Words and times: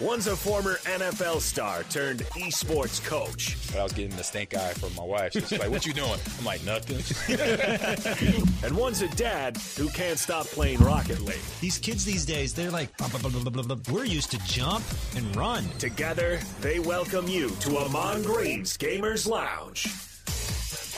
One's 0.00 0.26
a 0.26 0.34
former 0.34 0.78
NFL 0.78 1.40
star 1.40 1.84
turned 1.84 2.20
esports 2.34 3.00
coach. 3.04 3.56
But 3.70 3.78
I 3.78 3.84
was 3.84 3.92
getting 3.92 4.16
the 4.16 4.24
stink 4.24 4.52
eye 4.52 4.72
from 4.72 4.92
my 4.96 5.04
wife. 5.04 5.34
She's 5.34 5.52
like, 5.52 5.70
"What 5.70 5.86
you 5.86 5.92
doing?" 5.92 6.18
I'm 6.36 6.44
like, 6.44 6.64
"Nothing." 6.64 6.98
and 8.64 8.76
one's 8.76 9.02
a 9.02 9.08
dad 9.10 9.56
who 9.78 9.88
can't 9.90 10.18
stop 10.18 10.46
playing 10.46 10.80
Rocket 10.80 11.20
League. 11.20 11.38
These 11.60 11.78
kids 11.78 12.04
these 12.04 12.26
days, 12.26 12.52
they're 12.54 12.72
like, 12.72 12.96
blah, 12.96 13.06
blah, 13.06 13.30
blah, 13.30 13.76
we're 13.92 14.04
used 14.04 14.32
to 14.32 14.38
jump 14.38 14.84
and 15.14 15.36
run. 15.36 15.64
Together, 15.78 16.40
they 16.60 16.80
welcome 16.80 17.28
you 17.28 17.50
to 17.60 17.78
Ahman 17.78 18.24
Green's 18.24 18.76
Gamers 18.76 19.28
Lounge. 19.28 19.86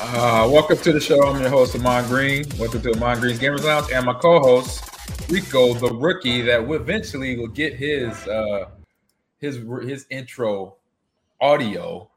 Uh, 0.00 0.48
welcome 0.50 0.78
to 0.78 0.94
the 0.94 1.00
show. 1.00 1.22
I'm 1.22 1.38
your 1.38 1.50
host, 1.50 1.74
Ahman 1.74 2.06
Green. 2.06 2.46
Welcome 2.58 2.80
to 2.80 2.94
Ahman 2.94 3.20
Green's 3.20 3.40
Gamers 3.40 3.62
Lounge, 3.62 3.92
and 3.92 4.06
my 4.06 4.14
co-host, 4.14 4.88
Rico, 5.28 5.74
the 5.74 5.92
rookie 5.92 6.40
that 6.40 6.62
eventually 6.62 7.36
will 7.36 7.48
get 7.48 7.74
his 7.74 8.26
uh, 8.26 8.70
his 9.38 9.60
his 9.82 10.06
intro 10.10 10.76
audio 11.40 12.08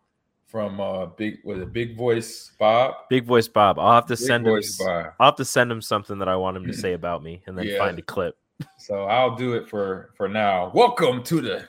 from 0.48 0.80
uh 0.80 1.06
big 1.06 1.40
with 1.44 1.62
a 1.62 1.66
big 1.66 1.96
voice 1.96 2.52
Bob. 2.60 2.94
Big 3.10 3.26
voice 3.26 3.48
Bob. 3.48 3.78
I'll 3.80 3.94
have 3.94 4.06
to 4.08 4.16
big 4.16 4.20
send 4.20 4.48
him 4.48 4.62
Bob. 4.80 5.14
I'll 5.20 5.28
have 5.28 5.36
to 5.36 5.46
send 5.46 5.72
him 5.72 5.82
something 5.82 6.20
that 6.20 6.28
I 6.28 6.36
want 6.36 6.58
him 6.58 6.66
to 6.66 6.74
say 6.74 6.94
about 7.00 7.24
me 7.24 7.42
and 7.46 7.58
then 7.58 7.66
yeah. 7.66 7.78
find 7.78 7.98
a 8.00 8.02
clip. 8.02 8.38
So 8.78 9.04
I'll 9.04 9.36
do 9.36 9.54
it 9.54 9.70
for 9.70 10.12
for 10.16 10.28
now. 10.28 10.72
Welcome 10.74 11.24
to 11.24 11.42
the 11.42 11.68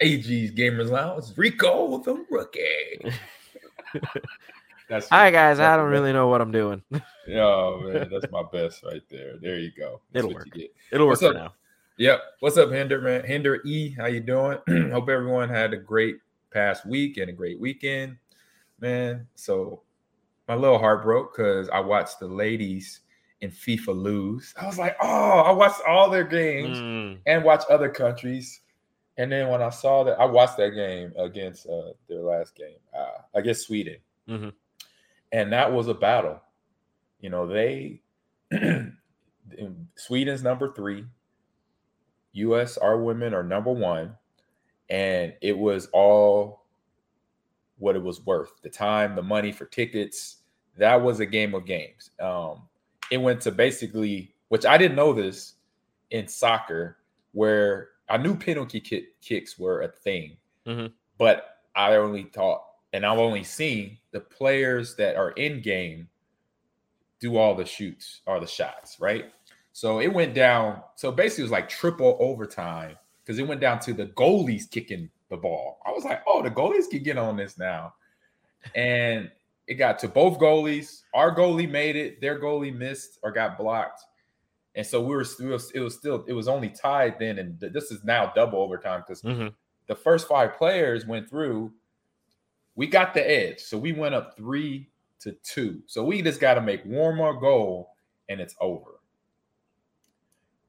AG's 0.00 0.52
Gamers 0.52 0.90
Lounge. 0.90 1.26
Rico 1.36 1.98
the 1.98 2.24
rookie. 2.30 3.12
That's 4.88 5.08
Hi 5.08 5.30
guys, 5.30 5.58
I 5.58 5.76
don't 5.76 5.90
really 5.90 6.12
know 6.12 6.28
what 6.28 6.42
I'm 6.42 6.52
doing. 6.52 6.82
oh 7.34 7.80
man, 7.80 8.10
that's 8.10 8.30
my 8.30 8.42
best 8.52 8.82
right 8.84 9.02
there. 9.08 9.38
There 9.40 9.58
you 9.58 9.70
go. 9.74 10.02
That's 10.12 10.26
It'll 10.26 10.34
work. 10.34 10.48
It'll 10.90 11.06
What's 11.06 11.22
work 11.22 11.30
up? 11.30 11.36
for 11.36 11.44
now. 11.44 11.54
Yep. 11.98 12.22
What's 12.40 12.56
up, 12.56 12.70
Hinder 12.70 13.00
man? 13.02 13.22
Hinder 13.24 13.60
E, 13.66 13.90
how 13.90 14.06
you 14.06 14.20
doing? 14.20 14.58
Hope 14.92 15.10
everyone 15.10 15.50
had 15.50 15.74
a 15.74 15.76
great 15.76 16.16
past 16.50 16.86
week 16.86 17.18
and 17.18 17.28
a 17.28 17.32
great 17.32 17.60
weekend, 17.60 18.16
man. 18.80 19.26
So 19.34 19.82
my 20.48 20.54
little 20.54 20.78
heart 20.78 21.02
broke 21.02 21.36
because 21.36 21.68
I 21.68 21.80
watched 21.80 22.18
the 22.18 22.28
ladies 22.28 23.00
in 23.42 23.50
FIFA 23.50 23.94
lose. 23.94 24.54
I 24.58 24.66
was 24.66 24.78
like, 24.78 24.96
oh, 25.02 25.40
I 25.40 25.52
watched 25.52 25.82
all 25.86 26.08
their 26.08 26.24
games 26.24 26.78
mm. 26.78 27.18
and 27.26 27.44
watch 27.44 27.62
other 27.68 27.90
countries. 27.90 28.62
And 29.18 29.30
then 29.30 29.48
when 29.48 29.60
I 29.60 29.68
saw 29.68 30.02
that, 30.04 30.18
I 30.18 30.24
watched 30.24 30.56
that 30.56 30.70
game 30.70 31.12
against 31.18 31.66
uh, 31.66 31.92
their 32.08 32.22
last 32.22 32.54
game, 32.54 32.78
uh, 32.98 33.20
I 33.36 33.42
guess 33.42 33.66
Sweden, 33.66 33.96
mm-hmm. 34.26 34.48
and 35.32 35.52
that 35.52 35.70
was 35.70 35.88
a 35.88 35.94
battle. 35.94 36.40
You 37.20 37.28
know, 37.28 37.46
they 37.46 38.00
Sweden's 39.96 40.42
number 40.42 40.72
three, 40.72 41.04
US, 42.32 42.76
our 42.78 42.98
women 42.98 43.34
are 43.34 43.42
number 43.42 43.72
one. 43.72 44.16
And 44.88 45.34
it 45.40 45.56
was 45.56 45.86
all 45.92 46.66
what 47.78 47.96
it 47.96 48.02
was 48.02 48.24
worth 48.24 48.52
the 48.62 48.68
time, 48.68 49.16
the 49.16 49.22
money 49.22 49.52
for 49.52 49.64
tickets. 49.64 50.38
That 50.78 51.02
was 51.02 51.20
a 51.20 51.26
game 51.26 51.54
of 51.54 51.66
games. 51.66 52.10
Um, 52.20 52.62
it 53.10 53.18
went 53.18 53.40
to 53.42 53.50
basically, 53.50 54.34
which 54.48 54.64
I 54.64 54.78
didn't 54.78 54.96
know 54.96 55.12
this 55.12 55.54
in 56.10 56.28
soccer, 56.28 56.98
where 57.32 57.88
I 58.08 58.18
knew 58.18 58.36
penalty 58.36 58.80
kick, 58.80 59.20
kicks 59.20 59.58
were 59.58 59.82
a 59.82 59.88
thing, 59.88 60.36
mm-hmm. 60.66 60.86
but 61.18 61.58
I 61.74 61.96
only 61.96 62.24
thought, 62.24 62.62
and 62.92 63.04
I've 63.06 63.18
only 63.18 63.42
seen 63.42 63.98
the 64.12 64.20
players 64.20 64.94
that 64.96 65.16
are 65.16 65.30
in 65.32 65.62
game 65.62 66.08
do 67.20 67.36
all 67.36 67.54
the 67.54 67.64
shoots 67.64 68.20
or 68.26 68.40
the 68.40 68.46
shots, 68.46 68.98
right? 69.00 69.32
So 69.72 70.00
it 70.00 70.12
went 70.12 70.34
down. 70.34 70.82
So 70.96 71.10
basically, 71.10 71.42
it 71.42 71.44
was 71.44 71.52
like 71.52 71.68
triple 71.68 72.16
overtime 72.20 72.96
because 73.24 73.38
it 73.38 73.46
went 73.46 73.60
down 73.60 73.80
to 73.80 73.92
the 73.92 74.06
goalies 74.06 74.70
kicking 74.70 75.08
the 75.30 75.36
ball. 75.36 75.80
I 75.86 75.90
was 75.90 76.04
like, 76.04 76.22
oh, 76.26 76.42
the 76.42 76.50
goalies 76.50 76.90
can 76.90 77.02
get 77.02 77.18
on 77.18 77.36
this 77.36 77.58
now. 77.58 77.94
And 78.74 79.30
it 79.66 79.74
got 79.74 79.98
to 80.00 80.08
both 80.08 80.38
goalies. 80.38 81.02
Our 81.14 81.34
goalie 81.34 81.70
made 81.70 81.96
it. 81.96 82.20
Their 82.20 82.40
goalie 82.40 82.74
missed 82.74 83.18
or 83.22 83.32
got 83.32 83.56
blocked. 83.58 84.02
And 84.74 84.86
so 84.86 85.00
we 85.02 85.14
were, 85.14 85.22
it 85.22 85.40
was, 85.40 85.70
it 85.72 85.80
was 85.80 85.94
still, 85.94 86.24
it 86.26 86.32
was 86.32 86.48
only 86.48 86.68
tied 86.68 87.18
then. 87.18 87.38
And 87.38 87.58
this 87.60 87.90
is 87.90 88.04
now 88.04 88.32
double 88.34 88.60
overtime 88.60 89.02
because 89.06 89.22
mm-hmm. 89.22 89.48
the 89.86 89.94
first 89.94 90.28
five 90.28 90.56
players 90.56 91.06
went 91.06 91.28
through. 91.28 91.72
We 92.74 92.86
got 92.86 93.12
the 93.14 93.28
edge. 93.28 93.60
So 93.60 93.76
we 93.76 93.92
went 93.92 94.14
up 94.14 94.36
three 94.36 94.88
to 95.20 95.32
two. 95.42 95.82
So 95.86 96.04
we 96.04 96.22
just 96.22 96.40
got 96.40 96.54
to 96.54 96.62
make 96.62 96.82
one 96.84 97.16
more 97.16 97.38
goal 97.38 97.90
and 98.28 98.40
it's 98.40 98.54
over. 98.60 99.00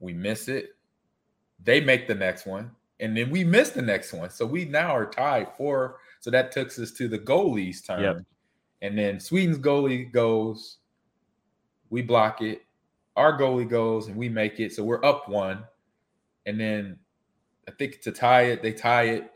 We 0.04 0.12
miss 0.14 0.48
it. 0.48 0.76
They 1.62 1.80
make 1.80 2.06
the 2.06 2.14
next 2.14 2.46
one, 2.46 2.70
and 3.00 3.16
then 3.16 3.30
we 3.30 3.42
miss 3.42 3.70
the 3.70 3.82
next 3.82 4.12
one. 4.12 4.30
So 4.30 4.44
we 4.46 4.64
now 4.66 4.94
are 4.94 5.06
tied 5.06 5.48
four. 5.56 5.96
So 6.20 6.30
that 6.30 6.52
takes 6.52 6.78
us 6.78 6.92
to 6.92 7.08
the 7.08 7.18
goalie's 7.18 7.82
turn. 7.82 8.02
Yep. 8.02 8.18
And 8.82 8.98
then 8.98 9.18
Sweden's 9.18 9.58
goalie 9.58 10.12
goes, 10.12 10.78
we 11.90 12.02
block 12.02 12.42
it. 12.42 12.62
Our 13.16 13.38
goalie 13.38 13.68
goes 13.68 14.08
and 14.08 14.16
we 14.16 14.28
make 14.28 14.60
it. 14.60 14.72
So 14.72 14.82
we're 14.82 15.04
up 15.04 15.28
one. 15.28 15.64
And 16.46 16.60
then 16.60 16.98
I 17.68 17.70
think 17.70 18.00
to 18.02 18.12
tie 18.12 18.42
it, 18.42 18.62
they 18.62 18.72
tie 18.72 19.04
it. 19.04 19.30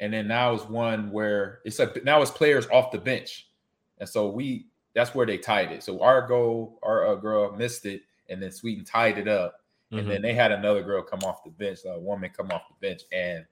And 0.00 0.12
then 0.12 0.26
now 0.28 0.54
is 0.54 0.62
one 0.62 1.10
where 1.10 1.60
it's 1.64 1.78
like 1.78 2.02
now 2.04 2.22
it's 2.22 2.30
players 2.30 2.66
off 2.68 2.90
the 2.90 2.98
bench. 2.98 3.50
And 3.98 4.08
so 4.08 4.28
we 4.28 4.66
that's 4.94 5.14
where 5.14 5.26
they 5.26 5.38
tied 5.38 5.70
it. 5.70 5.82
So 5.82 6.00
our 6.00 6.26
goal, 6.26 6.78
our 6.82 7.08
uh, 7.08 7.14
girl 7.16 7.54
missed 7.54 7.84
it, 7.84 8.02
and 8.28 8.42
then 8.42 8.50
Sweden 8.50 8.84
tied 8.84 9.18
it 9.18 9.28
up. 9.28 9.60
And 9.90 10.00
mm-hmm. 10.00 10.08
then 10.08 10.22
they 10.22 10.34
had 10.34 10.52
another 10.52 10.82
girl 10.82 11.02
come 11.02 11.20
off 11.24 11.44
the 11.44 11.50
bench, 11.50 11.80
a 11.86 11.98
woman 11.98 12.30
come 12.36 12.50
off 12.50 12.62
the 12.68 12.86
bench, 12.86 13.02
and 13.12 13.44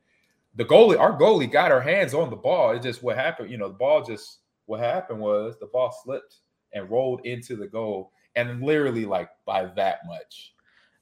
the 0.55 0.65
goalie, 0.65 0.99
our 0.99 1.17
goalie, 1.19 1.51
got 1.51 1.71
her 1.71 1.81
hands 1.81 2.15
on 2.15 2.31
the 2.31 2.37
ball. 2.37 2.73
It 2.73 2.83
just 2.83 3.03
what 3.03 3.17
happened, 3.17 3.51
you 3.51 3.59
know, 3.59 3.69
the 3.69 3.75
ball 3.75 4.03
just 4.03 4.41
what 4.67 4.81
happened 4.81 5.21
was 5.21 5.57
the 5.59 5.67
ball 5.67 5.95
slipped 6.05 6.37
and 6.73 6.91
rolled 6.91 7.25
into 7.25 7.57
the 7.57 7.67
goal, 7.67 8.13
and 8.35 8.63
literally 8.63 9.07
like 9.07 9.31
by 9.47 9.67
that 9.77 10.01
much. 10.07 10.53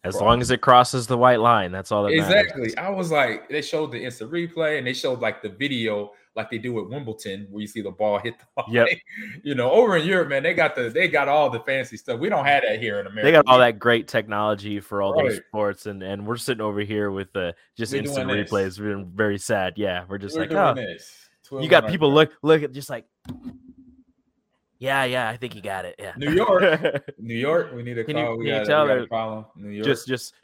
As 0.04 0.20
long 0.20 0.42
as 0.42 0.50
it 0.50 0.60
crosses 0.60 1.06
the 1.06 1.16
white 1.16 1.40
line, 1.40 1.72
that's 1.72 1.90
all 1.90 2.02
that 2.04 2.12
exactly. 2.12 2.60
Matters. 2.60 2.74
I 2.76 2.90
was 2.90 3.10
like, 3.10 3.48
they 3.48 3.62
showed 3.62 3.90
the 3.90 4.04
instant 4.04 4.30
replay 4.30 4.76
and 4.76 4.86
they 4.86 4.92
showed 4.92 5.20
like 5.20 5.40
the 5.40 5.48
video 5.48 6.12
like 6.36 6.50
they 6.50 6.58
do 6.58 6.78
at 6.80 6.88
Wimbledon, 6.88 7.46
where 7.50 7.60
you 7.60 7.66
see 7.66 7.80
the 7.80 7.90
ball 7.90 8.18
hit 8.18 8.38
the 8.38 8.44
ball. 8.56 8.66
Yep. 8.68 8.88
you 9.42 9.54
know, 9.54 9.70
over 9.70 9.96
in 9.96 10.06
Europe, 10.06 10.28
man, 10.28 10.42
they 10.42 10.54
got 10.54 10.74
the 10.74 10.90
they 10.90 11.08
got 11.08 11.28
all 11.28 11.48
the 11.48 11.60
fancy 11.60 11.96
stuff. 11.96 12.18
We 12.18 12.28
don't 12.28 12.44
have 12.44 12.62
that 12.66 12.80
here 12.80 13.00
in 13.00 13.06
America. 13.06 13.26
They 13.26 13.32
got 13.32 13.46
all 13.46 13.58
that 13.58 13.78
great 13.78 14.08
technology 14.08 14.80
for 14.80 15.02
all 15.02 15.14
right. 15.14 15.30
those 15.30 15.40
sports, 15.48 15.86
and 15.86 16.02
and 16.02 16.26
we're 16.26 16.36
sitting 16.36 16.62
over 16.62 16.80
here 16.80 17.10
with 17.10 17.32
the 17.32 17.54
just 17.76 17.92
we're 17.92 18.00
instant 18.00 18.30
replays. 18.30 18.80
We're 18.80 19.04
very 19.04 19.38
sad. 19.38 19.74
Yeah, 19.76 20.04
we're 20.08 20.18
just 20.18 20.36
we're 20.36 20.46
like, 20.46 20.76
oh, 21.50 21.60
you 21.60 21.68
got 21.68 21.88
people 21.88 22.12
look 22.12 22.32
look 22.42 22.62
at 22.62 22.72
just 22.72 22.90
like. 22.90 23.06
Yeah, 24.80 25.04
yeah, 25.04 25.28
I 25.28 25.36
think 25.36 25.54
you 25.54 25.62
got 25.62 25.86
it. 25.86 25.94
Yeah, 25.98 26.12
New 26.16 26.32
York, 26.32 26.62
New 27.18 27.36
York. 27.36 27.72
We 27.72 27.82
need 27.82 27.96
a 27.96 28.04
call. 28.04 28.34
You, 28.34 28.38
we 28.38 28.46
got, 28.48 28.66
tell 28.66 28.82
we 28.82 28.88
got 28.88 28.98
a 28.98 29.06
problem. 29.06 29.46
New 29.56 29.70
York. 29.70 29.86
Just, 29.86 30.06
just 30.06 30.34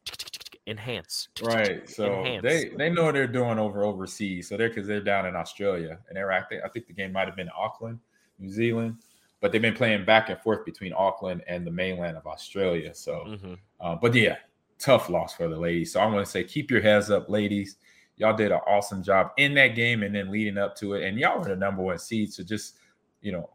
enhance. 0.71 1.29
Right. 1.43 1.89
So 1.89 2.21
enhance. 2.21 2.43
they 2.43 2.69
they 2.77 2.91
know 2.91 3.05
what 3.05 3.15
they're 3.15 3.27
doing 3.27 3.59
over 3.59 3.85
overseas. 3.85 4.49
So 4.49 4.57
they're 4.57 4.69
because 4.69 4.87
they're 4.87 5.01
down 5.01 5.27
in 5.27 5.37
Australia 5.37 5.99
and 6.09 6.17
they're 6.17 6.31
acting. 6.31 6.61
I 6.65 6.69
think 6.69 6.87
the 6.87 6.93
game 6.93 7.13
might 7.13 7.27
have 7.27 7.37
been 7.37 7.51
Auckland, 7.57 7.99
New 8.39 8.51
Zealand, 8.51 8.97
but 9.41 9.53
they've 9.53 9.61
been 9.61 9.75
playing 9.75 10.05
back 10.05 10.31
and 10.31 10.41
forth 10.41 10.65
between 10.65 10.93
Auckland 10.93 11.43
and 11.49 11.67
the 11.67 11.71
mainland 11.71 12.17
of 12.17 12.27
Australia. 12.27 12.95
So, 12.95 13.25
mm-hmm. 13.27 13.55
uh, 13.81 13.97
but 13.97 14.15
yeah, 14.15 14.37
tough 14.79 15.11
loss 15.11 15.35
for 15.35 15.49
the 15.49 15.59
ladies. 15.59 15.93
So 15.93 16.01
I 16.01 16.07
want 16.07 16.25
to 16.25 16.31
say, 16.31 16.45
keep 16.45 16.71
your 16.71 16.81
heads 16.81 17.11
up, 17.11 17.29
ladies. 17.29 17.77
Y'all 18.17 18.37
did 18.37 18.53
an 18.53 18.61
awesome 18.67 19.03
job 19.03 19.31
in 19.39 19.55
that 19.55 19.69
game 19.69 20.03
and 20.03 20.15
then 20.15 20.31
leading 20.31 20.59
up 20.59 20.77
to 20.77 20.95
it, 20.95 21.05
and 21.05 21.19
y'all 21.19 21.39
were 21.39 21.49
the 21.49 21.57
number 21.57 21.83
one 21.83 21.99
seed. 21.99 22.33
So 22.33 22.43
just 22.43 22.77
you 23.23 23.33
know, 23.33 23.51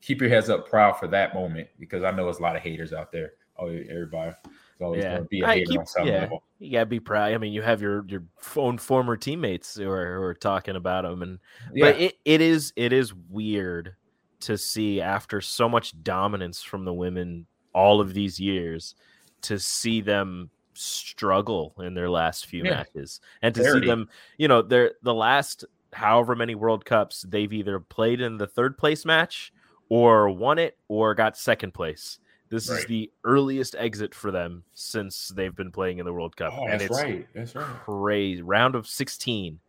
keep 0.00 0.20
your 0.20 0.30
heads 0.30 0.48
up, 0.48 0.68
proud 0.68 0.98
for 0.98 1.08
that 1.08 1.34
moment 1.34 1.68
because 1.78 2.04
I 2.04 2.10
know 2.10 2.24
there's 2.24 2.38
a 2.38 2.42
lot 2.42 2.56
of 2.56 2.62
haters 2.62 2.92
out 2.92 3.10
there. 3.10 3.32
Oh, 3.58 3.68
everybody 3.68 4.32
always 4.80 5.02
yeah. 5.02 5.20
be 5.28 5.40
a 5.40 5.46
hater 5.46 5.70
keep, 5.70 5.80
on 5.80 5.86
some 5.86 6.06
yeah. 6.06 6.20
level. 6.20 6.42
You 6.58 6.72
gotta 6.72 6.86
be 6.86 7.00
proud. 7.00 7.32
I 7.32 7.38
mean, 7.38 7.52
you 7.52 7.62
have 7.62 7.82
your 7.82 8.04
your 8.08 8.24
own 8.56 8.78
former 8.78 9.16
teammates 9.16 9.76
who 9.76 9.90
are, 9.90 10.16
who 10.16 10.22
are 10.22 10.34
talking 10.34 10.76
about 10.76 11.02
them, 11.02 11.22
and 11.22 11.38
yeah. 11.74 11.84
but 11.84 12.00
it, 12.00 12.18
it 12.24 12.40
is 12.40 12.72
it 12.76 12.92
is 12.92 13.12
weird 13.14 13.94
to 14.40 14.56
see 14.56 15.00
after 15.00 15.40
so 15.40 15.68
much 15.68 16.00
dominance 16.02 16.62
from 16.62 16.84
the 16.84 16.92
women 16.92 17.46
all 17.74 18.00
of 18.00 18.14
these 18.14 18.38
years 18.38 18.94
to 19.42 19.58
see 19.58 20.00
them 20.00 20.50
struggle 20.74 21.74
in 21.80 21.94
their 21.94 22.08
last 22.08 22.46
few 22.46 22.62
yeah. 22.64 22.70
matches 22.70 23.20
and 23.42 23.52
to 23.52 23.64
see 23.64 23.84
them 23.84 24.08
you 24.36 24.46
know 24.46 24.62
they're 24.62 24.92
the 25.02 25.14
last 25.14 25.64
however 25.92 26.36
many 26.36 26.54
world 26.54 26.84
cups 26.84 27.24
they've 27.28 27.52
either 27.52 27.80
played 27.80 28.20
in 28.20 28.38
the 28.38 28.46
third 28.46 28.78
place 28.78 29.04
match 29.04 29.52
or 29.88 30.30
won 30.30 30.56
it 30.58 30.78
or 30.86 31.14
got 31.14 31.36
second 31.36 31.74
place 31.74 32.20
this 32.50 32.68
right. 32.68 32.78
is 32.78 32.86
the 32.86 33.10
earliest 33.24 33.74
exit 33.78 34.14
for 34.14 34.30
them 34.30 34.64
since 34.74 35.28
they've 35.28 35.54
been 35.54 35.72
playing 35.72 35.98
in 35.98 36.06
the 36.06 36.12
World 36.12 36.36
Cup. 36.36 36.52
Oh, 36.56 36.66
and 36.66 36.80
that's 36.80 36.90
right. 36.90 37.26
That's 37.34 37.54
right. 37.54 37.66
Crazy 37.84 38.42
round 38.42 38.74
of 38.74 38.86
16. 38.86 39.60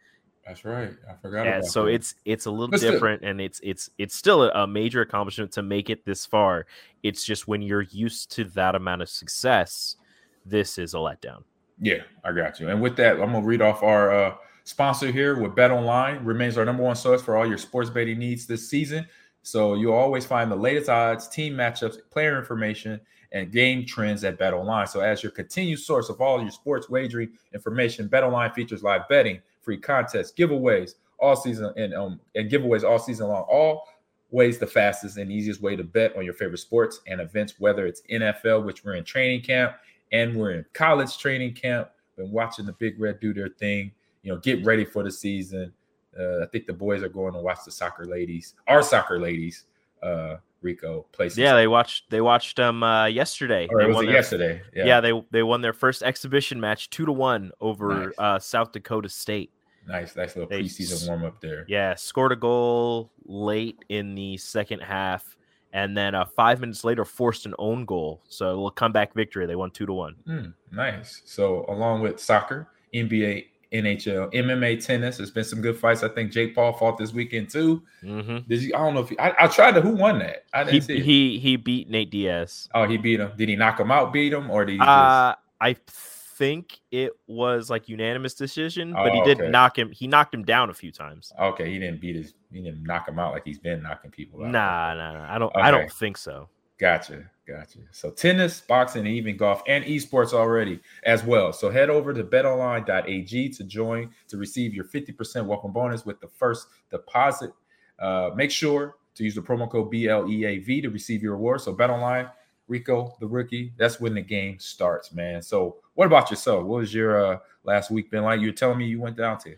That's 0.50 0.66
right. 0.66 0.92
I 1.08 1.14
forgot. 1.22 1.46
Yeah, 1.46 1.62
so 1.62 1.86
that. 1.86 1.92
it's 1.92 2.16
it's 2.26 2.48
a 2.48 2.52
little 2.52 2.76
different, 2.76 3.24
and 3.24 3.40
it's 3.40 3.60
it's 3.62 3.92
it's 4.00 4.16
still 4.16 4.50
a 4.50 4.66
major 4.66 5.02
accomplishment 5.02 5.52
to 5.54 5.62
make 5.62 5.92
it 5.92 6.06
this 6.06 6.26
far. 6.26 6.66
It's 7.04 7.24
just 7.24 7.48
when 7.48 7.62
you're 7.62 7.84
used 7.84 8.32
to 8.32 8.46
that 8.46 8.74
amount 8.74 9.04
of 9.04 9.10
success, 9.10 9.98
this 10.46 10.80
is 10.80 10.96
a 10.96 10.98
letdown. 10.98 11.44
Yeah, 11.80 12.02
I 12.24 12.32
got 12.32 12.60
you. 12.60 12.70
And 12.70 12.82
with 12.82 12.96
that, 12.96 13.22
I'm 13.22 13.32
gonna 13.32 13.42
read 13.42 13.62
off 13.62 13.84
our 13.84 14.12
uh, 14.12 14.36
sponsor 14.64 15.12
here 15.12 15.40
with 15.40 15.56
Bet 15.56 15.70
Online 15.70 16.24
remains 16.24 16.58
our 16.58 16.66
number 16.66 16.82
one 16.82 16.96
source 16.96 17.22
for 17.22 17.38
all 17.38 17.46
your 17.46 17.60
sports 17.60 17.92
betting 17.92 18.18
needs 18.18 18.48
this 18.48 18.68
season. 18.68 19.06
So 19.50 19.74
you'll 19.74 19.94
always 19.94 20.26
find 20.26 20.52
the 20.52 20.56
latest 20.56 20.90
odds, 20.90 21.28
team 21.28 21.54
matchups, 21.54 21.98
player 22.12 22.38
information, 22.38 23.02
and 23.32 23.52
game 23.52 23.86
trends 23.86 24.24
at 24.24 24.38
Bet 24.38 24.54
Online. 24.54 24.88
So 24.88 25.00
as 25.00 25.24
your 25.24 25.32
continued 25.32 25.80
source 25.80 26.10
of 26.10 26.22
all 26.22 26.42
your 26.42 26.52
sports 26.52 26.90
wagering 26.90 27.32
information, 27.54 28.08
Bet 28.08 28.24
Online 28.24 28.52
features 28.52 28.84
live 28.84 29.08
betting, 29.10 29.42
free 29.62 29.78
contests, 29.78 30.32
giveaways 30.32 30.96
all 31.20 31.36
season, 31.36 31.74
and 31.78 31.94
um 31.94 32.20
and 32.36 32.50
giveaways 32.50 32.84
all 32.84 33.00
season 33.00 33.28
long. 33.28 33.44
All 33.50 33.88
ways 34.32 34.60
the 34.60 34.68
fastest 34.68 35.18
and 35.18 35.32
easiest 35.32 35.62
way 35.62 35.76
to 35.76 35.84
bet 35.84 36.16
on 36.16 36.24
your 36.24 36.36
favorite 36.36 36.60
sports 36.60 37.02
and 37.08 37.20
events, 37.20 37.56
whether 37.58 37.88
it's 37.88 38.02
NFL, 38.12 38.64
which 38.64 38.84
we're 38.84 38.96
in 38.96 39.04
training 39.04 39.42
camp, 39.42 39.74
and 40.12 40.36
we're 40.36 40.52
in 40.52 40.66
college 40.74 41.18
training 41.18 41.54
camp. 41.54 41.90
Been 42.16 42.32
watching 42.32 42.66
the 42.66 42.74
Big 42.74 43.00
Red 43.00 43.20
do 43.20 43.34
their 43.34 43.50
thing. 43.50 43.92
You 44.22 44.34
know, 44.34 44.40
get 44.40 44.64
ready 44.64 44.86
for 44.86 45.04
the 45.04 45.12
season. 45.12 45.74
Uh, 46.18 46.44
I 46.44 46.46
think 46.52 46.66
the 46.68 46.74
boys 46.74 47.04
are 47.04 47.10
going 47.10 47.34
to 47.34 47.40
watch 47.40 47.60
the 47.66 47.72
soccer 47.72 48.06
ladies, 48.06 48.56
our 48.68 48.82
soccer 48.82 49.20
ladies, 49.20 49.66
uh, 50.02 50.38
Rico 50.62 51.06
play. 51.12 51.30
Yeah, 51.36 51.54
they 51.56 51.68
watched 51.68 52.10
they 52.10 52.20
watched 52.22 52.58
them 52.58 52.84
um, 52.84 52.84
uh, 52.84 53.06
yesterday. 53.06 53.68
Or 53.70 53.80
they 53.82 53.88
was 53.88 53.96
won 53.96 54.04
it 54.06 54.08
their- 54.08 54.16
yesterday? 54.16 54.62
Yeah. 54.76 55.00
they 55.02 55.14
they 55.32 55.44
won 55.44 55.62
their 55.62 55.74
first 55.74 56.04
exhibition 56.04 56.60
match 56.60 56.90
two 56.90 57.06
to 57.06 57.12
one 57.14 57.52
over 57.62 58.06
Nice. 58.08 58.14
uh, 58.18 58.40
South 58.40 58.72
Dakota 58.72 59.08
State. 59.10 59.52
nice, 59.88 60.16
nice 60.16 60.36
little 60.36 60.50
They 60.50 60.64
preseason 60.64 61.08
warm 61.08 61.24
up 61.24 61.40
there. 61.42 61.66
Yeah, 61.68 61.96
scored 61.96 62.32
a 62.32 62.36
goal 62.36 63.12
late 63.26 63.78
in 63.90 64.16
the 64.16 64.36
second 64.38 64.82
half, 64.82 65.38
and 65.72 65.96
then 65.96 66.14
uh, 66.16 66.26
five 66.26 66.60
minutes 66.60 66.84
later 66.84 67.06
forced 67.06 67.46
an 67.46 67.54
own 67.60 67.86
goal. 67.86 68.22
So 68.28 68.48
a 68.48 68.50
little 68.50 68.72
comeback 68.72 69.14
victory. 69.14 69.46
They 69.46 69.56
won 69.56 69.72
two 69.72 69.86
to 69.86 69.94
one. 69.94 70.16
Mm, 70.28 70.54
nice. 70.72 71.22
So 71.26 71.66
along 71.70 72.02
with 72.02 72.20
soccer, 72.20 72.68
NBA, 72.94 73.46
NHL, 73.72 74.34
MMA, 74.34 74.84
tennis, 74.84 75.18
there's 75.18 75.30
been 75.32 75.44
some 75.44 75.62
good 75.62 75.78
fights. 75.78 76.02
I 76.04 76.10
think 76.10 76.32
Jake 76.32 76.56
Paul 76.56 76.74
fought 76.74 76.98
this 76.98 77.14
weekend 77.14 77.50
too. 77.50 77.84
hmm 78.02 78.40
Did 78.48 78.62
you? 78.64 78.74
I 78.76 78.80
don't 78.80 78.96
know 78.96 79.02
if 79.02 79.10
he, 79.10 79.20
I, 79.20 79.34
I 79.46 79.48
tried 79.48 79.74
to. 79.76 79.82
Who 79.82 79.92
won 79.92 80.20
that? 80.20 80.46
I 80.54 80.64
didn't 80.64 80.74
He 80.76 80.82
see. 80.82 80.98
it. 80.98 81.04
he 81.04 81.40
he 81.40 81.56
beat 81.56 81.90
Nate 81.90 82.10
Diaz. 82.10 82.68
oh, 82.74 82.88
he 82.88 82.98
beat 82.98 83.20
him. 83.20 83.32
Did 83.38 83.50
he 83.50 83.56
knock 83.56 83.80
him 83.80 83.92
out? 83.92 84.12
Beat 84.12 84.34
him, 84.34 84.50
or 84.50 84.66
did 84.66 84.74
he 84.74 84.78
just? 84.80 84.90
Uh, 84.90 85.36
I 85.62 85.76
think 85.88 86.80
it 86.92 87.12
was 87.28 87.70
like 87.70 87.90
unanimous 87.90 88.34
decision, 88.34 88.94
but 88.94 89.14
he 89.14 89.20
Oh, 89.22 89.26
did 89.26 89.42
okay. 89.42 89.50
knock 89.50 89.78
him. 89.78 89.92
He 89.92 90.08
knocked 90.08 90.34
him 90.34 90.44
down 90.46 90.70
a 90.70 90.74
few 90.74 90.92
times. 90.92 91.34
okay, 91.40 91.70
he 91.70 91.78
didn't 91.80 92.00
beat 92.02 92.16
his. 92.16 92.34
He 92.52 92.62
didn't 92.64 92.84
knock 92.84 93.08
him 93.08 93.20
out 93.20 93.34
like 93.34 93.44
he's 93.46 93.60
been 93.60 93.84
knocking 93.84 94.10
people 94.10 94.44
out. 94.44 94.52
Nah, 94.52 94.94
nah, 94.96 95.14
nah. 95.14 95.36
I 95.36 95.38
don't. 95.38 95.56
I 95.56 95.70
don't 95.70 95.92
think 95.92 96.18
so. 96.18 96.50
Gotcha, 96.80 97.30
gotcha. 97.46 97.80
So 97.92 98.10
tennis, 98.10 98.62
boxing, 98.62 99.06
and 99.06 99.10
even 99.16 99.36
golf 99.36 99.62
and 99.68 99.84
esports 99.84 100.32
already 100.32 100.80
as 101.04 101.26
well. 101.26 101.52
So 101.52 101.70
head 101.70 101.90
over 101.90 102.14
to 102.14 102.24
betonline.ag 102.24 103.50
to 103.50 103.64
join 103.66 104.12
to 104.30 104.38
receive 104.38 104.74
your 104.74 104.86
50% 104.86 105.46
welcome 105.46 105.74
bonus 105.74 106.06
with 106.06 106.22
the 106.22 106.30
first 106.30 106.68
deposit. 106.90 107.52
Uh, 108.00 108.32
make 108.34 108.50
sure 108.50 108.96
to 109.16 109.26
use 109.26 109.36
the 109.36 109.42
promo 109.42 109.70
code 109.70 109.92
BLEAV 109.92 110.82
to 110.84 110.90
receive 110.90 111.22
your 111.22 111.34
reward. 111.34 111.60
So 111.60 111.76
betonline, 111.76 112.32
Rico, 112.70 113.14
the 113.20 113.28
rookie, 113.28 113.74
that's 113.78 114.00
when 114.00 114.14
the 114.14 114.22
game 114.22 114.58
starts, 114.58 115.12
man. 115.12 115.42
So 115.42 115.78
what 115.96 116.06
about 116.06 116.30
yourself? 116.30 116.64
What 116.64 116.80
was 116.80 116.94
your 116.94 117.34
uh, 117.34 117.40
last 117.66 117.92
week 117.92 118.10
been 118.10 118.24
like? 118.24 118.40
You 118.40 118.48
were 118.48 118.54
telling 118.54 118.78
me 118.78 118.86
you 118.86 119.02
went 119.02 119.18
down 119.18 119.38
to 119.40 119.54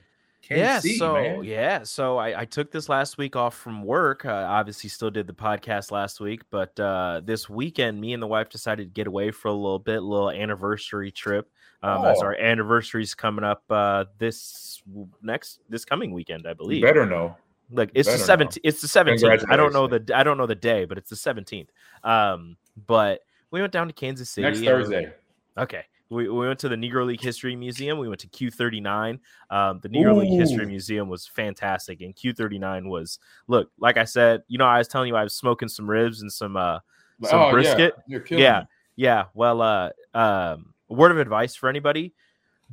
yeah 0.50 0.80
so 0.80 1.14
man. 1.14 1.44
yeah 1.44 1.84
so 1.84 2.18
I, 2.18 2.42
I 2.42 2.46
took 2.46 2.72
this 2.72 2.90
last 2.90 3.18
week 3.18 3.36
off 3.36 3.56
from 3.56 3.84
work 3.84 4.26
uh, 4.26 4.30
obviously 4.50 4.90
still 4.90 5.12
did 5.12 5.28
the 5.28 5.34
podcast 5.34 5.92
last 5.92 6.20
week 6.20 6.42
but 6.50 6.78
uh 6.80 7.22
this 7.24 7.48
weekend 7.50 8.02
me 8.02 8.14
and 8.14 8.22
the 8.22 8.28
wife 8.28 8.50
decided 8.50 8.84
to 8.84 8.90
get 8.90 9.08
away 9.08 9.32
for 9.32 9.50
a 9.50 9.54
little 9.54 9.80
bit 9.80 10.00
little 10.02 10.32
anniversary 10.32 11.12
trip 11.12 11.50
um 11.84 12.06
as 12.06 12.18
Oh. 12.22 12.26
our 12.26 12.36
anniversary's 12.36 13.14
coming 13.14 13.44
up 13.46 13.64
uh 13.70 14.06
this 14.18 14.82
next 15.22 15.60
this 15.70 15.86
coming 15.86 16.12
weekend 16.12 16.48
i 16.48 16.54
believe. 16.54 16.80
You 16.80 16.86
better 16.86 17.06
know. 17.06 17.36
like 17.72 17.92
it's 17.94 18.10
the 18.10 18.18
17th 18.34 18.58
it's 18.64 18.82
the 18.82 18.88
17th 18.88 19.46
i 19.50 19.56
don't 19.56 19.74
know 19.74 19.88
the 19.88 20.12
i 20.16 20.24
don't 20.24 20.38
know 20.38 20.48
the 20.48 20.56
day 20.56 20.86
but 20.86 20.98
it's 20.98 21.10
the 21.10 21.16
17th 21.16 21.68
um 22.04 22.58
but 22.88 23.22
we 23.52 23.62
went 23.62 23.72
down 23.74 23.88
to 23.88 23.94
kansas 23.94 24.30
city 24.30 24.48
Next 24.48 24.60
Thursday. 24.62 25.14
Okay. 25.58 25.84
We, 26.12 26.28
we 26.28 26.46
went 26.46 26.60
to 26.60 26.70
the 26.70 26.76
Negro 26.76 27.06
League 27.06 27.22
History 27.22 27.56
Museum. 27.56 27.98
We 27.98 28.10
went 28.10 28.20
to 28.20 28.28
Q39. 28.28 29.18
Um, 29.50 29.80
the 29.82 29.88
Negro 29.88 30.18
League 30.18 30.38
History 30.38 30.66
Museum 30.66 31.08
was 31.08 31.26
fantastic, 31.26 32.02
and 32.02 32.14
Q39 32.14 32.90
was 32.90 33.18
look. 33.48 33.72
Like 33.80 33.96
I 33.96 34.04
said, 34.04 34.44
you 34.50 34.58
know, 34.58 34.66
I 34.66 34.78
was 34.78 34.90
telling 34.90 35.08
you 35.08 35.16
I 35.16 35.24
was 35.24 35.34
smoking 35.34 35.70
some 35.70 35.90
ribs 35.90 36.22
and 36.22 36.32
some 36.32 36.58
uh 36.58 36.80
some 37.24 37.40
Oh, 37.40 37.46
yeah. 37.46 37.52
brisket. 37.52 37.94
Killing 38.26 38.44
Yeah, 38.44 38.60
me. 38.60 38.66
yeah. 38.98 39.26
Well, 39.34 39.62
uh, 39.62 39.90
um, 40.14 40.74
word 40.90 41.12
of 41.12 41.18
advice 41.18 41.56
for 41.56 41.70
anybody: 41.70 42.14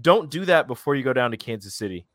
don't 0.01 0.31
do 0.31 0.45
that 0.47 0.67
before 0.67 0.97
you 0.97 1.05
go 1.05 1.13
down 1.13 1.31
to 1.31 1.37
Kansas 1.37 1.77
City. 1.77 2.07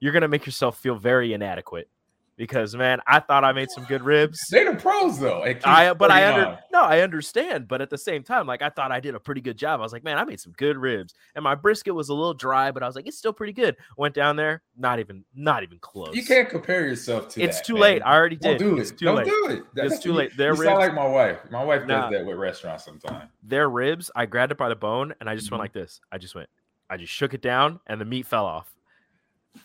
You're 0.00 0.12
gonna 0.12 0.28
make 0.28 0.44
yourself 0.44 0.78
feel 0.78 0.96
very 0.96 1.34
inadequate 1.34 1.88
because, 2.36 2.74
man, 2.74 3.00
I 3.06 3.20
thought 3.20 3.44
I 3.44 3.52
made 3.52 3.70
some 3.70 3.84
good 3.84 4.02
ribs. 4.02 4.38
They're 4.50 4.72
the 4.72 4.80
pros 4.80 5.18
though. 5.18 5.42
I 5.42 5.92
but 5.94 6.10
I 6.10 6.26
under 6.32 6.46
Q39. 6.46 6.58
no, 6.72 6.80
I 6.82 7.00
understand, 7.00 7.68
but 7.68 7.80
at 7.80 7.90
the 7.90 7.98
same 7.98 8.22
time, 8.22 8.46
like 8.46 8.62
I 8.62 8.70
thought 8.70 8.90
I 8.92 9.00
did 9.00 9.14
a 9.14 9.20
pretty 9.20 9.40
good 9.40 9.56
job. 9.56 9.80
I 9.80 9.82
was 9.82 9.92
like, 9.92 10.04
man, 10.04 10.18
I 10.18 10.24
made 10.24 10.40
some 10.40 10.52
good 10.56 10.76
ribs, 10.76 11.14
and 11.34 11.42
my 11.42 11.54
brisket 11.54 11.94
was 11.94 12.08
a 12.08 12.14
little 12.14 12.34
dry, 12.34 12.70
but 12.72 12.82
I 12.82 12.86
was 12.86 12.96
like, 12.96 13.06
it's 13.06 13.18
still 13.18 13.32
pretty 13.32 13.52
good. 13.52 13.76
Went 13.96 14.14
down 14.14 14.36
there, 14.36 14.62
not 14.76 14.98
even, 14.98 15.24
not 15.34 15.62
even 15.62 15.78
close. 15.78 16.14
You 16.14 16.24
can't 16.24 16.48
compare 16.48 16.86
yourself 16.86 17.28
to. 17.30 17.42
It's 17.42 17.58
that, 17.58 17.66
too 17.66 17.74
man. 17.74 17.82
late. 17.82 18.02
I 18.02 18.14
already 18.16 18.36
did. 18.36 18.58
Don't 18.58 18.76
do 18.76 18.80
It's 18.80 18.90
it. 18.90 18.98
too 18.98 19.04
Don't 19.06 19.16
late. 19.16 19.26
do 19.26 19.46
it. 19.50 19.62
It's 19.84 19.98
too 20.00 20.12
late. 20.12 20.36
Their 20.36 20.54
you 20.54 20.64
sound 20.64 20.78
like 20.78 20.94
my 20.94 21.06
wife. 21.06 21.38
My 21.50 21.62
wife 21.64 21.86
Nah. 21.86 22.10
does 22.10 22.18
that 22.18 22.26
with 22.26 22.36
restaurants 22.36 22.84
sometimes. 22.84 23.30
Their 23.42 23.68
ribs, 23.68 24.10
I 24.16 24.26
grabbed 24.26 24.52
it 24.52 24.58
by 24.58 24.68
the 24.68 24.76
bone, 24.76 25.14
and 25.20 25.28
I 25.30 25.34
just 25.36 25.48
Mhm. 25.48 25.52
went 25.52 25.60
like 25.60 25.72
this. 25.72 26.00
I 26.10 26.18
just 26.18 26.34
went, 26.34 26.48
I 26.90 26.96
just 26.96 27.12
shook 27.12 27.32
it 27.34 27.42
down, 27.42 27.80
and 27.86 28.00
the 28.00 28.04
meat 28.04 28.26
fell 28.26 28.44
off. 28.46 28.73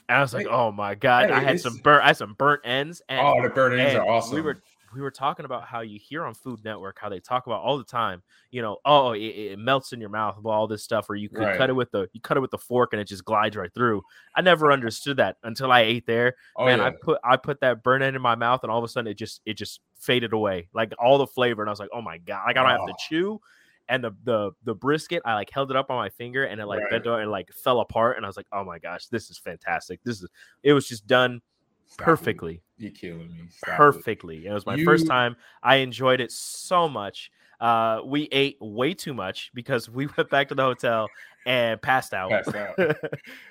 And 0.07 0.17
I 0.17 0.21
was 0.21 0.33
like, 0.33 0.47
oh 0.47 0.71
my 0.71 0.95
god, 0.95 1.29
hey, 1.29 1.35
I 1.35 1.39
had 1.41 1.59
some 1.59 1.77
burnt, 1.83 2.03
I 2.03 2.07
had 2.07 2.17
some 2.17 2.33
burnt 2.33 2.61
ends, 2.63 3.01
and 3.09 3.19
oh, 3.21 3.41
the 3.41 3.49
burnt 3.49 3.79
ends 3.79 3.95
are 3.95 4.07
awesome. 4.07 4.35
We 4.35 4.41
were 4.41 4.61
we 4.91 5.01
were 5.01 5.11
talking 5.11 5.45
about 5.45 5.65
how 5.65 5.81
you 5.81 5.99
hear 5.99 6.25
on 6.25 6.33
Food 6.33 6.63
Network 6.65 6.97
how 6.99 7.09
they 7.09 7.19
talk 7.19 7.45
about 7.45 7.61
all 7.61 7.77
the 7.77 7.83
time. 7.83 8.23
You 8.49 8.63
know, 8.63 8.77
oh, 8.85 9.11
it, 9.11 9.19
it 9.19 9.59
melts 9.59 9.93
in 9.93 9.99
your 9.99 10.09
mouth, 10.09 10.37
all 10.43 10.65
this 10.67 10.83
stuff, 10.83 11.07
or 11.11 11.15
you 11.15 11.29
could 11.29 11.37
Right. 11.45 11.57
cut 11.57 11.69
it 11.69 11.73
with 11.73 11.91
the 11.91 12.09
you 12.11 12.21
cut 12.21 12.37
it 12.37 12.39
with 12.39 12.49
the 12.49 12.57
fork 12.57 12.91
and 12.93 12.99
it 12.99 13.05
just 13.07 13.23
glides 13.23 13.55
right 13.55 13.71
through. 13.71 14.01
I 14.35 14.41
never 14.41 14.71
understood 14.71 15.17
that 15.17 15.37
until 15.43 15.71
I 15.71 15.81
ate 15.81 16.07
there. 16.07 16.33
oh, 16.55 16.65
Man, 16.65 16.79
yeah. 16.79 16.85
I 16.85 16.91
put 17.03 17.19
I 17.23 17.37
put 17.37 17.59
that 17.61 17.83
burnt 17.83 18.03
end 18.03 18.15
in 18.15 18.21
my 18.23 18.33
mouth, 18.33 18.61
and 18.63 18.71
all 18.71 18.79
of 18.79 18.83
a 18.83 18.87
sudden 18.87 19.11
it 19.11 19.13
just 19.17 19.41
it 19.45 19.53
just 19.53 19.79
faded 19.99 20.33
away, 20.33 20.69
like 20.73 20.91
all 20.97 21.19
the 21.19 21.27
flavor. 21.27 21.61
And 21.61 21.69
I 21.69 21.71
was 21.71 21.79
like, 21.79 21.89
oh 21.93 22.01
my 22.01 22.17
god, 22.17 22.45
like 22.47 22.57
I 22.57 22.61
don't 22.63 22.71
have 22.71 22.87
to 22.87 22.93
Oh. 22.93 22.95
chew. 23.07 23.41
And 23.89 24.03
the 24.03 24.11
the 24.23 24.51
the 24.63 24.75
brisket, 24.75 25.23
I 25.25 25.33
like 25.33 25.49
held 25.49 25.71
it 25.71 25.75
up 25.75 25.89
on 25.89 25.97
my 25.97 26.09
finger, 26.09 26.45
and 26.45 26.61
it 26.61 26.65
like 26.67 26.79
Right. 26.81 26.91
bent 26.91 27.07
over 27.07 27.19
and 27.19 27.31
like 27.31 27.51
fell 27.51 27.79
apart. 27.81 28.15
And 28.17 28.25
I 28.25 28.29
was 28.29 28.37
like, 28.37 28.47
oh 28.53 28.63
my 28.63 28.79
gosh, 28.79 29.07
this 29.07 29.29
is 29.29 29.37
fantastic. 29.37 29.99
This 30.03 30.21
is 30.21 30.29
it 30.63 30.73
was 30.73 30.87
just 30.87 31.07
done 31.07 31.41
Stop 31.87 32.01
it. 32.01 32.05
perfectly 32.05 32.61
You're 32.77 32.91
killing 32.91 33.31
me. 33.35 33.47
Stop 33.49 33.75
perfectly. 33.77 34.45
It 34.45 34.53
was 34.53 34.65
my 34.65 34.77
first 34.83 35.07
time. 35.07 35.35
I 35.63 35.77
enjoyed 35.77 36.21
it 36.21 36.31
so 36.31 36.87
much. 36.87 37.31
Uh, 37.59 38.01
we 38.05 38.29
ate 38.31 38.57
way 38.61 38.93
too 38.93 39.13
much 39.13 39.49
because 39.55 39.89
we 39.89 40.07
went 40.17 40.29
back 40.29 40.47
to 40.49 40.55
the 40.55 40.61
hotel 40.61 41.09
and 41.47 41.81
passed 41.81 42.13
out. 42.13 42.29
Passed 42.29 42.55
out. 42.55 42.77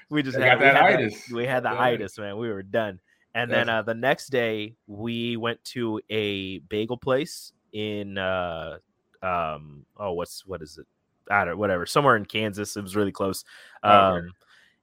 we 0.08 0.22
just 0.22 0.38
had, 0.38 0.58
we 0.60 0.64
had 0.66 0.76
itis. 0.76 1.28
we 1.30 1.44
had 1.46 1.64
the 1.64 1.70
Yeah. 1.70 1.80
itis, 1.80 2.16
man. 2.16 2.38
We 2.38 2.48
were 2.48 2.62
done. 2.62 3.00
And 3.34 3.50
then 3.50 3.68
uh, 3.68 3.82
the 3.82 3.94
next 3.94 4.28
day, 4.30 4.76
we 4.86 5.36
went 5.36 5.62
to 5.64 6.00
a 6.08 6.58
bagel 6.60 6.96
place 6.96 7.52
in 7.72 8.16
uh, 8.18 8.78
um, 9.22 9.84
oh, 9.96 10.12
what's 10.12 10.46
what 10.46 10.62
is 10.62 10.78
it? 10.78 10.86
I 11.30 11.44
don't 11.44 11.58
whatever, 11.58 11.84
somewhere 11.86 12.16
in 12.16 12.24
Kansas. 12.24 12.76
It 12.76 12.82
was 12.82 12.96
really 12.96 13.12
close. 13.12 13.44
Um, 13.82 14.30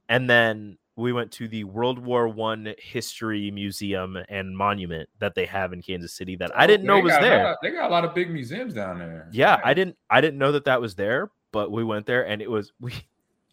and 0.08 0.30
then 0.30 0.78
we 0.94 1.12
went 1.12 1.30
to 1.32 1.48
the 1.48 1.64
World 1.64 1.98
War 1.98 2.28
One 2.28 2.72
History 2.78 3.50
Museum 3.50 4.16
and 4.28 4.56
Monument 4.56 5.08
that 5.18 5.34
they 5.34 5.44
have 5.46 5.72
in 5.72 5.82
Kansas 5.82 6.12
City 6.14 6.36
that 6.36 6.56
I 6.56 6.64
Oh, 6.64 6.66
didn't 6.68 6.86
know 6.86 7.00
was 7.00 7.12
there. 7.20 7.48
of- 7.48 7.56
they 7.62 7.70
got 7.70 7.90
a 7.90 7.92
lot 7.92 8.04
of 8.04 8.14
big 8.14 8.30
museums 8.30 8.72
down 8.74 8.98
there. 8.98 9.28
Yeah, 9.32 9.60
I 9.64 9.74
didn't 9.74 9.96
I 10.08 10.20
didn't 10.20 10.38
know 10.38 10.52
that 10.52 10.64
that 10.66 10.80
was 10.80 10.94
there, 10.94 11.30
but 11.52 11.70
we 11.70 11.84
went 11.84 12.06
there 12.06 12.26
and 12.26 12.40
it 12.40 12.50
was 12.50 12.72
we 12.80 12.92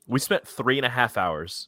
we 0.08 0.20
spent 0.20 0.48
three 0.48 0.78
and 0.78 0.86
a 0.86 0.90
half 0.90 1.18
hours 1.18 1.68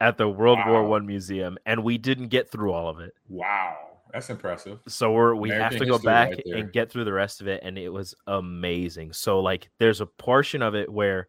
at 0.00 0.18
the 0.18 0.28
World 0.28 0.58
War 0.66 0.82
One 0.84 1.06
museum 1.06 1.56
and 1.64 1.82
we 1.84 1.96
didn't 1.96 2.28
get 2.28 2.50
through 2.50 2.72
all 2.72 2.88
of 2.90 2.98
it. 3.00 3.14
Wow, 3.28 3.95
that's 4.12 4.30
impressive. 4.30 4.80
So 4.88 5.12
we're 5.12 5.34
we 5.34 5.50
have 5.50 5.76
to 5.76 5.86
go 5.86 5.98
back 5.98 6.30
right 6.30 6.42
and 6.46 6.72
get 6.72 6.90
through 6.90 7.04
the 7.04 7.12
rest 7.12 7.40
of 7.40 7.48
it, 7.48 7.60
and 7.62 7.76
it 7.78 7.88
was 7.88 8.14
amazing. 8.26 9.12
So 9.12 9.40
like, 9.40 9.68
there's 9.78 10.00
a 10.00 10.06
portion 10.06 10.62
of 10.62 10.74
it 10.74 10.90
where 10.90 11.28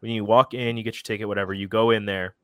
when 0.00 0.10
you 0.10 0.24
walk 0.24 0.54
in, 0.54 0.76
you 0.76 0.82
get 0.82 0.94
your 0.94 1.02
ticket, 1.02 1.28
whatever, 1.28 1.52
you 1.54 1.68
go 1.68 1.90
in 1.90 2.06
there. 2.06 2.34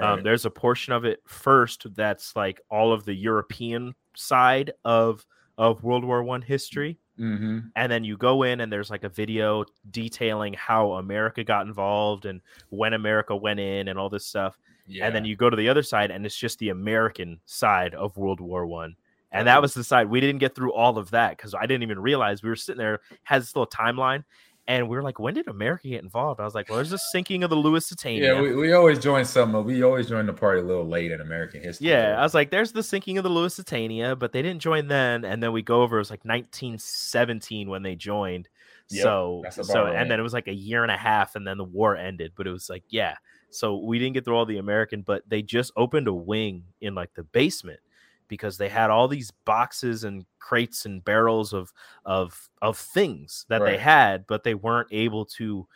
Um, 0.00 0.22
there's 0.22 0.46
a 0.46 0.50
portion 0.50 0.94
of 0.94 1.04
it 1.04 1.20
first 1.26 1.86
that's 1.94 2.34
like 2.34 2.60
all 2.70 2.94
of 2.94 3.04
the 3.04 3.14
European 3.14 3.94
side 4.14 4.72
of 4.84 5.26
of 5.58 5.84
World 5.84 6.02
War 6.04 6.22
One 6.22 6.40
history, 6.40 6.98
mm-hmm. 7.18 7.58
and 7.76 7.92
then 7.92 8.02
you 8.02 8.16
go 8.16 8.42
in 8.42 8.60
and 8.60 8.72
there's 8.72 8.90
like 8.90 9.04
a 9.04 9.08
video 9.10 9.66
detailing 9.90 10.54
how 10.54 10.92
America 10.92 11.44
got 11.44 11.66
involved 11.66 12.24
and 12.24 12.40
when 12.70 12.94
America 12.94 13.36
went 13.36 13.60
in 13.60 13.88
and 13.88 13.98
all 13.98 14.08
this 14.08 14.26
stuff 14.26 14.58
Yeah. 14.86 15.06
and 15.06 15.14
then 15.14 15.26
you 15.26 15.36
go 15.36 15.50
to 15.50 15.56
the 15.56 15.68
other 15.68 15.82
side 15.82 16.10
and 16.10 16.24
it's 16.24 16.36
just 16.36 16.58
the 16.58 16.70
american 16.70 17.38
side 17.44 17.94
of 17.94 18.16
world 18.16 18.40
war 18.40 18.66
one 18.66 18.96
and 19.32 19.46
that 19.46 19.60
was 19.60 19.74
the 19.74 19.84
side 19.84 20.08
we 20.08 20.20
didn't 20.20 20.38
get 20.38 20.54
through 20.54 20.72
all 20.72 20.98
of 20.98 21.10
that 21.10 21.36
because 21.36 21.54
i 21.54 21.62
didn't 21.62 21.82
even 21.82 21.98
realize 21.98 22.42
we 22.42 22.48
were 22.48 22.56
sitting 22.56 22.78
there 22.78 23.00
has 23.24 23.44
this 23.44 23.56
little 23.56 23.66
timeline 23.66 24.24
and 24.68 24.88
we 24.88 24.96
were 24.96 25.02
like, 25.02 25.18
when 25.18 25.34
did 25.34 25.48
America 25.48 25.88
get 25.88 26.02
involved? 26.02 26.40
I 26.40 26.44
was 26.44 26.54
like, 26.54 26.68
well, 26.68 26.76
there's 26.76 26.92
a 26.92 26.98
sinking 26.98 27.42
of 27.42 27.50
the 27.50 27.56
Lusitania. 27.56 28.34
Yeah, 28.34 28.40
we, 28.40 28.54
we 28.54 28.72
always 28.72 29.00
join 29.00 29.24
some. 29.24 29.52
We 29.64 29.82
always 29.82 30.08
join 30.08 30.26
the 30.26 30.32
party 30.32 30.60
a 30.60 30.64
little 30.64 30.86
late 30.86 31.10
in 31.10 31.20
American 31.20 31.60
history. 31.60 31.88
Yeah, 31.88 32.16
I 32.16 32.22
was 32.22 32.32
like, 32.32 32.50
there's 32.50 32.70
the 32.70 32.82
sinking 32.82 33.18
of 33.18 33.24
the 33.24 33.30
Lusitania, 33.30 34.14
but 34.14 34.32
they 34.32 34.40
didn't 34.40 34.62
join 34.62 34.86
then. 34.86 35.24
And 35.24 35.42
then 35.42 35.50
we 35.52 35.62
go 35.62 35.82
over, 35.82 35.96
it 35.96 36.00
was 36.00 36.10
like 36.10 36.24
1917 36.24 37.68
when 37.68 37.82
they 37.82 37.96
joined. 37.96 38.48
Yep, 38.90 39.02
so, 39.02 39.42
so, 39.62 39.86
and 39.86 40.10
then 40.10 40.20
it 40.20 40.22
was 40.22 40.32
like 40.32 40.48
a 40.48 40.54
year 40.54 40.82
and 40.82 40.92
a 40.92 40.96
half, 40.96 41.34
and 41.34 41.46
then 41.46 41.56
the 41.56 41.64
war 41.64 41.96
ended. 41.96 42.32
But 42.36 42.46
it 42.46 42.50
was 42.50 42.70
like, 42.70 42.84
yeah. 42.88 43.16
So 43.50 43.78
we 43.78 43.98
didn't 43.98 44.14
get 44.14 44.24
through 44.24 44.36
all 44.36 44.46
the 44.46 44.58
American, 44.58 45.02
but 45.02 45.28
they 45.28 45.42
just 45.42 45.72
opened 45.76 46.08
a 46.08 46.14
wing 46.14 46.64
in 46.80 46.94
like 46.94 47.14
the 47.14 47.24
basement 47.24 47.80
because 48.32 48.58
they 48.58 48.68
had 48.70 48.90
all 48.90 49.08
these 49.08 49.30
boxes 49.44 50.04
and 50.04 50.26
crates 50.40 50.86
and 50.86 51.04
barrels 51.04 51.52
of 51.52 51.72
of 52.06 52.50
of 52.62 52.78
things 52.78 53.46
that 53.48 53.64
they 53.64 53.76
had, 53.78 54.26
but 54.26 54.42
they 54.44 54.54
weren't 54.54 54.88
able 54.92 55.24
to 55.26 55.68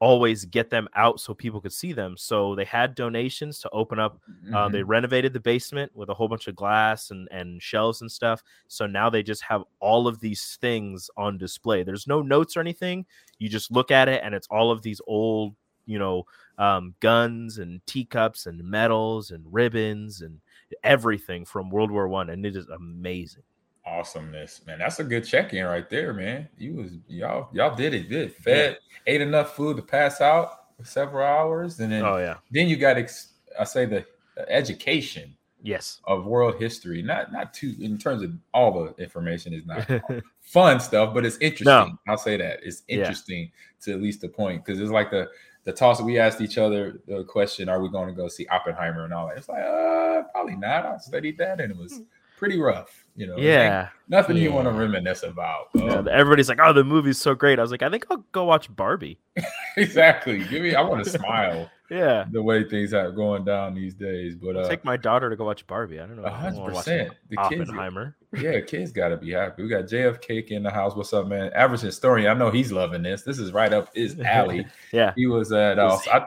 always 0.00 0.46
get 0.46 0.70
them 0.70 0.88
out 0.94 1.20
so 1.20 1.34
people 1.34 1.60
could 1.60 1.72
see 1.72 1.92
them. 1.92 2.16
So 2.16 2.54
they 2.54 2.64
had 2.64 2.94
donations 2.94 3.58
to 3.60 3.70
open 3.70 3.98
up 3.98 4.20
uh, 4.52 4.68
Mhm. 4.68 4.72
they 4.72 4.82
renovated 4.82 5.32
the 5.32 5.40
basement 5.40 5.94
with 5.94 6.08
a 6.08 6.14
whole 6.14 6.28
bunch 6.28 6.48
of 6.48 6.56
glass 6.56 7.10
and, 7.12 7.28
and 7.30 7.62
shelves 7.62 8.00
and 8.00 8.10
stuff. 8.10 8.42
So 8.68 8.86
now 8.86 9.08
they 9.10 9.22
just 9.22 9.42
have 9.42 9.62
all 9.80 10.08
of 10.08 10.20
these 10.20 10.56
things 10.60 11.08
on 11.16 11.38
display. 11.38 11.84
There's 11.84 12.06
no 12.08 12.22
notes 12.22 12.56
or 12.56 12.60
anything. 12.60 13.06
You 13.38 13.48
just 13.48 13.70
look 13.70 13.90
at 13.92 14.08
it 14.08 14.22
and 14.24 14.34
it's 14.34 14.48
all 14.48 14.72
of 14.72 14.82
these 14.82 15.00
old, 15.06 15.54
you 15.86 15.98
know, 15.98 16.24
um, 16.58 16.94
guns 17.00 17.58
and 17.58 17.84
teacups 17.86 18.46
and 18.46 18.62
medals 18.64 19.30
and 19.30 19.44
ribbons 19.52 20.20
and 20.20 20.40
everything 20.84 21.44
from 21.44 21.70
World 21.70 21.90
War 21.90 22.08
One, 22.08 22.30
and 22.30 22.44
it 22.46 22.56
is 22.56 22.68
amazing. 22.68 23.42
awesomeness, 23.86 24.60
man. 24.66 24.78
That's 24.78 25.00
a 25.00 25.04
good 25.04 25.24
check-in 25.24 25.64
right 25.64 25.88
there, 25.90 26.12
man. 26.12 26.48
You 26.58 26.74
was 26.76 26.92
y'all 27.08 27.48
y'all 27.52 27.74
did 27.74 27.94
it 27.94 28.08
good. 28.08 28.34
Fed, 28.34 28.78
ate 29.06 29.20
enough 29.20 29.54
food 29.56 29.76
to 29.76 29.82
pass 29.82 30.20
out 30.20 30.76
for 30.76 30.84
several 30.84 31.26
hours, 31.26 31.80
and 31.80 31.90
then 31.92 32.04
Oh 32.04 32.18
yeah, 32.18 32.36
then 32.50 32.68
you 32.68 32.76
got 32.76 32.96
ex- 32.98 33.32
I 33.58 33.64
say 33.64 33.86
the 33.86 34.04
education 34.48 35.34
yes. 35.62 36.00
of 36.04 36.24
world 36.26 36.56
history. 36.58 37.02
Not 37.02 37.32
not 37.32 37.52
too 37.54 37.74
in 37.80 37.98
terms 37.98 38.22
of 38.22 38.32
all 38.54 38.72
the 38.72 39.02
information 39.02 39.52
is 39.52 39.66
not 39.66 39.88
fun 40.42 40.80
stuff, 40.80 41.14
but 41.14 41.24
it's 41.26 41.36
interesting. 41.38 41.98
I'll 42.08 42.18
say 42.18 42.36
that 42.36 42.60
it's 42.62 42.82
Yeah. 42.88 42.98
interesting 42.98 43.50
to 43.82 43.92
at 43.92 44.00
least 44.02 44.24
a 44.24 44.28
point 44.28 44.64
because 44.64 44.80
it's 44.80 44.90
like 44.90 45.10
the 45.10 45.28
the 45.70 45.76
toss 45.76 45.98
that 45.98 46.04
we 46.04 46.18
asked 46.18 46.40
each 46.40 46.58
other 46.58 47.00
the 47.06 47.24
question: 47.24 47.68
Are 47.68 47.80
we 47.80 47.88
going 47.88 48.08
to 48.08 48.14
go 48.14 48.28
see 48.28 48.46
Oppenheimer 48.48 49.04
and 49.04 49.12
all 49.12 49.28
that? 49.28 49.36
It's 49.38 49.48
like, 49.48 49.62
uh, 49.62 50.22
probably 50.32 50.56
not. 50.56 50.84
I 50.86 50.96
studied 50.98 51.38
that 51.38 51.60
and 51.60 51.70
it 51.70 51.78
was 51.78 52.00
pretty 52.36 52.58
rough. 52.58 53.04
You 53.16 53.26
know, 53.28 53.34
It 53.34 53.38
ain't 53.38 53.46
yeah. 53.46 53.88
nothing 54.08 54.36
you 54.36 54.50
want 54.52 54.66
to 54.66 54.72
reminisce 54.72 55.22
about. 55.22 55.66
Yeah, 55.74 55.96
Um, 55.98 56.08
Everybody's 56.08 56.48
like, 56.48 56.58
"Oh, 56.62 56.72
the 56.72 56.84
movie's 56.84 57.18
so 57.18 57.34
great." 57.34 57.58
I 57.58 57.62
was 57.62 57.70
like, 57.70 57.82
"I 57.82 57.90
think 57.90 58.06
I'll 58.10 58.24
go 58.32 58.44
watch 58.44 58.74
Barbie." 58.74 59.18
exactly. 59.76 60.44
Give 60.44 60.62
me. 60.62 60.74
I 60.74 60.82
want 60.82 61.04
to 61.04 61.10
smile 61.10 61.70
Yeah, 61.90 62.24
the 62.30 62.40
way 62.42 62.62
things 62.62 62.94
are 62.94 63.10
going 63.10 63.44
down 63.44 63.74
these 63.74 63.94
days, 63.94 64.36
but 64.36 64.56
uh, 64.56 64.68
take 64.68 64.84
my 64.84 64.96
daughter 64.96 65.28
to 65.28 65.34
go 65.36 65.44
watch 65.44 65.66
Barbie. 65.66 65.98
I 65.98 66.06
don't 66.06 66.22
know. 66.22 66.28
hundred 66.28 66.72
percent. 66.74 67.12
The 67.28 67.36
kids, 67.48 67.68
Oppenheimer. 67.68 68.16
yeah, 68.38 68.60
kids 68.60 68.92
got 68.92 69.08
to 69.08 69.16
be 69.16 69.32
happy. 69.32 69.64
We 69.64 69.68
got 69.68 69.84
JF 69.86 70.20
Cake 70.20 70.52
in 70.52 70.62
the 70.62 70.70
house. 70.70 70.94
What's 70.94 71.12
up, 71.12 71.26
man? 71.26 71.50
Average 71.52 71.80
historian. 71.80 72.30
I 72.30 72.34
know 72.34 72.50
he's 72.50 72.70
loving 72.70 73.02
this. 73.02 73.22
This 73.22 73.38
is 73.40 73.52
right 73.52 73.72
up 73.72 73.94
his 73.94 74.18
alley. 74.24 74.66
Yeah, 74.92 75.12
He 75.16 75.26
was 75.26 75.50
at. 75.52 75.78
Uh, 75.80 75.98
I, 76.12 76.26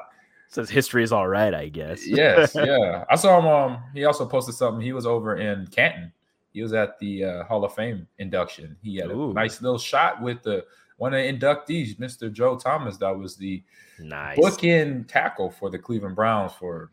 says 0.50 0.70
history 0.70 1.03
is 1.03 1.12
all 1.12 1.27
right, 1.27 1.53
I 1.53 1.70
guess. 1.70 2.05
yes, 2.05 2.53
yeah. 2.55 3.05
I 3.10 3.15
saw 3.15 3.39
him. 3.39 3.48
Um, 3.48 3.84
he 3.93 4.05
also 4.05 4.25
posted 4.25 4.55
something. 4.55 4.82
He 4.82 4.93
was 4.93 5.05
over 5.05 5.38
in 5.38 5.65
Canton. 5.67 6.12
He 6.51 6.62
was 6.62 6.74
at 6.74 7.00
the 7.00 7.24
uh, 7.24 7.43
Hall 7.46 7.65
of 7.65 7.74
Fame 7.74 8.08
induction. 8.20 8.77
He 8.84 8.98
had 8.98 9.10
a 9.10 9.13
Ooh. 9.15 9.34
nice 9.34 9.62
little 9.62 9.79
shot 9.79 10.22
with 10.22 10.43
the 10.43 10.65
one 11.04 11.14
of 11.14 11.22
the 11.22 11.34
inductees, 11.34 11.98
Mr. 11.98 12.32
Joe 12.32 12.56
Thomas. 12.58 12.96
That 12.96 13.10
was 13.18 13.36
the 13.36 13.62
nice. 14.00 14.38
bookend 14.40 15.10
tackle 15.10 15.52
for 15.52 15.70
the 15.70 15.78
Cleveland 15.78 16.16
Browns 16.16 16.54
for 16.54 16.92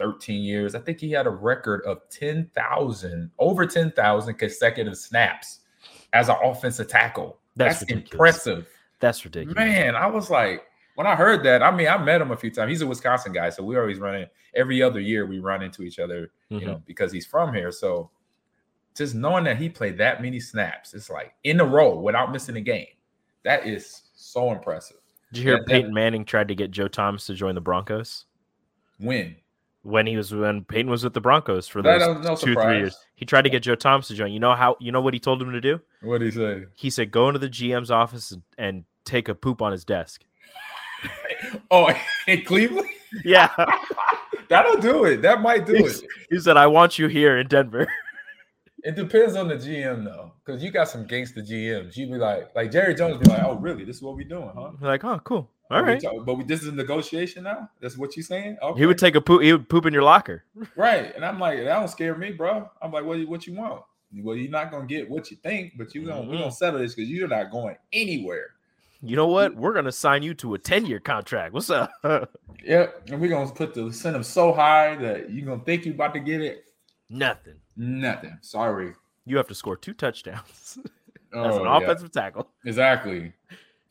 13 0.00 0.42
years. 0.42 0.74
I 0.74 0.80
think 0.80 0.98
he 0.98 1.12
had 1.12 1.28
a 1.28 1.30
record 1.30 1.82
of 1.86 2.00
10,000, 2.10 3.30
over 3.38 3.66
10,000 3.66 4.34
consecutive 4.34 4.96
snaps 4.96 5.60
as 6.12 6.28
an 6.28 6.34
offensive 6.42 6.88
tackle. 6.88 7.38
That's 7.54 7.78
That's, 7.78 7.92
impressive. 7.92 8.66
That's 8.98 9.24
ridiculous. 9.24 9.54
Man, 9.54 9.94
I 9.94 10.06
was 10.06 10.28
like, 10.28 10.64
when 10.96 11.06
I 11.06 11.14
heard 11.14 11.44
that, 11.44 11.62
I 11.62 11.70
mean, 11.70 11.86
I 11.86 11.98
met 11.98 12.20
him 12.20 12.32
a 12.32 12.36
few 12.36 12.50
times. 12.50 12.70
He's 12.70 12.82
a 12.82 12.86
Wisconsin 12.88 13.32
guy, 13.32 13.50
so 13.50 13.62
we 13.62 13.78
always 13.78 14.00
run 14.00 14.16
in 14.16 14.26
every 14.56 14.82
other 14.82 14.98
year. 14.98 15.24
We 15.24 15.38
run 15.38 15.62
into 15.62 15.84
each 15.84 16.00
other, 16.00 16.32
you 16.48 16.58
Mhm. 16.58 16.66
know, 16.66 16.82
because 16.84 17.12
he's 17.12 17.26
from 17.26 17.54
here. 17.54 17.70
So 17.70 18.10
just 18.96 19.14
knowing 19.14 19.44
that 19.44 19.56
he 19.56 19.68
played 19.68 19.98
that 19.98 20.20
many 20.20 20.40
snaps, 20.40 20.94
it's 20.94 21.08
like 21.08 21.32
in 21.44 21.60
a 21.60 21.64
row 21.64 21.96
without 21.96 22.32
missing 22.32 22.56
a 22.56 22.60
game. 22.60 22.88
That 23.44 23.66
is 23.66 24.02
so 24.14 24.52
impressive. 24.52 24.96
Did 25.32 25.38
you 25.40 25.48
hear 25.48 25.56
that- 25.58 25.66
that- 25.66 25.72
Peyton 25.72 25.94
Manning 25.94 26.24
tried 26.24 26.48
to 26.48 26.54
get 26.54 26.70
Joe 26.70 26.88
Thomas 26.88 27.26
to 27.26 27.34
join 27.34 27.54
the 27.54 27.60
Broncos 27.60 28.26
When? 28.98 29.36
when 29.82 30.06
he 30.06 30.16
was 30.16 30.34
when 30.34 30.64
Peyton 30.64 30.90
was 30.90 31.02
with 31.04 31.14
the 31.14 31.20
Broncos 31.20 31.66
for 31.68 31.80
That 31.82 31.98
those 32.00 32.24
no 32.24 32.36
two 32.36 32.54
three 32.54 32.78
years? 32.78 32.96
He 33.14 33.24
tried 33.24 33.42
to 33.42 33.50
get 33.50 33.62
Joe 33.62 33.74
Thomas 33.76 34.08
to 34.08 34.14
join. 34.14 34.32
You 34.32 34.40
know 34.40 34.54
how? 34.54 34.76
You 34.80 34.92
know 34.92 35.00
what 35.00 35.14
he 35.14 35.20
told 35.20 35.40
him 35.40 35.52
to 35.52 35.60
do? 35.60 35.80
What 36.02 36.18
did 36.18 36.32
he 36.32 36.38
say? 36.38 36.64
He 36.74 36.90
said, 36.90 37.10
"Go 37.10 37.28
into 37.28 37.38
the 37.38 37.48
GM's 37.48 37.90
office 37.90 38.30
and, 38.32 38.42
and 38.58 38.84
take 39.04 39.28
a 39.28 39.34
poop 39.34 39.62
on 39.62 39.72
his 39.72 39.84
desk." 39.84 40.22
Oh, 41.70 41.90
in 42.28 42.42
Cleveland? 42.44 42.88
Yeah, 43.24 43.48
That'll 44.48 44.76
do 44.80 45.04
it. 45.04 45.22
That 45.22 45.40
might 45.40 45.64
do 45.64 45.74
He's- 45.74 46.00
it. 46.00 46.08
he 46.28 46.38
said, 46.40 46.56
"I 46.56 46.66
want 46.66 46.98
you 46.98 47.06
here 47.08 47.38
in 47.38 47.46
Denver." 47.46 47.88
It 48.84 48.94
depends 48.96 49.36
on 49.36 49.48
the 49.48 49.56
GM 49.56 50.04
though, 50.04 50.32
because 50.44 50.62
you 50.62 50.70
got 50.70 50.88
some 50.88 51.06
gangster 51.06 51.40
GMs. 51.42 51.96
You'd 51.96 52.10
be 52.10 52.16
like, 52.18 52.54
like 52.54 52.70
Jerry 52.70 52.94
Jones, 52.94 53.18
be 53.18 53.28
like, 53.30 53.42
"Oh, 53.44 53.54
really? 53.56 53.84
This 53.84 53.96
is 53.96 54.02
what 54.02 54.16
we 54.16 54.24
doing, 54.24 54.50
huh?" 54.54 54.70
like, 54.80 55.04
oh, 55.04 55.20
cool. 55.24 55.50
All 55.70 55.78
Are 55.84 55.84
we 55.94 55.98
talk- 56.00 56.24
but 56.26 56.34
we, 56.34 56.44
this 56.44 56.62
is 56.62 56.68
a 56.68 56.72
negotiation 56.74 57.44
now. 57.44 57.70
That's 57.80 57.96
what 57.96 58.16
you 58.16 58.22
saying? 58.24 58.56
Okay. 58.60 58.80
He 58.80 58.86
would 58.86 58.98
take 58.98 59.14
a 59.14 59.20
poop. 59.20 59.42
He 59.42 59.52
would 59.52 59.68
poop 59.68 59.86
in 59.86 59.92
your 59.92 60.02
locker. 60.02 60.44
right, 60.76 61.14
and 61.14 61.24
I'm 61.24 61.38
like, 61.38 61.58
that 61.58 61.64
don't 61.64 61.88
scare 61.88 62.16
me, 62.16 62.32
bro. 62.32 62.68
I'm 62.82 62.90
like, 62.90 63.04
what? 63.04 63.18
you- 63.18 63.28
What 63.28 63.46
you 63.46 63.54
want? 63.54 63.82
Well, 64.12 64.34
you're 64.34 64.50
not 64.50 64.72
gonna 64.72 64.86
get 64.86 65.08
what 65.08 65.30
you 65.30 65.36
think, 65.36 65.74
but 65.78 65.94
you 65.94 66.04
gonna 66.06 66.22
we 66.22 66.34
Mhm. 66.36 66.40
gonna 66.40 66.50
settle 66.52 66.80
this 66.80 66.94
because 66.96 67.08
you're 67.08 67.28
not 67.28 67.50
going 67.52 67.76
anywhere. 67.92 68.48
You 69.02 69.14
know 69.16 69.28
what? 69.28 69.54
We're 69.54 69.72
gonna 69.72 69.92
sign 69.92 70.22
you 70.24 70.34
to 70.34 70.54
a 70.54 70.58
ten 70.58 70.84
year 70.86 70.98
contract. 70.98 71.54
What's 71.54 71.70
up? 71.70 71.90
Yep, 72.64 73.08
and 73.10 73.20
we're 73.20 73.28
gonna 73.30 73.50
put 73.52 73.72
the 73.74 73.92
send 73.92 74.14
them 74.16 74.22
so 74.24 74.52
high 74.52 74.96
that 74.96 75.30
you're 75.30 75.46
gonna 75.46 75.62
think 75.64 75.86
you 75.86 75.92
about 75.92 76.12
to 76.14 76.20
get 76.20 76.40
it. 76.40 76.64
Nothing. 77.08 77.54
Nothing. 77.80 78.36
Sorry. 78.42 78.92
You 79.24 79.38
have 79.38 79.48
to 79.48 79.54
score 79.54 79.76
two 79.76 79.94
touchdowns 79.94 80.78
as 80.84 80.84
Oh, 81.32 81.58
an 81.60 81.64
yeah. 81.64 81.78
offensive 81.78 82.12
tackle. 82.12 82.48
Exactly. 82.66 83.32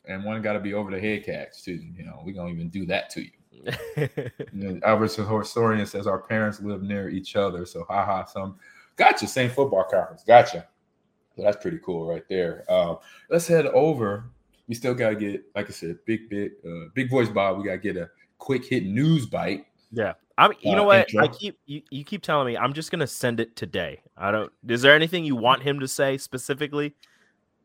And 0.05 0.23
one 0.23 0.41
got 0.43 0.53
to 0.53 0.59
be 0.59 0.73
over 0.75 0.91
the 0.91 0.99
head 0.99 1.25
catch 1.25 1.63
too. 1.63 1.81
You 1.97 2.05
know, 2.05 2.21
we 2.23 2.33
gonna 2.33 2.51
even 2.51 2.69
do 2.69 2.85
that 2.85 3.09
to 3.11 3.21
you. 3.23 3.31
you 3.97 4.11
know, 4.53 4.79
Albert 4.83 5.11
historian 5.15 5.85
says 5.85 6.05
our 6.07 6.19
parents 6.19 6.61
live 6.61 6.83
near 6.83 7.09
each 7.09 7.35
other, 7.35 7.65
so 7.65 7.83
haha. 7.89 8.25
Some 8.25 8.57
gotcha. 8.95 9.27
Same 9.27 9.49
football 9.49 9.83
conference. 9.83 10.23
Gotcha. 10.23 10.67
So 11.35 11.41
that's 11.41 11.57
pretty 11.57 11.79
cool 11.83 12.07
right 12.07 12.23
there. 12.29 12.63
Um, 12.71 12.97
let's 13.29 13.47
head 13.47 13.65
over. 13.67 14.25
We 14.67 14.75
still 14.75 14.93
gotta 14.93 15.15
get, 15.15 15.43
like 15.55 15.67
I 15.67 15.71
said, 15.71 15.97
big, 16.05 16.29
big, 16.29 16.51
uh, 16.63 16.89
big 16.93 17.09
voice 17.09 17.29
Bob. 17.29 17.57
We 17.57 17.63
gotta 17.63 17.79
get 17.79 17.97
a 17.97 18.09
quick 18.37 18.65
hit 18.65 18.85
news 18.85 19.25
bite. 19.25 19.65
Yeah. 19.91 20.13
I'm 20.37 20.53
you 20.61 20.71
Uh, 20.71 20.75
know 20.75 20.83
what? 20.83 21.07
I 21.19 21.27
keep 21.27 21.59
you, 21.65 21.81
you 21.89 22.03
keep 22.05 22.21
telling 22.21 22.47
me 22.47 22.57
I'm 22.57 22.73
just 22.73 22.91
gonna 22.91 23.07
send 23.07 23.39
it 23.39 23.55
today. 23.55 24.01
I 24.17 24.31
don't 24.31 24.51
is 24.67 24.81
there 24.81 24.93
anything 24.95 25.25
you 25.25 25.35
want 25.35 25.63
him 25.63 25.79
to 25.81 25.87
say 25.87 26.17
specifically? 26.17 26.93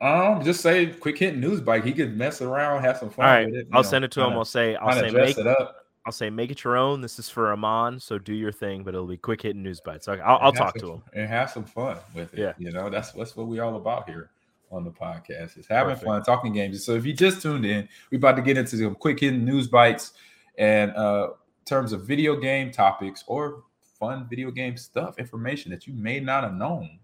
Um, 0.00 0.43
just 0.45 0.61
say 0.61 0.87
quick 0.87 1.16
hit 1.19 1.37
news 1.37 1.61
bite. 1.61 1.85
He 1.85 1.93
could 1.93 2.16
mess 2.16 2.43
around, 2.43 2.83
have 2.83 2.99
some 2.99 3.11
fun 3.11 3.25
All 3.26 3.31
right, 3.33 3.47
with 3.47 3.54
it. 3.54 3.69
I'll 3.73 3.83
know, 3.83 3.88
send 3.88 4.04
it 4.04 4.11
to 4.12 4.21
him. 4.21 4.26
kinda- 4.26 4.38
I'll 4.38 4.45
say 4.45 4.75
I'll 4.76 4.93
say 4.93 5.11
make 5.11 5.38
it 5.38 5.47
up. 5.47 5.87
I'll 6.07 6.12
say 6.12 6.28
make 6.28 6.50
it 6.50 6.64
your 6.64 6.76
own. 6.76 7.00
This 7.00 7.19
is 7.19 7.31
for 7.31 7.50
Ahman, 7.52 7.99
so 8.00 8.19
do 8.19 8.35
your 8.35 8.52
thing, 8.52 8.83
but 8.83 8.93
it'll 8.95 9.07
be 9.07 9.16
quick 9.16 9.40
hitting 9.40 9.62
news 9.62 9.81
bites. 9.81 10.07
Okay, 10.07 10.21
I'll, 10.21 10.38
I'll 10.43 10.52
talk 10.52 10.76
some- 10.78 10.88
to 10.88 10.93
him. 10.95 11.02
and 11.14 11.28
have 11.28 11.50
some 11.50 11.64
fun 11.64 11.97
with 12.14 12.35
it. 12.35 12.40
Yeah. 12.40 12.52
you 12.59 12.73
know 12.73 12.90
that's 12.90 13.12
that's 13.12 13.37
what 13.37 13.47
we 13.47 13.61
all 13.61 13.76
about 13.76 14.09
here 14.09 14.31
on 14.73 14.85
the 14.85 14.90
podcast. 14.90 15.57
Is 15.57 15.66
having 15.69 15.90
Perfect. 15.95 16.07
fun, 16.07 16.23
talking 16.25 16.52
games. 16.52 16.85
So 16.85 16.93
if 16.95 17.07
you 17.07 17.12
just 17.14 17.40
tuned 17.40 17.64
in, 17.64 17.88
we're 18.11 18.19
about 18.19 18.35
to 18.37 18.43
get 18.43 18.59
into 18.59 18.76
some 18.76 18.95
quick 18.97 19.21
hitting 19.21 19.45
news 19.45 19.69
bites 19.69 20.12
and 20.59 20.90
uh 20.97 21.28
in 21.28 21.35
terms 21.64 21.92
of 21.92 22.06
video 22.06 22.37
game 22.37 22.71
topics 22.71 23.25
or 23.26 23.64
fun 23.99 24.26
video 24.28 24.50
game 24.50 24.76
stuff, 24.76 25.18
information 25.18 25.71
that 25.71 25.87
you 25.87 25.94
may 25.94 26.21
not 26.21 26.44
have 26.44 26.54
known 26.54 26.99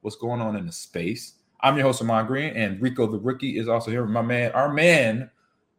what's 0.00 0.16
going 0.16 0.40
on 0.40 0.56
in 0.56 0.66
the 0.66 0.72
space. 0.72 1.34
I'm 1.60 1.76
your 1.76 1.86
host, 1.86 2.02
Ahman 2.02 2.26
Green, 2.26 2.54
and 2.54 2.80
Rico 2.80 3.06
the 3.06 3.18
rookie 3.18 3.58
is 3.58 3.68
also 3.68 3.90
here. 3.90 4.02
with 4.02 4.10
My 4.10 4.22
man, 4.22 4.52
our 4.52 4.72
man, 4.72 5.30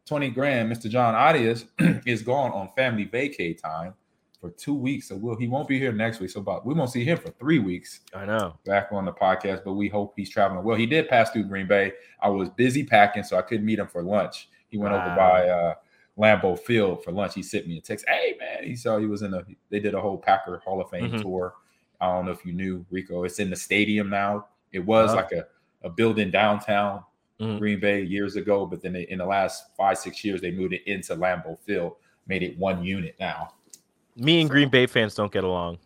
20 0.06 0.30
grand, 0.30 0.72
Mr. 0.72 0.90
John 0.90 1.14
Arias, 1.14 1.66
is 2.06 2.22
gone 2.22 2.52
on 2.52 2.68
family 2.76 3.06
vacay 3.06 3.60
time 3.60 3.94
for 4.40 4.50
two 4.50 4.74
weeks. 4.74 5.08
So 5.08 5.16
we'll, 5.16 5.36
he 5.36 5.48
won't 5.48 5.68
be 5.68 5.78
here 5.78 5.92
next 5.92 6.20
week. 6.20 6.30
So 6.30 6.40
about 6.40 6.66
we 6.66 6.74
won't 6.74 6.90
see 6.90 7.04
him 7.04 7.18
for 7.18 7.30
three 7.30 7.58
weeks 7.58 8.00
I 8.14 8.26
know. 8.26 8.56
back 8.64 8.88
on 8.92 9.04
the 9.04 9.12
podcast, 9.12 9.64
but 9.64 9.74
we 9.74 9.88
hope 9.88 10.14
he's 10.16 10.30
traveling 10.30 10.64
well. 10.64 10.76
He 10.76 10.86
did 10.86 11.08
pass 11.08 11.30
through 11.30 11.44
Green 11.44 11.66
Bay. 11.66 11.92
I 12.20 12.28
was 12.28 12.48
busy 12.50 12.84
packing, 12.84 13.22
so 13.22 13.38
I 13.38 13.42
couldn't 13.42 13.66
meet 13.66 13.78
him 13.78 13.88
for 13.88 14.02
lunch. 14.02 14.48
He 14.68 14.78
went 14.78 14.94
over 14.94 15.14
by 15.16 15.48
uh 15.48 15.74
Lambeau 16.18 16.58
Field 16.58 17.04
for 17.04 17.12
lunch. 17.12 17.34
He 17.34 17.42
sent 17.42 17.66
me 17.66 17.78
a 17.78 17.80
text. 17.80 18.04
Hey 18.08 18.36
man, 18.38 18.64
he 18.64 18.74
saw 18.74 18.98
he 18.98 19.06
was 19.06 19.22
in 19.22 19.34
a 19.34 19.44
they 19.70 19.80
did 19.80 19.94
a 19.94 20.00
whole 20.00 20.18
Packer 20.18 20.60
Hall 20.64 20.80
of 20.80 20.90
Fame 20.90 21.10
Mhm. 21.10 21.22
tour. 21.22 21.54
I 22.00 22.06
don't 22.06 22.26
know 22.26 22.32
if 22.32 22.44
you 22.44 22.52
knew 22.52 22.84
Rico. 22.90 23.24
It's 23.24 23.38
in 23.38 23.50
the 23.50 23.56
stadium 23.56 24.10
now. 24.10 24.46
It 24.72 24.80
was 24.80 25.12
Oh. 25.12 25.16
like 25.16 25.32
a, 25.32 25.46
a 25.82 25.90
building 25.90 26.30
downtown 26.30 27.02
mm. 27.40 27.58
Green 27.58 27.80
Bay 27.80 28.02
years 28.02 28.36
ago, 28.36 28.66
but 28.66 28.82
then 28.82 28.92
they, 28.92 29.02
in 29.08 29.18
the 29.18 29.26
last 29.26 29.76
five 29.76 29.98
six 29.98 30.24
years 30.24 30.40
they 30.40 30.50
moved 30.50 30.74
it 30.74 30.82
into 30.86 31.14
Lambeau 31.14 31.58
Field, 31.60 31.96
made 32.26 32.42
it 32.42 32.58
one 32.58 32.84
unit 32.84 33.14
now. 33.20 33.50
Me 34.16 34.40
and 34.40 34.48
so. 34.48 34.52
Green 34.52 34.68
Bay 34.68 34.86
fans 34.86 35.14
don't 35.14 35.32
get 35.32 35.44
along. 35.44 35.78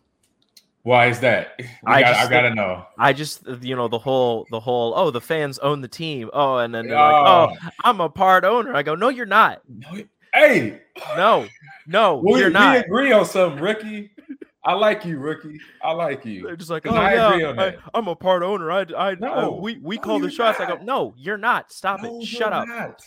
Why 0.82 1.06
is 1.06 1.20
that? 1.20 1.60
I, 1.86 2.00
got, 2.02 2.16
I 2.16 2.30
gotta 2.30 2.54
know. 2.54 2.86
I 2.98 3.12
just, 3.12 3.46
you 3.60 3.76
know, 3.76 3.88
the 3.88 3.98
whole, 3.98 4.46
the 4.50 4.60
whole. 4.60 4.94
Oh, 4.96 5.10
the 5.10 5.20
fans 5.20 5.58
own 5.58 5.80
the 5.80 5.88
team. 5.88 6.30
Oh, 6.32 6.58
and 6.58 6.74
then 6.74 6.88
they're 6.88 6.96
oh. 6.96 7.46
like, 7.50 7.58
"Oh, 7.62 7.68
I'm 7.84 8.00
a 8.00 8.08
part 8.08 8.44
owner." 8.44 8.74
I 8.74 8.82
go, 8.82 8.94
"No, 8.94 9.08
you're 9.08 9.26
not." 9.26 9.60
No, 9.68 10.02
hey, 10.34 10.80
no, 11.16 11.46
no, 11.86 12.16
we, 12.16 12.40
you're 12.40 12.50
not. 12.50 12.74
We 12.74 12.80
agree 12.80 13.12
on 13.12 13.24
something, 13.24 13.62
Ricky. 13.62 14.10
I 14.62 14.74
like 14.74 15.04
you, 15.06 15.18
rookie. 15.18 15.58
I 15.82 15.92
like 15.92 16.24
you. 16.26 16.42
They're 16.42 16.56
just 16.56 16.70
like, 16.70 16.86
oh 16.86 16.94
I 16.94 17.14
yeah, 17.14 17.74
I, 17.94 17.98
am 17.98 18.08
a 18.08 18.14
part 18.14 18.42
owner. 18.42 18.70
I, 18.70 18.80
I, 18.96 19.14
no, 19.14 19.56
I 19.56 19.60
we 19.60 19.78
we 19.78 19.96
no, 19.96 20.02
call 20.02 20.20
the 20.20 20.30
shots. 20.30 20.58
Not. 20.58 20.70
I 20.70 20.76
go, 20.76 20.82
no, 20.82 21.14
you're 21.16 21.38
not. 21.38 21.72
Stop 21.72 22.02
no, 22.02 22.20
it. 22.20 22.26
Shut 22.26 22.52
up. 22.52 22.68
Not. 22.68 23.00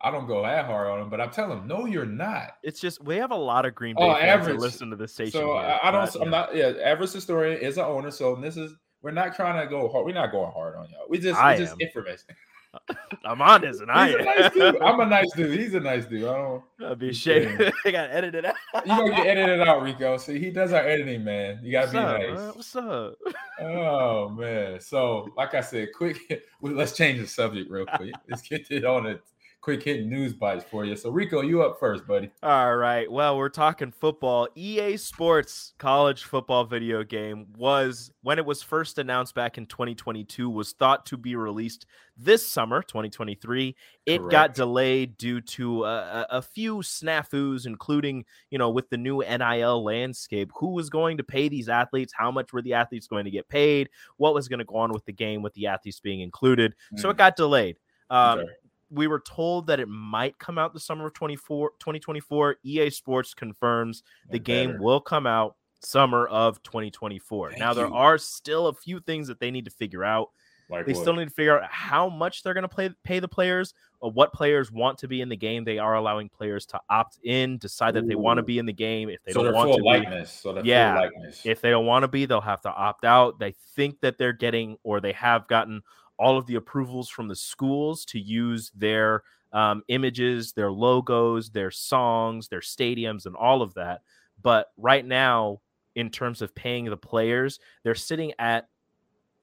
I 0.00 0.10
don't 0.10 0.26
go 0.26 0.42
that 0.42 0.66
hard 0.66 0.88
on 0.88 0.98
them, 0.98 1.10
but 1.10 1.20
I'm 1.20 1.30
telling 1.30 1.58
them, 1.58 1.68
no, 1.68 1.84
you're 1.84 2.06
not. 2.06 2.54
It's 2.64 2.80
just 2.80 3.04
we 3.04 3.16
have 3.16 3.30
a 3.30 3.36
lot 3.36 3.66
of 3.66 3.74
Green 3.74 3.94
oh, 3.98 4.00
Bay 4.00 4.10
oh, 4.10 4.14
fans 4.14 4.40
average. 4.46 4.60
listen 4.60 4.90
to 4.90 4.96
the 4.96 5.06
station. 5.06 5.32
So 5.32 5.58
here, 5.58 5.78
I, 5.82 5.90
don't. 5.90 6.16
I'm 6.16 6.30
not. 6.30 6.56
Yeah, 6.56 6.72
average 6.82 7.12
historian 7.12 7.60
is 7.60 7.76
an 7.76 7.84
owner. 7.84 8.10
So 8.10 8.34
this 8.34 8.56
is 8.56 8.74
we're 9.02 9.10
not 9.10 9.36
trying 9.36 9.62
to 9.62 9.70
go 9.70 9.88
hard. 9.88 10.06
We're 10.06 10.14
not 10.14 10.32
going 10.32 10.52
hard 10.52 10.74
on 10.76 10.88
y'all. 10.90 11.06
We 11.08 11.18
just 11.18 11.38
I 11.38 11.54
we 11.54 11.64
just 11.64 11.80
information. 11.80 12.24
I'm 13.24 13.42
honest, 13.42 13.82
and 13.82 13.90
I 13.90 14.08
am. 14.10 14.24
Nice 14.24 14.76
I'm 14.80 15.00
a 15.00 15.06
nice 15.06 15.30
dude. 15.32 15.58
He's 15.58 15.74
a 15.74 15.80
nice 15.80 16.06
dude. 16.06 16.24
I 16.24 16.32
don't. 16.32 16.62
I'll 16.82 16.94
be 16.94 17.10
ashamed. 17.10 17.72
I 17.84 17.90
got 17.90 18.10
edited 18.10 18.46
out. 18.46 18.54
you 18.74 18.86
gotta 18.86 19.10
get 19.10 19.26
edited 19.26 19.60
out, 19.60 19.82
Rico. 19.82 20.16
See, 20.16 20.38
he 20.38 20.50
does 20.50 20.72
our 20.72 20.82
editing, 20.82 21.22
man. 21.22 21.60
You 21.62 21.72
gotta 21.72 21.86
What's 21.86 21.92
be 21.92 21.98
up, 21.98 22.20
nice. 22.20 22.38
Man? 22.38 22.48
What's 22.54 22.76
up? 22.76 23.14
Oh 23.60 24.28
man. 24.38 24.80
So, 24.80 25.28
like 25.36 25.54
I 25.54 25.60
said, 25.60 25.88
quick. 25.94 26.44
Let's 26.60 26.96
change 26.96 27.20
the 27.20 27.26
subject 27.26 27.70
real 27.70 27.86
quick. 27.86 28.14
Let's 28.28 28.42
get 28.42 28.70
it 28.70 28.84
on 28.84 29.06
it 29.06 29.22
quick 29.62 29.84
hitting 29.84 30.10
news 30.10 30.34
bites 30.34 30.64
for 30.68 30.84
you. 30.84 30.96
So 30.96 31.10
Rico, 31.10 31.40
you 31.40 31.62
up 31.62 31.78
first, 31.78 32.04
buddy. 32.06 32.30
All 32.42 32.76
right. 32.76 33.10
Well, 33.10 33.38
we're 33.38 33.48
talking 33.48 33.92
football. 33.92 34.48
EA 34.56 34.96
Sports 34.96 35.72
college 35.78 36.24
football 36.24 36.64
video 36.64 37.04
game 37.04 37.46
was 37.56 38.10
when 38.22 38.38
it 38.38 38.44
was 38.44 38.60
first 38.60 38.98
announced 38.98 39.36
back 39.36 39.58
in 39.58 39.66
2022 39.66 40.50
was 40.50 40.72
thought 40.72 41.06
to 41.06 41.16
be 41.16 41.36
released 41.36 41.86
this 42.16 42.46
summer, 42.46 42.82
2023. 42.82 43.76
It 44.04 44.18
Correct. 44.18 44.30
got 44.32 44.54
delayed 44.54 45.16
due 45.16 45.40
to 45.40 45.84
a, 45.84 46.26
a, 46.28 46.42
few 46.42 46.78
snafus, 46.78 47.64
including 47.64 48.24
you 48.50 48.58
know 48.58 48.68
with 48.68 48.90
the 48.90 48.96
new 48.96 49.20
NIL 49.20 49.84
landscape, 49.84 50.50
who 50.56 50.70
was 50.70 50.90
going 50.90 51.16
to 51.18 51.24
pay 51.24 51.48
these 51.48 51.68
athletes, 51.68 52.12
how 52.16 52.32
much 52.32 52.52
were 52.52 52.62
the 52.62 52.74
athletes 52.74 53.06
going 53.06 53.24
to 53.24 53.30
get 53.30 53.48
paid, 53.48 53.88
what 54.16 54.34
was 54.34 54.48
going 54.48 54.58
to 54.58 54.64
go 54.64 54.76
on 54.76 54.92
with 54.92 55.04
the 55.04 55.12
game 55.12 55.40
with 55.40 55.54
the 55.54 55.68
athletes 55.68 56.00
being 56.00 56.20
included. 56.20 56.74
Mm. 56.92 57.00
So 57.00 57.10
it 57.10 57.14
mm. 57.14 57.18
got 57.18 57.36
delayed. 57.36 57.76
Um, 58.10 58.44
we 58.92 59.06
were 59.06 59.20
told 59.20 59.66
that 59.68 59.80
it 59.80 59.88
might 59.88 60.38
come 60.38 60.58
out 60.58 60.74
the 60.74 60.80
summer 60.80 61.06
of 61.06 61.14
24, 61.14 61.70
2024. 61.78 62.56
EA 62.62 62.90
Sports 62.90 63.34
confirms 63.34 64.02
the 64.30 64.38
game 64.38 64.78
will 64.78 65.00
come 65.00 65.26
out 65.26 65.56
summer 65.80 66.26
of 66.26 66.62
2024. 66.62 67.50
Thank 67.50 67.60
now, 67.60 67.72
there 67.72 67.92
are 67.92 68.18
still 68.18 68.68
a 68.68 68.74
few 68.74 69.00
things 69.00 69.28
that 69.28 69.40
they 69.40 69.50
need 69.50 69.64
to 69.64 69.70
figure 69.70 70.04
out. 70.04 70.30
Like 70.70 70.86
they 70.86 70.92
what? 70.92 71.02
still 71.02 71.14
need 71.14 71.28
to 71.28 71.34
figure 71.34 71.58
out 71.58 71.70
how 71.70 72.08
much 72.08 72.42
they're 72.42 72.54
going 72.54 72.62
to 72.62 72.68
play 72.68 72.90
pay 73.04 73.18
the 73.18 73.28
players, 73.28 73.74
or 74.00 74.10
what 74.10 74.32
players 74.32 74.72
want 74.72 74.98
to 74.98 75.08
be 75.08 75.20
in 75.20 75.28
the 75.28 75.36
game. 75.36 75.64
They 75.64 75.78
are 75.78 75.96
allowing 75.96 76.28
players 76.28 76.64
to 76.66 76.80
opt 76.88 77.18
in, 77.24 77.58
decide 77.58 77.94
that 77.94 78.04
Ooh. 78.04 78.08
they 78.08 78.14
want 78.14 78.38
to 78.38 78.42
be 78.42 78.58
in 78.58 78.64
the 78.64 78.72
game. 78.72 79.08
If 79.10 79.22
they 79.22 79.32
so 79.32 79.42
don't 79.42 79.54
want 79.54 79.76
to 79.76 79.84
likeness. 79.84 80.30
be, 80.30 80.50
so 80.50 80.62
yeah, 80.62 80.98
likeness. 80.98 81.42
if 81.44 81.60
they 81.60 81.70
don't 81.70 81.84
want 81.84 82.04
to 82.04 82.08
be, 82.08 82.24
they'll 82.24 82.40
have 82.40 82.62
to 82.62 82.70
opt 82.70 83.04
out. 83.04 83.38
They 83.38 83.54
think 83.74 84.00
that 84.00 84.16
they're 84.18 84.32
getting, 84.32 84.76
or 84.82 85.00
they 85.00 85.12
have 85.12 85.46
gotten 85.46 85.82
all 86.22 86.38
of 86.38 86.46
the 86.46 86.54
approvals 86.54 87.08
from 87.08 87.28
the 87.28 87.36
schools 87.36 88.04
to 88.06 88.18
use 88.20 88.70
their 88.74 89.22
um, 89.52 89.82
images, 89.88 90.52
their 90.52 90.70
logos, 90.70 91.50
their 91.50 91.70
songs, 91.70 92.48
their 92.48 92.60
stadiums, 92.60 93.26
and 93.26 93.36
all 93.36 93.60
of 93.60 93.74
that. 93.74 94.02
But 94.40 94.68
right 94.76 95.04
now, 95.04 95.60
in 95.94 96.10
terms 96.10 96.40
of 96.40 96.54
paying 96.54 96.86
the 96.86 96.96
players, 96.96 97.58
they're 97.82 97.94
sitting 97.94 98.32
at 98.38 98.68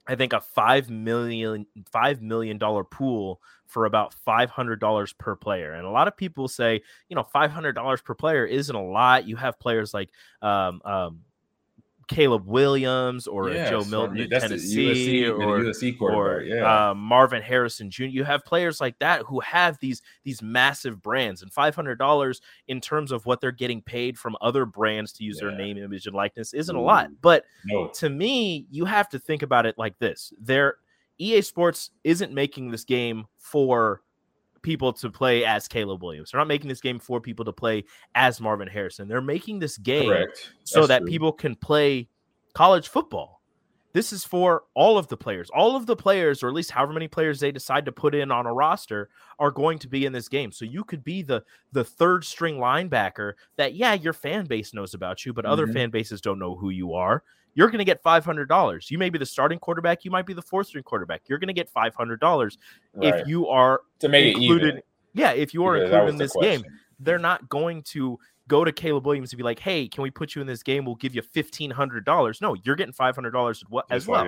I 0.07 0.15
think 0.15 0.33
a 0.33 0.41
five 0.41 0.89
million 0.89 1.67
five 1.91 2.19
million 2.21 2.57
dollar 2.57 2.83
pool 2.83 3.39
for 3.67 3.85
about 3.85 4.15
five 4.25 4.49
hundred 4.49 4.79
dollars 4.79 5.13
per 5.13 5.35
player. 5.35 5.73
And 5.73 5.85
a 5.85 5.91
lot 5.91 6.07
of 6.07 6.17
people 6.17 6.47
say, 6.47 6.81
you 7.09 7.15
know, 7.15 7.23
five 7.23 7.51
hundred 7.51 7.73
dollars 7.73 8.01
per 8.01 8.15
player 8.15 8.45
isn't 8.45 8.75
a 8.75 8.83
lot. 8.83 9.27
You 9.27 9.35
have 9.35 9.59
players 9.59 9.93
like 9.93 10.09
um, 10.41 10.81
um, 10.83 11.19
Caleb 12.09 12.47
Williams 12.47 13.27
or 13.27 13.51
Joe 13.51 13.83
Milton 13.85 14.19
at 14.19 14.41
Tennessee 14.41 15.23
USC, 15.23 15.29
or, 15.29 15.59
USC 15.59 16.01
or 16.01 16.41
yeah. 16.41 16.89
uh, 16.89 16.95
Marvin 16.95 17.41
Harrison 17.41 17.91
Jr. 17.91 18.05
You 18.05 18.23
have 18.23 18.43
players 18.43 18.81
like 18.81 18.97
that 18.97 19.21
who 19.21 19.39
have 19.41 19.77
these 19.79 20.01
these 20.23 20.41
massive 20.41 21.01
brands, 21.03 21.43
and 21.43 21.53
five 21.53 21.75
hundred 21.75 21.99
dollars 21.99 22.41
in 22.67 22.81
terms 22.81 23.11
of 23.11 23.25
what 23.27 23.39
they're 23.39 23.51
getting 23.51 23.81
paid 23.81 24.17
from 24.17 24.35
other 24.41 24.65
brands 24.65 25.13
to 25.13 25.23
use 25.23 25.39
yeah. 25.39 25.49
their 25.49 25.57
name, 25.57 25.77
image, 25.77 26.07
and 26.07 26.15
likeness 26.15 26.53
isn't 26.53 26.75
Ooh. 26.75 26.79
a 26.79 26.81
lot. 26.81 27.09
But 27.21 27.45
no. 27.65 27.89
to 27.89 28.09
me, 28.09 28.65
you 28.71 28.85
have 28.85 29.07
to 29.09 29.19
think 29.19 29.43
about 29.43 29.67
it 29.67 29.77
like 29.77 29.97
this: 29.99 30.33
there, 30.41 30.77
EA 31.19 31.41
Sports 31.41 31.91
isn't 32.03 32.33
making 32.33 32.71
this 32.71 32.85
game 32.85 33.27
for 33.37 34.01
people 34.61 34.93
to 34.93 35.09
play 35.09 35.45
as 35.45 35.67
Caleb 35.67 36.03
Williams. 36.03 36.31
They're 36.31 36.39
not 36.39 36.47
making 36.47 36.69
this 36.69 36.81
game 36.81 36.99
for 36.99 37.19
people 37.19 37.45
to 37.45 37.53
play 37.53 37.85
as 38.15 38.41
Marvin 38.41 38.67
Harrison. 38.67 39.07
They're 39.07 39.21
making 39.21 39.59
this 39.59 39.77
game 39.77 40.25
so 40.63 40.87
that 40.87 40.99
true. 40.99 41.07
people 41.07 41.31
can 41.31 41.55
play 41.55 42.07
college 42.53 42.87
football. 42.87 43.39
This 43.91 44.13
is 44.13 44.23
for 44.23 44.63
all 44.75 44.99
of 44.99 45.07
the 45.07 45.17
players. 45.17 45.49
All 45.49 45.75
of 45.75 45.87
the 45.87 45.95
players, 45.95 46.43
or 46.43 46.47
at 46.47 46.53
least 46.53 46.69
however 46.69 46.93
many 46.93 47.07
players 47.07 47.39
they 47.39 47.51
decide 47.51 47.85
to 47.85 47.91
put 47.91 48.13
in 48.13 48.31
on 48.31 48.45
a 48.45 48.53
roster, 48.53 49.09
are 49.39 49.49
going 49.49 49.79
to 49.79 49.87
be 49.87 50.05
in 50.05 50.13
this 50.13 50.29
game. 50.29 50.51
So 50.51 50.63
you 50.63 50.83
could 50.83 51.03
be 51.03 51.23
the 51.23 51.43
the 51.71 51.83
third 51.83 52.23
string 52.23 52.57
linebacker 52.57 53.33
that, 53.57 53.73
yeah, 53.73 53.93
your 53.93 54.13
fan 54.13 54.45
base 54.45 54.75
knows 54.75 54.93
about 54.93 55.25
you, 55.25 55.33
but 55.33 55.45
mm-hmm. 55.45 55.53
other 55.53 55.67
fan 55.67 55.89
bases 55.89 56.21
don't 56.21 56.37
know 56.37 56.55
who 56.55 56.69
you 56.69 56.93
are 56.93 57.23
you're 57.53 57.67
going 57.67 57.79
to 57.79 57.85
get 57.85 58.03
$500. 58.03 58.91
You 58.91 58.97
may 58.97 59.09
be 59.09 59.17
the 59.17 59.25
starting 59.25 59.59
quarterback, 59.59 60.05
you 60.05 60.11
might 60.11 60.25
be 60.25 60.33
the 60.33 60.41
fourth 60.41 60.67
string 60.67 60.83
quarterback. 60.83 61.23
You're 61.27 61.39
going 61.39 61.47
to 61.47 61.53
get 61.53 61.71
$500 61.73 62.21
right. 62.21 63.13
if 63.13 63.27
you 63.27 63.47
are 63.47 63.81
to 63.99 64.09
make 64.09 64.35
included. 64.35 64.77
It 64.77 64.85
yeah, 65.13 65.31
if 65.31 65.53
you 65.53 65.65
are 65.65 65.73
because 65.73 65.89
included 65.89 66.09
in 66.09 66.17
this 66.17 66.31
question. 66.31 66.61
game, 66.61 66.71
they're 66.99 67.19
not 67.19 67.49
going 67.49 67.83
to 67.83 68.19
go 68.47 68.63
to 68.63 68.71
Caleb 68.71 69.05
Williams 69.05 69.31
and 69.31 69.37
be 69.37 69.43
like, 69.43 69.59
"Hey, 69.59 69.87
can 69.87 70.03
we 70.03 70.11
put 70.11 70.35
you 70.35 70.41
in 70.41 70.47
this 70.47 70.63
game? 70.63 70.85
We'll 70.85 70.95
give 70.95 71.15
you 71.15 71.21
fifteen 71.21 71.71
hundred 71.71 72.05
dollars." 72.05 72.41
No, 72.41 72.55
you're 72.63 72.75
getting 72.75 72.93
five 72.93 73.15
hundred 73.15 73.31
dollars 73.31 73.63
as 73.89 74.07
well. 74.07 74.25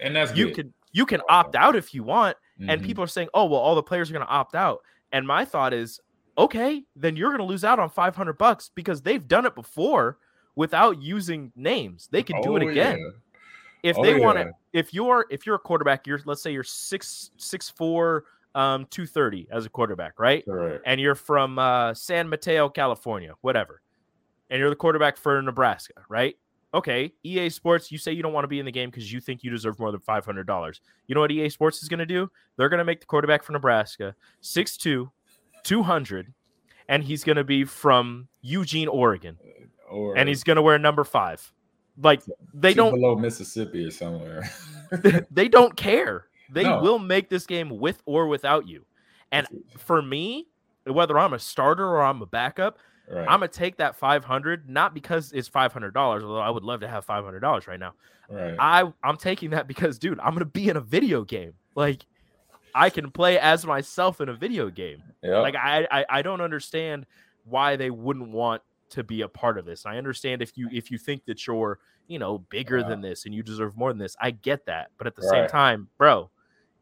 And 0.00 0.16
that's 0.16 0.34
you 0.34 0.46
good. 0.46 0.54
can 0.54 0.74
you 0.92 1.06
can 1.06 1.20
opt 1.28 1.54
out 1.54 1.76
if 1.76 1.94
you 1.94 2.02
want. 2.02 2.36
Mm-hmm. 2.60 2.70
And 2.70 2.82
people 2.82 3.04
are 3.04 3.08
saying, 3.08 3.28
"Oh, 3.34 3.44
well, 3.46 3.60
all 3.60 3.74
the 3.74 3.82
players 3.82 4.10
are 4.10 4.14
going 4.14 4.26
to 4.26 4.32
opt 4.32 4.54
out." 4.54 4.80
And 5.12 5.26
my 5.26 5.44
thought 5.44 5.72
is, 5.72 6.00
okay, 6.36 6.82
then 6.96 7.16
you're 7.16 7.30
going 7.30 7.38
to 7.38 7.44
lose 7.44 7.64
out 7.64 7.78
on 7.78 7.90
five 7.90 8.16
hundred 8.16 8.38
bucks 8.38 8.70
because 8.74 9.02
they've 9.02 9.26
done 9.26 9.46
it 9.46 9.54
before 9.54 10.18
without 10.56 11.00
using 11.00 11.52
names. 11.54 12.08
They 12.10 12.22
can 12.22 12.40
do 12.40 12.54
oh, 12.54 12.56
it 12.56 12.62
again. 12.62 12.98
Yeah. 12.98 13.90
If 13.90 13.98
oh, 13.98 14.02
they 14.02 14.18
want 14.18 14.38
to, 14.38 14.50
if 14.72 14.92
you're 14.92 15.26
if 15.30 15.46
you're 15.46 15.54
a 15.54 15.60
quarterback, 15.60 16.06
you're 16.06 16.20
let's 16.24 16.42
say 16.42 16.52
you're 16.52 16.64
six 16.64 17.30
six 17.36 17.70
four 17.70 18.24
um 18.54 18.86
230 18.90 19.48
as 19.52 19.66
a 19.66 19.68
quarterback, 19.68 20.18
right? 20.18 20.42
right. 20.46 20.80
And 20.84 21.00
you're 21.00 21.14
from 21.14 21.58
uh, 21.58 21.94
San 21.94 22.28
Mateo, 22.28 22.68
California, 22.68 23.34
whatever. 23.42 23.82
And 24.50 24.58
you're 24.58 24.70
the 24.70 24.76
quarterback 24.76 25.18
for 25.18 25.40
Nebraska, 25.42 25.92
right? 26.08 26.36
Okay, 26.74 27.12
EA 27.22 27.48
Sports, 27.48 27.92
you 27.92 27.98
say 27.98 28.12
you 28.12 28.22
don't 28.22 28.32
want 28.32 28.44
to 28.44 28.48
be 28.48 28.58
in 28.58 28.66
the 28.66 28.72
game 28.72 28.90
because 28.90 29.12
you 29.12 29.20
think 29.20 29.44
you 29.44 29.50
deserve 29.50 29.78
more 29.78 29.92
than 29.92 30.00
$500. 30.00 30.80
You 31.06 31.14
know 31.14 31.20
what 31.20 31.30
EA 31.30 31.48
Sports 31.48 31.82
is 31.82 31.88
going 31.88 32.00
to 32.00 32.06
do? 32.06 32.30
They're 32.56 32.68
going 32.68 32.78
to 32.78 32.84
make 32.84 33.00
the 33.00 33.06
quarterback 33.06 33.44
for 33.44 33.52
Nebraska 33.52 34.14
6'2, 34.42 35.10
200, 35.62 36.34
and 36.88 37.04
he's 37.04 37.24
going 37.24 37.36
to 37.36 37.44
be 37.44 37.64
from 37.64 38.28
Eugene, 38.42 38.88
Oregon 38.88 39.38
or 39.96 40.16
and 40.16 40.28
he's 40.28 40.44
gonna 40.44 40.62
wear 40.62 40.78
number 40.78 41.04
five. 41.04 41.52
Like 42.02 42.22
they 42.52 42.74
don't 42.74 42.92
below 42.92 43.16
Mississippi 43.16 43.86
or 43.86 43.90
somewhere. 43.90 44.50
they 45.30 45.48
don't 45.48 45.76
care. 45.76 46.26
They 46.50 46.64
no. 46.64 46.80
will 46.80 46.98
make 46.98 47.28
this 47.30 47.46
game 47.46 47.70
with 47.78 48.02
or 48.04 48.26
without 48.28 48.68
you. 48.68 48.84
And 49.32 49.46
for 49.78 50.02
me, 50.02 50.46
whether 50.84 51.18
I'm 51.18 51.32
a 51.32 51.38
starter 51.38 51.84
or 51.84 52.02
I'm 52.02 52.22
a 52.22 52.26
backup, 52.26 52.78
right. 53.10 53.22
I'm 53.22 53.40
gonna 53.40 53.48
take 53.48 53.78
that 53.78 53.96
500 53.96 54.68
not 54.68 54.94
because 54.94 55.32
it's 55.32 55.48
500 55.48 55.94
dollars, 55.94 56.22
although 56.22 56.40
I 56.40 56.50
would 56.50 56.62
love 56.62 56.80
to 56.80 56.88
have 56.88 57.04
500 57.04 57.40
dollars 57.40 57.66
right 57.66 57.80
now. 57.80 57.94
Right. 58.28 58.56
I 58.58 58.92
I'm 59.02 59.16
taking 59.16 59.50
that 59.50 59.66
because, 59.66 59.98
dude, 59.98 60.20
I'm 60.20 60.34
gonna 60.34 60.44
be 60.44 60.68
in 60.68 60.76
a 60.76 60.80
video 60.80 61.24
game. 61.24 61.54
Like 61.74 62.04
I 62.74 62.90
can 62.90 63.10
play 63.10 63.38
as 63.38 63.64
myself 63.64 64.20
in 64.20 64.28
a 64.28 64.34
video 64.34 64.68
game. 64.68 65.02
Yep. 65.22 65.42
Like 65.42 65.56
I, 65.56 65.88
I 65.90 66.04
I 66.10 66.22
don't 66.22 66.42
understand 66.42 67.06
why 67.44 67.76
they 67.76 67.90
wouldn't 67.90 68.30
want 68.30 68.62
to 68.90 69.02
be 69.02 69.22
a 69.22 69.28
part 69.28 69.58
of 69.58 69.64
this. 69.64 69.86
I 69.86 69.96
understand 69.96 70.42
if 70.42 70.56
you 70.56 70.68
if 70.72 70.90
you 70.90 70.98
think 70.98 71.24
that 71.26 71.46
you're, 71.46 71.78
you 72.06 72.18
know, 72.18 72.38
bigger 72.38 72.82
than 72.82 73.00
this 73.00 73.24
and 73.24 73.34
you 73.34 73.42
deserve 73.42 73.76
more 73.76 73.90
than 73.90 73.98
this. 73.98 74.16
I 74.20 74.30
get 74.30 74.66
that. 74.66 74.90
But 74.98 75.06
at 75.06 75.16
the 75.16 75.22
right. 75.22 75.42
same 75.42 75.48
time, 75.48 75.88
bro, 75.98 76.30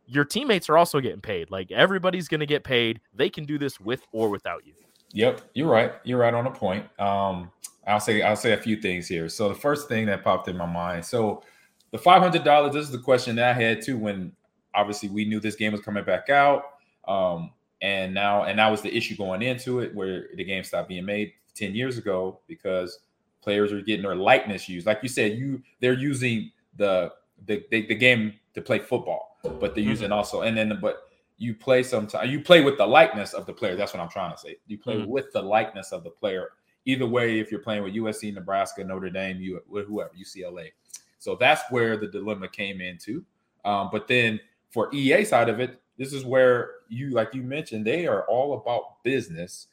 your 0.06 0.24
teammates 0.24 0.68
are 0.68 0.76
also 0.76 1.00
getting 1.00 1.20
paid. 1.20 1.50
Like 1.50 1.72
everybody's 1.72 2.28
going 2.28 2.40
to 2.40 2.46
get 2.46 2.64
paid. 2.64 3.00
They 3.14 3.30
can 3.30 3.44
do 3.44 3.58
this 3.58 3.80
with 3.80 4.02
or 4.12 4.28
without 4.28 4.66
you. 4.66 4.74
Yep, 5.12 5.42
you're 5.54 5.70
right. 5.70 5.92
You're 6.04 6.18
right 6.18 6.34
on 6.34 6.46
a 6.46 6.50
point. 6.50 6.86
Um 6.98 7.50
I'll 7.86 8.00
say 8.00 8.22
I'll 8.22 8.36
say 8.36 8.52
a 8.52 8.58
few 8.58 8.80
things 8.80 9.06
here. 9.06 9.28
So 9.28 9.48
the 9.48 9.54
first 9.54 9.88
thing 9.88 10.06
that 10.06 10.24
popped 10.24 10.48
in 10.48 10.56
my 10.56 10.66
mind. 10.66 11.04
So 11.04 11.42
the 11.90 11.98
$500 11.98 12.72
this 12.72 12.86
is 12.86 12.90
the 12.90 12.98
question 12.98 13.36
that 13.36 13.56
I 13.56 13.60
had 13.60 13.82
too 13.82 13.96
when 13.96 14.32
obviously 14.74 15.08
we 15.08 15.24
knew 15.24 15.38
this 15.38 15.54
game 15.54 15.72
was 15.72 15.80
coming 15.80 16.04
back 16.04 16.28
out. 16.28 16.64
Um, 17.06 17.52
and 17.82 18.14
now 18.14 18.44
and 18.44 18.58
that 18.58 18.70
was 18.70 18.80
the 18.80 18.94
issue 18.94 19.16
going 19.16 19.42
into 19.42 19.80
it 19.80 19.94
where 19.94 20.28
the 20.36 20.44
game 20.44 20.64
stopped 20.64 20.88
being 20.88 21.04
made 21.04 21.32
10 21.54 21.74
years 21.74 21.98
ago 21.98 22.40
because 22.46 23.00
players 23.42 23.72
are 23.72 23.80
getting 23.80 24.02
their 24.04 24.16
likeness 24.16 24.68
used. 24.68 24.86
Like 24.86 25.00
you 25.02 25.08
said, 25.08 25.32
you 25.38 25.62
they're 25.80 25.92
using 25.94 26.50
the 26.76 27.12
the, 27.46 27.64
the, 27.70 27.86
the 27.86 27.94
game 27.94 28.34
to 28.54 28.62
play 28.62 28.78
football, 28.78 29.38
but 29.42 29.74
they're 29.74 29.82
Mm-hmm. 29.82 29.90
using 29.90 30.12
also 30.12 30.42
and 30.42 30.56
then 30.56 30.78
but 30.80 31.08
you 31.36 31.54
play 31.54 31.82
sometimes 31.82 32.30
you 32.30 32.40
play 32.40 32.60
with 32.62 32.78
the 32.78 32.86
likeness 32.86 33.34
of 33.34 33.44
the 33.46 33.52
player. 33.52 33.74
That's 33.76 33.92
what 33.92 34.00
I'm 34.02 34.08
trying 34.08 34.32
to 34.32 34.38
say. 34.38 34.56
You 34.66 34.78
play 34.78 34.96
Mhm. 34.96 35.06
with 35.08 35.32
the 35.32 35.42
likeness 35.42 35.92
of 35.92 36.04
the 36.04 36.10
player. 36.10 36.50
Either 36.86 37.06
way, 37.06 37.38
if 37.40 37.50
you're 37.50 37.60
playing 37.60 37.82
with 37.82 37.94
USC, 37.94 38.32
Nebraska, 38.32 38.84
Notre 38.84 39.10
Dame, 39.10 39.40
you 39.40 39.60
whoever, 39.68 40.10
UCLA. 40.16 40.70
So 41.18 41.34
that's 41.34 41.62
where 41.70 41.96
the 41.96 42.06
dilemma 42.06 42.46
came 42.48 42.80
into. 42.80 43.24
Um, 43.64 43.88
but 43.90 44.06
then 44.06 44.38
for 44.70 44.94
EA 44.94 45.24
side 45.24 45.48
of 45.48 45.60
it, 45.60 45.80
this 45.96 46.12
is 46.12 46.24
where 46.24 46.72
you, 46.88 47.10
like 47.10 47.34
you 47.34 47.42
mentioned, 47.42 47.86
they 47.86 48.06
are 48.06 48.24
all 48.26 48.54
about 48.54 49.02
business, 49.02 49.68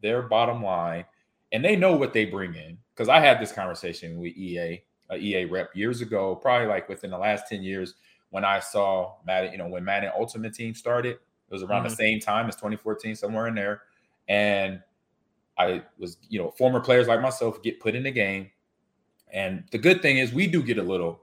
their 0.00 0.22
bottom 0.22 0.62
line, 0.62 1.04
and 1.52 1.64
they 1.64 1.76
know 1.76 1.96
what 1.96 2.12
they 2.12 2.24
bring 2.24 2.54
in. 2.54 2.78
Because 2.94 3.08
I 3.08 3.20
had 3.20 3.40
this 3.40 3.52
conversation 3.52 4.18
with 4.18 4.36
EA, 4.36 4.82
a 5.10 5.16
EA 5.16 5.44
rep 5.44 5.74
years 5.74 6.00
ago, 6.00 6.34
probably 6.34 6.66
like 6.66 6.88
within 6.88 7.10
the 7.10 7.18
last 7.18 7.48
10 7.48 7.62
years, 7.62 7.94
when 8.30 8.44
I 8.44 8.58
saw 8.58 9.14
Madden, 9.26 9.52
you 9.52 9.58
know, 9.58 9.68
when 9.68 9.84
Madden 9.84 10.10
Ultimate 10.18 10.54
Team 10.54 10.74
started, 10.74 11.12
it 11.12 11.52
was 11.52 11.62
around 11.62 11.84
the 11.84 11.90
mm-hmm. 11.90 11.96
same 11.96 12.20
time 12.20 12.48
as 12.48 12.56
2014, 12.56 13.14
somewhere 13.14 13.46
in 13.46 13.54
there. 13.54 13.82
And 14.28 14.82
I 15.58 15.82
was, 15.98 16.16
you 16.28 16.38
know, 16.38 16.50
former 16.50 16.80
players 16.80 17.06
like 17.06 17.20
myself 17.20 17.62
get 17.62 17.80
put 17.80 17.94
in 17.94 18.02
the 18.02 18.10
game. 18.10 18.50
And 19.32 19.64
the 19.70 19.78
good 19.78 20.02
thing 20.02 20.18
is 20.18 20.32
we 20.32 20.46
do 20.46 20.62
get 20.62 20.78
a 20.78 20.82
little, 20.82 21.20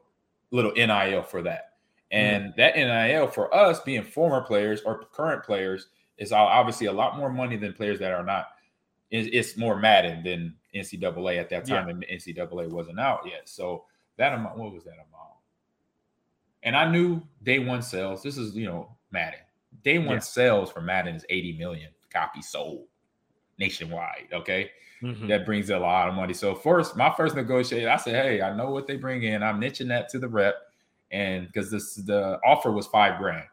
little 0.51 0.71
NIL 0.71 1.23
for 1.23 1.41
that. 1.41 1.73
Mm-hmm. 2.11 2.45
And 2.45 2.53
that 2.57 2.75
NIL 2.75 3.27
for 3.27 3.53
us 3.53 3.79
being 3.81 4.03
former 4.03 4.41
players 4.41 4.81
or 4.85 5.03
current 5.11 5.43
players 5.43 5.87
is 6.17 6.31
uh, 6.31 6.37
obviously 6.37 6.87
a 6.87 6.93
lot 6.93 7.17
more 7.17 7.31
money 7.31 7.57
than 7.57 7.73
players 7.73 7.99
that 7.99 8.11
are 8.11 8.23
not. 8.23 8.47
It's, 9.15 9.55
more 9.57 9.77
Madden 9.77 10.23
than 10.23 10.55
NCAA 10.73 11.39
at 11.39 11.47
that 11.49 11.65
time, 11.67 11.87
and 11.87 12.03
NCAA 12.11 12.67
wasn't 12.69 12.99
out 12.99 13.21
yet. 13.27 13.47
So 13.47 13.85
that 14.17 14.33
amount, 14.33 14.57
what 14.57 14.73
was 14.73 14.83
that 14.85 14.93
amount? 14.93 15.33
And 16.63 16.75
I 16.75 16.89
knew 16.89 17.21
day 17.43 17.59
one 17.59 17.83
sales. 17.83 18.23
This 18.23 18.37
is 18.37 18.55
you 18.55 18.65
know 18.65 18.89
Madden. 19.11 19.39
Day 19.83 19.99
one 19.99 20.15
Yeah. 20.15 20.19
sales 20.19 20.71
for 20.71 20.81
Madden 20.81 21.15
is 21.15 21.25
80 21.29 21.57
million 21.57 21.91
copies 22.11 22.47
sold 22.49 22.87
nationwide. 23.59 24.29
Okay, 24.33 24.71
Mhm. 25.03 25.27
that 25.27 25.45
brings 25.45 25.69
a 25.69 25.77
lot 25.77 26.07
of 26.09 26.15
money. 26.15 26.33
So 26.33 26.55
first, 26.55 26.95
my 26.95 27.11
first 27.15 27.35
negotiation, 27.35 27.89
I 27.89 27.97
said, 27.97 28.15
"Hey, 28.15 28.41
I 28.41 28.55
know 28.55 28.71
what 28.71 28.87
they 28.87 28.97
bring 28.97 29.21
in. 29.23 29.43
I'm 29.43 29.61
niching 29.61 29.89
that 29.89 30.09
to 30.09 30.19
the 30.19 30.27
rep, 30.27 30.55
and 31.11 31.45
because 31.45 31.69
this 31.69 31.95
the 31.95 32.39
offer 32.43 32.71
was 32.71 32.87
five 32.87 33.19
grand, 33.19 33.47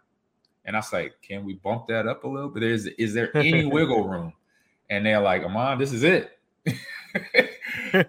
and 0.64 0.74
I 0.74 0.78
was 0.78 0.90
like, 0.92 1.20
can 1.20 1.44
we 1.44 1.54
bump 1.54 1.86
that 1.88 2.06
up 2.06 2.24
a 2.24 2.28
little 2.28 2.48
bit? 2.48 2.62
Is 2.62 2.86
is 2.86 3.12
there 3.12 3.36
any 3.36 3.64
wiggle 3.66 4.08
room? 4.08 4.32
And 4.90 5.06
they're 5.06 5.20
like, 5.20 5.42
Ahman, 5.44 5.78
this 5.78 5.92
is 5.92 6.02
it. 6.02 6.36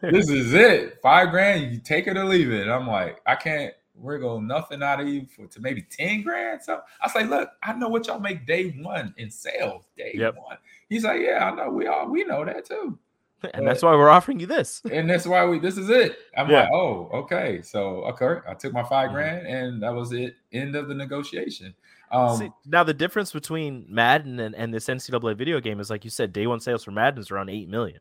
this 0.02 0.30
is 0.30 0.54
it. 0.54 1.00
Five 1.02 1.30
grand, 1.32 1.72
you 1.72 1.80
take 1.80 2.08
it 2.08 2.18
or 2.18 2.26
leave 2.26 2.52
it. 2.52 2.62
And 2.62 2.72
I'm 2.72 2.88
like, 2.88 3.22
I 3.26 3.36
can't 3.36 3.74
wiggle 3.96 4.42
nothing 4.42 4.82
out 4.82 5.00
of 5.00 5.08
you 5.08 5.28
for 5.36 5.46
to 5.48 5.60
maybe 5.62 5.84
10 5.84 6.24
grand. 6.24 6.62
So 6.64 6.82
I 7.02 7.08
say, 7.10 7.24
look, 7.24 7.50
I 7.64 7.74
know 7.74 7.88
what 7.88 8.08
y'all 8.08 8.20
make 8.20 8.46
day 8.46 8.72
one 8.82 9.14
in 9.18 9.30
sales. 9.30 9.86
Day 9.98 10.12
Yep. 10.16 10.36
one. 10.38 10.58
He's 10.90 11.04
like, 11.04 11.22
Yeah, 11.22 11.50
I 11.52 11.56
know. 11.56 11.70
We 11.70 11.88
all 11.88 12.10
we 12.10 12.24
know 12.24 12.44
that 12.46 12.66
too. 12.66 12.98
and 13.54 13.68
that's 13.68 13.82
why 13.82 13.96
we're 13.96 14.10
offering 14.10 14.40
you 14.40 14.46
this. 14.48 14.82
And 14.92 15.10
that's 15.10 15.26
why 15.26 15.46
we 15.46 15.60
this 15.60 15.78
is 15.78 15.90
it. 15.90 16.18
I'm 16.38 16.50
Yeah. 16.50 16.62
like, 16.62 16.70
oh, 16.74 17.10
okay. 17.14 17.62
So 17.62 18.04
okay, 18.06 18.40
I 18.48 18.54
took 18.56 18.74
my 18.74 18.84
5 18.84 19.10
Mhm. 19.10 19.14
grand 19.14 19.48
and 19.48 19.84
that 19.84 19.94
was 19.94 20.12
it. 20.14 20.36
End 20.52 20.76
of 20.76 20.88
the 20.88 20.96
negotiation. 20.96 21.74
Um 22.12 22.38
See, 22.38 22.50
now 22.66 22.84
the 22.84 22.94
difference 22.94 23.32
between 23.32 23.86
Madden 23.90 24.40
and, 24.40 24.56
and 24.56 24.74
this 24.74 24.88
NCAA 24.88 25.36
video 25.36 25.60
game 25.60 25.80
is 25.80 25.90
like 25.90 26.04
you 26.04 26.10
said, 26.10 26.34
day 26.34 26.48
one 26.48 26.60
sales 26.60 26.84
for 26.84 26.92
Madden 26.92 27.20
is 27.20 27.32
around 27.32 27.50
eight 27.50 27.70
million. 27.70 28.00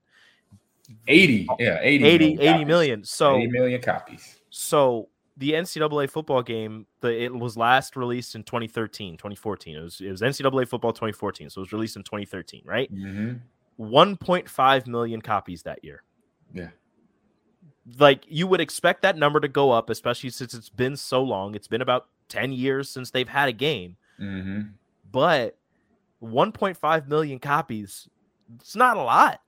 80, 1.06 1.46
yeah, 1.60 1.78
80, 1.80 2.04
80, 2.04 2.18
million 2.18 2.40
80 2.40 2.50
copies. 2.52 2.66
million. 2.66 3.04
So 3.04 3.36
80 3.36 3.46
million 3.48 3.80
copies. 3.80 4.40
so 4.50 5.08
the 5.36 5.52
NCAA 5.52 6.10
football 6.10 6.42
game, 6.42 6.86
the 7.00 7.22
it 7.22 7.34
was 7.34 7.56
last 7.56 7.96
released 7.96 8.34
in 8.34 8.42
2013, 8.42 9.16
2014. 9.16 9.76
It 9.76 9.80
was 9.80 10.00
it 10.00 10.10
was 10.10 10.20
NCAA 10.20 10.68
football 10.68 10.92
2014. 10.92 11.48
So 11.50 11.60
it 11.60 11.62
was 11.62 11.72
released 11.72 11.96
in 11.96 12.02
2013, 12.02 12.62
right? 12.64 12.90
hmm 12.90 13.34
1.5 13.80 14.86
million 14.86 15.22
copies 15.22 15.62
that 15.62 15.82
year. 15.82 16.02
Yeah. 16.52 16.68
Like 17.98 18.24
you 18.28 18.46
would 18.46 18.60
expect 18.60 19.00
that 19.02 19.16
number 19.16 19.40
to 19.40 19.48
go 19.48 19.70
up, 19.70 19.88
especially 19.88 20.28
since 20.28 20.52
it's 20.52 20.68
been 20.68 20.96
so 20.96 21.22
long. 21.22 21.54
It's 21.54 21.66
been 21.66 21.80
about 21.80 22.08
10 22.28 22.52
years 22.52 22.90
since 22.90 23.10
they've 23.10 23.28
had 23.28 23.48
a 23.48 23.52
game. 23.52 23.96
Hmm 24.20 24.78
but 25.04 25.58
1.5 26.18 27.08
million 27.08 27.38
copies 27.38 28.08
it's 28.56 28.76
not 28.76 28.96
a 28.96 29.02
lot. 29.02 29.40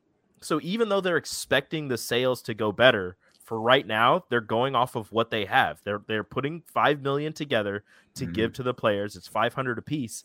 So 0.43 0.61
even 0.63 0.89
though 0.89 1.01
they're 1.01 1.17
expecting 1.17 1.89
the 1.89 1.99
sales 1.99 2.43
to 2.43 2.55
go 2.55 2.73
better 2.73 3.17
for 3.45 3.61
right 3.61 3.87
now 3.87 4.25
they're 4.31 4.41
going 4.41 4.75
off 4.77 4.95
of 4.97 5.11
what 5.13 5.31
they 5.31 5.45
have. 5.45 5.81
They're 5.85 6.03
they're 6.07 6.25
putting 6.25 6.63
5 6.69 7.01
million 7.03 7.33
together 7.33 7.85
to 8.17 8.27
Mhm. 8.27 8.27
give 8.27 8.53
to 8.55 8.63
the 8.63 8.75
players. 8.75 9.17
It's 9.17 9.27
500 9.29 9.79
apiece. 9.79 10.25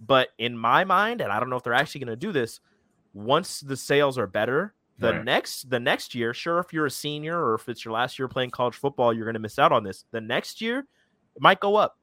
But 0.00 0.30
in 0.38 0.58
my 0.58 0.84
mind 0.84 1.20
and 1.20 1.32
i 1.32 1.38
don't 1.40 1.50
know 1.50 1.56
if 1.56 1.62
they're 1.62 1.72
actually 1.72 2.00
going 2.00 2.08
to 2.18 2.26
do 2.26 2.32
this 2.32 2.60
once 3.14 3.60
the 3.60 3.76
sales 3.76 4.18
are 4.18 4.26
better 4.26 4.74
the 4.98 5.12
Right. 5.12 5.14
next 5.14 5.70
the 5.70 5.80
next 5.80 6.14
year 6.14 6.34
sure 6.34 6.58
if 6.60 6.72
you're 6.72 6.86
a 6.86 6.90
senior 6.92 7.38
or 7.42 7.54
if 7.54 7.68
it's 7.68 7.84
your 7.84 7.94
last 7.94 8.18
year 8.18 8.28
playing 8.28 8.50
college 8.50 8.76
football 8.76 9.12
you're 9.14 9.24
going 9.26 9.34
to 9.34 9.40
miss 9.40 9.58
out 9.58 9.72
on 9.72 9.84
this. 9.84 10.04
The 10.12 10.20
next 10.20 10.60
year 10.60 10.80
it 10.80 11.42
might 11.42 11.60
go 11.60 11.76
up 11.76 11.96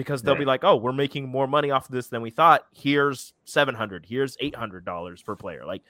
because 0.00 0.22
they'll 0.22 0.34
be 0.34 0.44
like, 0.44 0.64
"Oh, 0.64 0.76
we're 0.76 0.92
making 0.92 1.28
more 1.28 1.46
money 1.46 1.70
off 1.70 1.86
of 1.86 1.92
this 1.92 2.08
than 2.08 2.22
we 2.22 2.30
thought. 2.30 2.66
Here's 2.72 3.34
seven 3.44 3.74
hundred. 3.74 4.06
Here's 4.06 4.36
eight 4.40 4.54
hundred 4.54 4.84
dollars 4.84 5.22
per 5.22 5.36
player." 5.36 5.64
Like, 5.66 5.82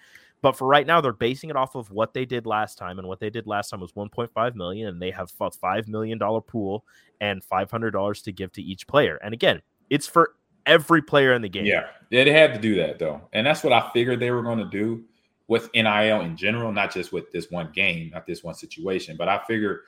but 0.43 0.57
for 0.57 0.67
right 0.67 0.87
now, 0.87 1.01
they're 1.01 1.13
basing 1.13 1.51
it 1.51 1.57
off 1.57 1.75
of 1.75 1.91
what 1.91 2.15
they 2.15 2.25
did 2.25 2.47
last 2.47 2.79
time, 2.79 2.99
and 2.99 3.07
what 3.07 3.21
they 3.21 3.31
did 3.31 3.47
last 3.47 3.71
time 3.71 3.81
was 3.81 3.95
one 3.95 4.09
point 4.09 4.33
five 4.33 4.57
million, 4.57 4.89
and 4.89 5.01
they 5.01 5.11
have 5.11 5.33
a 5.41 5.51
five 5.51 5.87
million 5.89 6.19
dollar 6.19 6.41
pool 6.41 6.85
and 7.21 7.45
five 7.45 7.71
hundred 7.71 7.93
dollars 7.93 8.23
to 8.23 8.33
give 8.33 8.53
to 8.53 8.63
each 8.63 8.87
player. 8.87 9.19
And 9.23 9.33
again, 9.33 9.63
it's 9.91 10.07
for 10.07 10.35
every 10.67 11.03
player 11.03 11.33
in 11.35 11.43
the 11.43 11.49
game. 11.49 11.67
Yeah, 11.67 11.87
yeah, 12.11 12.25
they 12.25 12.33
had 12.33 12.55
to 12.55 12.61
do 12.61 12.75
that 12.77 12.99
though, 12.99 13.21
and 13.33 13.47
that's 13.47 13.63
what 13.63 13.73
I 13.73 13.91
figured 13.93 14.19
they 14.19 14.31
were 14.31 14.43
going 14.43 14.59
to 14.59 14.69
do 14.69 15.05
with 15.51 15.69
NIL 15.75 16.21
in 16.21 16.37
general, 16.37 16.73
not 16.73 16.95
just 16.95 17.13
with 17.13 17.31
this 17.33 17.51
one 17.51 17.71
game, 17.75 18.11
not 18.15 18.25
this 18.25 18.45
one 18.45 18.55
situation. 18.55 19.17
But 19.17 19.29
I 19.29 19.43
figured, 19.49 19.81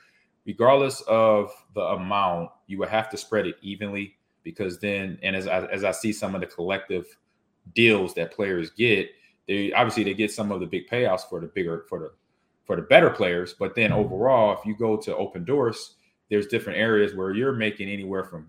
regardless 0.47 1.01
of 1.03 1.51
the 1.75 1.81
amount, 1.81 2.51
you 2.67 2.79
would 2.79 2.89
have 2.89 3.09
to 3.11 3.17
spread 3.17 3.47
it 3.47 3.57
evenly 3.63 4.17
because 4.43 4.79
then, 4.79 5.19
and 5.23 5.37
as 5.37 5.47
I, 5.47 5.67
as 5.67 5.85
I 5.85 5.93
see 5.93 6.13
some 6.13 6.35
of 6.35 6.41
the 6.41 6.47
collective 6.47 7.17
deals 7.75 8.15
that 8.15 8.33
players 8.35 8.71
get, 8.71 9.11
they 9.47 9.73
obviously 9.73 10.05
they 10.05 10.15
get 10.15 10.31
some 10.33 10.51
of 10.53 10.61
the 10.61 10.67
big 10.67 10.89
payouts 10.89 11.29
for 11.29 11.41
the 11.41 11.47
bigger 11.47 11.85
for 11.89 11.99
the 11.99 12.13
for 12.65 12.77
the 12.77 12.83
better 12.83 13.11
players. 13.11 13.55
But 13.59 13.75
then 13.75 13.93
overall, 13.93 14.57
if 14.59 14.65
you 14.65 14.77
go 14.77 14.97
to 14.97 15.17
open 15.17 15.45
doors, 15.45 15.97
there's 16.31 16.47
different 16.47 16.79
areas 16.79 17.15
where 17.15 17.33
you're 17.33 17.53
making 17.53 17.89
anywhere 17.89 18.25
from 18.25 18.49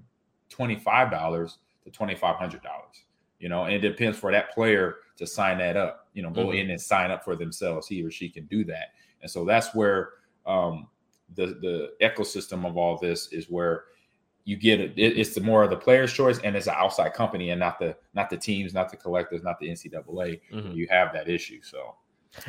twenty 0.50 0.76
five 0.76 1.12
dollars 1.12 1.58
to 1.84 1.92
twenty 1.92 2.16
five 2.16 2.36
hundred 2.36 2.62
dollars. 2.64 3.04
You 3.40 3.50
know, 3.50 3.66
and 3.66 3.74
it 3.74 3.80
depends 3.80 4.18
for 4.18 4.32
that 4.32 4.52
player 4.54 4.98
to 5.18 5.28
sign 5.28 5.58
that 5.58 5.76
up. 5.76 6.08
You 6.14 6.22
know, 6.24 6.30
go 6.30 6.48
Mhm. 6.48 6.60
in 6.62 6.70
and 6.72 6.80
sign 6.82 7.12
up 7.12 7.24
for 7.24 7.36
themselves. 7.36 7.88
He 7.88 8.04
or 8.04 8.10
she 8.12 8.30
can 8.30 8.46
do 8.46 8.64
that, 8.66 8.94
and 9.22 9.30
so 9.30 9.46
that's 9.46 9.74
where 9.76 10.14
um, 10.46 10.88
the 11.36 11.48
the 11.62 11.92
ecosystem 12.02 12.66
of 12.66 12.78
all 12.78 12.98
this 12.98 13.32
is 13.32 13.50
where 13.50 13.86
you 14.46 14.58
get 14.58 14.80
it. 14.82 14.92
it- 14.98 15.18
It's 15.18 15.34
the 15.34 15.42
more 15.42 15.64
of 15.64 15.70
the 15.70 15.78
player's 15.78 16.12
choice, 16.12 16.40
and 16.40 16.56
it's 16.56 16.68
an 16.68 16.76
outside 16.78 17.14
company, 17.14 17.52
and 17.52 17.60
not 17.60 17.80
the 17.80 17.96
not 18.14 18.30
the 18.30 18.38
teams, 18.38 18.74
not 18.74 18.90
the 18.92 18.98
collectors, 18.98 19.42
not 19.44 19.58
the 19.60 19.70
NCAA. 19.70 20.42
Mhm. 20.52 20.76
You 20.76 20.88
have 20.90 21.14
that 21.14 21.30
issue. 21.30 21.62
So 21.62 21.96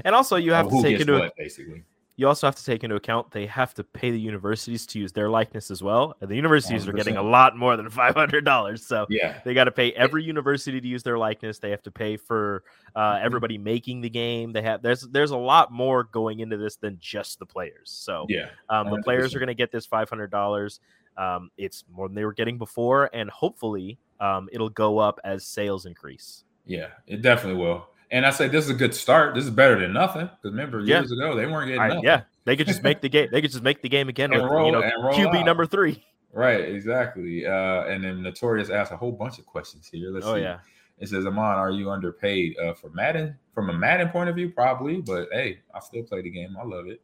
And 0.04 0.14
also, 0.14 0.36
you 0.36 0.52
have 0.52 0.66
to 0.68 0.70
who 0.72 0.82
take 0.82 0.92
gets 0.98 1.02
into 1.02 1.18
what, 1.20 1.36
basically. 1.36 1.84
You 2.16 2.28
also 2.28 2.46
have 2.46 2.54
to 2.54 2.64
take 2.64 2.84
into 2.84 2.94
account 2.96 3.30
they 3.32 3.46
have 3.46 3.74
to 3.74 3.82
pay 3.82 4.10
the 4.12 4.20
universities 4.20 4.86
to 4.86 4.98
use 5.00 5.12
their 5.12 5.28
likeness 5.28 5.70
as 5.70 5.82
well, 5.82 6.16
and 6.20 6.30
the 6.30 6.36
universities 6.36 6.86
are 6.86 6.92
getting 6.92 7.16
a 7.16 7.22
lot 7.22 7.56
more 7.56 7.76
than 7.76 7.90
five 8.02 8.14
hundred 8.14 8.44
dollars. 8.44 8.86
So 8.86 9.06
Yeah, 9.08 9.40
They 9.44 9.52
got 9.54 9.64
to 9.64 9.72
pay 9.72 9.92
every 9.92 10.22
university 10.22 10.80
to 10.80 10.86
use 10.86 11.02
their 11.02 11.18
likeness. 11.18 11.58
They 11.58 11.70
have 11.70 11.82
to 11.82 11.90
pay 11.90 12.16
for 12.16 12.62
uh, 12.94 13.00
Mm-hmm. 13.14 13.26
everybody 13.26 13.58
making 13.58 14.00
the 14.00 14.10
game. 14.10 14.52
They 14.52 14.62
have 14.62 14.82
there's 14.82 15.02
there's 15.02 15.32
a 15.32 15.36
lot 15.36 15.72
more 15.72 16.04
going 16.04 16.40
into 16.40 16.56
this 16.56 16.76
than 16.76 16.96
just 17.00 17.38
the 17.38 17.46
players. 17.46 17.90
So 17.90 18.26
yeah. 18.28 18.48
um, 18.68 18.90
the 18.90 19.02
players 19.02 19.34
are 19.34 19.38
going 19.38 19.48
to 19.48 19.54
get 19.54 19.72
this 19.72 19.86
five 19.86 20.08
hundred 20.08 20.30
dollars. 20.30 20.80
Um, 21.16 21.50
it's 21.56 21.84
more 21.92 22.08
than 22.08 22.14
they 22.14 22.24
were 22.24 22.32
getting 22.32 22.58
before, 22.58 23.10
and 23.12 23.30
hopefully 23.30 23.98
um, 24.20 24.48
it'll 24.52 24.68
go 24.68 24.98
up 24.98 25.18
as 25.24 25.44
sales 25.44 25.86
increase. 25.86 26.44
Yeah, 26.66 26.88
it 27.06 27.22
definitely 27.22 27.60
will. 27.62 27.86
And 28.10 28.24
I 28.26 28.30
say 28.30 28.48
this 28.48 28.64
is 28.64 28.70
a 28.70 28.74
good 28.74 28.94
start. 28.94 29.34
This 29.34 29.44
is 29.44 29.50
better 29.50 29.78
than 29.80 29.92
nothing. 29.92 30.26
Because 30.26 30.52
remember, 30.52 30.80
Yeah. 30.80 31.00
years 31.00 31.12
ago 31.12 31.34
they 31.36 31.46
weren't 31.46 31.68
getting 31.68 31.80
I- 31.80 31.88
nothing. 31.88 32.04
yeah, 32.04 32.22
they 32.44 32.56
could 32.56 32.66
just 32.66 32.82
make 32.82 33.00
the 33.00 33.08
game. 33.08 33.28
They 33.32 33.40
could 33.40 33.50
just 33.50 33.62
make 33.64 33.82
the 33.82 33.88
game 33.88 34.08
again 34.08 34.32
And 34.32 34.42
with 34.42 34.50
roll- 34.52 34.66
you 34.66 34.72
know 34.72 34.82
QB 35.12 35.38
out. 35.40 35.46
number 35.46 35.66
three. 35.66 36.04
Right, 36.32 36.60
exactly. 36.68 37.46
Uh, 37.46 37.84
and 37.84 38.02
then 38.04 38.22
Notorious 38.22 38.68
asked 38.68 38.90
a 38.92 38.96
whole 38.96 39.12
bunch 39.12 39.38
of 39.38 39.46
questions 39.46 39.88
here. 39.90 40.10
Let's 40.10 40.26
Oh 40.26 40.34
see. 40.34 40.40
yeah, 40.42 40.58
It 40.98 41.08
says, 41.08 41.26
Ahman, 41.26 41.58
are 41.58 41.70
you 41.70 41.90
underpaid 41.90 42.56
uh, 42.58 42.72
for 42.74 42.88
Madden? 42.90 43.36
From 43.52 43.70
a 43.70 43.72
Madden 43.72 44.08
point 44.08 44.28
of 44.28 44.36
view, 44.36 44.50
probably, 44.50 45.00
but 45.00 45.28
hey, 45.32 45.60
I 45.72 45.80
still 45.80 46.02
play 46.02 46.22
the 46.22 46.30
game. 46.30 46.56
I 46.60 46.64
love 46.64 46.86
it. 46.86 47.00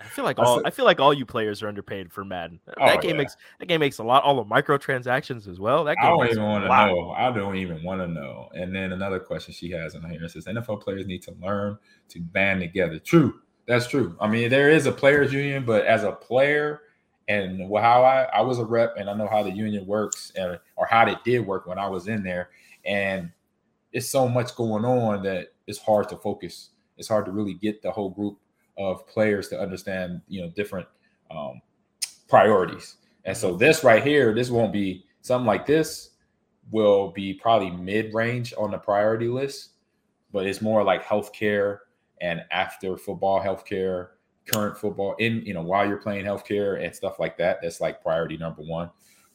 I 0.00 0.04
feel 0.04 0.24
like 0.24 0.38
I 0.40 0.44
all 0.44 0.62
I 0.64 0.70
feel 0.70 0.84
like 0.84 1.00
all 1.00 1.12
you 1.12 1.26
players 1.26 1.60
are 1.62 1.68
underpaid 1.68 2.12
for 2.12 2.24
Madden. 2.24 2.60
Oh, 2.78 2.86
that 2.86 3.00
game 3.00 3.12
yeah. 3.12 3.16
makes 3.16 3.36
that 3.58 3.66
game 3.66 3.80
makes 3.80 3.98
a 3.98 4.04
lot. 4.04 4.22
All 4.22 4.36
the 4.36 4.44
microtransactions 4.44 5.48
as 5.48 5.58
well. 5.58 5.82
That 5.82 5.96
I 6.00 6.08
don't 6.08 6.28
even 6.28 6.42
want 6.42 6.64
to 6.64 6.68
know. 6.68 7.10
I 7.12 7.32
don't 7.32 7.56
even 7.56 7.82
want 7.82 8.00
to 8.00 8.06
know. 8.06 8.48
And 8.54 8.74
then 8.74 8.92
another 8.92 9.18
question 9.18 9.52
she 9.52 9.70
has 9.70 9.94
in 9.94 10.08
here 10.08 10.28
says 10.28 10.46
NFL 10.46 10.82
players 10.82 11.06
need 11.06 11.22
to 11.22 11.34
learn 11.40 11.78
to 12.10 12.20
band 12.20 12.60
together. 12.60 13.00
True, 13.00 13.40
that's 13.66 13.88
true. 13.88 14.16
I 14.20 14.28
mean, 14.28 14.50
there 14.50 14.70
is 14.70 14.86
a 14.86 14.92
players 14.92 15.32
union, 15.32 15.64
but 15.64 15.84
as 15.84 16.04
a 16.04 16.12
player 16.12 16.82
and 17.28 17.60
how 17.76 18.04
I 18.04 18.24
I 18.24 18.40
was 18.40 18.58
a 18.58 18.64
rep 18.64 18.94
and 18.96 19.08
I 19.08 19.14
know 19.14 19.28
how 19.28 19.42
the 19.42 19.50
union 19.50 19.86
works 19.86 20.32
and 20.36 20.58
or 20.76 20.86
how 20.86 21.06
it 21.06 21.18
did 21.24 21.46
work 21.46 21.66
when 21.66 21.78
I 21.78 21.88
was 21.88 22.08
in 22.08 22.22
there. 22.22 22.50
And 22.84 23.30
it's 23.92 24.08
so 24.08 24.28
much 24.28 24.54
going 24.56 24.84
on 24.84 25.22
that 25.24 25.48
it's 25.66 25.78
hard 25.78 26.08
to 26.10 26.16
focus. 26.16 26.70
It's 26.96 27.08
hard 27.08 27.26
to 27.26 27.32
really 27.32 27.54
get 27.54 27.82
the 27.82 27.90
whole 27.90 28.10
group 28.10 28.38
of 28.78 29.06
players 29.06 29.48
to 29.48 29.60
understand, 29.60 30.22
you 30.28 30.42
know, 30.42 30.50
different 30.50 30.86
um, 31.30 31.60
priorities. 32.28 32.96
And 33.24 33.36
so 33.36 33.56
this 33.56 33.84
right 33.84 34.02
here, 34.02 34.34
this 34.34 34.50
won't 34.50 34.72
be 34.72 35.04
something 35.20 35.46
like 35.46 35.66
this 35.66 36.10
will 36.70 37.10
be 37.10 37.34
probably 37.34 37.70
mid-range 37.70 38.54
on 38.56 38.70
the 38.70 38.78
priority 38.78 39.28
list, 39.28 39.70
but 40.32 40.46
it's 40.46 40.62
more 40.62 40.82
like 40.82 41.04
healthcare 41.04 41.78
and 42.20 42.44
after 42.50 42.96
football 42.96 43.42
healthcare, 43.42 44.08
current 44.52 44.76
football 44.76 45.14
in 45.18 45.42
you 45.44 45.54
know 45.54 45.62
while 45.62 45.86
you're 45.86 45.98
playing 45.98 46.24
healthcare 46.24 46.82
and 46.84 46.94
stuff 46.94 47.18
like 47.18 47.36
that. 47.36 47.58
That's 47.62 47.80
like 47.80 48.02
priority 48.02 48.36
number 48.36 48.62
one 48.62 48.90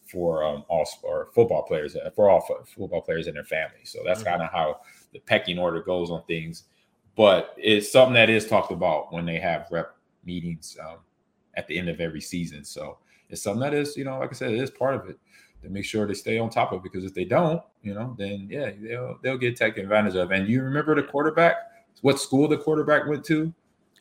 for 0.09 0.43
um, 0.43 0.63
all 0.67 0.87
or 1.03 1.29
football 1.33 1.63
players 1.63 1.95
uh, 1.95 2.09
for 2.15 2.29
all 2.29 2.41
fo- 2.41 2.63
football 2.63 3.01
players 3.01 3.27
and 3.27 3.35
their 3.35 3.43
families. 3.43 3.91
So 3.91 3.99
that's 4.05 4.21
Mhm. 4.21 4.25
kind 4.25 4.41
of 4.41 4.51
how 4.51 4.81
the 5.13 5.19
pecking 5.19 5.59
order 5.59 5.81
goes 5.81 6.09
on 6.09 6.23
things. 6.23 6.63
But 7.15 7.53
it's 7.57 7.91
something 7.91 8.13
that 8.13 8.29
is 8.29 8.47
talked 8.47 8.71
about 8.71 9.11
when 9.11 9.25
they 9.25 9.39
have 9.39 9.67
rep 9.71 9.95
meetings 10.23 10.77
um, 10.87 10.97
at 11.55 11.67
the 11.67 11.77
end 11.77 11.89
of 11.89 11.99
every 11.99 12.21
season. 12.21 12.63
So 12.63 12.99
it's 13.29 13.41
something 13.41 13.61
that 13.61 13.73
is, 13.73 13.97
you 13.97 14.05
know, 14.05 14.19
like 14.19 14.29
I 14.29 14.33
said, 14.33 14.51
it 14.51 14.59
is 14.59 14.69
part 14.69 14.95
of 14.95 15.09
it 15.09 15.17
to 15.63 15.69
make 15.69 15.85
sure 15.85 16.05
they 16.05 16.13
stay 16.13 16.37
on 16.37 16.49
top 16.49 16.71
of 16.71 16.79
it. 16.79 16.83
Because 16.83 17.03
if 17.05 17.13
they 17.13 17.25
don't, 17.25 17.61
you 17.81 17.93
know, 17.95 18.15
then 18.17 18.47
yeah, 18.49 18.71
they'll 18.79 19.17
they'll 19.23 19.37
get 19.37 19.55
taken 19.55 19.83
advantage 19.83 20.15
of. 20.15 20.31
And 20.31 20.47
you 20.47 20.61
remember 20.61 20.93
the 20.95 21.03
quarterback, 21.03 21.55
what 22.01 22.19
school 22.19 22.47
the 22.47 22.57
quarterback 22.57 23.07
went 23.07 23.25
to 23.25 23.51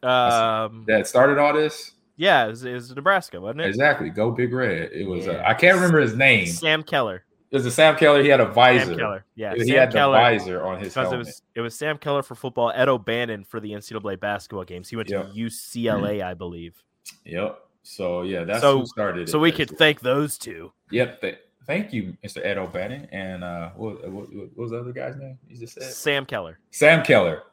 Um, 0.03 0.85
that 0.87 1.07
started 1.07 1.39
all 1.39 1.55
this? 1.55 1.93
Yeah, 2.17 2.47
it 2.47 2.49
was, 2.49 2.65
it 2.65 2.73
was 2.73 2.95
Nebraska, 2.95 3.41
wasn't 3.41 3.63
it? 3.63 3.69
Exactly. 3.69 4.11
Go 4.11 4.31
Big 4.31 4.53
Red. 4.53 4.91
It 4.93 5.07
was. 5.07 5.29
Uh, 5.29 5.43
I 5.47 5.55
can't 5.55 5.75
remember 5.77 6.01
his 6.01 6.15
name. 6.17 6.47
Sam 6.47 6.83
Keller. 6.83 7.25
It 7.51 7.57
was 7.57 7.67
a 7.67 7.71
Sam 7.71 7.97
Keller. 7.97 8.23
He 8.23 8.29
had 8.29 8.41
a 8.41 8.47
visor. 8.47 8.87
Sam 8.87 8.99
Keller. 8.99 9.25
Yeah, 9.37 9.55
He 9.55 9.67
Sam 9.67 9.77
had 9.77 9.93
the 9.93 9.99
visor 10.11 10.65
on 10.65 10.81
his 10.81 10.93
Because 10.95 11.13
it 11.13 11.17
was 11.17 11.43
it 11.55 11.61
was 11.61 11.75
Sam 11.77 11.97
Keller 11.97 12.23
for 12.23 12.35
football, 12.35 12.73
Ed 12.75 12.89
O'Bannon 12.89 13.45
for 13.45 13.61
the 13.61 13.71
NCAA 13.73 14.19
basketball 14.19 14.65
games. 14.65 14.89
He 14.89 14.97
went 14.97 15.09
to 15.09 15.31
Yep. 15.33 15.51
UCLA, 15.51 16.23
I 16.25 16.35
believe. 16.35 16.83
Yep. 17.25 17.61
So 17.83 18.23
yeah, 18.23 18.45
that's 18.45 18.63
So- 18.63 18.81
who 18.81 18.87
started. 18.87 19.29
So 19.29 19.39
we 19.39 19.53
could 19.53 19.71
thank 19.79 20.01
those 20.01 20.39
two. 20.39 20.73
Yep. 20.91 21.21
Th- 21.21 21.39
thank 21.67 21.93
you, 21.93 22.17
Mr. 22.25 22.45
Ed 22.45 22.59
O'Bannon. 22.59 23.07
And 23.13 23.45
uh, 23.45 23.71
what, 23.77 24.03
what, 24.11 24.35
what 24.35 24.57
was 24.57 24.73
the 24.73 24.81
other 24.81 24.93
guy's 24.93 25.17
name? 25.17 25.39
You 25.49 25.57
just 25.57 25.75
said 25.75 25.85
Sam 25.93 26.27
Keller. 26.27 26.59
Sam 26.73 27.05
Keller. 27.05 27.45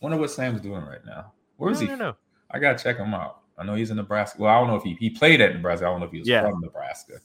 Wonder 0.00 0.16
what 0.16 0.30
Sam's 0.30 0.60
doing 0.62 0.82
right 0.82 1.04
now. 1.04 1.32
Where 1.58 1.70
is 1.70 1.80
no, 1.80 1.86
he? 1.86 1.92
No, 1.92 1.96
no. 1.96 2.16
I 2.50 2.58
gotta 2.58 2.82
check 2.82 2.96
him 2.96 3.12
out. 3.14 3.41
I 3.62 3.66
know 3.66 3.74
he's 3.74 3.90
in 3.90 3.96
Nebraska. 3.96 4.42
Well, 4.42 4.50
I 4.54 4.58
don't 4.58 4.68
know 4.68 4.76
if 4.76 4.82
he 4.82 4.94
he 4.94 5.10
played 5.10 5.40
at 5.40 5.54
Nebraska. 5.54 5.86
I 5.86 5.90
don't 5.90 6.00
know 6.00 6.06
if 6.06 6.12
he 6.12 6.18
was 6.18 6.28
Yeah. 6.28 6.42
from 6.48 6.60
Nebraska, 6.60 7.20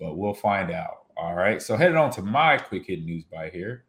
but 0.00 0.16
we'll 0.16 0.34
find 0.34 0.70
out. 0.70 1.04
All 1.16 1.34
right. 1.34 1.60
So 1.62 1.76
headed 1.76 1.96
on 1.96 2.10
to 2.12 2.22
my 2.22 2.58
quick 2.58 2.86
hit 2.86 3.04
news 3.04 3.24
by 3.24 3.48
here. 3.50 3.84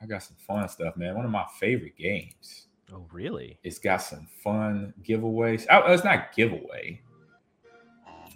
I 0.00 0.06
got 0.06 0.22
some 0.22 0.36
fun 0.36 0.68
stuff, 0.68 0.96
man. 0.96 1.14
One 1.14 1.24
of 1.24 1.30
my 1.30 1.46
favorite 1.58 1.96
games. 1.96 2.66
Oh, 2.92 3.06
really? 3.10 3.58
It's 3.64 3.78
got 3.78 3.98
some 4.02 4.26
fun 4.44 4.94
giveaways. 5.02 5.66
Oh, 5.70 5.92
it's 5.92 6.04
not 6.04 6.34
giveaway, 6.36 7.00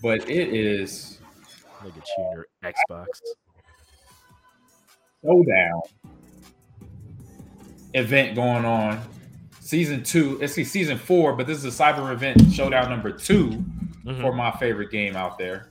but 0.02 0.28
it 0.28 0.48
is 0.52 1.20
Look 1.84 1.96
at 1.96 2.08
you 2.18 2.24
your 2.34 2.46
Xbox. 2.64 3.06
showdown 5.24 5.80
event 7.94 8.34
going 8.34 8.64
on. 8.64 9.00
Season 9.70 10.02
two, 10.02 10.44
see, 10.48 10.64
season 10.64 10.98
four, 10.98 11.32
but 11.32 11.46
this 11.46 11.56
is 11.62 11.64
a 11.64 11.82
cyber 11.84 12.12
event 12.12 12.42
showdown 12.52 12.90
number 12.90 13.12
2 13.12 13.50
Mhm. 14.04 14.20
for 14.20 14.32
my 14.34 14.50
favorite 14.50 14.90
game 14.90 15.14
out 15.14 15.38
there 15.38 15.68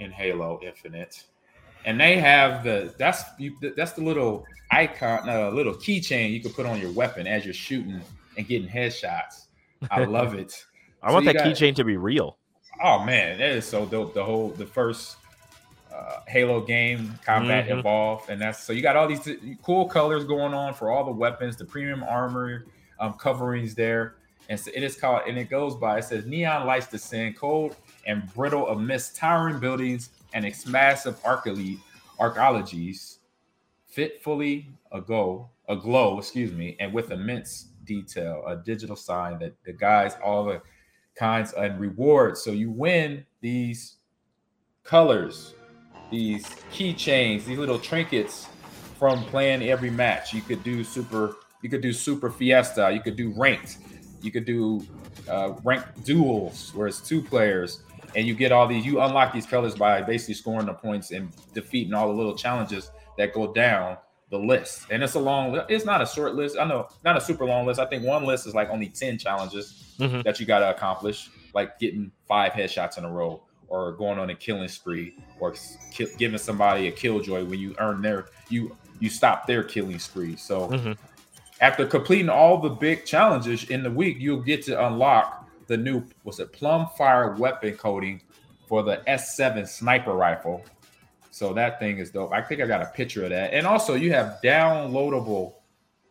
in 0.00 0.10
Halo 0.10 0.60
Infinite. 0.62 1.24
And 1.86 1.98
they 1.98 2.18
have 2.18 2.62
the 2.62 2.92
that's 2.98 3.22
you, 3.38 3.56
that's 3.74 3.92
the 3.92 4.02
little 4.02 4.44
icon, 4.70 5.26
uh, 5.30 5.48
little 5.48 5.72
keychain 5.72 6.30
you 6.30 6.42
can 6.42 6.52
put 6.52 6.66
on 6.66 6.78
your 6.78 6.92
weapon 6.92 7.26
as 7.26 7.46
you're 7.46 7.54
shooting 7.54 8.02
and 8.36 8.46
getting 8.46 8.68
headshots. 8.68 9.46
I 9.90 10.04
love 10.04 10.34
it. 10.34 10.62
I 11.02 11.08
So 11.08 11.14
want 11.14 11.24
that 11.24 11.36
got- 11.36 11.46
keychain 11.46 11.74
to 11.76 11.84
be 11.84 11.96
real. 11.96 12.36
Oh 12.84 13.02
man, 13.02 13.38
that 13.38 13.48
is 13.52 13.64
so 13.64 13.86
dope. 13.86 14.12
The 14.12 14.22
whole 14.22 14.50
the 14.50 14.66
first 14.66 15.16
uh, 15.90 16.20
Halo 16.28 16.60
game, 16.60 17.18
Combat 17.24 17.66
Mhm. 17.66 17.78
Evolved, 17.78 18.28
and 18.28 18.38
that's 18.38 18.62
so 18.62 18.74
you 18.74 18.82
got 18.82 18.96
all 18.96 19.08
these 19.08 19.26
cool 19.62 19.86
colors 19.88 20.24
going 20.24 20.52
on 20.52 20.74
for 20.74 20.90
all 20.90 21.04
the 21.06 21.10
weapons, 21.10 21.56
the 21.56 21.64
premium 21.64 22.02
armor 22.02 22.66
um, 23.00 23.14
coverings 23.14 23.74
there, 23.74 24.16
and 24.48 24.58
so 24.58 24.70
it 24.74 24.82
is 24.82 24.96
called 24.96 25.22
and 25.26 25.36
it 25.38 25.50
goes 25.50 25.74
by. 25.74 25.98
It 25.98 26.04
says 26.04 26.26
neon 26.26 26.66
lights 26.66 26.86
descend 26.88 27.36
cold 27.36 27.76
and 28.06 28.32
brittle 28.34 28.68
amidst 28.68 29.16
towering 29.16 29.58
buildings 29.58 30.10
and 30.34 30.44
its 30.44 30.66
massive 30.66 31.18
archaeologies, 31.24 33.18
fitfully 33.86 34.68
ago 34.92 35.50
aglow, 35.70 36.18
excuse 36.18 36.52
me, 36.52 36.76
and 36.80 36.92
with 36.92 37.10
immense 37.12 37.68
detail, 37.84 38.42
a 38.46 38.56
digital 38.56 38.96
sign 38.96 39.38
that 39.38 39.54
the 39.64 39.72
guys 39.72 40.16
all 40.22 40.44
the 40.44 40.60
kinds 41.14 41.52
and 41.52 41.80
rewards. 41.80 42.42
So 42.42 42.50
you 42.50 42.70
win 42.70 43.24
these 43.40 43.96
colors, 44.82 45.54
these 46.10 46.44
keychains, 46.72 47.44
these 47.44 47.58
little 47.58 47.78
trinkets 47.78 48.48
from 48.98 49.24
playing 49.24 49.62
every 49.62 49.90
match. 49.90 50.34
You 50.34 50.42
could 50.42 50.62
do 50.64 50.82
super, 50.84 51.36
you 51.62 51.68
could 51.68 51.80
do 51.80 51.92
super 51.92 52.30
fiesta, 52.30 52.90
you 52.92 53.00
could 53.00 53.16
do 53.16 53.30
ranked, 53.36 53.78
you 54.22 54.30
could 54.30 54.44
do 54.44 54.84
uh, 55.28 55.54
ranked 55.64 56.04
duels 56.04 56.72
where 56.74 56.86
it's 56.88 57.00
two 57.00 57.22
players, 57.22 57.82
and 58.16 58.26
you 58.26 58.34
get 58.34 58.52
all 58.52 58.66
these. 58.66 58.84
You 58.84 59.00
unlock 59.00 59.32
these 59.32 59.46
colors 59.46 59.74
by 59.74 60.02
basically 60.02 60.34
scoring 60.34 60.66
the 60.66 60.74
points 60.74 61.10
and 61.10 61.30
defeating 61.54 61.94
all 61.94 62.08
the 62.08 62.14
little 62.14 62.34
challenges 62.36 62.90
that 63.18 63.32
go 63.32 63.52
down 63.52 63.96
the 64.30 64.38
list. 64.38 64.86
And 64.90 65.02
it's 65.02 65.14
a 65.14 65.18
long. 65.20 65.60
It's 65.68 65.84
not 65.84 66.00
a 66.00 66.06
short 66.06 66.34
list. 66.34 66.56
I 66.58 66.64
know, 66.64 66.88
not 67.04 67.16
a 67.16 67.20
super 67.20 67.44
long 67.44 67.66
list. 67.66 67.78
I 67.80 67.86
think 67.86 68.04
one 68.04 68.24
list 68.24 68.46
is 68.46 68.54
like 68.54 68.70
only 68.70 68.88
ten 68.88 69.18
challenges 69.18 69.94
Mhm. 69.98 70.22
that 70.24 70.40
you 70.40 70.46
got 70.46 70.60
to 70.60 70.70
accomplish, 70.70 71.30
like 71.54 71.78
getting 71.78 72.10
five 72.26 72.52
headshots 72.52 72.96
in 72.98 73.04
a 73.04 73.10
row, 73.10 73.42
or 73.68 73.92
going 73.92 74.18
on 74.18 74.30
a 74.30 74.34
killing 74.34 74.68
spree, 74.68 75.14
or 75.38 75.54
ki- 75.92 76.06
giving 76.18 76.38
somebody 76.38 76.88
a 76.88 76.92
killjoy 76.92 77.44
when 77.44 77.58
you 77.58 77.74
earn 77.78 78.00
their 78.02 78.26
you 78.48 78.76
you 79.00 79.08
stop 79.10 79.46
their 79.46 79.62
killing 79.62 79.98
spree. 79.98 80.36
So 80.36 80.68
Mhm. 80.68 80.96
After 81.60 81.86
completing 81.86 82.28
all 82.28 82.58
the 82.58 82.70
big 82.70 83.04
challenges 83.04 83.64
in 83.64 83.82
the 83.82 83.90
week, 83.90 84.16
you'll 84.18 84.40
get 84.40 84.62
to 84.64 84.86
unlock 84.86 85.48
the 85.66 85.76
new 85.76 86.04
was 86.24 86.40
it 86.40 86.52
plum 86.52 86.88
fire 86.98 87.34
weapon 87.36 87.76
coating 87.76 88.20
for 88.66 88.82
the 88.82 89.02
S7 89.06 89.68
sniper 89.68 90.14
rifle. 90.14 90.64
So 91.30 91.52
that 91.54 91.78
thing 91.78 91.98
is 91.98 92.10
dope. 92.10 92.32
I 92.32 92.42
think 92.42 92.60
I 92.60 92.66
got 92.66 92.82
a 92.82 92.86
picture 92.86 93.22
of 93.24 93.30
that. 93.30 93.52
And 93.52 93.66
also 93.66 93.94
you 93.94 94.12
have 94.12 94.40
downloadable 94.42 95.54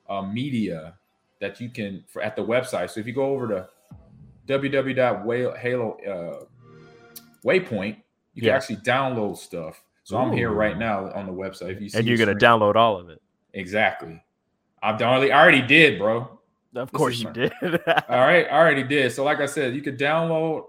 uh, 0.08 0.22
media 0.22 0.96
that 1.40 1.60
you 1.60 1.70
can 1.70 2.04
for 2.08 2.22
at 2.22 2.36
the 2.36 2.42
website. 2.42 2.90
So 2.90 3.00
if 3.00 3.08
you 3.08 3.14
go 3.14 3.26
over 3.26 3.48
to 3.48 3.70
www.halo 4.48 5.98
uh, 6.08 6.46
waypoint, 7.44 7.98
you 8.34 8.42
can 8.42 8.52
actually 8.52 8.78
download 8.78 9.38
stuff. 9.38 9.84
So 10.04 10.18
I'm 10.18 10.32
here 10.32 10.52
right 10.52 10.78
now 10.78 11.12
on 11.12 11.26
the 11.26 11.34
website. 11.34 11.72
If 11.72 11.82
you 11.82 11.90
see 11.90 11.98
And 11.98 12.08
you're 12.08 12.18
gonna 12.18 12.34
download 12.34 12.76
all 12.76 12.98
of 12.98 13.10
it. 13.10 13.22
exactly. 13.54 14.22
I've 14.82 15.02
already, 15.02 15.32
I 15.32 15.42
already 15.42 15.62
did, 15.62 16.00
bro. 16.00 16.40
Of 16.76 16.92
course 16.92 17.20
you 17.20 17.32
did. 17.32 17.52
All 17.64 18.20
right, 18.20 18.46
I 18.46 18.58
already 18.58 18.84
did. 18.84 19.12
So, 19.12 19.24
like 19.24 19.40
I 19.40 19.46
said, 19.46 19.76
you 19.76 19.82
could 19.82 19.98
download 19.98 20.66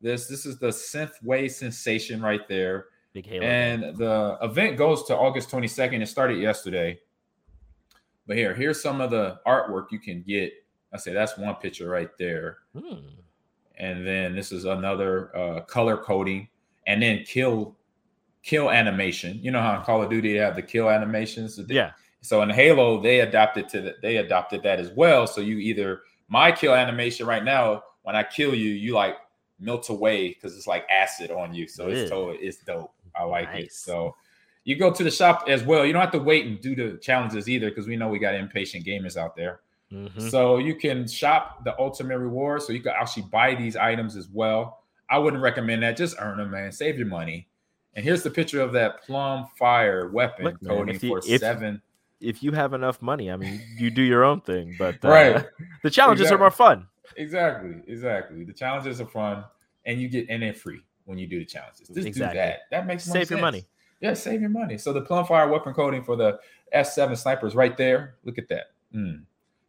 this. 0.00 0.26
This 0.26 0.46
is 0.46 0.58
the 0.58 0.68
Synthwave 0.68 1.50
sensation 1.50 2.22
right 2.22 2.46
there. 2.48 2.86
Big 3.12 3.26
Halo. 3.26 3.44
And 3.44 3.96
the 3.96 4.38
event 4.42 4.76
goes 4.76 5.04
to 5.04 5.16
August 5.16 5.50
22nd. 5.50 6.02
It 6.02 6.06
started 6.06 6.38
yesterday. 6.38 6.98
But 8.26 8.36
here, 8.36 8.54
here's 8.54 8.82
some 8.82 9.00
of 9.00 9.10
the 9.10 9.38
artwork 9.46 9.92
you 9.92 9.98
can 9.98 10.22
get. 10.22 10.52
I 10.92 10.96
say 10.96 11.12
that's 11.12 11.36
one 11.36 11.54
picture 11.56 11.88
right 11.88 12.10
there. 12.18 12.58
Hmm. 12.76 12.96
And 13.76 14.06
then 14.06 14.34
this 14.34 14.50
is 14.50 14.64
another 14.64 15.36
uh, 15.36 15.60
color 15.62 15.96
coding, 15.96 16.48
and 16.86 17.02
then 17.02 17.24
kill 17.24 17.76
kill 18.42 18.70
animation. 18.70 19.38
You 19.42 19.50
know 19.50 19.60
how 19.60 19.76
in 19.76 19.82
Call 19.82 20.02
of 20.02 20.10
Duty 20.10 20.32
they 20.32 20.38
have 20.38 20.54
the 20.54 20.62
kill 20.62 20.88
animations. 20.90 21.60
Yeah. 21.68 21.92
So 22.24 22.40
in 22.42 22.48
Halo, 22.50 23.00
they 23.00 23.20
adapted 23.20 23.68
to 23.70 23.80
that. 23.82 24.00
They 24.02 24.16
adopted 24.16 24.62
that 24.62 24.80
as 24.80 24.90
well. 24.90 25.26
So 25.26 25.40
you 25.42 25.58
either 25.58 26.00
my 26.28 26.50
kill 26.50 26.74
animation 26.74 27.26
right 27.26 27.44
now, 27.44 27.82
when 28.02 28.16
I 28.16 28.22
kill 28.22 28.54
you, 28.54 28.70
you 28.70 28.94
like 28.94 29.16
melt 29.60 29.88
away 29.90 30.28
because 30.28 30.56
it's 30.56 30.66
like 30.66 30.86
acid 30.90 31.30
on 31.30 31.54
you. 31.54 31.68
So 31.68 31.88
it's 31.88 32.10
totally 32.10 32.38
it's 32.38 32.58
dope. 32.64 32.92
I 33.14 33.24
like 33.24 33.48
it. 33.54 33.72
So 33.72 34.16
You 34.66 34.76
go 34.76 34.90
to 34.90 35.04
the 35.04 35.10
shop 35.10 35.44
as 35.46 35.62
well. 35.62 35.84
You 35.84 35.92
don't 35.92 36.00
have 36.00 36.12
to 36.12 36.18
wait 36.18 36.46
and 36.46 36.58
do 36.58 36.74
the 36.74 36.96
challenges 36.96 37.50
either 37.50 37.68
because 37.68 37.86
we 37.86 37.96
know 37.98 38.08
we 38.08 38.18
got 38.18 38.34
impatient 38.34 38.86
gamers 38.86 39.18
out 39.18 39.36
there. 39.36 39.60
Mhm. 39.92 40.30
So 40.30 40.56
you 40.56 40.74
can 40.74 41.06
shop 41.06 41.62
the 41.64 41.78
ultimate 41.78 42.16
reward. 42.18 42.62
So 42.62 42.72
you 42.72 42.80
can 42.80 42.92
actually 42.98 43.24
buy 43.30 43.54
these 43.54 43.76
items 43.76 44.16
as 44.16 44.26
well. 44.32 44.82
I 45.10 45.18
wouldn't 45.18 45.42
recommend 45.42 45.82
that. 45.82 45.98
Just 45.98 46.16
earn 46.18 46.38
them, 46.38 46.50
man. 46.50 46.72
Save 46.72 46.96
your 46.96 47.06
money. 47.08 47.46
And 47.94 48.02
here's 48.02 48.22
the 48.22 48.30
picture 48.30 48.62
of 48.62 48.72
that 48.72 49.02
plum 49.02 49.46
fire 49.58 50.08
weapon 50.08 50.46
Look, 50.46 50.64
coating 50.66 50.94
if 50.96 51.02
you- 51.04 51.10
for 51.10 51.18
if- 51.18 51.40
seven. 51.40 51.82
If 52.20 52.42
you 52.42 52.52
have 52.52 52.72
enough 52.72 53.02
money, 53.02 53.30
I 53.30 53.36
mean, 53.36 53.60
you 53.78 53.90
do 53.90 54.02
your 54.02 54.24
own 54.24 54.40
thing, 54.40 54.76
but 54.78 55.04
uh, 55.04 55.08
Right. 55.08 55.46
the 55.82 55.90
challenges 55.90 56.22
Exactly. 56.26 56.34
are 56.36 56.38
more 56.38 56.50
fun. 56.50 56.86
Exactly. 57.16 57.82
Exactly. 57.86 58.44
The 58.44 58.52
challenges 58.52 59.00
are 59.00 59.06
fun, 59.06 59.44
and 59.84 60.00
you 60.00 60.08
get 60.08 60.26
and 60.30 60.42
they're 60.42 60.54
free 60.54 60.80
when 61.04 61.18
you 61.18 61.26
do 61.26 61.38
the 61.38 61.44
challenges. 61.44 61.88
Just 61.88 62.06
Exactly. 62.06 62.34
do 62.34 62.40
that. 62.40 62.60
That 62.70 62.86
makes 62.86 63.04
Save 63.04 63.30
your 63.30 63.40
money. 63.40 63.64
Yeah, 64.00 64.14
save 64.14 64.40
your 64.40 64.50
money. 64.50 64.78
So 64.78 64.92
the 64.92 65.00
plum 65.02 65.24
fire 65.26 65.48
weapon 65.48 65.74
coating 65.74 66.02
for 66.02 66.16
the 66.16 66.38
S7 66.74 67.16
snipers 67.16 67.54
right 67.54 67.76
there. 67.76 68.14
Look 68.24 68.38
at 68.38 68.48
that. 68.48 68.72
Mm. 68.94 69.22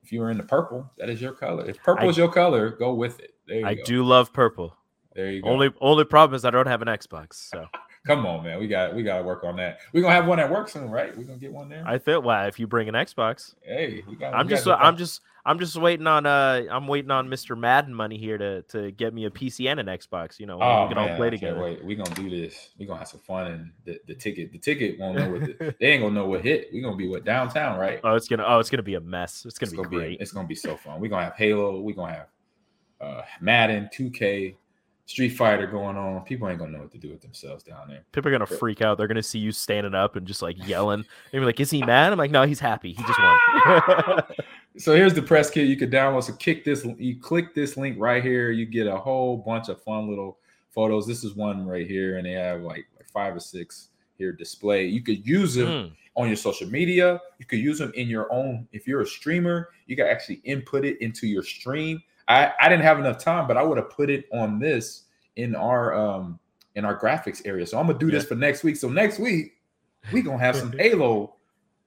If 0.03 0.11
you 0.11 0.19
were 0.21 0.29
in 0.31 0.37
the 0.37 0.43
purple, 0.43 0.89
that 0.97 1.09
is 1.09 1.21
your 1.21 1.31
color. 1.33 1.65
If 1.69 1.81
purple 1.83 2.05
I- 2.07 2.09
is 2.09 2.17
your 2.17 2.31
color, 2.31 2.69
go 2.71 2.93
with 2.93 3.19
it. 3.19 3.33
There 3.47 3.59
you 3.59 3.65
I 3.65 3.75
go. 3.75 3.83
do 3.83 4.03
love 4.03 4.33
purple. 4.33 4.75
There 5.15 5.31
you 5.31 5.41
go. 5.41 5.49
Only 5.49 5.73
only 5.81 6.03
problem 6.05 6.35
is 6.35 6.43
I 6.45 6.51
don't 6.51 6.67
have 6.67 6.81
an 6.81 6.87
Xbox, 6.89 7.33
so 7.49 7.65
Come 8.05 8.25
on, 8.25 8.43
man. 8.43 8.59
We 8.59 8.67
got 8.67 8.93
we 8.93 9.03
got 9.03 9.17
to 9.17 9.23
work 9.23 9.43
on 9.43 9.55
that. 9.57 9.79
We're 9.91 10.01
gonna 10.01 10.13
have 10.13 10.27
one 10.27 10.39
at 10.39 10.49
work 10.49 10.69
soon, 10.69 10.89
right? 10.91 11.15
We're 11.17 11.23
gonna 11.23 11.39
get 11.39 11.51
one 11.51 11.69
there. 11.69 11.83
I 11.85 11.97
feel 11.97 12.21
well 12.21 12.45
if 12.47 12.59
you 12.59 12.67
bring 12.67 12.87
an 12.87 12.93
Xbox. 12.95 13.55
hey, 13.63 14.03
we 14.07 14.15
got. 14.15 14.33
I'm 14.35 14.47
just 14.47 14.67
I'm 14.67 14.95
just 14.95 15.21
I'm 15.47 15.57
just 15.59 15.75
waiting 15.75 16.05
on 16.05 16.25
uh 16.25 16.63
I'm 16.71 16.87
waiting 16.87 17.09
on 17.11 17.27
Mr. 17.29 17.57
Madden 17.57 17.93
money 17.93 18.17
here 18.17 18.37
to 18.37 18.61
to 18.63 18.91
get 18.91 19.13
me 19.13 19.25
a 19.25 19.31
PC 19.31 19.69
and 19.69 19.79
an 19.79 19.87
Xbox. 19.87 20.39
You 20.39 20.45
know, 20.45 20.59
Oh, 20.61 20.83
we 20.83 20.89
can 20.89 20.97
all 20.99 21.07
man, 21.07 21.17
play 21.17 21.27
I 21.27 21.29
together. 21.31 21.59
Wait, 21.61 21.83
we're 21.83 21.97
gonna 21.97 22.13
do 22.15 22.29
this. 22.29 22.69
We're 22.79 22.85
gonna 22.87 22.99
have 22.99 23.07
some 23.07 23.21
fun, 23.21 23.47
and 23.47 23.71
the, 23.85 23.99
the 24.07 24.13
ticket, 24.15 24.51
the 24.51 24.59
ticket 24.59 24.99
won't 24.99 25.17
know 25.17 25.31
what 25.31 25.41
the, 25.41 25.75
they 25.79 25.87
ain't 25.87 26.03
gonna 26.03 26.13
know 26.13 26.27
what 26.27 26.41
hit. 26.43 26.69
We're 26.71 26.83
gonna 26.83 26.95
be 26.97 27.07
what 27.07 27.25
downtown, 27.25 27.79
right? 27.79 27.99
Oh, 28.03 28.13
it's 28.15 28.27
gonna 28.27 28.43
oh 28.45 28.59
it's 28.59 28.69
gonna 28.69 28.83
be 28.83 28.95
a 28.95 29.01
mess. 29.01 29.45
It's 29.47 29.57
gonna 29.57 29.71
it's 29.81 29.89
be 29.89 29.95
great. 29.97 30.19
it's 30.21 30.31
gonna 30.31 30.47
be 30.47 30.55
so 30.55 30.77
fun. 30.77 30.99
We're 30.99 31.09
gonna 31.09 31.25
have 31.25 31.35
Halo. 31.35 31.79
We're 31.79 31.95
gonna 31.95 32.13
have 32.13 32.27
uh 33.01 33.21
Madden, 33.41 33.89
2K, 33.95 34.55
Street 35.07 35.29
Fighter 35.29 35.67
going 35.67 35.95
on. 35.95 36.21
People 36.23 36.49
ain't 36.49 36.57
gonna 36.57 36.71
know 36.71 36.79
what 36.79 36.91
to 36.91 36.97
do 36.97 37.09
with 37.09 37.21
themselves 37.21 37.63
down 37.63 37.87
there. 37.87 38.03
People 38.11 38.29
are 38.29 38.31
gonna 38.31 38.45
freak 38.45 38.81
out. 38.81 38.97
They're 38.97 39.07
gonna 39.07 39.21
see 39.21 39.39
you 39.39 39.51
standing 39.51 39.93
up 39.93 40.15
and 40.15 40.25
just 40.25 40.41
like 40.41 40.57
yelling. 40.67 41.05
They're 41.31 41.41
be 41.41 41.45
like, 41.45 41.59
"Is 41.59 41.69
he 41.69 41.83
mad?" 41.83 42.11
I'm 42.11 42.17
like, 42.17 42.31
"No, 42.31 42.43
he's 42.43 42.59
happy. 42.59 42.93
He 42.93 43.03
just 43.03 43.19
won." 43.19 44.23
So 44.77 44.93
here's 44.93 45.13
the 45.13 45.21
press 45.21 45.49
kit 45.49 45.67
you 45.67 45.77
could 45.77 45.91
download. 45.91 46.23
So 46.23 46.33
kick 46.33 46.65
this, 46.65 46.85
you 46.97 47.17
click 47.17 47.55
this 47.55 47.77
link 47.77 47.95
right 47.97 48.21
here. 48.21 48.51
You 48.51 48.65
get 48.65 48.87
a 48.87 48.97
whole 48.97 49.37
bunch 49.37 49.69
of 49.69 49.81
fun 49.81 50.09
little 50.09 50.37
photos. 50.71 51.07
This 51.07 51.23
is 51.23 51.33
one 51.33 51.65
right 51.65 51.87
here, 51.87 52.17
and 52.17 52.25
they 52.25 52.33
have 52.33 52.61
like, 52.61 52.85
like 52.97 53.07
five 53.07 53.35
or 53.35 53.39
six 53.39 53.89
here 54.17 54.33
display. 54.33 54.85
You 54.85 55.01
could 55.01 55.25
use 55.25 55.55
them 55.55 55.67
Mm, 55.67 55.91
on 56.15 56.27
your 56.27 56.35
social 56.35 56.67
media. 56.69 57.21
You 57.39 57.45
could 57.45 57.59
use 57.59 57.79
them 57.79 57.93
in 57.95 58.09
your 58.09 58.31
own. 58.33 58.67
If 58.73 58.85
you're 58.85 59.01
a 59.01 59.07
streamer, 59.07 59.69
you 59.87 59.95
can 59.95 60.07
actually 60.07 60.41
input 60.43 60.83
it 60.83 60.99
into 61.01 61.25
your 61.25 61.43
stream. 61.43 62.01
I, 62.27 62.51
I 62.59 62.69
didn't 62.69 62.83
have 62.83 62.99
enough 62.99 63.19
time, 63.19 63.47
but 63.47 63.57
I 63.57 63.63
would 63.63 63.77
have 63.77 63.89
put 63.89 64.09
it 64.09 64.25
on 64.33 64.59
this 64.59 65.03
in 65.35 65.55
our 65.55 65.93
um 65.93 66.39
in 66.75 66.85
our 66.85 66.99
graphics 66.99 67.41
area. 67.45 67.65
So 67.65 67.79
I'm 67.79 67.87
gonna 67.87 67.99
do 67.99 68.11
this 68.11 68.25
for 68.25 68.35
next 68.35 68.63
week. 68.63 68.77
So 68.77 68.89
next 68.89 69.19
week 69.19 69.53
we 70.11 70.21
gonna 70.21 70.39
have 70.39 70.55
some 70.55 70.71
Halo 70.77 71.35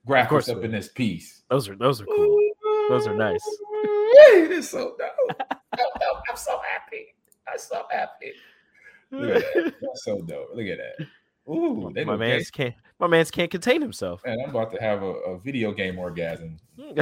graphics 0.07 0.49
up 0.49 0.63
in 0.63 0.71
this 0.71 0.87
piece. 0.87 1.43
those 1.49 1.67
are 1.67 1.75
those 1.75 2.01
are 2.01 2.05
cool. 2.05 2.39
Those 2.89 3.05
are 3.07 3.13
nice. 3.13 3.43
Hey, 4.31 4.47
this 4.47 4.65
is 4.65 4.69
so 4.69 4.95
dope. 4.97 5.41
I'm 6.29 6.35
so 6.35 6.59
happy. 6.67 7.13
I'm 7.47 7.59
so 7.59 7.83
happy. 7.91 8.33
Look 9.11 9.35
at 9.35 9.53
that. 9.53 9.73
That's 9.81 10.03
so 10.03 10.21
dope. 10.21 10.49
Look 10.55 10.67
at 10.67 10.77
that. 10.77 11.07
Ooh, 11.51 11.91
my 12.05 12.15
man's 12.15 12.51
can't 12.51 12.75
my 12.99 13.07
man's 13.07 13.31
can't 13.31 13.49
contain 13.49 13.81
himself. 13.81 14.21
Man, 14.25 14.37
I'm 14.43 14.49
about 14.51 14.71
to 14.73 14.81
have 14.81 15.01
a, 15.01 15.05
a 15.05 15.39
video 15.39 15.71
game 15.71 15.97
orgasm. 15.97 16.57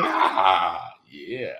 Ah, 0.00 0.92
yeah. 1.10 1.52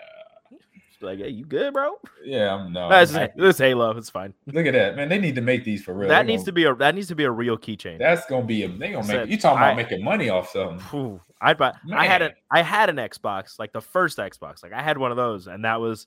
Like, 1.01 1.19
hey, 1.19 1.29
you 1.29 1.45
good, 1.45 1.73
bro? 1.73 1.95
Yeah, 2.25 2.55
I'm 2.55 2.73
no. 2.73 2.89
That's 2.89 3.13
this 3.37 3.59
Halo. 3.59 3.91
It's 3.97 4.11
fine. 4.11 4.35
Look 4.47 4.67
at 4.67 4.73
that, 4.73 4.97
man. 4.97 5.09
They 5.09 5.19
need 5.19 5.35
to 5.37 5.41
make 5.41 5.65
these 5.65 5.83
for 5.85 5.95
real. 5.95 6.09
that 6.09 6.27
They 6.27 6.33
needs 6.33 6.45
to 6.45 6.51
gonna- 6.53 6.55
be 6.57 6.65
a 6.65 6.75
that 6.77 6.95
needs 6.95 7.09
to 7.09 7.15
be 7.15 7.25
a 7.25 7.31
real 7.31 7.57
keychain. 7.59 7.99
That's 7.99 8.27
gonna 8.27 8.45
be 8.47 8.63
a. 8.65 8.69
They 8.69 8.93
gonna 8.93 9.07
make. 9.07 9.29
You 9.31 9.39
talking 9.39 9.59
about 9.59 9.73
I- 9.73 9.75
making 9.75 10.03
money 10.05 10.29
off 10.29 10.51
something? 10.51 11.21
I'd 11.41 11.57
buy. 11.59 11.73
I 11.95 12.07
had 12.07 12.23
an 12.23 12.33
I 12.51 12.63
had 12.63 12.89
an 12.91 12.97
Xbox, 12.97 13.59
like 13.59 13.73
the 13.73 13.81
first 13.81 14.19
Xbox. 14.19 14.63
Like 14.63 14.73
I 14.73 14.83
had 14.83 14.99
one 14.99 15.11
of 15.11 15.17
those, 15.17 15.47
and 15.47 15.65
that 15.65 15.81
was 15.81 16.07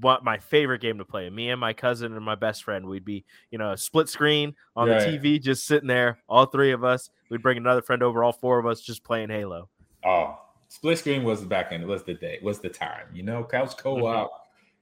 what 0.00 0.24
my 0.24 0.38
favorite 0.38 0.80
game 0.80 0.96
to 0.98 1.04
play. 1.04 1.28
Me 1.28 1.50
and 1.50 1.60
my 1.60 1.74
cousin 1.74 2.14
and 2.14 2.24
my 2.24 2.34
best 2.34 2.64
friend, 2.64 2.86
we'd 2.86 3.04
be, 3.04 3.22
you 3.50 3.58
know, 3.58 3.74
split 3.76 4.08
screen 4.08 4.54
on 4.74 4.88
the 4.88 4.94
TV, 4.94 5.38
just 5.40 5.66
sitting 5.66 5.88
there, 5.88 6.18
all 6.26 6.46
three 6.46 6.72
of 6.72 6.82
us. 6.82 7.10
We'd 7.28 7.42
bring 7.42 7.58
another 7.58 7.82
friend 7.82 8.02
over, 8.02 8.24
all 8.24 8.32
four 8.32 8.58
of 8.58 8.64
us, 8.66 8.80
just 8.80 9.04
playing 9.04 9.28
Halo. 9.28 9.68
Oh, 10.02 10.38
split 10.74 10.98
screen 10.98 11.22
was 11.22 11.40
the 11.40 11.46
back 11.46 11.70
end. 11.72 11.82
It 11.82 11.86
was 11.86 12.02
the 12.02 12.14
day? 12.14 12.38
Was 12.42 12.58
the 12.60 12.68
time? 12.68 13.06
You 13.14 13.22
know, 13.22 13.44
couch 13.44 13.76
co-op. 13.76 14.30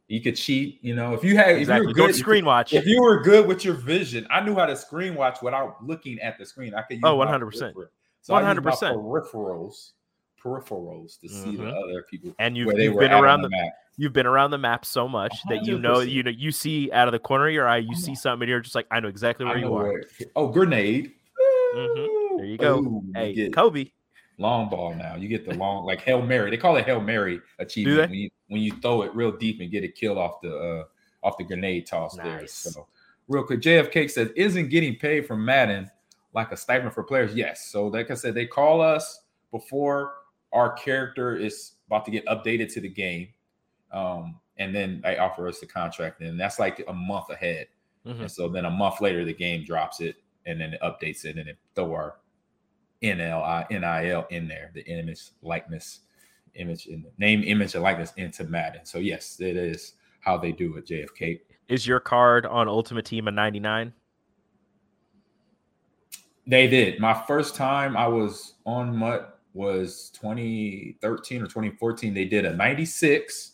You 0.09 0.21
could 0.21 0.37
cheat. 0.37 0.79
You 0.83 0.95
know, 0.95 1.15
if 1.15 1.23
you 1.25 1.37
had 1.37 1.57
if 1.57 1.69
you 1.69 1.87
were 1.87 1.93
good, 1.93 2.15
screen 2.15 2.45
watch. 2.45 2.73
If 2.73 2.87
you 2.87 3.01
were 3.03 3.21
good 3.23 3.47
with 3.47 3.65
your 3.65 3.75
vision, 3.75 4.27
I 4.31 4.41
knew 4.41 4.55
how 4.55 4.67
to 4.67 4.77
screen 4.77 5.15
watch 5.15 5.39
without 5.43 5.85
looking 5.87 6.19
at 6.21 6.39
the 6.39 6.45
screen. 6.47 6.75
I 6.75 6.83
could 6.83 6.95
use 6.97 7.03
Oh, 7.05 7.17
100%. 7.17 7.75
peripher- 7.75 7.89
So 8.21 8.35
I 8.35 8.41
used 8.41 8.63
100%. 8.63 8.97
peripherals, 8.97 9.93
peripherals 10.43 11.19
to 11.21 11.29
see 11.29 11.57
the 11.57 11.65
Mhm. 11.65 11.83
other 11.85 12.03
people 12.11 12.35
And 12.39 12.57
you've, 12.57 12.73
you've 12.79 12.99
been 12.99 13.13
around 13.13 13.43
the 13.43 13.49
the 13.49 13.57
map. 13.57 13.73
you've 13.97 14.13
been 14.13 14.27
around 14.27 14.51
the 14.51 14.59
map 14.59 14.85
so 14.85 15.07
much 15.09 15.35
that 15.49 15.65
you 15.67 15.79
know 15.79 16.01
you 16.01 16.23
know 16.23 16.31
you 16.31 16.51
see 16.53 16.91
out 16.93 17.09
of 17.09 17.13
the 17.13 17.19
corner 17.19 17.49
of 17.49 17.55
your 17.55 17.69
eye, 17.69 17.79
you 17.79 17.95
see 17.95 18.15
something, 18.15 18.43
and 18.45 18.51
you're 18.51 18.61
just 18.61 18.75
like, 18.75 18.87
I 18.91 19.01
know 19.01 19.09
exactly 19.09 19.45
where 19.47 19.55
I 19.55 19.59
you 19.59 19.65
know 19.67 19.77
are. 19.77 19.85
where- 19.93 20.05
oh, 20.37 20.49
grenade. 20.49 21.13
Mhm. 21.75 22.37
There 22.39 22.47
you 22.47 22.59
go. 22.59 22.79
Ooh, 22.81 23.03
Hey, 23.15 23.49
Kobe. 23.51 23.87
Long 24.43 24.69
ball 24.69 24.95
now. 24.95 25.17
You 25.17 25.29
get 25.29 25.49
the 25.49 25.55
long 25.55 25.87
like 25.87 26.01
Hail 26.03 26.21
Mary. 26.21 26.51
They 26.51 26.57
call 26.57 26.77
it 26.77 26.85
Hail 26.85 27.01
Mary 27.01 27.41
achievement 27.59 28.11
when 28.11 28.19
you 28.19 28.31
when 28.49 28.61
you 28.61 28.73
throw 28.83 29.03
it 29.03 29.15
real 29.15 29.33
deep 29.33 29.61
and 29.61 29.71
get 29.71 29.85
a 29.85 29.89
kill 29.89 30.19
off 30.19 30.41
the 30.43 30.55
uh 30.55 30.85
off 31.27 31.39
the 31.39 31.45
grenade 31.45 31.87
toss 31.87 32.17
there. 32.17 32.47
So 32.47 32.87
real 33.29 33.45
quick, 33.45 33.61
JFK 33.61 34.11
says, 34.11 34.31
isn't 34.37 34.69
getting 34.69 34.97
paid 34.97 35.27
from 35.27 35.45
Madden 35.45 35.91
like 36.35 36.51
a 36.53 36.57
stipend 36.57 36.93
for 36.93 37.05
players? 37.05 37.35
Yes. 37.35 37.67
So 37.67 37.87
like 37.87 38.11
I 38.11 38.15
said, 38.15 38.35
they 38.35 38.47
call 38.47 38.81
us 38.81 39.21
before 39.53 40.15
our 40.53 40.73
character 40.73 41.37
is 41.37 41.73
about 41.87 42.05
to 42.07 42.11
get 42.11 42.27
updated 42.27 42.73
to 42.75 42.81
the 42.81 42.89
game. 42.89 43.29
Um, 43.93 44.41
and 44.57 44.75
then 44.75 45.01
they 45.03 45.17
offer 45.17 45.49
us 45.49 45.61
the 45.61 45.67
contract, 45.67 46.21
and 46.21 46.39
that's 46.39 46.59
like 46.59 46.85
a 46.89 46.93
month 46.93 47.31
ahead. 47.31 47.69
Mhm. 48.07 48.21
And 48.21 48.31
so 48.31 48.49
then 48.49 48.65
a 48.65 48.71
month 48.71 49.01
later, 49.01 49.25
the 49.25 49.33
game 49.33 49.65
drops 49.65 50.01
it 50.01 50.17
and 50.47 50.61
then 50.61 50.75
it 50.75 50.81
updates 50.81 51.25
it 51.25 51.37
and 51.37 51.49
it 51.49 51.57
throw 51.75 51.93
our 51.95 52.17
NLI, 53.03 53.69
NIL 53.71 54.27
in 54.31 54.49
there, 54.49 54.71
the 54.75 54.85
image, 54.87 55.31
likeness, 55.43 56.01
image, 56.55 56.87
and 56.87 57.05
name, 57.19 57.43
image, 57.43 57.75
and 57.75 57.83
likeness 57.83 58.13
into 58.17 58.45
Madden. 58.45 58.85
So 58.85 58.99
yes, 58.99 59.41
it 59.41 59.57
is 59.57 59.95
how 60.21 60.39
they 60.39 60.53
do 60.53 60.77
it, 60.77 60.87
JFK. 60.87 61.41
Is 61.69 61.87
your 61.87 62.01
card 62.01 62.47
on 62.47 62.69
Ultimate 62.69 63.05
Team 63.05 63.29
a 63.29 63.31
99? 63.31 63.93
They 66.47 66.67
did. 66.67 66.99
My 67.01 67.15
first 67.15 67.55
time 67.55 67.97
I 67.97 68.09
was 68.09 68.55
on 68.65 68.97
MUT 68.97 69.39
was 69.55 70.11
2013 70.15 71.43
or 71.43 71.47
2014. 71.47 72.15
They 72.15 72.25
did 72.25 72.45
a 72.45 72.55
96 72.55 73.52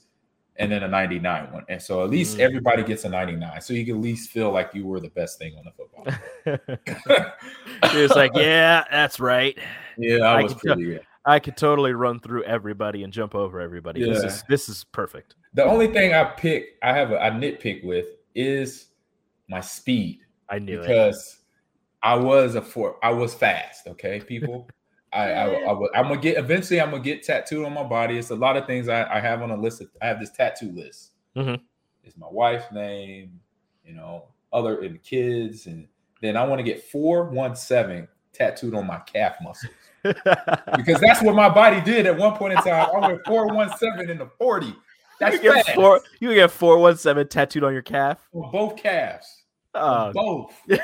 and 0.58 0.70
then 0.72 0.82
a 0.82 0.88
99 0.88 1.52
one. 1.52 1.64
And 1.68 1.80
so 1.80 2.02
at 2.04 2.10
least 2.10 2.36
Mm. 2.38 2.40
everybody 2.40 2.82
gets 2.82 3.04
a 3.04 3.08
99. 3.08 3.60
So 3.60 3.72
you 3.74 3.84
can 3.86 3.96
at 3.96 4.00
least 4.02 4.30
feel 4.30 4.50
like 4.50 4.70
you 4.74 4.86
were 4.86 5.00
the 5.00 5.10
best 5.10 5.38
thing 5.38 5.54
on 5.56 5.64
the 5.64 5.72
football. 5.72 6.04
it's 7.94 8.14
like, 8.14 8.32
yeah, 8.34 8.84
that's 8.90 9.20
right. 9.20 9.56
yeah, 9.96 10.18
I 10.24 10.40
I 10.40 10.42
was 10.42 10.54
pretty 10.54 10.84
good. 10.84 11.00
I 11.24 11.38
could 11.40 11.56
totally 11.56 11.92
run 11.92 12.20
through 12.20 12.44
everybody 12.44 13.02
and 13.04 13.12
jump 13.12 13.34
over 13.34 13.60
everybody. 13.60 14.00
This 14.00 14.22
Yeah. 14.22 14.28
is 14.28 14.44
this 14.48 14.68
is 14.68 14.84
perfect. 14.84 15.34
The 15.54 15.64
only 15.64 15.88
thing 15.88 16.14
I 16.14 16.24
pick, 16.24 16.76
I 16.82 16.92
have 16.96 17.10
a 17.12 17.22
I 17.22 17.30
nitpick 17.30 17.84
with 17.84 18.06
is 18.34 18.88
my 19.48 19.60
speed 19.60 20.20
I 20.48 20.58
knew 20.58 20.78
it. 20.78 20.82
because 20.82 21.40
I 22.02 22.14
was 22.14 22.54
a 22.54 22.62
four, 22.62 22.96
I 23.02 23.10
was 23.10 23.34
fast. 23.34 23.86
Okay, 23.88 24.20
people, 24.20 24.68
I, 25.12 25.30
I, 25.32 25.44
I 25.68 25.72
wa- 25.72 25.88
I'm 25.94 26.08
gonna 26.08 26.20
get 26.20 26.36
eventually. 26.38 26.80
I'm 26.80 26.90
gonna 26.90 27.02
get 27.02 27.22
tattooed 27.22 27.64
on 27.64 27.72
my 27.72 27.82
body. 27.82 28.18
It's 28.18 28.30
a 28.30 28.34
lot 28.34 28.56
of 28.56 28.66
things 28.66 28.88
I, 28.88 29.04
I 29.16 29.20
have 29.20 29.42
on 29.42 29.50
a 29.50 29.56
list. 29.56 29.80
Of, 29.80 29.88
I 30.02 30.06
have 30.06 30.20
this 30.20 30.30
tattoo 30.30 30.70
list. 30.72 31.12
Mhm. 31.36 31.60
It's 32.04 32.16
my 32.16 32.26
wife's 32.30 32.70
name, 32.72 33.40
you 33.84 33.94
know, 33.94 34.24
other 34.52 34.80
and 34.82 35.02
kids, 35.02 35.66
and 35.66 35.86
then 36.20 36.36
I 36.36 36.44
want 36.44 36.58
to 36.58 36.62
get 36.62 36.82
four 36.84 37.24
one 37.24 37.54
seven 37.56 38.06
tattooed 38.32 38.74
on 38.74 38.86
my 38.86 38.98
calf 39.00 39.36
muscles 39.42 39.72
because 40.02 41.00
that's 41.00 41.22
what 41.22 41.34
my 41.34 41.48
body 41.48 41.80
did 41.80 42.06
at 42.06 42.16
one 42.16 42.34
point 42.36 42.52
in 42.54 42.58
time. 42.62 42.88
I 42.94 43.08
went 43.08 43.20
four 43.26 43.46
one 43.48 43.76
seven 43.78 44.10
in 44.10 44.18
the 44.18 44.26
forty. 44.38 44.74
That's 45.20 45.36
you 45.36 45.42
get 45.42 45.64
fast. 45.66 45.74
four. 45.74 46.00
You 46.20 46.34
get 46.34 46.50
four 46.50 46.78
one 46.78 46.96
seven 46.96 47.26
tattooed 47.28 47.64
on 47.64 47.72
your 47.72 47.82
calf. 47.82 48.18
on 48.32 48.50
both 48.52 48.76
calves. 48.76 49.44
Oh, 49.74 49.80
On 49.80 50.12
both. 50.12 50.54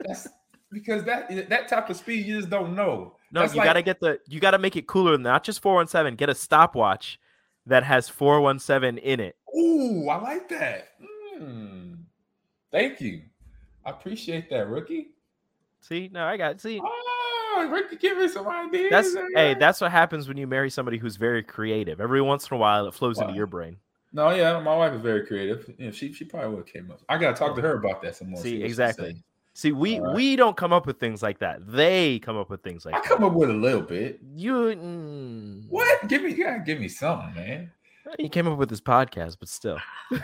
That's 0.00 0.28
because 0.72 1.04
that 1.04 1.48
that 1.48 1.68
type 1.68 1.90
of 1.90 1.96
speed 1.96 2.26
you 2.26 2.36
just 2.38 2.50
don't 2.50 2.74
know. 2.74 3.16
no, 3.32 3.40
That's 3.40 3.54
you 3.54 3.58
like- 3.58 3.66
gotta 3.68 3.82
get 3.82 4.00
the. 4.00 4.18
You 4.28 4.40
gotta 4.40 4.58
make 4.58 4.76
it 4.76 4.86
cooler 4.86 5.12
than 5.12 5.22
not 5.22 5.44
just 5.44 5.60
four 5.62 5.74
one 5.74 5.86
seven. 5.86 6.16
Get 6.16 6.28
a 6.28 6.34
stopwatch 6.34 7.18
that 7.66 7.84
has 7.84 8.08
four 8.08 8.40
one 8.40 8.58
seven 8.58 8.98
in 8.98 9.20
it. 9.20 9.36
Ooh, 9.56 10.08
I 10.08 10.16
like 10.20 10.48
that. 10.50 10.88
Mm. 11.40 11.98
Thank 12.70 13.00
you. 13.00 13.22
I 13.84 13.90
appreciate 13.90 14.50
that, 14.50 14.68
rookie. 14.68 15.08
See, 15.80 16.10
no, 16.12 16.24
I 16.24 16.36
got 16.36 16.60
see. 16.60 16.80
Oh, 16.82 17.68
Ricky, 17.70 17.96
give 17.96 18.16
me 18.18 18.28
some 18.28 18.46
ideas. 18.46 18.90
That's 18.90 19.14
hey, 19.34 19.54
that's 19.54 19.80
what 19.80 19.90
happens 19.90 20.28
when 20.28 20.36
you 20.36 20.46
marry 20.46 20.70
somebody 20.70 20.98
who's 20.98 21.16
very 21.16 21.42
creative. 21.42 22.00
Every 22.00 22.22
once 22.22 22.48
in 22.50 22.56
a 22.56 22.58
while, 22.60 22.86
it 22.86 22.94
flows 22.94 23.16
Wow. 23.18 23.24
into 23.24 23.36
your 23.36 23.46
brain. 23.46 23.76
No, 24.12 24.30
yeah, 24.30 24.58
my 24.60 24.76
wife 24.76 24.92
is 24.94 25.00
very 25.02 25.26
creative. 25.26 25.72
Yeah, 25.78 25.90
she 25.90 26.12
she 26.12 26.24
probably 26.24 26.50
would 26.50 26.58
have 26.58 26.66
came 26.66 26.90
up. 26.90 27.00
I 27.08 27.16
gotta 27.18 27.36
talk 27.36 27.54
to 27.56 27.62
her 27.62 27.74
about 27.74 28.02
that 28.02 28.16
some 28.16 28.30
more. 28.30 28.40
See, 28.40 28.58
she 28.58 28.62
exactly. 28.64 29.22
Say. 29.60 29.68
See, 29.68 29.72
we 29.72 29.98
All 29.98 30.06
right. 30.06 30.14
we 30.14 30.36
don't 30.36 30.56
come 30.56 30.72
up 30.72 30.86
with 30.86 30.98
things 30.98 31.22
like 31.22 31.38
that. 31.40 31.58
They 31.66 32.18
come 32.20 32.36
up 32.36 32.50
with 32.50 32.62
things 32.62 32.84
like 32.84 32.94
I 32.94 33.00
that. 33.00 33.08
come 33.08 33.24
up 33.24 33.32
with 33.32 33.50
a 33.50 33.54
little 33.54 33.82
bit. 33.82 34.20
You 34.34 34.52
mm, 34.54 35.66
What? 35.68 36.08
Give 36.08 36.22
me, 36.22 36.32
you 36.34 36.44
gotta 36.44 36.60
give 36.60 36.80
me 36.80 36.88
something, 36.88 37.34
man. 37.34 37.70
You 38.18 38.28
came 38.28 38.48
up 38.48 38.58
with 38.58 38.68
this 38.70 38.80
podcast, 38.80 39.36
but 39.38 39.48
still. 39.48 39.78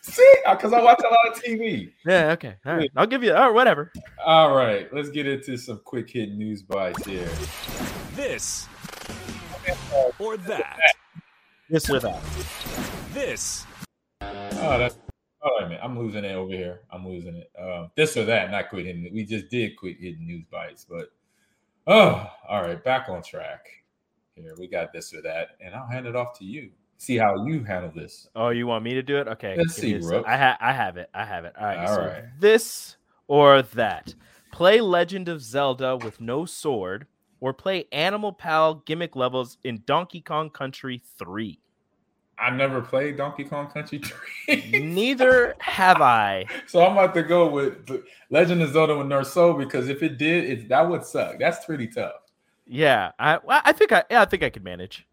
See, 0.00 0.34
because 0.48 0.72
I 0.72 0.80
watch 0.82 1.00
a 1.00 1.08
lot 1.08 1.36
of 1.36 1.42
TV. 1.42 1.92
yeah. 2.06 2.30
Okay. 2.32 2.54
All 2.64 2.76
right. 2.76 2.90
I'll 2.96 3.06
give 3.06 3.22
you. 3.22 3.34
Or 3.34 3.52
whatever. 3.52 3.92
All 4.24 4.54
right, 4.54 4.92
let's 4.94 5.10
get 5.10 5.26
into 5.26 5.56
some 5.56 5.80
quick 5.84 6.08
hit 6.10 6.30
news 6.32 6.62
bites 6.62 7.04
here. 7.04 7.28
This 8.14 8.68
or 10.18 10.36
that. 10.38 10.78
This 11.68 11.90
or 11.90 12.00
that. 12.00 12.22
This 13.12 13.66
Oh, 14.20 14.78
that's 14.78 14.96
oh 15.42 15.68
man. 15.68 15.78
I'm 15.82 15.98
losing 15.98 16.24
it 16.24 16.34
over 16.34 16.52
here. 16.52 16.80
I'm 16.90 17.06
losing 17.06 17.36
it. 17.36 17.50
Uh, 17.60 17.88
this 17.96 18.16
or 18.16 18.24
that, 18.24 18.50
not 18.50 18.68
quit 18.68 18.86
hitting. 18.86 19.08
We 19.12 19.24
just 19.24 19.48
did 19.48 19.76
quit 19.76 19.96
hitting 20.00 20.26
news 20.26 20.44
bites, 20.50 20.86
but 20.88 21.12
oh, 21.86 22.26
all 22.48 22.62
right, 22.62 22.82
back 22.82 23.08
on 23.08 23.22
track. 23.22 23.66
Here 24.34 24.54
we 24.58 24.66
got 24.66 24.92
this 24.92 25.12
or 25.12 25.22
that, 25.22 25.56
and 25.60 25.74
I'll 25.74 25.86
hand 25.86 26.06
it 26.06 26.16
off 26.16 26.38
to 26.38 26.44
you. 26.44 26.70
See 26.98 27.16
how 27.16 27.44
you 27.44 27.64
handle 27.64 27.90
this. 27.94 28.28
Oh, 28.36 28.50
you 28.50 28.66
want 28.66 28.84
me 28.84 28.94
to 28.94 29.02
do 29.02 29.18
it? 29.18 29.26
Okay. 29.26 29.56
Let's 29.58 29.74
see. 29.74 29.96
Rook. 29.96 30.24
I 30.24 30.36
have. 30.36 30.56
I 30.60 30.72
have 30.72 30.96
it. 30.96 31.10
I 31.12 31.24
have 31.24 31.44
it. 31.44 31.52
All 31.58 31.66
right. 31.66 31.78
All 31.78 31.94
so 31.94 32.00
right. 32.00 32.24
This 32.38 32.96
or 33.26 33.62
that. 33.62 34.14
Play 34.52 34.80
Legend 34.80 35.28
of 35.28 35.42
Zelda 35.42 35.96
with 35.96 36.20
no 36.20 36.44
sword, 36.44 37.06
or 37.40 37.52
play 37.52 37.86
Animal 37.90 38.32
Pal 38.32 38.76
gimmick 38.86 39.16
levels 39.16 39.58
in 39.64 39.82
Donkey 39.84 40.20
Kong 40.20 40.48
Country 40.48 41.02
Three. 41.18 41.58
I 42.38 42.50
never 42.50 42.80
played 42.80 43.16
Donkey 43.16 43.44
Kong 43.44 43.68
Country 43.70 44.00
3. 44.48 44.80
Neither 44.80 45.54
have 45.60 46.00
I. 46.02 46.46
so 46.66 46.84
I'm 46.84 46.92
about 46.92 47.14
to 47.14 47.22
go 47.22 47.48
with 47.48 48.04
Legend 48.30 48.62
of 48.62 48.72
Zelda 48.72 48.96
with 48.96 49.26
soul 49.26 49.54
because 49.54 49.88
if 49.88 50.02
it 50.02 50.18
did, 50.18 50.44
it 50.44 50.68
that 50.68 50.88
would 50.88 51.04
suck. 51.04 51.38
That's 51.38 51.64
pretty 51.64 51.86
tough. 51.86 52.14
Yeah, 52.66 53.12
I. 53.18 53.38
I 53.48 53.72
think 53.72 53.92
I. 53.92 54.04
Yeah, 54.10 54.22
I 54.22 54.24
think 54.24 54.42
I 54.42 54.50
could 54.50 54.64
manage. 54.64 55.06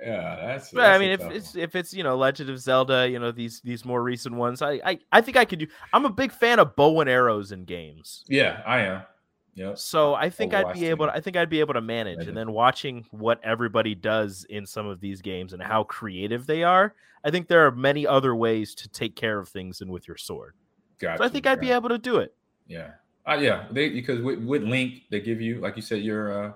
Yeah, 0.00 0.36
that's. 0.36 0.70
But 0.70 0.84
I 0.84 0.88
that's 0.88 0.96
a 0.96 1.00
mean, 1.00 1.10
if 1.10 1.36
it's 1.36 1.54
one. 1.54 1.62
if 1.64 1.76
it's 1.76 1.94
you 1.94 2.02
know 2.02 2.16
Legend 2.16 2.50
of 2.50 2.58
Zelda, 2.58 3.08
you 3.08 3.18
know 3.18 3.30
these 3.30 3.60
these 3.60 3.84
more 3.84 4.02
recent 4.02 4.34
ones, 4.34 4.62
I 4.62 4.80
I, 4.84 4.98
I 5.12 5.20
think 5.20 5.36
I 5.36 5.44
could 5.44 5.60
do. 5.60 5.66
I'm 5.92 6.04
a 6.04 6.10
big 6.10 6.32
fan 6.32 6.58
of 6.58 6.74
bow 6.74 7.00
and 7.00 7.08
arrows 7.10 7.52
in 7.52 7.64
games, 7.64 8.24
yeah, 8.28 8.62
I 8.66 8.80
am. 8.80 9.02
Yep. 9.54 9.78
so 9.78 10.14
I 10.14 10.30
think 10.30 10.54
I'd 10.54 10.64
Overwatch 10.64 10.74
be 10.74 10.86
able. 10.86 11.06
To, 11.06 11.12
I 11.12 11.20
think 11.20 11.36
I'd 11.36 11.50
be 11.50 11.60
able 11.60 11.74
to 11.74 11.82
manage, 11.82 12.26
and 12.26 12.36
then 12.36 12.52
watching 12.52 13.04
what 13.10 13.38
everybody 13.44 13.94
does 13.94 14.46
in 14.48 14.64
some 14.64 14.86
of 14.86 15.00
these 15.00 15.20
games 15.20 15.52
and 15.52 15.62
how 15.62 15.84
creative 15.84 16.46
they 16.46 16.62
are. 16.62 16.94
I 17.24 17.30
think 17.30 17.48
there 17.48 17.66
are 17.66 17.70
many 17.70 18.06
other 18.06 18.34
ways 18.34 18.74
to 18.76 18.88
take 18.88 19.14
care 19.14 19.38
of 19.38 19.48
things 19.48 19.78
than 19.78 19.90
with 19.90 20.08
your 20.08 20.16
sword. 20.16 20.54
Got 20.98 21.18
So 21.18 21.24
I 21.24 21.28
think 21.28 21.46
I'd 21.46 21.60
be 21.60 21.70
able 21.70 21.88
to 21.90 21.98
do 21.98 22.16
it. 22.16 22.34
Yeah. 22.66 22.92
Uh, 23.28 23.34
yeah. 23.34 23.66
They 23.70 23.90
because 23.90 24.20
with, 24.20 24.40
with 24.40 24.62
Link, 24.62 25.02
they 25.10 25.20
give 25.20 25.40
you, 25.40 25.60
like 25.60 25.76
you 25.76 25.82
said, 25.82 26.02
your 26.02 26.46
uh 26.46 26.52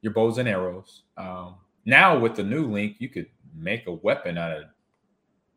your 0.00 0.12
bows 0.12 0.38
and 0.38 0.48
arrows. 0.48 1.02
Um 1.16 1.56
now 1.84 2.18
with 2.18 2.36
the 2.36 2.42
new 2.42 2.66
Link, 2.66 2.96
you 2.98 3.08
could 3.08 3.26
make 3.54 3.86
a 3.86 3.92
weapon 3.92 4.38
out 4.38 4.52
of 4.52 4.64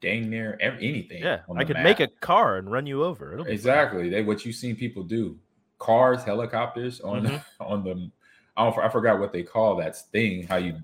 dang 0.01 0.29
near 0.29 0.57
anything. 0.61 1.21
Yeah, 1.21 1.41
I 1.55 1.63
could 1.63 1.75
map. 1.75 1.83
make 1.83 1.99
a 1.99 2.07
car 2.07 2.57
and 2.57 2.71
run 2.71 2.85
you 2.85 3.03
over. 3.03 3.33
It'll 3.33 3.45
be 3.45 3.51
exactly. 3.51 4.09
They 4.09 4.23
what 4.23 4.45
you've 4.45 4.55
seen 4.55 4.75
people 4.75 5.03
do. 5.03 5.37
Cars, 5.81 6.23
helicopters 6.23 7.01
on 7.01 7.25
Mhm. 7.25 7.43
on 7.59 7.83
the 7.83 8.11
I 8.55 8.63
don't 8.69 8.77
I 8.79 8.89
forgot 8.89 9.19
what 9.19 9.33
they 9.33 9.43
call 9.43 9.75
that 9.77 9.97
thing, 10.11 10.45
how 10.47 10.57
you 10.57 10.75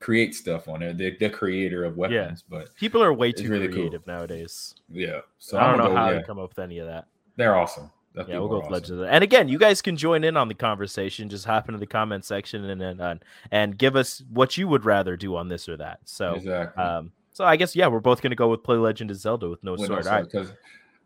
create 0.00 0.34
stuff 0.34 0.66
on 0.68 0.80
there. 0.80 0.92
The, 0.94 1.16
the 1.18 1.28
creator 1.30 1.84
of 1.84 1.96
weapons, 1.96 2.42
but 2.48 2.74
People 2.74 3.02
are 3.02 3.12
way 3.12 3.32
too 3.32 3.48
really 3.50 3.66
cool. 3.68 3.76
creative 3.76 4.06
nowadays. 4.06 4.74
yeah. 4.90 5.20
So 5.38 5.58
I 5.58 5.68
don't 5.68 5.78
know 5.78 5.88
go, 5.90 5.94
how 5.96 6.10
yeah, 6.10 6.18
to 6.20 6.24
come 6.24 6.38
up 6.38 6.50
with 6.50 6.58
any 6.58 6.78
of 6.78 6.86
that. 6.86 7.06
they're 7.36 7.54
awesome. 7.56 7.90
Those 8.14 8.26
Yeah, 8.28 8.38
we'll 8.40 8.48
go 8.48 8.56
with 8.56 8.64
awesome. 8.64 8.72
Legends. 8.98 9.02
And 9.14 9.22
again, 9.22 9.48
you 9.48 9.58
guys 9.58 9.80
can 9.82 9.96
join 9.96 10.24
in 10.24 10.36
on 10.36 10.48
the 10.48 10.54
conversation. 10.54 11.28
Just 11.28 11.44
hop 11.44 11.68
into 11.68 11.78
the 11.78 11.86
comment 11.86 12.24
section 12.24 12.64
and 12.64 12.82
and 12.82 13.00
and, 13.00 13.24
and 13.52 13.78
give 13.78 13.94
us 13.94 14.22
what 14.30 14.56
you 14.58 14.66
would 14.66 14.84
rather 14.84 15.16
do 15.16 15.36
on 15.36 15.48
this 15.48 15.68
or 15.68 15.76
that. 15.76 16.00
So, 16.06 16.34
Exactly. 16.34 16.82
um, 16.82 17.12
so 17.32 17.44
I 17.44 17.54
guess 17.56 17.76
yeah, 17.76 17.86
we're 17.86 18.00
both 18.00 18.20
gonna 18.22 18.34
go 18.34 18.48
with 18.48 18.64
play 18.64 18.76
Legend 18.76 19.10
of 19.12 19.16
Zelda 19.18 19.48
with 19.48 19.62
no 19.62 19.72
with 19.72 19.86
sword. 19.86 20.06
All 20.08 20.24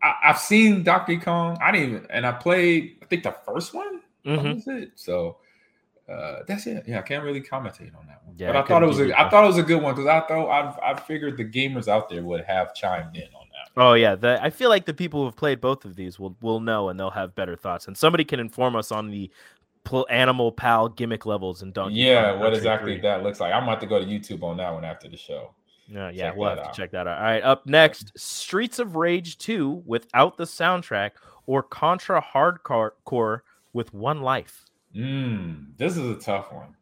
right. 0.05 0.15
I've 0.25 0.39
seen 0.39 0.83
Donkey 0.83 1.19
Kong. 1.19 1.59
I 1.63 1.73
didn't 1.73 1.89
even, 1.91 2.07
and 2.11 2.27
I 2.27 2.33
played. 2.33 2.99
I 3.03 3.07
think 3.07 3.23
the 3.23 3.35
first 3.47 3.75
one. 3.75 4.01
Mhm. 4.27 4.55
was 4.55 4.67
it. 4.69 4.93
So 4.95 5.37
uh, 6.11 6.41
that's 6.47 6.67
it. 6.67 6.85
Yeah, 6.87 6.99
I 6.99 7.03
can't 7.03 7.25
really 7.25 7.41
commentate 7.43 7.95
on 7.97 8.07
that 8.07 8.21
one. 8.25 8.35
Yeah, 8.37 8.49
but 8.49 8.57
I 8.57 8.61
I 8.61 8.67
thought 8.67 8.83
it 8.83 8.87
was. 8.87 9.01
A, 9.01 9.19
I 9.21 9.29
thought 9.31 9.45
it 9.45 9.49
was 9.49 9.59
a 9.59 9.63
good 9.63 9.83
one 9.83 9.95
because 9.95 10.09
I 10.09 10.21
thought 10.27 10.49
I 10.49 10.93
I 10.93 11.01
figured 11.01 11.37
the 11.37 11.45
gamers 11.45 11.89
out 11.89 12.09
there 12.09 12.23
would 12.23 12.45
have 12.45 12.75
chimed 12.75 13.17
in 13.17 13.23
on 13.35 13.47
that. 13.53 13.71
Oh 13.77 13.95
yeah, 13.95 14.15
the, 14.15 14.39
I 14.43 14.51
feel 14.51 14.69
like 14.69 14.85
the 14.87 14.95
people 14.95 15.21
who 15.21 15.27
have 15.27 15.37
played 15.37 15.61
both 15.61 15.85
of 15.85 15.97
these 15.97 16.19
will 16.19 16.37
will 16.41 16.61
know 16.61 16.89
and 16.89 16.99
they'll 17.01 17.11
have 17.11 17.35
better 17.35 17.57
thoughts. 17.57 17.87
And 17.87 17.97
somebody 17.97 18.25
can 18.25 18.39
inform 18.41 18.77
us 18.77 18.93
on 18.93 19.11
the 19.11 19.31
pl- 19.85 20.07
Animal 20.11 20.53
Pal 20.53 20.89
gimmick 20.89 21.27
levels 21.27 21.63
in 21.63 21.73
Donkey 21.73 21.97
Kong. 21.97 22.07
yeah, 22.07 22.31
Kong 22.33 22.41
what 22.41 22.55
exactly 22.55 22.93
3. 22.95 23.01
that 23.03 23.23
looks 23.23 23.41
like. 23.41 23.53
I'm 23.53 23.65
about 23.65 23.81
to 23.81 23.87
go 23.87 23.99
to 23.99 24.05
YouTube 24.07 24.43
on 24.43 24.57
that 24.59 24.73
one 24.73 24.85
after 24.85 25.09
the 25.09 25.17
show. 25.17 25.55
Yeah, 25.87 26.11
yeah, 26.11 26.29
Check 26.31 26.37
we'll 26.37 26.49
have 26.49 26.59
out. 26.61 26.73
to 26.75 26.81
check 26.81 26.91
that 26.93 27.07
out. 27.07 27.19
All 27.19 27.25
right, 27.25 27.43
up 27.43 27.67
next, 27.67 28.19
Streets 28.19 28.79
of 28.79 28.97
Rage 28.97 29.37
2 29.39 29.83
without 29.85 30.37
the 30.37 30.45
soundtrack 30.45 31.11
or 31.47 31.63
Contra 31.63 32.21
Hard 32.21 32.63
Corps 32.63 33.45
with 33.75 33.93
one 33.93 34.23
life. 34.23 34.65
Mm, 34.97 35.77
this 35.77 35.97
is 35.97 36.09
a 36.09 36.19
tough 36.21 36.53
one 36.53 36.75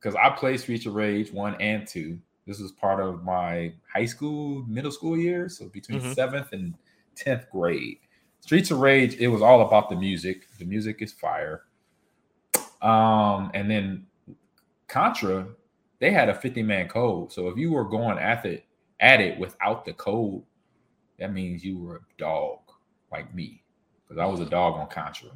because 0.00 0.16
I 0.16 0.30
played 0.30 0.58
Streets 0.58 0.86
of 0.86 0.94
Rage 0.94 1.32
one 1.32 1.54
and 1.60 1.86
two. 1.86 2.18
This 2.46 2.58
was 2.58 2.72
part 2.72 2.98
of 3.00 3.22
my 3.22 3.72
high 3.92 4.06
school, 4.06 4.64
middle 4.66 4.90
school 4.90 5.16
years, 5.16 5.58
so 5.58 5.68
between 5.68 6.00
Mhm. 6.00 6.14
seventh 6.14 6.52
and 6.52 6.74
tenth 7.14 7.48
grade. 7.52 7.98
Streets 8.40 8.72
of 8.72 8.80
Rage, 8.80 9.14
it 9.16 9.28
was 9.28 9.42
all 9.42 9.60
about 9.64 9.88
the 9.90 9.94
music. 9.94 10.48
The 10.58 10.64
music 10.64 11.02
is 11.02 11.12
fire. 11.12 11.66
Um, 12.80 13.52
and 13.54 13.70
then 13.70 14.06
Contra, 14.88 15.46
they 16.02 16.10
had 16.10 16.28
a 16.28 16.34
50 16.34 16.64
man 16.64 16.88
code. 16.88 17.32
So 17.32 17.48
if 17.48 17.56
you 17.56 17.70
were 17.70 17.84
going 17.84 18.18
at 18.18 18.44
it 18.44 18.64
at 18.98 19.20
it 19.20 19.38
without 19.38 19.84
the 19.84 19.92
code, 19.92 20.42
that 21.20 21.32
means 21.32 21.64
you 21.64 21.78
were 21.78 21.96
a 21.96 22.00
dog 22.18 22.58
like 23.12 23.32
me. 23.32 23.62
Because 24.02 24.20
I 24.20 24.26
was 24.26 24.40
a 24.40 24.44
dog 24.44 24.74
on 24.74 24.88
Contra. 24.88 25.30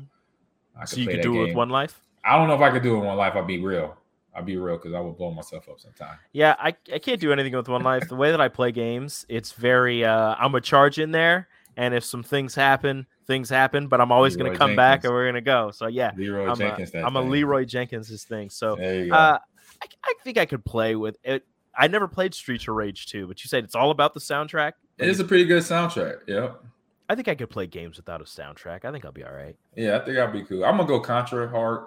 I 0.78 0.84
So 0.84 0.96
you 0.96 1.06
could 1.06 1.22
do 1.22 1.40
it 1.40 1.46
with 1.46 1.54
one 1.54 1.70
life? 1.70 2.00
I 2.24 2.36
don't 2.36 2.48
know 2.48 2.54
if 2.54 2.60
I 2.60 2.72
could 2.72 2.82
do 2.82 2.96
it 2.96 2.98
in 2.98 3.04
one 3.04 3.16
life. 3.16 3.34
I'll 3.36 3.44
be 3.44 3.62
real. 3.62 3.96
I'll 4.34 4.42
be 4.42 4.56
real 4.56 4.76
because 4.76 4.92
I 4.92 4.98
would 4.98 5.16
blow 5.16 5.30
myself 5.30 5.68
up 5.68 5.78
sometime. 5.78 6.18
Yeah, 6.32 6.56
I, 6.58 6.74
I 6.92 6.98
can't 6.98 7.20
do 7.20 7.32
anything 7.32 7.54
with 7.54 7.68
one 7.68 7.84
life. 7.84 8.08
The 8.08 8.16
way 8.16 8.32
that 8.32 8.40
I 8.40 8.48
play 8.48 8.72
games, 8.72 9.24
it's 9.28 9.52
very 9.52 10.04
uh 10.04 10.34
I'm 10.36 10.52
a 10.56 10.60
charge 10.60 10.98
in 10.98 11.12
there, 11.12 11.46
and 11.76 11.94
if 11.94 12.04
some 12.04 12.24
things 12.24 12.56
happen, 12.56 13.06
things 13.28 13.48
happen, 13.48 13.86
but 13.86 14.00
I'm 14.00 14.10
always 14.10 14.34
gonna 14.34 14.50
Leroy 14.50 14.58
come 14.58 14.74
back 14.74 15.04
and 15.04 15.12
we're 15.12 15.26
gonna 15.26 15.40
go. 15.42 15.70
So 15.70 15.86
yeah. 15.86 16.10
Leroy 16.16 16.48
I'm 16.50 16.58
Jenkins. 16.58 16.92
a, 16.92 17.02
I'm 17.02 17.14
a. 17.14 17.22
Leroy 17.22 17.64
Jenkins 17.64 18.24
thing. 18.24 18.50
So 18.50 18.74
There 18.74 19.04
you 19.04 19.10
go. 19.10 19.16
uh 19.16 19.38
I, 19.82 19.86
I 20.04 20.14
think 20.24 20.38
I 20.38 20.46
could 20.46 20.64
play 20.64 20.96
with 20.96 21.16
it. 21.24 21.44
I 21.78 21.88
never 21.88 22.08
played 22.08 22.34
Streets 22.34 22.66
of 22.68 22.74
Rage 22.74 23.06
2, 23.06 23.26
but 23.26 23.44
you 23.44 23.48
said 23.48 23.64
it's 23.64 23.74
all 23.74 23.90
about 23.90 24.14
the 24.14 24.20
soundtrack. 24.20 24.72
it 24.98 25.08
is 25.08 25.20
a 25.20 25.24
pretty 25.24 25.44
good 25.44 25.62
soundtrack. 25.62 26.20
Yep. 26.26 26.62
I 27.08 27.14
think 27.14 27.28
I 27.28 27.34
could 27.34 27.50
play 27.50 27.66
games 27.66 27.96
without 27.98 28.20
a 28.20 28.24
soundtrack. 28.24 28.84
I 28.84 28.90
think 28.92 29.04
I'll 29.04 29.12
be 29.12 29.24
all 29.24 29.32
right. 29.32 29.54
Yeah, 29.76 29.96
I 29.96 30.04
think 30.04 30.18
I'll 30.18 30.32
be 30.32 30.42
cool. 30.42 30.64
I'm 30.64 30.76
gonna 30.76 30.88
go 30.88 30.98
Contra 31.00 31.48
hard, 31.48 31.84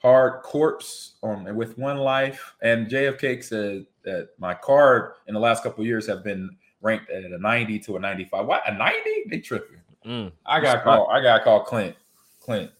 hard 0.00 0.42
corpse 0.42 1.14
on 1.22 1.54
with 1.56 1.76
one 1.76 1.98
life. 1.98 2.54
And 2.62 2.86
JFK 2.88 3.42
said 3.44 3.86
that 4.04 4.30
my 4.38 4.54
card 4.54 5.12
in 5.26 5.34
the 5.34 5.40
last 5.40 5.62
couple 5.62 5.82
of 5.82 5.86
years 5.86 6.06
have 6.06 6.24
been 6.24 6.56
ranked 6.80 7.10
at 7.10 7.24
a 7.24 7.38
90 7.38 7.80
to 7.80 7.96
a 7.96 8.00
95. 8.00 8.46
What 8.46 8.62
a 8.66 8.74
90? 8.74 8.98
They 9.28 9.40
tripping. 9.40 9.78
Mm, 10.06 10.32
I 10.46 10.58
got 10.60 10.72
to 10.72 10.78
Respect. 10.78 10.84
call. 10.84 11.10
I 11.10 11.20
got 11.22 11.38
to 11.38 11.44
call 11.44 11.62
Clint. 11.64 11.94
Clint 12.40 12.70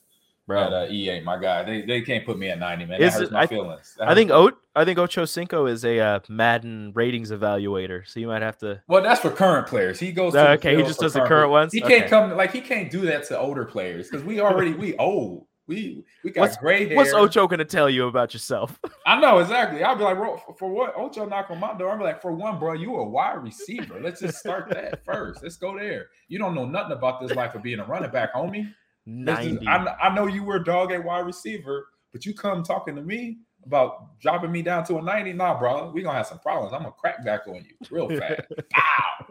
bro. 0.47 0.63
at 0.65 0.73
uh, 0.73 0.87
EA, 0.91 1.21
my 1.21 1.39
guy. 1.39 1.63
They 1.65 1.83
they 1.83 2.01
can't 2.03 2.25
put 2.27 2.39
me 2.39 2.49
at 2.49 2.59
90, 2.59 2.87
man. 2.87 3.01
Is 3.03 3.13
That 3.15 3.19
hurts 3.21 3.31
it- 3.31 3.33
my 3.35 3.41
I- 3.43 3.47
feelings. 3.47 3.97
I 4.01 4.15
think 4.15 4.31
O 4.31 4.51
I 4.75 4.85
think 4.85 4.99
Ocho 4.99 5.25
Cinco 5.27 5.67
is 5.67 5.85
a 5.85 5.99
uh, 6.01 6.21
Madden 6.29 6.93
ratings 6.95 7.31
evaluator, 7.31 8.07
so 8.09 8.21
you 8.21 8.27
might 8.27 8.43
have 8.43 8.57
to. 8.59 8.83
Well, 8.89 9.03
that's 9.03 9.21
for 9.21 9.31
current 9.31 9.67
players. 9.67 9.99
He 10.01 10.13
goes. 10.13 10.33
To 10.33 10.51
Uh, 10.51 10.55
okay, 10.55 10.77
he 10.77 10.83
just 10.83 11.01
does 11.01 11.13
the 11.13 11.25
current 11.25 11.51
ones? 11.51 11.73
He 11.73 11.81
can't 11.81 12.09
come 12.09 12.37
like 12.37 12.53
he 12.53 12.61
can't 12.61 12.91
do 12.91 13.03
that 13.03 13.25
to 13.29 13.39
older 13.39 13.65
players 13.65 14.09
because 14.09 14.25
we 14.25 14.41
already 14.41 14.73
we 14.75 14.97
old. 14.99 15.47
We 15.69 16.05
we 16.25 16.33
got 16.33 16.41
What's- 16.41 16.57
gray 16.57 16.89
hair. 16.89 16.97
What's 16.97 17.13
Ocho 17.15 17.47
gonna 17.47 17.65
tell 17.65 17.89
you 17.89 18.09
about 18.09 18.33
yourself? 18.35 18.81
I 19.07 19.21
know 19.21 19.39
exactly. 19.39 19.85
I'll 19.85 19.95
be 19.95 20.03
like, 20.03 20.17
bro, 20.17 20.37
for, 20.39 20.55
for 20.57 20.69
what? 20.71 20.93
Ocho 20.97 21.25
knock 21.25 21.51
on 21.51 21.61
my 21.61 21.73
door. 21.79 21.91
I'm 21.93 22.01
like, 22.01 22.21
for 22.21 22.33
one, 22.33 22.59
bro, 22.59 22.73
you 22.73 22.97
a 22.97 23.05
wide 23.09 23.41
receiver. 23.45 24.01
Let's 24.03 24.21
just 24.21 24.39
start 24.39 24.69
that 24.71 25.05
first. 25.05 25.41
Let's 25.43 25.57
go 25.57 25.79
there. 25.79 26.07
You 26.27 26.41
don't 26.41 26.57
know 26.57 26.65
nothing 26.67 26.93
about 26.93 27.21
this 27.21 27.31
life 27.37 27.55
of 27.55 27.63
being 27.63 27.79
a 27.79 27.85
running 27.85 28.11
back, 28.11 28.35
homie. 28.35 28.73
This 29.07 29.39
is- 29.47 29.59
I, 29.67 29.97
I 30.01 30.15
know 30.15 30.27
you 30.27 30.45
were 30.45 30.57
a 30.57 30.65
dog 30.65 30.93
at 30.93 31.03
wide 31.03 31.27
receiver, 31.27 31.89
but 32.13 32.25
you 32.27 32.35
come 32.35 32.63
talking 32.63 32.95
to 32.97 33.03
me 33.03 33.39
about 33.65 34.19
dropping 34.21 34.51
me 34.53 34.61
down 34.63 34.85
to 34.85 34.99
a 34.99 35.03
90. 35.03 35.33
Nah, 35.35 35.59
bro, 35.59 35.91
we 35.93 36.03
gonna 36.03 36.17
have 36.17 36.27
some 36.27 36.39
problems. 36.41 36.73
I'm 36.73 36.81
gonna 36.83 36.93
crack 36.93 37.25
back 37.25 37.47
on 37.49 37.55
you 37.57 37.63
real 37.91 38.09
fast. 38.19 38.41
Pow. 38.71 39.27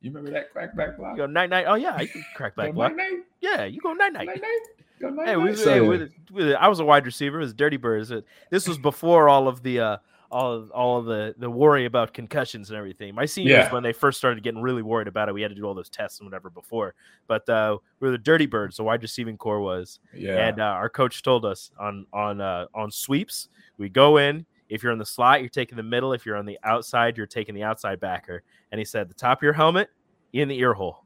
You 0.00 0.10
remember 0.10 0.30
that 0.32 0.52
crackback 0.54 0.96
block? 0.98 1.12
You 1.12 1.18
go 1.18 1.26
night 1.26 1.50
night. 1.50 1.64
Oh 1.66 1.74
yeah, 1.74 2.00
you 2.00 2.08
can 2.08 2.24
crack 2.36 2.54
back 2.54 2.72
block. 2.74 2.94
night 2.94 3.10
night. 3.10 3.22
Yeah, 3.40 3.64
you 3.64 3.80
go 3.80 3.92
night 3.92 4.12
night. 4.12 4.26
Night 4.26 4.40
night. 4.42 4.60
Go 5.00 5.10
night 5.10 5.26
Hey, 5.28 5.36
we, 5.36 5.44
night. 5.50 5.58
hey, 5.58 5.80
we- 5.80 6.08
we- 6.32 6.54
I 6.54 6.68
was 6.68 6.80
a 6.80 6.84
wide 6.84 7.04
receiver. 7.06 7.38
It 7.38 7.42
was 7.42 7.54
Dirty 7.54 7.76
Birds. 7.76 8.12
This 8.50 8.68
was 8.68 8.78
before 8.78 9.28
all 9.28 9.48
of 9.48 9.62
the 9.62 9.80
uh, 9.80 9.96
all 10.30 10.52
of, 10.52 10.70
all 10.70 10.98
of 10.98 11.04
the 11.06 11.34
the 11.38 11.48
worry 11.50 11.84
about 11.84 12.12
concussions 12.14 12.70
and 12.70 12.76
everything. 12.78 13.14
My 13.14 13.24
seniors, 13.26 13.52
Yeah. 13.66 13.72
when 13.72 13.82
they 13.82 13.92
first 13.92 14.18
started 14.18 14.42
getting 14.42 14.60
really 14.60 14.82
worried 14.82 15.08
about 15.08 15.28
it, 15.28 15.32
we 15.32 15.42
had 15.42 15.50
to 15.50 15.54
do 15.54 15.64
all 15.64 15.74
those 15.74 15.88
tests 15.88 16.20
and 16.20 16.26
whatever 16.26 16.50
before. 16.50 16.94
But 17.26 17.48
uh, 17.48 17.78
we 18.00 18.08
were 18.08 18.12
the 18.12 18.18
Dirty 18.18 18.46
Birds. 18.46 18.76
The 18.76 18.84
wide 18.84 19.02
receiving 19.02 19.36
core 19.36 19.60
was, 19.60 20.00
Yeah. 20.14 20.48
and 20.48 20.60
uh, 20.60 20.64
our 20.64 20.88
coach 20.88 21.22
told 21.22 21.44
us 21.44 21.70
on 21.78 22.06
on 22.12 22.40
uh, 22.40 22.66
on 22.74 22.90
sweeps, 22.90 23.48
we 23.78 23.88
go 23.88 24.16
in. 24.18 24.44
If 24.68 24.82
you're 24.82 24.92
in 24.92 24.98
the 24.98 25.06
slot, 25.06 25.40
you're 25.40 25.48
taking 25.48 25.76
the 25.76 25.82
middle. 25.84 26.12
If 26.12 26.26
you're 26.26 26.36
on 26.36 26.44
the 26.44 26.58
outside, 26.64 27.16
you're 27.16 27.26
taking 27.26 27.54
the 27.54 27.62
outside 27.62 28.00
backer. 28.00 28.42
And 28.72 28.80
he 28.80 28.84
said, 28.84 29.08
the 29.08 29.14
top 29.14 29.38
of 29.38 29.42
your 29.44 29.52
helmet, 29.52 29.90
in 30.32 30.48
the 30.48 30.58
ear 30.58 30.74
hole. 30.74 31.04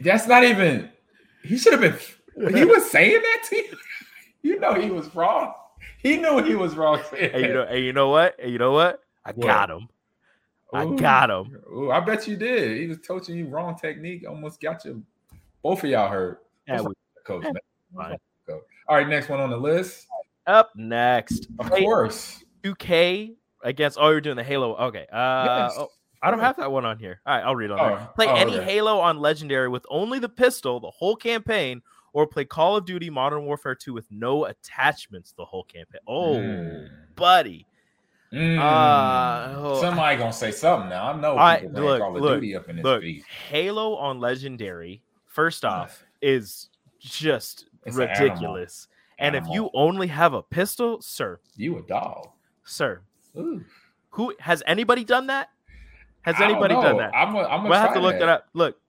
That's 0.00 0.28
not 0.28 0.44
even. 0.44 0.88
He 1.42 1.58
should 1.58 1.72
have 1.72 1.80
been. 1.82 2.54
He 2.56 2.64
was 2.74 2.88
saying 2.90 3.20
that 3.20 3.42
to 3.48 3.56
you, 3.56 3.76
you 4.42 4.60
know 4.60 4.74
he 4.74 4.90
was 4.90 5.12
wrong. 5.16 5.52
He 6.04 6.18
knew 6.18 6.42
he 6.42 6.54
was 6.54 6.74
wrong. 6.76 7.00
And 7.18 7.42
you 7.42 7.52
know, 7.54 7.62
and 7.62 7.82
you 7.84 7.92
know 7.94 8.10
what? 8.10 8.38
And 8.38 8.52
you 8.52 8.58
know 8.58 8.72
what? 8.72 9.00
I 9.24 9.32
What? 9.32 9.46
got 9.46 9.70
him. 9.70 9.88
I 10.72 10.84
got 10.96 11.30
him. 11.30 11.56
Ooh, 11.72 11.90
I 11.90 12.00
bet 12.00 12.26
you 12.28 12.36
did. 12.36 12.78
He 12.78 12.86
was 12.86 12.98
coaching 12.98 13.36
you 13.36 13.46
wrong 13.46 13.76
technique. 13.78 14.24
Almost 14.28 14.60
got 14.60 14.84
you. 14.84 15.02
Both 15.62 15.84
of 15.84 15.90
y'all 15.90 16.08
hurt. 16.10 16.42
Yeah, 16.66 16.80
we- 16.80 16.86
wrong 16.86 16.88
with 16.88 16.96
the 17.14 17.22
coach, 17.22 17.42
man? 17.44 17.54
fine. 17.54 17.60
What's 17.92 17.94
wrong 17.94 18.10
with 18.10 18.20
the 18.46 18.52
coach? 18.52 18.62
All 18.88 18.96
right, 18.96 19.08
next 19.08 19.28
one 19.28 19.40
on 19.40 19.50
the 19.50 19.56
list. 19.56 20.06
Up 20.46 20.72
next, 20.76 21.46
Of 21.58 21.70
course. 21.70 22.44
2K 22.64 23.34
against. 23.62 23.96
Oh, 23.98 24.10
you're 24.10 24.20
doing 24.20 24.36
the 24.36 24.44
Halo. 24.44 24.74
Okay. 24.76 25.06
Uh, 25.10 25.44
Yes. 25.68 25.74
oh, 25.78 25.88
I 26.22 26.30
don't 26.30 26.40
have 26.40 26.56
that 26.58 26.70
one 26.70 26.84
on 26.84 26.98
here. 26.98 27.20
All 27.24 27.34
right, 27.36 27.44
I'll 27.44 27.56
read 27.56 27.70
on 27.70 27.80
Oh, 27.80 27.88
there. 27.96 28.08
Play 28.14 28.26
oh, 28.26 28.34
any 28.34 28.56
okay. 28.58 28.64
Halo 28.64 28.98
on 29.00 29.18
Legendary 29.18 29.68
with 29.68 29.86
only 29.88 30.18
the 30.18 30.28
pistol 30.28 30.80
the 30.80 30.90
whole 30.90 31.16
campaign, 31.16 31.80
or 32.14 32.26
play 32.26 32.46
Call 32.46 32.76
of 32.76 32.86
Duty 32.86 33.10
Modern 33.10 33.44
Warfare 33.44 33.74
2 33.74 33.92
with 33.92 34.10
no 34.10 34.46
attachments 34.46 35.32
the 35.36 35.44
whole 35.44 35.64
campaign. 35.64 36.00
Oh, 36.08 36.36
Mm. 36.36 36.88
buddy. 37.16 37.66
Mm. 38.32 38.58
Uh, 38.58 39.54
oh, 39.58 39.80
Somebody 39.80 40.16
gonna 40.16 40.32
say 40.32 40.50
something 40.50 40.88
now. 40.88 41.12
I 41.12 41.20
know 41.20 41.36
I- 41.36 41.60
people 41.60 41.82
look, 41.82 42.00
Call 42.00 42.16
of 42.16 42.22
look, 42.22 42.34
Duty 42.40 42.56
up 42.56 42.68
in 42.68 42.76
this 42.76 42.84
look. 42.84 43.04
Halo 43.04 43.94
on 43.96 44.18
Legendary, 44.18 45.02
first 45.26 45.64
off, 45.64 46.04
is 46.22 46.68
just 46.98 47.66
It's 47.84 47.96
an 47.98 48.08
ridiculous. 48.08 48.88
And 49.18 49.36
if 49.36 49.44
you 49.48 49.70
only 49.74 50.08
have 50.08 50.34
a 50.34 50.42
pistol, 50.42 51.00
sir, 51.02 51.38
You 51.56 51.78
a 51.78 51.82
dog. 51.82 52.28
sir, 52.64 53.02
Ooh. 53.36 53.64
who 54.10 54.34
has 54.40 54.62
anybody 54.66 55.04
done 55.04 55.26
that? 55.28 55.50
Has 56.22 56.40
anybody 56.40 56.74
done 56.74 56.96
that? 56.96 57.14
I'm 57.14 57.32
gonna, 57.34 57.68
We'll 57.68 57.78
have 57.78 57.92
to 57.94 58.00
look 58.00 58.14
that. 58.14 58.20
that 58.20 58.28
up. 58.28 58.48
Look, 58.54 58.80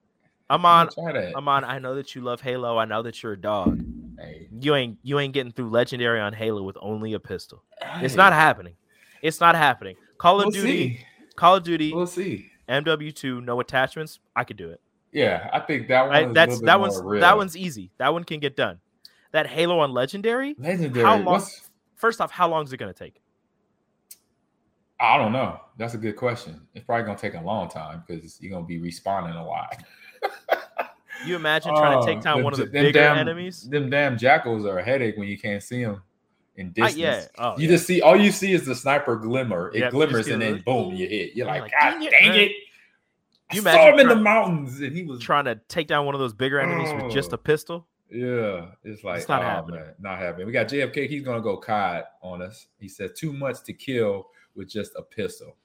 I'm 0.48 0.64
on. 0.64 0.88
gonna 0.94 1.12
try 1.12 1.20
that. 1.20 1.32
I'm 1.36 1.48
on. 1.48 1.64
I 1.64 1.78
know 1.78 1.94
that 1.96 2.14
you 2.14 2.20
love 2.22 2.40
Halo. 2.40 2.78
I 2.78 2.84
know 2.84 3.02
that 3.02 3.22
you're 3.22 3.32
a 3.32 3.40
dog. 3.40 3.82
Hey, 4.18 4.48
You 4.60 4.74
ain't. 4.74 4.98
You 5.02 5.18
ain't 5.18 5.34
getting 5.34 5.52
through 5.52 5.70
Legendary 5.70 6.20
on 6.20 6.32
Halo 6.32 6.62
with 6.62 6.76
only 6.80 7.14
a 7.14 7.20
pistol. 7.20 7.62
It's 8.00 8.14
not 8.14 8.32
happening. 8.32 8.74
It's 9.22 9.40
not 9.40 9.54
happening. 9.56 9.96
Call 10.18 10.38
of 10.40 10.46
We'll 10.46 10.52
Duty. 10.52 10.66
see. 10.98 11.06
Call 11.34 11.56
of 11.56 11.64
Duty. 11.64 11.92
We'll 11.92 12.06
see. 12.06 12.50
MW2. 12.68 13.44
No 13.44 13.60
attachments. 13.60 14.20
I 14.34 14.44
could 14.44 14.56
do 14.56 14.70
it. 14.70 14.80
Yeah, 15.12 15.48
I 15.52 15.60
think 15.60 15.88
that 15.88 16.02
one. 16.02 16.10
Right? 16.10 16.28
is 16.28 16.34
That's 16.34 16.60
that 16.62 16.78
one's 16.80 17.00
real. 17.02 17.20
that 17.20 17.36
one's 17.36 17.56
easy. 17.56 17.90
That 17.98 18.12
one 18.12 18.24
can 18.24 18.38
get 18.40 18.56
done. 18.56 18.78
That 19.32 19.46
Halo 19.46 19.80
on 19.80 19.92
Legendary. 19.92 20.54
legendary. 20.58 21.04
how 21.04 21.16
long- 21.16 21.24
What's, 21.24 21.68
First 21.96 22.20
off, 22.20 22.30
how 22.30 22.48
long 22.48 22.64
is 22.64 22.72
it 22.72 22.76
going 22.76 22.92
to 22.92 22.98
take? 22.98 23.20
I 25.00 25.18
don't 25.18 25.32
know. 25.32 25.60
That's 25.78 25.94
a 25.94 25.98
good 25.98 26.16
question. 26.16 26.60
It's 26.74 26.84
probably 26.84 27.04
gonna 27.04 27.18
take 27.18 27.34
a 27.34 27.40
long 27.40 27.68
time 27.68 28.02
because 28.06 28.40
you're 28.40 28.50
gonna 28.50 28.64
be 28.64 28.78
respawning 28.80 29.38
a 29.38 29.44
lot. 29.44 29.82
You 31.26 31.36
imagine 31.36 31.74
trying 31.74 32.00
to 32.00 32.06
take 32.06 32.18
Oh, 32.18 32.22
down 32.22 32.44
one 32.44 32.52
of 32.52 32.58
the 32.58 32.66
bigger 32.66 32.92
damn- 32.92 33.18
enemies? 33.18 33.68
Them 33.68 33.90
damn 33.90 34.16
jackals 34.18 34.64
are 34.66 34.78
a 34.78 34.84
headache 34.84 35.16
when 35.16 35.28
you 35.28 35.38
can't 35.38 35.62
see 35.62 35.82
them 35.84 36.02
in 36.56 36.68
I- 36.68 36.70
distance. 36.70 36.96
yeah. 36.96 37.26
Oh, 37.38 37.56
you 37.58 37.64
yeah. 37.64 37.74
just 37.74 37.86
see 37.86 38.00
all 38.02 38.16
you 38.16 38.30
see 38.30 38.52
is 38.52 38.64
the 38.66 38.74
sniper 38.74 39.16
glimmer. 39.16 39.70
It 39.74 39.80
Yep, 39.80 39.90
glimmers 39.92 40.28
and 40.28 40.40
the- 40.40 40.46
then 40.52 40.62
boom, 40.64 40.94
you 40.94 41.08
hit. 41.08 41.34
You're 41.34 41.46
like, 41.46 41.62
like, 41.62 41.72
God 41.72 41.90
dang 41.92 42.02
it, 42.02 42.10
dang 42.10 42.28
man." 42.30 42.40
it! 42.40 42.52
I 43.50 43.54
You 43.54 43.60
saw 43.62 43.70
imagine 43.70 43.94
him 43.94 44.00
in 44.00 44.08
the 44.08 44.22
mountains 44.22 44.80
and 44.80 44.92
he 44.96 45.04
was 45.04 45.20
trying 45.20 45.44
to 45.44 45.54
take 45.68 45.86
down 45.86 46.04
one 46.04 46.14
of 46.14 46.20
those 46.20 46.34
bigger 46.34 46.58
enemies 46.58 46.92
with 47.00 47.12
just 47.12 47.30
Oh. 47.32 47.34
a 47.34 47.38
pistol. 47.38 47.86
Yeah, 48.10 48.66
it's 48.84 49.02
like 49.04 49.18
It's 49.18 49.28
not 49.28 49.42
oh, 49.42 49.44
happening. 49.44 49.80
man, 49.80 49.94
not 50.00 50.18
happening. 50.18 50.46
We 50.46 50.52
got 50.52 50.68
JFK. 50.68 51.06
He's 51.08 51.22
gonna 51.22 51.40
go 51.40 51.56
COD 51.56 52.04
on 52.22 52.40
us. 52.42 52.68
He 52.78 52.88
said 52.88 53.16
too 53.16 53.32
much 53.32 53.62
to 53.64 53.72
kill 53.72 54.28
with 54.54 54.68
just 54.68 54.92
a 54.96 55.02
pistol. 55.02 55.56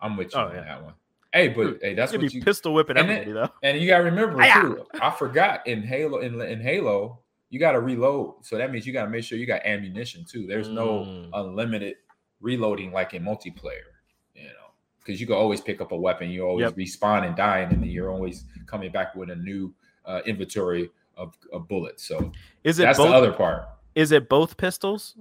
I'm 0.00 0.16
with 0.16 0.34
you 0.34 0.40
Oh, 0.40 0.46
on 0.48 0.54
yeah. 0.54 0.60
that 0.64 0.82
one. 0.84 0.94
Hey, 1.36 1.48
but 1.48 1.62
Dude, 1.64 1.78
hey, 1.82 1.94
that's 1.94 2.12
what 2.12 2.20
be 2.20 2.28
you 2.28 2.42
pistol 2.42 2.72
whipping 2.74 2.96
and 2.96 3.08
then- 3.08 3.20
everybody 3.22 3.46
though. 3.46 3.52
and 3.68 3.78
you 3.80 3.86
gotta 3.86 4.04
remember 4.04 4.40
Hi-ya! 4.40 4.62
too. 4.62 4.86
I 5.00 5.10
forgot 5.10 5.66
in 5.66 5.82
Halo 5.82 6.18
in, 6.18 6.40
in 6.40 6.60
Halo, 6.60 7.20
you 7.50 7.58
gotta 7.60 7.80
reload. 7.80 8.36
So 8.44 8.56
that 8.58 8.72
means 8.72 8.86
you 8.86 8.92
gotta 8.92 9.10
make 9.10 9.22
sure 9.24 9.36
you 9.38 9.46
got 9.46 9.64
ammunition 9.64 10.24
too. 10.24 10.46
There's 10.46 10.68
no 10.68 11.04
Mm. 11.04 11.30
unlimited 11.34 11.96
reloading 12.40 12.92
like 12.92 13.14
in 13.14 13.22
multiplayer, 13.22 13.92
you 14.34 14.44
know, 14.44 14.70
because 15.04 15.20
you 15.20 15.26
can 15.26 15.36
always 15.36 15.60
pick 15.60 15.80
up 15.80 15.92
a 15.92 15.96
weapon. 15.96 16.30
You 16.30 16.42
always 16.46 16.64
Yep. 16.64 16.76
respawn 16.76 17.26
and 17.26 17.36
dying, 17.36 17.72
and 17.72 17.82
then 17.82 17.90
you're 17.90 18.10
always 18.10 18.44
coming 18.66 18.90
back 18.90 19.14
with 19.14 19.30
a 19.30 19.36
new 19.36 19.72
uh, 20.04 20.20
inventory 20.24 20.88
of, 21.16 21.34
of 21.52 21.66
bullets. 21.66 22.06
So 22.06 22.30
Is 22.62 22.78
it 22.78 22.82
that's 22.84 22.98
both? 22.98 23.08
the 23.08 23.14
other 23.14 23.32
part. 23.32 23.68
Is 23.96 24.12
it 24.12 24.28
both 24.28 24.56
pistols? 24.56 25.16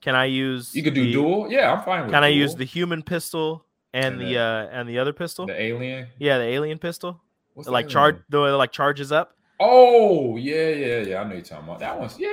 Can 0.00 0.14
I 0.14 0.26
use? 0.26 0.74
You 0.76 0.82
could 0.84 0.94
do 0.94 1.02
the- 1.04 1.12
dual. 1.12 1.50
Yeah, 1.50 1.72
I'm 1.72 1.82
fine 1.84 2.02
with. 2.04 2.12
Can 2.12 2.22
I 2.22 2.28
use 2.28 2.54
the 2.54 2.64
human 2.64 3.02
pistol 3.02 3.64
and, 3.94 4.04
And 4.14 4.20
the 4.20 4.34
the- 4.34 4.38
uh 4.38 4.68
and 4.72 4.88
the 4.88 4.98
other 4.98 5.12
pistol? 5.12 5.46
the 5.46 5.60
alien? 5.60 6.08
yeah, 6.18 6.38
the 6.38 6.44
alien 6.44 6.78
pistol. 6.78 7.20
What's 7.54 7.68
like 7.68 7.88
charge 7.88 8.16
the 8.28 8.38
like 8.40 8.72
charges 8.72 9.10
up. 9.12 9.34
Oh 9.60 10.36
yeah, 10.36 10.68
yeah, 10.68 10.98
yeah. 11.00 11.20
I 11.20 11.24
know 11.24 11.32
you're 11.34 11.42
talking 11.42 11.64
about 11.64 11.80
that 11.80 11.98
one's. 11.98 12.16
Yeah, 12.18 12.30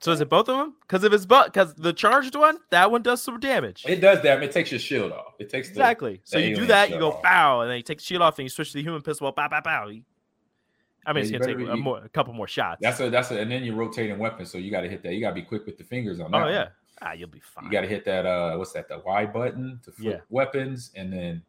So 0.00 0.12
is 0.12 0.20
it 0.22 0.30
both 0.30 0.48
of 0.48 0.56
them? 0.56 0.74
Because 0.80 1.04
if 1.04 1.12
it's 1.12 1.26
but 1.26 1.52
because 1.52 1.74
the 1.74 1.92
charged 1.92 2.34
one, 2.36 2.56
that 2.70 2.90
one 2.90 3.02
does 3.02 3.20
some 3.22 3.38
damage. 3.40 3.84
it 3.86 4.00
does 4.00 4.22
that. 4.22 4.42
It 4.42 4.52
takes 4.52 4.70
your 4.70 4.80
shield 4.80 5.12
off. 5.12 5.34
It 5.38 5.50
takes 5.50 5.68
the, 5.68 5.72
exactly. 5.74 6.20
So 6.24 6.38
you 6.38 6.56
do 6.56 6.66
that, 6.66 6.88
you 6.90 6.98
go 6.98 7.12
off. 7.12 7.22
bow, 7.22 7.60
and 7.60 7.70
then 7.70 7.76
you 7.76 7.82
take 7.82 7.98
the 7.98 8.04
shield 8.04 8.22
off, 8.22 8.38
and 8.38 8.44
you 8.46 8.48
switch 8.48 8.72
to 8.72 8.78
the 8.78 8.82
human 8.82 9.02
pistol. 9.02 9.30
Bow, 9.32 9.48
bow, 9.48 9.60
bow. 9.60 9.82
I 9.86 9.86
mean, 9.88 10.04
Yeah, 11.06 11.20
it's 11.20 11.30
gonna 11.32 11.44
take 11.44 11.58
better 11.58 11.70
a, 11.72 11.76
more, 11.76 11.98
a 12.02 12.08
couple 12.08 12.32
more 12.32 12.48
shots. 12.48 12.78
That's 12.80 12.98
a 13.00 13.10
that's 13.10 13.30
a, 13.30 13.38
and 13.38 13.50
then 13.50 13.62
you're 13.62 13.74
rotating 13.76 14.18
weapons, 14.18 14.50
so 14.50 14.56
you 14.56 14.70
got 14.70 14.80
to 14.80 14.88
hit 14.88 15.02
that. 15.02 15.12
You 15.12 15.20
got 15.20 15.30
to 15.30 15.34
be 15.34 15.42
quick 15.42 15.66
with 15.66 15.76
the 15.76 15.84
fingers 15.84 16.18
on 16.18 16.30
that. 16.30 16.36
oh 16.38 16.44
one. 16.44 16.52
yeah. 16.52 16.68
Ah, 17.02 17.12
you'll 17.12 17.28
be 17.28 17.40
fine. 17.40 17.64
You 17.66 17.70
got 17.70 17.80
to 17.82 17.86
hit 17.88 18.04
that. 18.04 18.24
Uh, 18.26 18.56
what's 18.56 18.72
that? 18.72 18.88
The 18.88 19.02
Y 19.04 19.26
button 19.26 19.80
to 19.84 19.92
flip 19.92 20.14
Yeah. 20.14 20.20
weapons, 20.30 20.90
and 20.94 21.12
then 21.12 21.42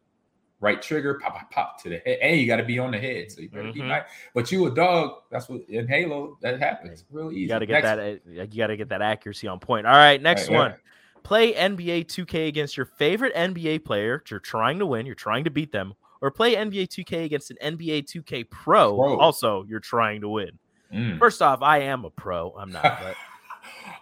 right 0.59 0.81
trigger, 0.81 1.19
pop, 1.21 1.35
pop, 1.35 1.51
pop 1.51 1.83
to 1.83 1.89
the 1.89 1.97
head, 1.99 2.17
and 2.21 2.39
you 2.39 2.47
got 2.47 2.55
to 2.57 2.63
be 2.63 2.79
on 2.79 2.91
the 2.91 2.97
head. 2.97 3.31
So 3.31 3.41
you 3.41 3.49
better 3.49 3.71
be 3.71 3.81
Mhm. 3.81 3.87
nice. 3.87 4.03
But 4.33 4.51
you 4.51 4.65
a 4.65 4.71
dog. 4.73 5.21
That's 5.29 5.47
what 5.47 5.61
in 5.69 5.87
Halo 5.87 6.37
that 6.41 6.59
happens. 6.59 7.05
Real 7.11 7.31
easy. 7.31 7.41
You 7.41 7.47
got 7.47 7.59
to 7.59 7.65
get 7.65 7.83
Next- 7.83 7.85
that. 8.25 8.39
uh, 8.39 8.43
You 8.43 8.57
got 8.57 8.67
to 8.67 8.77
get 8.77 8.89
that 8.89 9.01
accuracy 9.01 9.47
on 9.47 9.59
point. 9.59 9.85
All 9.85 9.93
right, 9.93 10.21
next 10.21 10.43
Right, 10.47 10.51
yeah. 10.53 10.57
one. 10.57 10.75
Play 11.23 11.53
NBA 11.55 12.03
2K 12.03 12.47
against 12.47 12.77
your 12.77 12.85
favorite 12.85 13.33
NBA 13.35 13.79
player. 13.79 14.21
You're 14.29 14.39
trying 14.39 14.79
to 14.79 14.85
win. 14.85 15.05
You're 15.05 15.15
trying 15.15 15.43
to 15.45 15.49
beat 15.51 15.71
them, 15.71 15.93
or 16.21 16.29
play 16.31 16.55
NBA 16.55 16.85
2K 16.87 17.23
against 17.25 17.49
an 17.51 17.57
NBA 17.61 18.01
2K 18.03 18.43
pro. 18.43 18.95
Pro. 18.95 19.17
Also, 19.19 19.63
you're 19.67 19.79
trying 19.79 20.21
to 20.21 20.29
win. 20.29 20.57
Mm. 20.93 21.17
First 21.19 21.41
off, 21.41 21.61
I 21.63 21.79
am 21.79 22.05
a 22.05 22.11
pro. 22.11 22.51
I'm 22.57 22.71
not. 22.71 22.83
But 22.83 23.15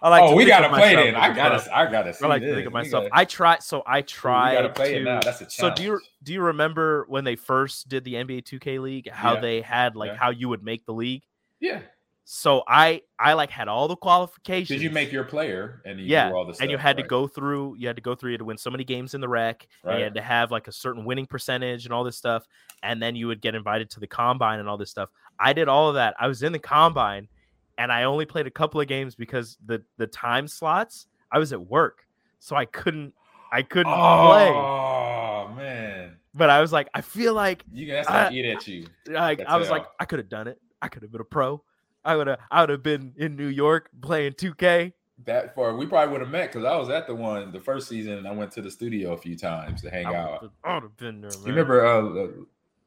I 0.04 0.08
like 0.10 0.22
oh, 0.22 0.30
to 0.30 0.36
we 0.36 0.44
gotta 0.44 0.68
play 0.68 0.94
then. 0.94 1.14
I 1.16 1.34
gotta, 1.34 1.76
I 1.76 1.90
gotta 1.90 2.12
see 2.14 2.24
I 2.24 2.28
like 2.28 2.42
this. 2.42 2.50
to 2.50 2.54
think 2.56 2.66
of 2.66 2.72
myself. 2.74 3.04
gotta- 3.04 3.16
I 3.16 3.24
try. 3.24 3.58
So 3.58 3.82
I 3.86 4.02
try 4.02 4.54
to. 4.60 4.82
it 4.96 5.02
now. 5.02 5.20
That's 5.20 5.40
a 5.40 5.48
so 5.50 5.74
do 5.74 5.82
you 5.82 6.00
do 6.22 6.32
you 6.32 6.42
remember 6.42 7.06
when 7.08 7.24
they 7.24 7.36
first 7.36 7.88
did 7.88 8.04
the 8.04 8.14
NBA 8.14 8.42
2K 8.44 8.80
league? 8.80 9.10
How 9.10 9.34
Yeah. 9.34 9.40
they 9.40 9.60
had 9.62 9.96
like 9.96 10.10
Yeah. 10.12 10.16
how 10.16 10.30
you 10.30 10.48
would 10.50 10.62
make 10.62 10.84
the 10.86 10.92
league. 10.92 11.22
yeah. 11.58 11.80
So 12.26 12.62
I 12.66 13.02
I 13.18 13.34
like 13.34 13.50
had 13.50 13.68
all 13.68 13.86
the 13.86 13.96
qualifications. 13.96 14.68
Did 14.68 14.80
you 14.82 14.88
make 14.90 15.12
your 15.12 15.24
player 15.24 15.82
and 15.84 16.00
you 16.00 16.06
yeah, 16.06 16.30
do 16.30 16.34
all 16.36 16.46
the 16.46 16.56
and 16.60 16.70
you 16.70 16.78
had 16.78 16.96
to 16.96 17.02
go 17.02 17.26
through. 17.26 17.76
You 17.78 17.86
had 17.86 17.96
to 17.96 18.02
go 18.02 18.14
through. 18.14 18.30
You 18.30 18.34
had 18.34 18.38
to 18.38 18.44
win 18.46 18.56
so 18.56 18.70
many 18.70 18.82
games 18.82 19.12
in 19.14 19.20
the 19.20 19.28
rec. 19.28 19.66
And 19.82 19.90
Right. 19.90 19.98
you 19.98 20.04
had 20.04 20.14
to 20.14 20.22
have 20.22 20.50
like 20.50 20.66
a 20.66 20.72
certain 20.72 21.04
winning 21.04 21.26
percentage 21.26 21.84
and 21.84 21.92
all 21.92 22.02
this 22.02 22.16
stuff. 22.16 22.46
And 22.82 23.02
then 23.02 23.14
you 23.14 23.26
would 23.26 23.42
get 23.42 23.54
invited 23.54 23.90
to 23.90 24.00
the 24.00 24.06
combine 24.06 24.58
and 24.58 24.68
all 24.70 24.78
this 24.78 24.90
stuff. 24.90 25.10
I 25.38 25.52
did 25.52 25.68
all 25.68 25.88
of 25.90 25.96
that. 25.96 26.14
I 26.18 26.26
was 26.26 26.42
in 26.42 26.52
the 26.52 26.58
combine, 26.58 27.28
and 27.78 27.90
I 27.92 28.04
only 28.04 28.26
played 28.26 28.46
a 28.46 28.50
couple 28.50 28.80
of 28.80 28.86
games 28.86 29.14
because 29.14 29.56
the 29.64 29.82
the 29.96 30.06
time 30.06 30.46
slots. 30.48 31.06
I 31.32 31.38
was 31.38 31.52
at 31.52 31.60
work, 31.66 32.06
so 32.38 32.54
I 32.56 32.64
couldn't. 32.64 33.12
I 33.52 33.62
couldn't 33.62 33.92
play. 33.92 34.48
Oh 34.50 35.52
man, 35.56 36.16
But 36.34 36.50
I 36.50 36.60
was 36.60 36.72
like, 36.72 36.88
I 36.94 37.00
feel 37.00 37.34
like 37.34 37.64
you 37.72 37.86
guys 37.86 38.06
I- 38.06 38.30
eat 38.32 38.44
at 38.46 38.66
you. 38.66 38.86
like 39.08 39.40
I 39.46 39.56
was 39.56 39.70
like, 39.70 39.86
I 40.00 40.04
could 40.04 40.18
have 40.18 40.28
done 40.28 40.48
it. 40.48 40.60
I 40.82 40.88
could 40.88 41.02
have 41.02 41.12
been 41.12 41.20
a 41.20 41.24
pro. 41.24 41.62
I 42.04 42.16
would 42.16 42.26
have. 42.26 42.38
I 42.50 42.60
would 42.62 42.70
have 42.70 42.82
been 42.82 43.14
in 43.16 43.36
New 43.36 43.46
York 43.46 43.90
playing 44.02 44.32
2K. 44.32 44.92
That 45.26 45.54
far, 45.54 45.74
we 45.76 45.86
probably 45.86 46.12
would 46.12 46.20
have 46.20 46.30
met 46.30 46.52
because 46.52 46.64
I 46.66 46.76
was 46.76 46.90
at 46.90 47.06
the 47.06 47.14
one 47.14 47.52
the 47.52 47.60
first 47.60 47.88
season, 47.88 48.14
and 48.14 48.26
I 48.28 48.32
went 48.32 48.50
to 48.52 48.62
the 48.62 48.70
studio 48.70 49.12
a 49.12 49.16
few 49.16 49.36
times 49.36 49.80
to 49.82 49.90
hang 49.90 50.06
I 50.06 50.14
out. 50.14 50.50
I 50.64 50.74
would 50.74 50.82
have 50.82 50.96
been 50.96 51.20
there. 51.20 51.30
Man. 51.30 51.40
You 51.40 51.46
remember 51.52 51.86
uh, 51.86 52.02
uh, 52.24 52.26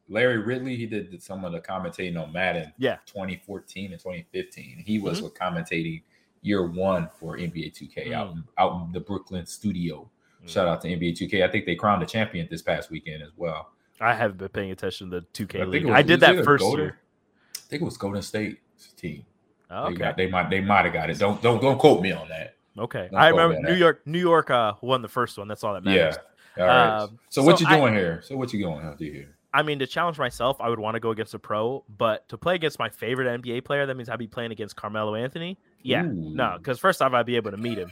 Larry 0.09 0.37
Ridley? 0.37 0.75
He 0.75 0.85
did 0.85 1.21
some 1.21 1.43
of 1.45 1.51
the 1.51 1.59
commentating 1.59 2.21
on 2.21 2.31
Madden. 2.31 2.73
Yeah. 2.77 2.97
2014 3.05 3.91
and 3.91 3.99
2015. 3.99 4.83
He 4.85 4.99
was 4.99 5.21
Mm-hmm. 5.21 5.43
commentating 5.43 6.03
year 6.41 6.65
one 6.67 7.09
for 7.19 7.37
NBA 7.37 7.73
2K 7.77 8.13
out 8.13 8.31
in, 8.31 8.43
out 8.57 8.85
in 8.85 8.91
the 8.91 8.99
Brooklyn 8.99 9.45
studio. 9.45 10.09
Mm. 10.43 10.49
Shout 10.49 10.67
out 10.67 10.81
to 10.81 10.87
NBA 10.87 11.17
2K. 11.17 11.43
I 11.47 11.51
think 11.51 11.65
they 11.65 11.75
crowned 11.75 12.01
a 12.03 12.05
champion 12.05 12.47
this 12.49 12.61
past 12.61 12.89
weekend 12.89 13.23
as 13.23 13.31
well. 13.35 13.71
I 13.99 14.13
haven't 14.13 14.37
been 14.37 14.49
paying 14.49 14.71
attention 14.71 15.09
to 15.11 15.21
the 15.21 15.25
2K 15.45 15.61
I 15.61 15.63
league. 15.65 15.85
was- 15.85 15.95
I 15.95 16.01
did 16.03 16.19
that 16.21 16.43
first 16.45 16.61
Golden- 16.61 16.79
year. 16.85 16.99
I 17.55 17.59
think 17.69 17.81
it 17.81 17.85
was 17.85 17.97
Golden 17.97 18.21
State's 18.21 18.93
team. 18.95 19.25
Oh, 19.69 19.85
They, 19.87 19.89
okay. 19.89 19.97
got, 19.97 20.15
they 20.17 20.27
might 20.27 20.49
they 20.49 20.61
might 20.61 20.85
have 20.85 20.93
got 20.93 21.09
it. 21.09 21.17
Don't 21.19 21.41
don't 21.41 21.61
don't 21.61 21.77
quote 21.77 22.01
me 22.01 22.13
on 22.13 22.29
that. 22.29 22.55
Okay. 22.79 23.09
Don't 23.11 23.19
I 23.19 23.27
remember 23.29 23.59
New. 23.69 23.75
York. 23.75 24.01
New 24.05 24.19
York 24.19 24.49
uh, 24.49 24.75
won 24.81 25.01
the 25.01 25.09
first 25.09 25.37
one. 25.37 25.49
That's 25.49 25.63
all 25.65 25.73
that 25.73 25.83
matters. 25.83 26.15
Yeah. 26.55 26.63
All 26.63 26.67
right. 26.69 26.97
Um, 27.01 27.19
so 27.27 27.43
what 27.43 27.59
so 27.59 27.65
you 27.67 27.75
I- 27.75 27.77
doing 27.79 27.93
here? 27.93 28.21
So 28.23 28.37
what 28.37 28.53
you 28.53 28.63
going 28.63 28.81
to 28.89 28.95
do 28.95 29.11
here? 29.11 29.35
I 29.57 29.63
mean, 29.63 29.79
to 29.79 29.87
challenge 29.87 30.19
myself, 30.19 30.57
I 30.59 30.69
would 30.69 30.77
want 30.79 30.93
to 30.95 30.99
go 30.99 31.09
against 31.09 31.33
a 31.33 31.39
pro, 31.39 31.83
but 31.97 32.29
to 32.29 32.37
play 32.37 32.53
against 32.53 32.77
my 32.77 32.89
favorite 32.89 33.41
NBA 33.41 33.65
player, 33.65 33.85
that 33.87 33.95
means 33.97 34.07
I'd 34.07 34.19
be 34.19 34.27
playing 34.27 34.51
against 34.51 34.75
Carmelo 34.75 35.15
Anthony. 35.15 35.57
Yeah, 35.81 36.03
no, 36.07 36.55
because 36.57 36.77
first 36.79 37.01
off, 37.01 37.13
I'd 37.13 37.25
be 37.25 37.35
able 37.37 37.51
to 37.51 37.57
meet 37.57 37.77
him. 37.77 37.91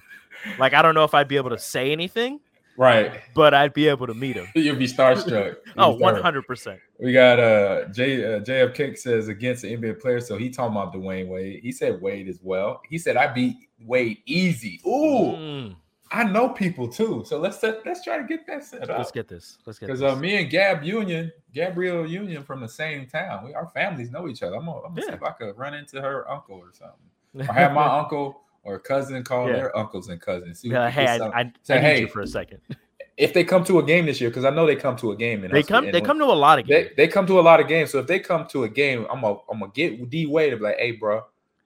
Like, 0.60 0.74
I 0.74 0.82
don't 0.82 0.94
know 0.96 1.04
if 1.06 1.14
I'd 1.16 1.28
be 1.28 1.38
able 1.38 1.50
to 1.52 1.58
say 1.58 1.92
anything, 1.92 2.40
Right. 2.78 3.22
but 3.34 3.54
I'd 3.54 3.74
be 3.74 3.88
able 3.88 4.06
to 4.08 4.14
meet 4.14 4.36
him. 4.36 4.48
You'll 4.54 4.76
be 4.76 4.86
starstruck. 4.88 5.56
Oh, 5.78 5.92
one 5.92 6.22
hundred 6.22 6.46
percent. 6.46 6.80
We 7.00 7.12
got 7.14 7.40
uh 7.40 7.86
J 7.90 8.36
uh, 8.36 8.40
JFK 8.42 8.98
says 8.98 9.28
against 9.28 9.64
the 9.64 9.76
NBA 9.76 10.02
player, 10.02 10.20
so 10.22 10.38
he 10.38 10.50
talking 10.50 10.76
about 10.78 10.94
Dwyane 10.94 11.28
Wade. 11.30 11.62
He 11.64 11.72
said 11.72 12.00
Wade 12.02 12.28
as 12.30 12.40
well. 12.44 12.82
He 12.90 12.98
said 12.98 13.18
I 13.18 13.28
beat 13.28 13.56
Wade 13.82 14.18
easy. 14.26 14.80
Ooh, 14.86 15.36
Mm, 15.36 15.76
I 16.12 16.24
know 16.24 16.50
people 16.50 16.88
too. 16.88 17.24
So 17.26 17.40
let's 17.40 17.60
set, 17.60 17.86
let's 17.86 18.04
try 18.04 18.18
to 18.18 18.24
get 18.24 18.46
that 18.48 18.64
set 18.64 18.90
up. 18.90 18.98
let's 18.98 19.12
get 19.12 19.28
this. 19.28 19.58
Let's 19.66 19.80
get 19.80 19.88
Because 19.88 20.00
this. 20.02 20.12
uh, 20.12 20.16
me 20.16 20.36
and 20.36 20.50
Gab 20.50 20.84
Union, 20.84 21.32
Gabrielle 21.54 22.06
Union 22.06 22.44
from 22.44 22.62
the 22.62 22.68
same 22.70 23.08
town. 23.08 23.44
We 23.46 23.54
our 23.54 23.68
families 23.70 24.12
know 24.12 24.28
each 24.28 24.44
other. 24.44 24.56
I'm 24.56 24.66
gonna, 24.66 24.80
I'm 24.82 24.94
gonna 24.94 25.02
see 25.02 25.14
if 25.14 25.24
I 25.24 25.32
could 25.32 25.58
run 25.58 25.74
into 25.74 26.02
her 26.02 26.30
uncle 26.30 26.56
or 26.58 26.72
something. 26.74 27.00
Or 27.50 27.54
have 27.54 27.74
my 27.74 27.86
uncle 28.00 28.42
or 28.64 28.80
cousin 28.80 29.22
call 29.24 29.48
Yeah. 29.48 29.54
their 29.56 29.78
uncles 29.78 30.08
and 30.10 30.22
cousins. 30.22 30.60
See 30.60 30.70
Yeah, 30.70 30.90
hey, 30.90 31.06
I, 31.08 31.18
I, 31.18 31.40
I 31.42 31.52
Say, 31.64 31.76
need 31.76 31.82
hey, 31.82 32.00
you 32.02 32.08
for 32.08 32.22
a 32.22 32.28
second. 32.28 32.60
if 33.18 33.34
they 33.34 33.44
come 33.44 33.64
to 33.66 33.80
a 33.80 33.84
game 33.84 34.06
this 34.06 34.22
year, 34.22 34.30
because 34.30 34.46
I 34.46 34.52
know 34.52 34.66
they 34.66 34.76
come 34.76 34.96
to 34.98 35.12
a 35.12 35.16
game 35.18 35.44
and 35.44 35.54
They 35.54 35.64
come. 35.64 35.92
They 35.92 36.02
come 36.02 36.18
to 36.20 36.26
a 36.26 36.34
lot 36.34 36.60
of 36.60 36.66
games. 36.68 36.90
they, 36.96 37.06
they 37.06 37.08
come 37.12 37.28
to 37.28 37.40
a 37.40 37.42
lot 37.42 37.60
of 37.60 37.68
games. 37.68 37.92
So 37.92 38.00
if 38.00 38.08
they 38.08 38.20
come 38.20 38.48
to 38.48 38.64
a 38.64 38.70
game, 38.70 39.06
I'm 39.12 39.22
gonna 39.22 39.38
I'm 39.52 39.60
gonna 39.60 39.72
get 39.74 40.10
D 40.10 40.28
Wade 40.28 40.52
to 40.52 40.58
be 40.58 40.64
like, 40.64 40.78
hey, 40.78 40.92
bro, 40.92 41.24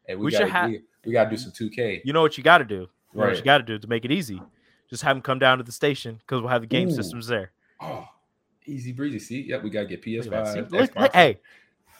hey, 0.08 0.16
we, 0.16 0.26
We 0.26 0.32
should 0.32 0.40
gotta 0.48 0.52
have- 0.54 0.70
we, 0.72 0.82
we 1.06 1.12
gotta 1.14 1.30
do 1.30 1.38
some 1.38 1.52
2K. 1.52 2.02
You 2.04 2.14
know 2.14 2.22
what 2.22 2.38
you 2.38 2.44
got 2.44 2.58
to 2.60 2.66
do. 2.66 2.88
You 3.14 3.20
know 3.20 3.26
what 3.26 3.28
Right. 3.30 3.38
you 3.38 3.44
got 3.44 3.58
to 3.60 3.64
do 3.64 3.78
to 3.80 3.88
make 3.88 4.06
it 4.06 4.12
easy. 4.12 4.42
Just 4.90 5.04
have 5.04 5.16
them 5.16 5.22
come 5.22 5.40
down 5.40 5.58
to 5.60 5.64
the 5.64 5.72
station 5.72 6.16
because 6.16 6.42
we'll 6.42 6.50
have 6.50 6.62
the 6.62 6.68
game 6.68 6.90
Ooh. 6.90 6.92
systems 6.92 7.28
there. 7.28 7.52
Oh, 7.82 8.08
easy 8.66 8.92
breezy. 8.92 9.20
See, 9.20 9.42
yep, 9.42 9.64
we 9.64 9.70
get 9.70 9.84
at 9.84 9.90
that. 9.90 10.02
See? 10.02 10.60
PS5. 10.60 10.72
Look- 10.72 10.96
look- 10.96 11.14
hey, 11.14 11.40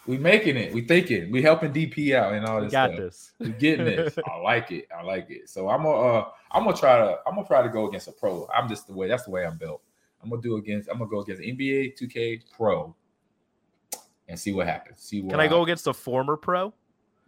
we 0.08 0.18
making 0.18 0.58
it. 0.58 0.74
We 0.74 0.82
thinking. 0.82 1.32
We 1.32 1.42
helping 1.42 1.72
DP 1.72 2.16
out 2.16 2.34
and 2.34 2.46
all 2.46 2.58
we 2.58 2.64
this 2.66 2.72
got 2.72 2.90
stuff. 2.92 3.00
this. 3.00 3.32
We 3.40 3.50
getting 3.50 3.86
this. 3.86 4.18
I 4.28 4.38
like 4.38 4.72
it. 4.72 4.88
I 4.98 5.04
like 5.04 5.30
it. 5.30 5.50
So 5.50 5.70
I'm 5.70 5.84
gonna 5.84 5.98
uh 6.00 6.30
I'm 6.52 6.64
gonna 6.64 6.76
try 6.76 6.98
to 6.98 7.20
I'm 7.28 7.36
gonna 7.36 7.46
try 7.48 7.62
to 7.62 7.70
go 7.70 7.88
against 7.88 8.08
a 8.08 8.12
pro. 8.12 8.48
I'm 8.54 8.68
just 8.68 8.88
the 8.88 8.94
way 8.94 9.08
that's 9.08 9.24
the 9.26 9.32
way 9.32 9.46
I'm 9.46 9.58
built. 9.58 9.82
I'm 10.24 10.30
gonna 10.30 10.42
do 10.42 10.56
against 10.58 10.90
I'm 10.90 10.98
gonna 10.98 11.10
go 11.10 11.20
against 11.20 11.42
NBA 11.44 11.96
2K 11.98 12.42
Pro 12.56 12.96
and 14.28 14.40
see 14.40 14.52
what 14.52 14.68
happens. 14.68 15.02
See 15.02 15.22
what 15.22 15.32
Can 15.32 15.40
I 15.40 15.48
go 15.48 15.64
against 15.64 15.86
a 15.88 15.94
former 15.94 16.36
pro? 16.38 16.74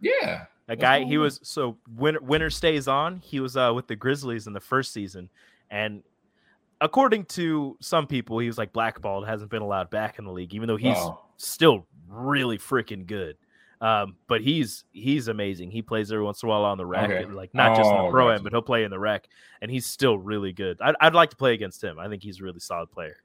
Yeah. 0.00 0.46
A 0.72 0.76
guy 0.76 1.04
he 1.04 1.18
was 1.18 1.40
so 1.42 1.76
winter 1.96 2.20
winter 2.20 2.50
stays 2.50 2.88
on. 2.88 3.18
He 3.18 3.40
was 3.40 3.56
uh 3.56 3.72
with 3.74 3.86
the 3.86 3.96
Grizzlies 3.96 4.46
in 4.46 4.52
the 4.52 4.60
first 4.60 4.92
season, 4.92 5.28
and 5.70 6.02
according 6.80 7.24
to 7.26 7.76
some 7.80 8.06
people, 8.06 8.38
he 8.38 8.46
was 8.46 8.58
like 8.58 8.72
blackballed, 8.72 9.26
hasn't 9.26 9.50
been 9.50 9.62
allowed 9.62 9.90
back 9.90 10.18
in 10.18 10.24
the 10.24 10.32
league, 10.32 10.54
even 10.54 10.66
though 10.66 10.76
he's 10.76 10.96
Oh. 10.96 11.20
still 11.36 11.86
really 12.08 12.58
freaking 12.58 13.06
good. 13.06 13.36
Um, 13.80 14.16
but 14.28 14.40
he's 14.42 14.84
he's 14.92 15.26
amazing. 15.28 15.70
He 15.72 15.82
plays 15.82 16.12
every 16.12 16.24
once 16.24 16.42
in 16.42 16.48
a 16.48 16.50
while 16.50 16.64
on 16.64 16.78
the 16.78 16.86
rec, 16.86 17.10
Okay. 17.10 17.24
like 17.26 17.52
not 17.52 17.76
just 17.76 17.90
in 17.90 17.96
the 17.96 18.02
Oh, 18.04 18.10
pro 18.10 18.26
gotcha. 18.26 18.34
end, 18.34 18.44
but 18.44 18.52
he'll 18.52 18.62
play 18.62 18.84
in 18.84 18.90
the 18.90 18.98
rec, 18.98 19.26
and 19.60 19.70
he's 19.70 19.86
still 19.86 20.16
really 20.18 20.52
good. 20.52 20.78
I'd, 20.80 20.94
I'd 21.00 21.14
like 21.14 21.30
to 21.30 21.36
play 21.36 21.52
against 21.54 21.82
him. 21.82 21.98
I 21.98 22.08
think 22.08 22.22
he's 22.22 22.40
a 22.40 22.44
really 22.44 22.60
solid 22.60 22.90
player. 22.92 23.16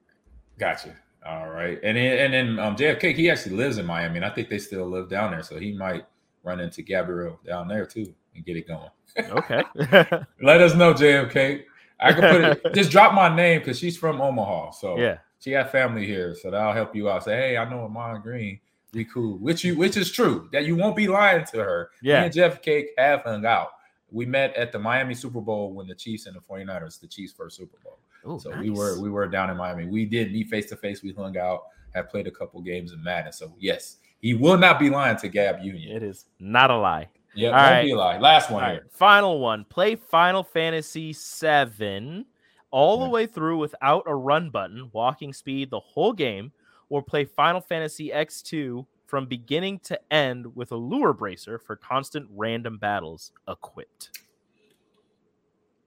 Gotcha. 0.58 0.96
All 1.24 1.48
right. 1.48 1.78
And 1.84 1.96
then 1.96 2.18
and 2.18 2.32
then 2.34 2.58
um 2.58 2.74
JFK, 2.76 3.14
he 3.14 3.30
actually 3.30 3.54
lives 3.56 3.78
in 3.78 3.86
Miami, 3.86 4.16
and 4.16 4.24
I 4.24 4.30
think 4.30 4.48
they 4.48 4.58
still 4.58 4.86
live 4.88 5.08
down 5.08 5.30
there. 5.30 5.42
So 5.44 5.58
he 5.60 5.72
might 5.72 6.04
run 6.42 6.60
into 6.60 6.82
Gabrielle 6.82 7.40
down 7.46 7.68
there 7.68 7.86
too 7.86 8.12
and 8.34 8.44
get 8.44 8.56
it 8.56 8.66
going. 8.68 8.90
Okay, 9.18 9.62
Let 10.42 10.60
us 10.60 10.74
know, 10.74 10.94
JFK. 10.94 11.64
I 12.00 12.12
can 12.12 12.20
put 12.20 12.40
it 12.66 12.74
just 12.74 12.90
drop 12.90 13.12
my 13.14 13.34
name 13.34 13.60
because 13.60 13.78
she's 13.78 13.96
from 13.96 14.20
Omaha. 14.20 14.70
So 14.70 14.98
yeah, 14.98 15.18
she 15.40 15.50
got 15.50 15.72
family 15.72 16.06
here. 16.06 16.34
So 16.34 16.50
that'll 16.50 16.72
help 16.72 16.94
you 16.94 17.10
out. 17.10 17.24
Say, 17.24 17.36
hey, 17.36 17.56
I 17.56 17.68
know 17.68 17.80
Ahman 17.80 18.20
Green. 18.22 18.60
We 18.92 19.04
cool. 19.04 19.38
Which 19.38 19.64
you 19.64 19.76
which 19.76 19.96
is 19.96 20.10
true. 20.10 20.48
That 20.52 20.64
you 20.64 20.76
won't 20.76 20.96
be 20.96 21.08
lying 21.08 21.44
to 21.46 21.58
her. 21.58 21.90
Yeah. 22.02 22.20
Me 22.20 22.24
and 22.26 22.34
Jeff 22.34 22.62
Cake 22.62 22.88
have 22.96 23.22
hung 23.22 23.44
out. 23.44 23.70
We 24.10 24.24
met 24.24 24.54
at 24.56 24.72
the 24.72 24.78
Miami 24.78 25.14
Super 25.14 25.40
Bowl 25.40 25.74
when 25.74 25.86
the 25.86 25.94
Chiefs 25.94 26.26
and 26.26 26.34
the 26.34 26.40
49ers, 26.40 26.98
the 26.98 27.06
Chiefs 27.06 27.32
first 27.34 27.56
Super 27.56 27.76
Bowl. 27.84 27.98
Ooh, 28.26 28.40
So 28.40 28.56
we 28.58 28.70
were 28.70 28.98
we 29.00 29.10
were 29.10 29.26
down 29.26 29.50
in 29.50 29.56
Miami. 29.56 29.86
We 29.86 30.04
did 30.06 30.32
meet 30.32 30.48
face 30.48 30.68
to 30.70 30.76
face. 30.76 31.02
We 31.02 31.12
hung 31.12 31.36
out. 31.36 31.64
Have 31.94 32.08
played 32.08 32.26
a 32.26 32.30
couple 32.30 32.60
games 32.60 32.92
in 32.92 33.02
Madden. 33.02 33.32
So 33.32 33.52
yes, 33.58 33.96
he 34.20 34.34
will 34.34 34.58
not 34.58 34.78
be 34.78 34.90
lying 34.90 35.16
to 35.18 35.28
Gab 35.28 35.60
Union. 35.62 35.96
It 35.96 36.02
is 36.02 36.26
not 36.38 36.70
a 36.70 36.76
lie. 36.76 37.08
Yeah, 37.34 37.48
All 37.48 37.54
right. 37.54 37.84
be 37.84 37.94
lying. 37.94 38.20
Last 38.20 38.50
All 38.50 38.56
one 38.56 38.64
right, 38.64 38.80
final 38.90 39.38
one. 39.38 39.64
Play 39.64 39.94
Final 39.94 40.42
Fantasy 40.42 41.12
VII 41.12 42.26
all 42.70 42.98
the 42.98 43.06
hmm. 43.06 43.12
way 43.12 43.26
through 43.26 43.58
without 43.58 44.04
a 44.06 44.14
run 44.14 44.50
button, 44.50 44.90
walking 44.92 45.32
speed 45.32 45.70
the 45.70 45.80
whole 45.80 46.12
game, 46.12 46.52
or 46.88 47.02
play 47.02 47.24
Final 47.24 47.60
Fantasy 47.60 48.10
X2 48.10 48.86
from 49.06 49.26
beginning 49.26 49.78
to 49.80 49.98
end 50.12 50.54
with 50.54 50.72
a 50.72 50.76
lure 50.76 51.12
bracer 51.12 51.58
for 51.58 51.76
constant 51.76 52.28
random 52.30 52.76
battles 52.76 53.32
equipped. 53.48 54.18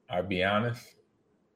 I'll 0.10 0.24
be 0.24 0.44
honest. 0.44 0.96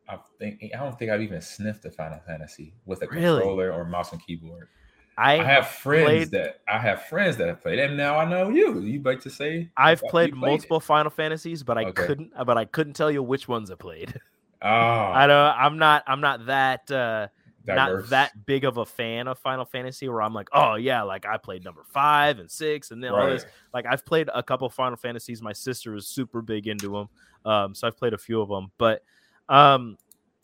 I 0.08 0.18
think 0.40 0.62
I 0.74 0.78
don't 0.78 0.98
think 0.98 1.10
I've 1.10 1.22
even 1.22 1.42
sniffed 1.42 1.86
a 1.86 1.92
Final 1.92 2.20
Fantasy 2.28 2.74
with 2.86 3.02
a 3.02 3.08
Really? 3.08 3.40
controller 3.40 3.72
or 3.72 3.86
mouse 3.86 4.12
and 4.12 4.24
keyboard. 4.26 4.68
I, 5.18 5.40
I 5.40 5.44
have 5.44 5.68
friends 5.70 6.04
played- 6.06 6.32
that 6.32 6.62
I 6.68 6.78
have 6.80 7.04
friends 7.06 7.38
that 7.38 7.48
have 7.48 7.62
played, 7.62 7.80
and 7.80 7.96
now 7.96 8.18
I 8.18 8.26
know 8.26 8.50
you. 8.50 8.80
You 8.80 9.02
like 9.02 9.22
to 9.22 9.30
say 9.30 9.70
I've 9.78 10.02
played 10.02 10.30
it. 10.30 10.36
multiple 10.36 10.80
Final 10.80 11.10
Fantasies, 11.12 11.64
but 11.64 11.78
I 11.78 11.86
Okay. 11.86 12.06
couldn't 12.06 12.34
but 12.46 12.58
I 12.58 12.66
couldn't 12.66 12.94
tell 12.94 13.10
you 13.12 13.24
which 13.24 13.48
ones 13.48 13.72
I 13.72 13.76
played. 13.76 14.20
Oh, 14.62 14.68
I 14.70 15.26
don't 15.28 15.56
I'm 15.58 15.78
not 15.78 16.04
I'm 16.08 16.22
not 16.22 16.46
that 16.48 16.92
uh 16.92 17.28
diverse. 17.66 18.04
not 18.04 18.10
that 18.10 18.46
big 18.46 18.64
of 18.66 18.78
a 18.78 18.86
fan 18.86 19.28
of 19.28 19.40
Final 19.40 19.66
Fantasy 19.66 20.08
where 20.10 20.22
I'm 20.22 20.34
like, 20.34 20.50
oh 20.54 20.76
yeah, 20.76 21.02
like 21.04 21.26
I 21.26 21.38
played 21.38 21.64
number 21.64 21.84
five 21.86 22.40
and 22.40 22.52
six 22.52 22.92
and 22.92 23.04
then 23.04 23.12
all 23.12 23.28
this. 23.28 23.46
Like 23.74 23.86
I've 23.86 24.06
played 24.06 24.30
a 24.34 24.44
couple 24.44 24.70
Final 24.70 24.98
Fantasies. 24.98 25.42
My 25.42 25.54
sister 25.54 25.96
is 25.96 26.08
super 26.08 26.42
big 26.42 26.68
into 26.68 26.90
them, 26.92 27.10
um, 27.52 27.74
so 27.74 27.88
I've 27.88 27.98
played 27.98 28.14
a 28.14 28.18
few 28.18 28.42
of 28.42 28.50
them. 28.50 28.72
But 28.78 29.02
um, 29.50 29.98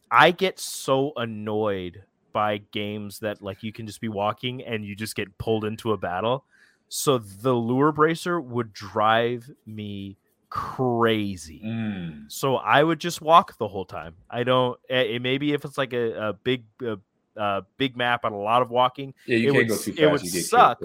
I 0.09 0.31
get 0.31 0.59
so 0.59 1.11
annoyed 1.17 2.03
by 2.33 2.57
games 2.71 3.19
that 3.19 3.41
like 3.41 3.63
you 3.63 3.71
can 3.71 3.87
just 3.87 4.01
be 4.01 4.09
walking 4.09 4.63
and 4.63 4.85
you 4.85 4.95
just 4.95 5.15
get 5.15 5.37
pulled 5.37 5.65
into 5.65 5.91
a 5.91 5.97
battle. 5.97 6.45
So 6.89 7.17
the 7.17 7.53
lure 7.53 7.91
bracer 7.91 8.39
would 8.39 8.73
drive 8.73 9.49
me 9.65 10.17
crazy. 10.49 11.61
Mm, 11.63 12.31
So 12.31 12.57
I 12.57 12.83
would 12.83 12.99
just 12.99 13.21
walk 13.21 13.57
the 13.57 13.67
whole 13.67 13.85
time. 13.85 14.15
I 14.29 14.43
don't. 14.43 14.77
It, 14.89 15.21
maybe 15.21 15.53
if 15.53 15.63
it's 15.65 15.77
like 15.77 15.93
a, 15.93 16.29
a 16.29 16.33
big, 16.33 16.65
uh, 16.85 16.97
uh, 17.37 17.61
big 17.77 17.95
map 17.95 18.25
and 18.25 18.35
a 18.35 18.37
lot 18.37 18.61
of 18.61 18.69
walking, 18.69 19.13
yeah, 19.25 19.37
you 19.37 19.47
It 19.47 19.53
can't 19.53 19.55
would 19.55 19.67
go 19.69 19.77
too 19.77 19.93
it 19.97 20.11
would 20.11 20.21
you 20.21 20.29
suck. 20.29 20.79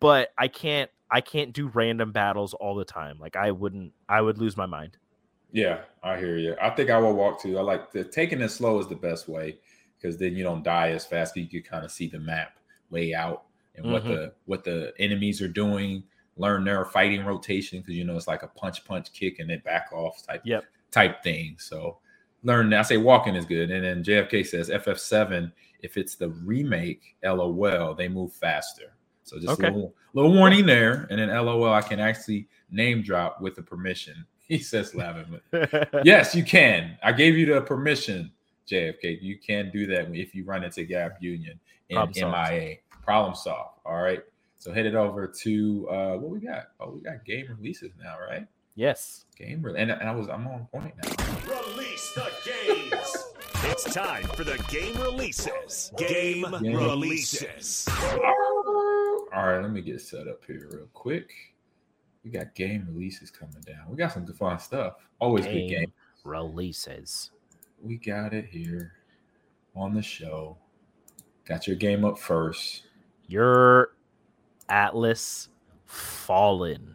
but 0.00 0.32
I 0.38 0.48
can't. 0.48 0.90
I 1.10 1.20
can't 1.20 1.52
do 1.52 1.68
random 1.68 2.10
battles 2.12 2.54
all 2.54 2.74
the 2.74 2.84
time. 2.84 3.18
Like 3.20 3.36
I 3.36 3.50
wouldn't. 3.50 3.92
I 4.08 4.20
would 4.20 4.38
lose 4.38 4.56
my 4.56 4.66
mind. 4.66 4.96
Yeah, 5.52 5.82
I 6.02 6.18
hear 6.18 6.36
you. 6.36 6.56
I 6.60 6.70
think 6.70 6.90
I 6.90 6.98
will 6.98 7.14
walk 7.14 7.40
too. 7.40 7.58
I 7.58 7.62
like 7.62 7.92
the 7.92 8.02
taking 8.02 8.40
it 8.40 8.48
slow 8.48 8.78
is 8.80 8.88
the 8.88 8.96
best 8.96 9.28
way 9.28 9.58
because 10.04 10.18
then 10.18 10.36
you 10.36 10.44
don't 10.44 10.62
die 10.62 10.90
as 10.90 11.06
fast. 11.06 11.34
You 11.36 11.46
can 11.48 11.62
kind 11.62 11.84
of 11.84 11.90
see 11.90 12.08
the 12.08 12.18
map 12.18 12.58
lay 12.90 13.14
out 13.14 13.44
and 13.74 13.90
what 13.90 14.04
Mhm. 14.04 14.08
the 14.08 14.34
what 14.44 14.62
the 14.64 14.92
enemies 14.98 15.40
are 15.40 15.48
doing. 15.48 16.04
Learn 16.36 16.64
their 16.64 16.84
fighting 16.84 17.24
rotation 17.24 17.80
because 17.80 17.94
you 17.94 18.04
know 18.04 18.16
it's 18.16 18.28
like 18.28 18.42
a 18.42 18.48
punch, 18.48 18.84
punch, 18.84 19.12
kick, 19.12 19.38
and 19.38 19.48
then 19.48 19.60
back 19.64 19.88
off 19.92 20.22
type 20.26 20.42
Yep. 20.44 20.64
type 20.90 21.22
thing. 21.22 21.56
So 21.58 21.98
learn. 22.42 22.74
I 22.74 22.82
say 22.82 22.98
walking 22.98 23.34
is 23.34 23.46
good. 23.46 23.70
And 23.70 23.82
then 23.84 24.04
JFK 24.04 24.42
says 24.44 24.68
FF7. 24.68 25.50
If 25.80 25.96
it's 25.96 26.16
the 26.16 26.28
remake, 26.30 27.16
LOL, 27.24 27.94
they 27.94 28.08
move 28.08 28.32
faster. 28.32 28.92
So 29.22 29.38
just 29.38 29.54
Okay. 29.54 29.68
a 29.68 29.70
little, 29.70 29.94
little 30.12 30.32
warning 30.34 30.66
there. 30.66 31.06
And 31.10 31.18
then 31.18 31.30
LOL, 31.30 31.72
I 31.72 31.80
can 31.80 31.98
actually 32.00 32.46
name 32.70 33.00
drop 33.02 33.40
with 33.40 33.54
the 33.54 33.62
permission. 33.62 34.26
He 34.46 34.58
says 34.58 34.94
laughing. 34.94 35.40
yes, 36.04 36.34
you 36.34 36.44
can. 36.44 36.98
I 37.02 37.12
gave 37.12 37.34
you 37.38 37.46
the 37.46 37.62
permission, 37.62 38.30
JFK. 38.70 39.18
You 39.22 39.38
can 39.38 39.70
do 39.72 39.86
that 39.86 40.14
if 40.14 40.34
you 40.34 40.44
run 40.44 40.64
into 40.64 40.84
Gab 40.84 41.12
Union 41.20 41.58
in 41.88 41.96
Problem 41.96 42.14
solved. 42.14 42.50
MIA. 42.52 42.76
Problem 43.04 43.34
solved. 43.34 43.80
All 43.84 44.02
right. 44.02 44.20
So 44.56 44.72
head 44.72 44.86
it 44.86 44.94
over 44.94 45.26
to 45.26 45.88
uh 45.90 46.14
what 46.16 46.30
we 46.30 46.40
got. 46.40 46.68
Oh, 46.80 46.90
we 46.90 47.00
got 47.00 47.24
game 47.24 47.46
releases 47.48 47.92
now, 48.02 48.16
right? 48.28 48.46
yes. 48.76 49.26
Game 49.36 49.62
re- 49.62 49.74
and, 49.80 49.90
and 49.90 50.08
I 50.08 50.12
was 50.14 50.28
I'm 50.28 50.46
on 50.46 50.66
point 50.72 50.94
now. 51.02 51.10
Release 51.54 52.12
the 52.14 52.30
games. 52.44 53.24
It's 53.66 53.84
time 53.94 54.24
for 54.24 54.44
the 54.44 54.56
game 54.68 54.94
releases. 55.00 55.92
Game 55.96 56.42
Game. 56.60 56.76
releases. 56.76 57.86
All 59.32 59.46
right, 59.48 59.60
let 59.60 59.70
me 59.70 59.80
get 59.80 60.00
set 60.00 60.28
up 60.28 60.42
here 60.46 60.68
real 60.72 60.86
quick. 60.92 61.30
We 62.24 62.30
got 62.30 62.54
game 62.54 62.86
releases 62.88 63.30
coming 63.30 63.60
down. 63.66 63.90
We 63.90 63.96
got 63.96 64.12
some 64.12 64.24
good 64.24 64.36
fun 64.36 64.58
stuff. 64.58 64.94
Always 65.18 65.44
good 65.44 65.52
Game 65.52 65.68
game. 65.68 65.92
releases. 66.24 67.30
We 67.84 67.96
got 67.98 68.32
it 68.32 68.46
here 68.46 68.92
on 69.76 69.94
the 69.94 70.02
show. 70.02 70.56
Got 71.46 71.66
your 71.66 71.76
game 71.76 72.04
up 72.04 72.18
first. 72.18 72.84
Your 73.28 73.90
Atlas 74.70 75.48
Fallen. 75.84 76.94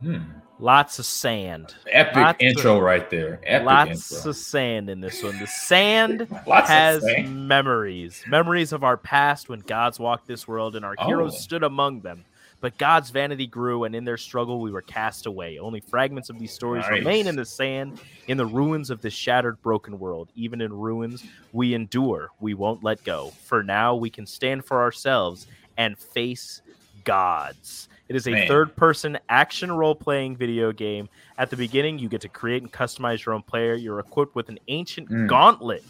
Hmm. 0.00 0.18
Lots 0.60 0.98
of 0.98 1.06
sand. 1.06 1.74
Epic 1.88 2.16
Lots 2.16 2.38
intro 2.40 2.76
of- 2.76 2.82
right 2.82 3.08
there. 3.10 3.40
Epic 3.44 3.66
Lots 3.66 4.12
intro. 4.12 4.30
of 4.30 4.36
sand 4.36 4.90
in 4.90 5.00
this 5.00 5.22
one. 5.22 5.38
The 5.38 5.46
sand 5.46 6.28
has 6.46 7.02
sand. 7.02 7.48
memories. 7.48 8.22
Memories 8.28 8.72
of 8.72 8.84
our 8.84 8.96
past 8.98 9.48
when 9.48 9.60
gods 9.60 9.98
walked 9.98 10.28
this 10.28 10.46
world 10.46 10.76
and 10.76 10.84
our 10.84 10.94
heroes 11.00 11.34
Oh. 11.34 11.38
stood 11.38 11.62
among 11.64 12.02
them. 12.02 12.24
But 12.60 12.76
God's 12.76 13.10
vanity 13.10 13.46
grew, 13.46 13.84
and 13.84 13.94
in 13.94 14.04
their 14.04 14.18
struggle, 14.18 14.60
we 14.60 14.70
were 14.70 14.82
cast 14.82 15.24
away. 15.26 15.58
Only 15.58 15.80
fragments 15.80 16.28
of 16.28 16.38
these 16.38 16.52
stories 16.52 16.82
Nice. 16.82 16.98
remain 16.98 17.26
in 17.26 17.36
the 17.36 17.44
sand, 17.46 17.98
in 18.28 18.36
the 18.36 18.44
ruins 18.44 18.90
of 18.90 19.00
this 19.00 19.14
shattered, 19.14 19.62
broken 19.62 19.98
world. 19.98 20.28
Even 20.34 20.60
in 20.60 20.72
ruins, 20.72 21.24
we 21.52 21.72
endure. 21.72 22.28
We 22.38 22.52
won't 22.54 22.84
let 22.84 23.02
go. 23.02 23.32
For 23.44 23.62
now, 23.62 23.94
we 23.96 24.10
can 24.10 24.26
stand 24.26 24.66
for 24.66 24.80
ourselves 24.82 25.46
and 25.78 25.98
face 25.98 26.60
gods. 27.04 27.88
It 28.08 28.16
is 28.16 28.26
a 28.26 28.32
Man. 28.32 28.48
third 28.48 28.76
person 28.76 29.18
action 29.28 29.72
role 29.72 29.94
playing 29.94 30.36
video 30.36 30.72
game. 30.72 31.08
At 31.38 31.48
the 31.48 31.56
beginning, 31.56 31.98
you 31.98 32.08
get 32.08 32.20
to 32.22 32.28
create 32.28 32.60
and 32.62 32.70
customize 32.70 33.24
your 33.24 33.34
own 33.34 33.42
player. 33.42 33.74
You're 33.74 34.00
equipped 34.00 34.34
with 34.34 34.48
an 34.50 34.58
ancient 34.68 35.08
Mm. 35.08 35.28
gauntlet 35.28 35.82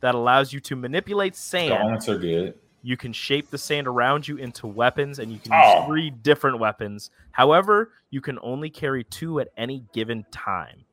that 0.00 0.14
allows 0.14 0.52
you 0.52 0.58
to 0.60 0.74
manipulate 0.76 1.36
sand. 1.36 1.68
Gauntlets 1.70 2.08
are 2.08 2.18
good. 2.18 2.54
You 2.86 2.96
can 2.96 3.12
shape 3.12 3.50
the 3.50 3.58
sand 3.58 3.88
around 3.88 4.28
you 4.28 4.36
into 4.36 4.68
weapons, 4.68 5.18
and 5.18 5.32
you 5.32 5.40
can 5.40 5.52
Oh. 5.52 5.80
use 5.80 5.86
three 5.88 6.08
different 6.08 6.60
weapons. 6.60 7.10
However, 7.32 7.90
you 8.10 8.20
can 8.20 8.38
only 8.42 8.70
carry 8.70 9.02
two 9.02 9.40
at 9.40 9.48
any 9.56 9.82
given 9.92 10.24
time. 10.30 10.84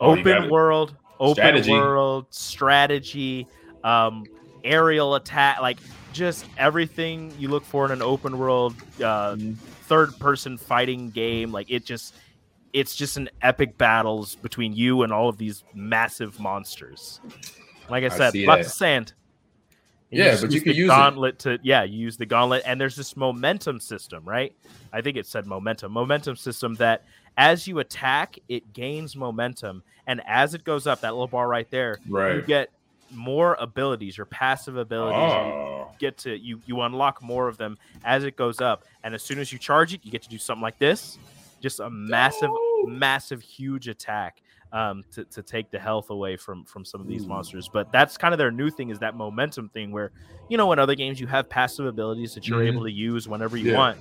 Oh, 0.00 0.12
open 0.12 0.48
world, 0.48 0.96
open 1.20 1.34
Strategy. 1.34 1.70
world, 1.72 2.28
strategy, 2.30 3.46
um, 3.84 4.24
aerial 4.64 5.16
attack, 5.16 5.60
like 5.60 5.76
just 6.14 6.46
everything 6.56 7.34
you 7.38 7.48
look 7.48 7.64
for 7.64 7.84
in 7.84 7.90
an 7.90 8.00
open 8.00 8.38
world, 8.38 8.72
uh, 9.02 9.34
Mm-hmm. 9.34 9.52
third 9.88 10.18
person 10.18 10.56
fighting 10.56 11.10
game. 11.10 11.52
Like 11.52 11.70
it 11.70 11.84
just, 11.84 12.14
it's 12.72 12.96
just 12.96 13.18
an 13.18 13.28
epic 13.42 13.76
battles 13.76 14.36
between 14.36 14.72
you 14.72 15.02
and 15.02 15.12
all 15.12 15.28
of 15.28 15.36
these 15.36 15.64
massive 15.74 16.40
monsters. 16.40 17.20
Like 17.90 18.04
I 18.04 18.06
I 18.06 18.08
said, 18.08 18.34
lots 18.36 18.66
of 18.68 18.72
sand. 18.72 19.12
And 20.10 20.18
Yeah, 20.20 20.30
just 20.30 20.42
but 20.42 20.50
you 20.50 20.54
use 20.56 20.62
can 20.62 20.72
the 20.72 20.76
use 20.78 20.86
it. 20.86 20.88
gauntlet 20.88 21.38
to 21.40 21.58
yeah, 21.62 21.82
you 21.82 21.98
use 21.98 22.16
the 22.16 22.26
gauntlet, 22.26 22.62
and 22.66 22.80
there's 22.80 22.96
this 22.96 23.16
momentum 23.16 23.80
system, 23.80 24.24
right? 24.24 24.54
I 24.92 25.00
think 25.02 25.16
it 25.16 25.26
said 25.26 25.46
momentum, 25.46 25.92
momentum 25.92 26.36
system 26.36 26.74
that 26.76 27.04
as 27.36 27.66
you 27.66 27.78
attack, 27.78 28.38
it 28.48 28.72
gains 28.72 29.14
momentum, 29.16 29.82
and 30.06 30.22
as 30.26 30.54
it 30.54 30.64
goes 30.64 30.86
up, 30.86 31.00
that 31.02 31.12
little 31.12 31.28
bar 31.28 31.46
right 31.46 31.70
there, 31.70 31.98
right. 32.08 32.36
you 32.36 32.42
get 32.42 32.70
more 33.10 33.56
abilities, 33.60 34.16
your 34.16 34.26
passive 34.26 34.76
abilities. 34.76 35.18
You 35.18 35.52
Oh. 35.52 35.90
get 35.98 36.16
to 36.18 36.38
you 36.38 36.60
you 36.66 36.80
unlock 36.82 37.20
more 37.22 37.48
of 37.48 37.56
them 37.58 37.76
as 38.04 38.24
it 38.24 38.36
goes 38.36 38.60
up, 38.60 38.84
and 39.04 39.14
as 39.14 39.22
soon 39.22 39.38
as 39.38 39.52
you 39.52 39.58
charge 39.58 39.92
it, 39.94 40.00
you 40.04 40.10
get 40.10 40.22
to 40.22 40.28
do 40.28 40.38
something 40.38 40.62
like 40.62 40.78
this, 40.78 41.18
just 41.60 41.80
a 41.80 41.90
massive, 41.90 42.48
Dope. 42.50 42.88
massive, 42.88 43.42
huge 43.42 43.88
attack 43.88 44.40
um, 44.72 45.04
to, 45.12 45.24
to 45.26 45.42
take 45.42 45.70
the 45.70 45.78
health 45.78 46.10
away 46.10 46.36
from 46.36 46.64
from 46.64 46.84
some 46.84 47.00
of 47.00 47.06
these 47.06 47.26
monsters. 47.28 47.68
But 47.68 47.90
that's 47.92 48.16
kind 48.16 48.34
of 48.34 48.38
their 48.38 48.50
new 48.52 48.70
thing 48.70 48.90
is 48.90 48.98
that 49.00 49.14
momentum 49.14 49.70
thing 49.70 49.92
where 49.92 50.12
you 50.48 50.56
know 50.56 50.72
in 50.72 50.78
other 50.78 50.94
games 50.94 51.20
you 51.20 51.26
have 51.28 51.48
passive 51.48 51.86
abilities 51.86 52.34
that 52.34 52.50
you're 52.50 52.62
Mhm. 52.62 52.68
able 52.68 52.84
to 52.84 52.92
use 52.92 53.28
whenever 53.28 53.56
you 53.56 53.68
Yeah. 53.68 53.72
want. 53.72 53.98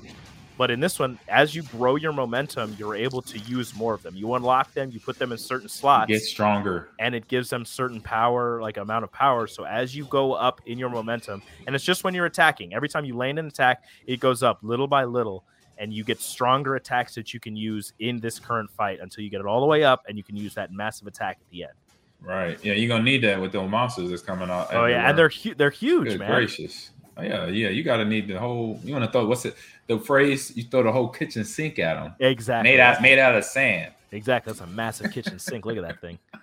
But 0.57 0.71
in 0.71 0.79
this 0.79 0.99
one, 0.99 1.19
as 1.27 1.55
you 1.55 1.63
grow 1.63 1.95
your 1.95 2.13
momentum, 2.13 2.73
you're 2.73 2.95
able 2.95 3.21
to 3.23 3.39
use 3.39 3.73
more 3.75 3.93
of 3.93 4.01
them. 4.01 4.15
You 4.15 4.33
unlock 4.33 4.73
them, 4.73 4.91
you 4.91 4.99
put 4.99 5.19
them 5.19 5.31
in 5.31 5.37
certain 5.37 5.69
slots, 5.69 6.07
Get 6.07 6.23
stronger. 6.23 6.89
and 6.99 7.13
it 7.15 7.27
gives 7.27 7.49
them 7.49 7.65
certain 7.65 8.01
power, 8.01 8.61
like 8.61 8.77
amount 8.77 9.03
of 9.03 9.11
power. 9.11 9.47
So 9.47 9.63
as 9.65 9.95
you 9.95 10.05
go 10.05 10.33
up 10.33 10.61
in 10.65 10.79
your 10.79 10.89
momentum, 10.89 11.43
and 11.65 11.75
it's 11.75 11.85
just 11.85 12.03
when 12.03 12.13
you're 12.15 12.25
attacking, 12.25 12.73
every 12.73 12.89
time 12.89 13.05
you 13.05 13.15
land 13.15 13.37
an 13.39 13.47
attack, 13.47 13.83
it 14.07 14.19
goes 14.19 14.41
up 14.43 14.59
little 14.63 14.87
by 14.87 15.05
little, 15.05 15.45
and 15.77 15.93
you 15.93 16.03
get 16.03 16.19
stronger 16.19 16.75
attacks 16.75 17.15
that 17.15 17.33
you 17.33 17.39
can 17.39 17.55
use 17.55 17.93
in 17.99 18.19
this 18.19 18.39
current 18.39 18.69
fight 18.71 18.99
until 19.01 19.23
you 19.23 19.29
get 19.29 19.39
it 19.41 19.45
all 19.45 19.59
the 19.59 19.65
way 19.65 19.83
up, 19.83 20.03
and 20.07 20.17
you 20.17 20.23
can 20.23 20.35
use 20.35 20.53
that 20.55 20.71
massive 20.71 21.07
attack 21.07 21.37
at 21.39 21.49
the 21.51 21.63
end. 21.63 21.73
Right. 22.21 22.57
Yeah, 22.63 22.73
you're 22.73 22.87
gonna 22.87 23.03
need 23.03 23.23
that 23.23 23.39
with 23.39 23.51
those 23.51 23.69
monsters 23.69 24.09
that's 24.09 24.21
coming 24.23 24.49
out. 24.49 24.73
Oh 24.73 24.85
yeah, 24.85 25.07
and 25.09 25.17
they're 25.17 25.29
hu- 25.29 25.53
they're 25.55 25.69
huge, 25.69 26.07
Good 26.09 26.19
man. 26.19 26.31
gracious. 26.31 26.91
Oh, 27.15 27.21
yeah, 27.23 27.45
yeah. 27.47 27.69
You 27.69 27.83
gotta 27.83 28.05
need 28.05 28.27
the 28.27 28.39
whole 28.39 28.79
you 28.83 28.93
wanna 28.93 29.11
throw 29.11 29.25
what's 29.27 29.45
it 29.45 29.55
the 29.87 29.99
phrase 29.99 30.55
you 30.57 30.63
throw 30.63 30.83
the 30.83 30.91
whole 30.91 31.07
kitchen 31.09 31.43
sink 31.45 31.79
at 31.79 31.93
them. 31.95 32.13
Exactly. 32.19 32.71
Made 32.71 32.79
out 32.79 33.01
made 33.01 33.19
out 33.19 33.35
of 33.35 33.43
sand. 33.45 33.93
Exactly. 34.11 34.51
That's 34.51 34.61
a 34.61 34.67
massive 34.67 35.11
kitchen 35.11 35.37
sink. 35.37 35.65
Look 35.65 35.77
at 35.77 35.83
that 35.83 36.01
thing. 36.01 36.17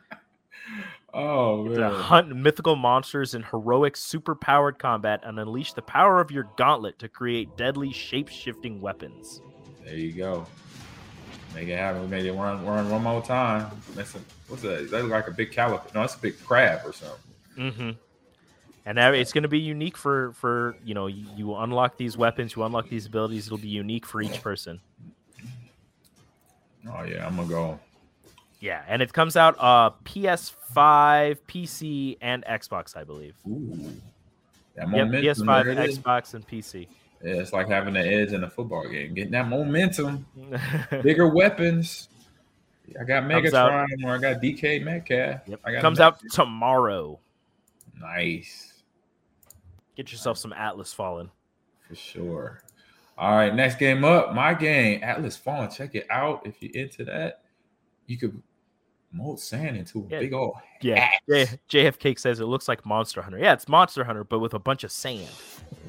Oh 1.14 1.68
To 1.68 1.90
hunt 1.90 2.34
mythical 2.34 2.74
monsters 2.74 3.34
in 3.34 3.44
heroic, 3.44 3.96
super-powered 3.96 4.80
combat 4.80 5.20
and 5.22 5.38
unleash 5.38 5.72
the 5.72 5.82
power 5.82 6.20
of 6.20 6.32
your 6.32 6.48
gauntlet 6.56 6.98
to 6.98 7.08
create 7.08 7.56
deadly, 7.56 7.92
shape-shifting 7.92 8.80
weapons. 8.80 9.40
There 9.84 9.94
you 9.94 10.12
go. 10.12 10.44
Make 11.54 11.68
it 11.68 11.78
happen. 11.78 12.02
We 12.02 12.08
made 12.08 12.26
it 12.26 12.32
run 12.32 12.66
run 12.66 12.90
one 12.90 13.02
more 13.04 13.22
time. 13.22 13.70
That's 13.94 14.16
a, 14.16 14.18
what's 14.48 14.62
that? 14.62 14.90
That 14.90 15.02
look 15.02 15.12
like 15.12 15.28
a 15.28 15.30
big 15.30 15.52
caliper. 15.52 15.94
No, 15.94 16.00
that's 16.00 16.16
a 16.16 16.18
big 16.18 16.42
crab 16.42 16.80
or 16.84 16.92
something. 16.92 17.18
Mm-hmm. 17.56 17.90
And 18.86 18.98
that- 18.98 19.14
it's 19.14 19.32
going 19.32 19.42
to 19.42 19.48
be 19.48 19.60
unique 19.60 19.96
for 19.96 20.32
for 20.32 20.76
you 20.84 20.94
know 20.94 21.06
you, 21.06 21.26
you 21.36 21.54
unlock 21.54 21.96
these 21.96 22.16
weapons, 22.16 22.56
you 22.56 22.64
unlock 22.64 22.88
these 22.88 23.06
abilities. 23.06 23.46
It'll 23.46 23.58
be 23.58 23.68
unique 23.68 24.04
for 24.04 24.20
each 24.20 24.42
person. 24.42 24.80
Oh 26.90 27.04
yeah, 27.04 27.24
I'm 27.24 27.36
gonna 27.36 27.48
go. 27.48 27.80
Yeah, 28.64 28.82
and 28.88 29.02
it 29.02 29.12
comes 29.12 29.36
out 29.36 29.56
uh 29.58 29.90
PS5, 30.06 31.36
PC, 31.46 32.16
and 32.22 32.42
Xbox, 32.46 32.96
I 32.96 33.04
believe. 33.04 33.34
Ooh. 33.46 33.92
That 34.74 34.88
Yep. 34.90 35.08
PS5, 35.08 35.64
there 35.64 35.72
it 35.72 35.90
is. 35.90 35.98
Xbox, 35.98 36.32
and 36.32 36.48
PC. 36.48 36.88
Yeah, 37.22 37.34
it's 37.34 37.52
like 37.52 37.68
having 37.68 37.92
the 37.92 38.00
edge 38.00 38.32
in 38.32 38.42
a 38.42 38.48
football 38.48 38.88
game. 38.88 39.12
Getting 39.12 39.32
that 39.32 39.48
momentum. 39.48 40.24
Bigger 41.02 41.28
weapons. 41.28 42.08
I 42.98 43.04
got 43.04 43.24
Megatron 43.24 43.86
or 44.02 44.14
I 44.14 44.18
got 44.18 44.40
DK 44.40 44.82
Metcalf. 44.82 45.42
Yep. 45.46 45.60
I 45.62 45.72
got 45.72 45.82
Comes 45.82 46.00
out 46.00 46.20
tomorrow. 46.30 47.20
Nice. 48.00 48.82
Get 49.94 50.10
yourself 50.10 50.38
some 50.38 50.54
Atlas 50.54 50.90
Fallen. 50.94 51.30
For 51.86 51.94
sure. 51.96 52.62
All 53.18 53.36
right, 53.36 53.54
next 53.54 53.74
game 53.78 54.04
up. 54.04 54.34
My 54.34 54.54
game, 54.54 55.00
Atlas 55.04 55.36
Fallen. 55.36 55.70
Check 55.70 55.94
it 55.94 56.06
out. 56.08 56.46
If 56.46 56.62
you're 56.62 56.82
into 56.82 57.04
that, 57.04 57.42
you 58.06 58.16
could 58.16 58.42
mold 59.14 59.38
sand 59.40 59.76
into 59.76 60.00
a 60.00 60.08
Yeah. 60.10 60.18
big 60.20 60.32
old 60.34 60.54
Yeah. 60.82 61.08
J- 61.28 61.46
JFK 61.68 62.18
says 62.18 62.40
it 62.40 62.46
looks 62.46 62.68
like 62.68 62.84
Monster 62.84 63.22
Hunter. 63.22 63.38
Yeah, 63.38 63.52
it's 63.52 63.68
Monster 63.68 64.04
Hunter, 64.04 64.24
but 64.24 64.40
with 64.40 64.54
a 64.54 64.58
bunch 64.58 64.84
of 64.84 64.90
sand. 64.92 65.28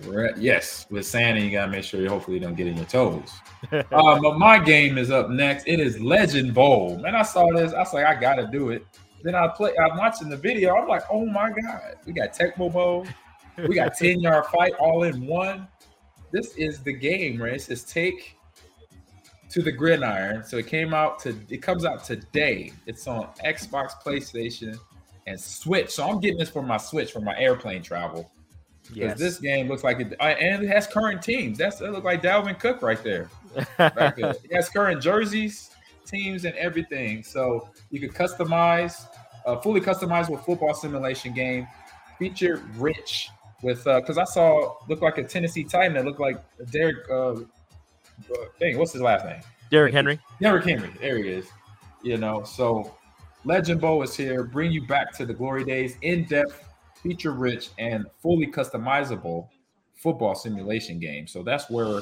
Right. 0.06 0.38
Yes, 0.38 0.86
with 0.90 1.06
sand, 1.06 1.38
and 1.38 1.46
you 1.46 1.52
gotta 1.52 1.72
make 1.72 1.84
sure 1.84 2.00
you 2.02 2.10
hopefully 2.10 2.40
don't 2.40 2.56
get 2.56 2.68
in 2.68 2.76
your 2.78 2.86
toes. 2.86 3.32
um, 3.72 3.84
but 4.22 4.38
my 4.38 4.60
game 4.60 4.98
is 4.98 5.12
up 5.12 5.30
next. 5.30 5.68
It 5.68 5.80
is 5.80 6.00
Legend 6.00 6.54
Bowl. 6.54 6.98
Man, 7.00 7.16
I 7.16 7.24
saw 7.24 7.52
this. 7.52 7.74
I 7.74 7.80
was 7.80 7.94
like, 7.94 8.06
I 8.06 8.16
gotta 8.20 8.48
do 8.48 8.70
it. 8.70 8.86
Then 9.24 9.34
I 9.36 9.48
play. 9.48 9.74
I'm 9.78 9.98
watching 9.98 10.30
the 10.30 10.38
video. 10.38 10.76
I'm 10.76 10.88
like, 10.88 11.04
oh 11.12 11.26
my 11.26 11.50
god, 11.50 11.96
we 12.06 12.14
got 12.14 12.34
Tecmo 12.34 12.72
Bowl. 12.72 13.08
We 13.58 13.76
got 13.76 13.94
10 13.98 14.20
yard 14.20 14.46
fight 14.48 14.74
all 14.80 15.04
in 15.04 15.26
one. 15.26 15.68
This 16.32 16.56
is 16.58 16.84
the 16.84 16.94
game, 16.94 17.42
right? 17.42 17.54
It 17.54 17.62
says 17.62 17.84
take 17.84 18.35
to 19.50 19.62
the 19.62 19.72
gridiron. 19.72 20.44
So 20.44 20.58
it 20.58 20.68
came 20.68 20.94
out 20.94 21.20
to 21.20 21.36
it 21.50 21.62
comes 21.62 21.86
out 21.86 22.04
today. 22.04 22.72
It's 22.86 23.08
on 23.08 23.28
Xbox, 23.44 23.92
PlayStation, 24.04 24.78
and 25.28 25.40
Switch. 25.40 25.92
So 25.92 26.08
I'm 26.08 26.20
getting 26.20 26.38
this 26.38 26.50
for 26.50 26.62
my 26.62 26.78
Switch 26.78 27.12
for 27.12 27.22
my 27.22 27.38
airplane 27.38 27.84
travel. 27.84 28.32
Because 28.84 28.98
yes. 28.98 29.20
this 29.20 29.40
game 29.40 29.68
looks 29.68 29.84
like 29.84 30.00
it 30.00 30.14
uh, 30.20 30.24
and 30.24 30.64
it 30.64 30.68
has 30.68 30.86
current 30.86 31.22
teams. 31.22 31.58
That's 31.58 31.78
that 31.78 31.92
look 31.92 32.04
like 32.04 32.22
Dalvin 32.22 32.60
Cook 32.60 32.82
right 32.82 33.04
there. 33.04 33.30
Right 33.80 34.16
there. 34.16 34.36
it 34.44 34.54
has 34.54 34.68
current 34.68 35.02
jerseys, 35.02 35.72
teams, 36.06 36.44
and 36.44 36.54
everything. 36.56 37.24
So 37.24 37.70
you 37.90 38.02
can 38.02 38.10
customize, 38.10 39.08
a 39.46 39.62
fully 39.62 39.80
customizable 39.80 40.44
football 40.46 40.74
simulation 40.74 41.34
game, 41.34 41.66
feature 42.20 42.62
rich 42.76 43.30
with 43.62 43.86
because 43.86 44.18
I 44.18 44.26
saw 44.26 44.76
look 44.90 45.02
like 45.02 45.18
a 45.18 45.24
Tennessee 45.24 45.64
Titan 45.64 45.94
that 45.94 46.06
looked 46.06 46.20
like 46.20 46.38
Derrick. 46.72 47.10
Uh, 47.10 47.14
uh, 47.14 47.36
dang, 48.60 48.78
what's 48.78 48.94
his 48.94 49.02
last 49.02 49.26
name? 49.26 49.42
Derrick 49.72 49.94
Henry. 49.94 50.20
Derrick 50.42 50.66
Henry. 50.66 50.92
There 51.00 51.18
he 51.18 51.30
is. 51.30 51.48
You 52.04 52.18
know, 52.18 52.44
so 52.44 52.96
Legend 53.46 53.82
Bowl 53.82 54.04
is 54.04 54.16
here, 54.16 54.44
bring 54.44 54.72
you 54.72 54.86
back 54.86 55.12
to 55.18 55.26
the 55.26 55.34
glory 55.34 55.64
days, 55.64 55.98
in-depth, 56.02 56.64
feature-rich, 57.02 57.70
and 57.78 58.06
fully 58.22 58.48
customizable 58.48 59.48
football 59.96 60.36
simulation 60.36 61.00
game. 61.00 61.28
So 61.28 61.42
that's 61.42 61.70
where 61.70 62.02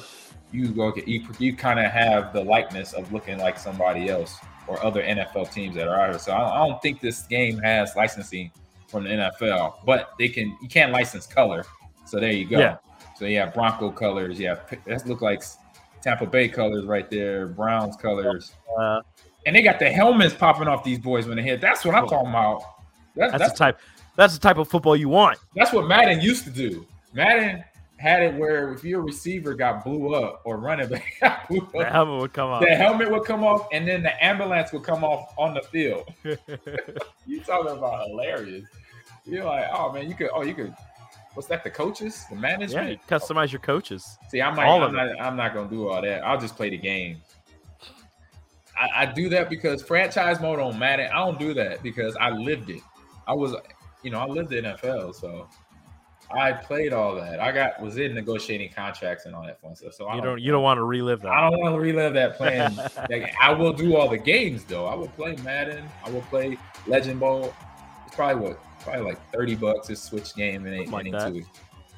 you 0.52 0.68
go 0.68 0.94
you, 1.06 1.26
you 1.40 1.56
kind 1.56 1.80
of 1.80 1.92
have 1.92 2.34
the 2.34 2.44
likeness 2.44 2.94
of 2.94 3.12
looking 3.14 3.40
like 3.40 3.58
somebody 3.58 4.10
else 4.10 4.38
or 4.68 4.84
other 4.84 5.02
NFL 5.02 5.52
teams 5.52 5.76
that 5.76 5.88
are 5.88 6.00
out 6.00 6.10
here. 6.10 6.20
So 6.20 6.32
I, 6.32 6.64
I 6.64 6.68
don't 6.68 6.82
think 6.82 7.02
this 7.02 7.24
game 7.24 7.58
has 7.60 7.96
licensing 7.96 8.52
from 8.88 9.06
the 9.06 9.10
NFL, 9.10 9.86
but 9.86 10.12
they 10.20 10.30
can 10.30 10.56
you 10.62 10.68
can't 10.68 10.92
license 10.92 11.26
color. 11.26 11.66
So 12.06 12.20
there 12.20 12.32
you 12.32 12.46
go. 12.46 12.60
Yeah. 12.60 12.78
So 13.16 13.26
you 13.26 13.40
have 13.40 13.54
Bronco 13.54 13.92
colors, 13.92 14.40
Yeah, 14.40 14.56
that 14.86 15.08
look 15.08 15.22
like 15.22 15.44
Tampa 16.04 16.26
Bay 16.26 16.50
colors 16.50 16.86
right 16.86 17.10
there, 17.10 17.48
Browns 17.48 17.96
colors. 17.96 18.52
Uh, 18.78 19.02
And 19.46 19.56
they 19.56 19.62
got 19.62 19.80
the 19.80 19.90
helmets 19.90 20.34
popping 20.34 20.68
off 20.68 20.84
these 20.84 21.00
boys 21.00 21.28
when 21.28 21.38
they 21.38 21.44
hit. 21.44 21.62
That's 21.62 21.84
what 21.86 21.96
I'm 21.96 22.08
talking 22.08 22.30
about. 22.30 22.62
That's, 23.16 23.32
that's 23.32 23.42
that's 23.44 23.54
the 23.54 23.58
type. 23.58 23.80
that's 24.16 24.34
the 24.34 24.40
type 24.40 24.58
of 24.58 24.68
football 24.68 24.96
you 24.96 25.10
want. 25.10 25.40
That's 25.56 25.72
what 25.74 25.88
Madden 25.88 26.20
used 26.22 26.44
to 26.46 26.50
do. 26.50 26.86
Madden 27.14 27.64
had 27.98 28.22
it 28.22 28.36
where 28.36 28.74
if 28.74 28.84
your 28.84 29.02
receiver 29.02 29.54
got 29.54 29.84
blew 29.84 30.14
up 30.14 30.42
or 30.44 30.58
running 30.58 30.90
back 30.90 31.14
got 31.22 31.48
blew 31.48 31.66
The 31.74 31.86
helmet 31.86 32.20
would 32.20 32.34
come 32.34 32.50
off. 32.50 32.62
the 32.62 32.76
helmet 32.76 33.10
would 33.10 33.24
come 33.24 33.44
off 33.44 33.68
and 33.72 33.88
then 33.88 34.04
the 34.04 34.24
ambulance 34.24 34.74
would 34.74 34.84
come 34.84 35.04
off 35.06 35.34
on 35.38 35.54
the 35.54 35.62
field. 35.62 36.12
you 37.26 37.40
talking 37.42 37.78
about 37.78 38.08
hilarious. 38.08 38.66
You're 39.26 39.46
like, 39.46 39.68
oh 39.72 39.94
man, 39.94 40.10
you 40.10 40.16
could 40.16 40.30
oh 40.34 40.42
you 40.44 40.54
could 40.54 40.74
what's 41.34 41.48
that, 41.50 41.64
the 41.64 41.70
coaches? 41.70 42.26
The 42.30 42.36
yeah, 42.36 42.42
management? 42.42 42.90
you 42.90 42.98
customize 43.08 43.52
your 43.52 43.62
coaches. 43.62 44.18
See, 44.30 44.42
I'm 44.42 44.56
not, 44.56 44.66
all 44.66 44.84
I'm 44.84 44.94
not, 44.94 45.22
I'm 45.22 45.36
not 45.36 45.54
gonna 45.54 45.70
do 45.70 45.90
all 45.90 46.02
that. 46.02 46.24
I'll 46.24 46.40
just 46.40 46.56
play 46.56 46.70
the 46.70 46.78
game. 46.78 47.18
I, 48.78 49.04
I 49.04 49.06
do 49.06 49.30
that 49.30 49.50
because 49.50 49.82
franchise 49.82 50.40
mode 50.40 50.60
on 50.60 50.78
Madden. 50.80 51.10
I 51.12 51.18
don't 51.26 51.40
do 51.40 51.54
that 51.54 51.84
because 51.84 52.16
I 52.18 52.30
lived 52.30 52.70
it. 52.70 52.82
I 53.28 53.34
was, 53.34 53.56
you 54.02 54.12
know, 54.12 54.20
I 54.20 54.26
lived 54.26 54.50
the 54.50 54.62
NFL, 54.62 55.16
so 55.16 55.48
I 56.32 56.52
played 56.52 56.94
all 56.94 57.16
that. 57.16 57.40
I 57.40 57.52
got 57.52 57.80
was 57.82 57.98
in 57.98 58.16
negotiating 58.16 58.72
contracts 58.74 59.26
and 59.26 59.36
all 59.36 59.46
that 59.46 59.62
fun 59.62 59.76
stuff. 59.76 59.94
So 59.94 60.08
I 60.08 60.16
You 60.16 60.22
don't 60.22 60.42
you 60.42 60.52
don't 60.52 60.64
want 60.64 60.78
to 60.78 60.84
relive 60.84 61.22
that. 61.22 61.32
I 61.32 61.50
don't 61.50 61.60
want 61.60 61.76
to 61.76 61.80
relive 61.80 62.14
that 62.14 62.38
playing. 62.38 62.76
like, 63.10 63.34
I 63.40 63.54
will 63.54 63.74
do 63.74 63.96
all 63.96 64.10
the 64.10 64.18
games 64.18 64.64
though. 64.64 64.86
I 64.86 64.96
will 64.96 65.10
play 65.10 65.36
Madden. 65.44 65.86
I 66.04 66.10
will 66.10 66.22
play 66.22 66.58
Legend 66.88 67.20
Bowl. 67.20 67.54
It's 68.06 68.16
probably 68.16 68.50
what 68.50 68.60
probably 68.84 69.02
like 69.04 69.32
thirty 69.32 69.56
bucks 69.56 69.90
a 69.90 69.96
Switch 69.96 70.36
game 70.36 70.66
and 70.66 70.76
ain't 70.76 70.92
like 70.92 71.12
that. 71.12 71.34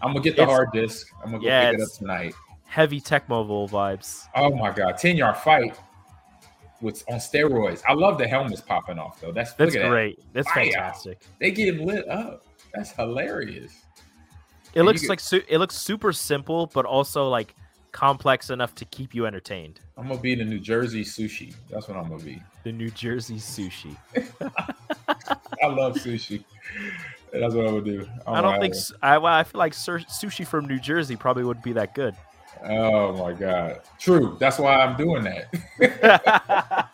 I'm 0.01 0.11
gonna 0.11 0.19
get 0.21 0.36
the 0.36 0.43
It's- 0.43 0.49
hard 0.55 0.71
disk. 0.71 1.07
I'm 1.23 1.31
gonna 1.31 1.39
go 1.43 1.47
Yeah, 1.47 1.71
pick 1.71 1.79
it 1.79 1.83
up 1.83 1.89
tonight. 1.97 2.33
Heavy 2.65 2.99
Tecmo 2.99 3.47
Bowl 3.47 3.67
vibes. 3.69 4.25
Oh 4.36 4.53
my 4.55 4.71
god, 4.71 4.97
ten 4.97 5.15
yard 5.17 5.38
fight 5.38 5.77
with 6.81 7.03
on 7.09 7.17
steroids. 7.17 7.81
I 7.88 7.93
love 7.93 8.17
the 8.17 8.27
helmets 8.27 8.61
popping 8.61 8.99
off 8.99 9.19
though. 9.21 9.31
That's 9.31 9.53
That's 9.53 9.75
great. 9.75 10.19
That's 10.33 10.49
Fire. 10.51 10.65
fantastic. 10.65 11.19
That. 11.21 11.27
They 11.39 11.51
getting 11.51 11.86
lit 11.86 12.07
up. 12.09 12.45
That's 12.73 12.91
hilarious. 12.91 13.86
It 14.73 14.79
And 14.79 14.86
looks 14.86 15.01
get- 15.01 15.09
like 15.09 15.19
su- 15.21 15.43
it 15.47 15.57
looks 15.59 15.75
super 15.77 16.11
simple, 16.11 16.67
but 16.67 16.86
also 16.86 17.29
like 17.29 17.55
complex 17.93 18.49
enough 18.49 18.75
to 18.75 18.83
keep 18.86 19.15
you 19.15 19.25
entertained. 19.25 19.79
I'm 19.97 20.07
gonna 20.09 20.19
be 20.19 20.36
the 20.36 20.43
New 20.43 20.59
Jersey 20.59 21.03
sushi. 21.05 21.55
That's 21.69 21.88
what 21.88 21.95
I'm 21.97 22.09
gonna 22.09 22.21
be. 22.23 22.41
The 22.66 22.72
New 22.72 22.89
Jersey 22.89 23.36
sushi. 23.36 23.95
I 24.41 25.68
love 25.68 25.93
sushi. 25.97 26.43
That's 27.32 27.53
what 27.53 27.68
I'm 27.68 27.80
gonna 27.80 27.86
do. 27.86 28.07
I 28.26 28.41
don't 28.41 28.59
think 28.59 28.74
I, 29.03 29.20
well, 29.20 29.32
I 29.36 29.43
feel 29.43 29.59
like 29.59 29.74
sushi 29.74 30.47
from 30.47 30.66
New 30.68 30.80
Jersey 30.80 31.16
probably 31.16 31.43
wouldn't 31.43 31.63
be 31.63 31.74
that 31.74 31.93
good. 31.93 32.16
Oh 32.68 33.13
my 33.18 33.34
god. 33.34 33.82
True. 33.99 34.36
That's 34.39 34.57
why 34.57 34.78
I'm 34.78 34.97
doing 34.97 35.24
that. 35.26 35.53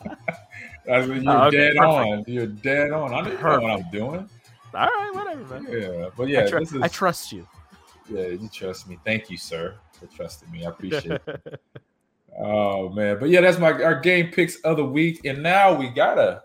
That's 0.85 1.07
what 1.07 1.21
you're 1.23 1.31
Oh, 1.31 1.43
okay, 1.47 1.57
dead 1.57 1.77
perfect. 1.77 1.79
on. 1.79 2.23
You're 2.27 2.47
dead 2.47 2.91
on. 2.91 3.13
I 3.13 3.23
don't 3.23 3.41
know 3.41 3.59
what 3.61 3.71
I'm 3.71 3.89
doing. 3.91 4.29
All 4.73 4.87
right, 4.87 5.11
whatever, 5.13 5.61
man. 5.61 5.67
Yeah, 5.71 6.09
but 6.17 6.27
yeah, 6.27 6.41
I, 6.41 6.49
tr- 6.49 6.59
this 6.59 6.73
is 6.73 6.81
I 6.81 6.89
trust 6.89 7.31
you. 7.31 7.47
yeah. 8.09 8.27
You 8.27 8.49
trust 8.51 8.89
me. 8.89 8.99
Thank 9.05 9.29
you, 9.29 9.37
sir, 9.37 9.75
for 9.93 10.07
trusting 10.07 10.51
me. 10.51 10.65
I 10.65 10.69
appreciate 10.69 11.21
it. 11.25 11.61
Oh 12.39 12.89
man, 12.89 13.17
but 13.19 13.29
yeah, 13.29 13.41
that's 13.41 13.59
my 13.59 13.71
our 13.71 13.99
game 13.99 14.31
picks 14.31 14.55
of 14.61 14.77
the 14.77 14.85
week, 14.85 15.25
and 15.25 15.43
now 15.43 15.73
we 15.73 15.89
got 15.89 16.17
a 16.17 16.43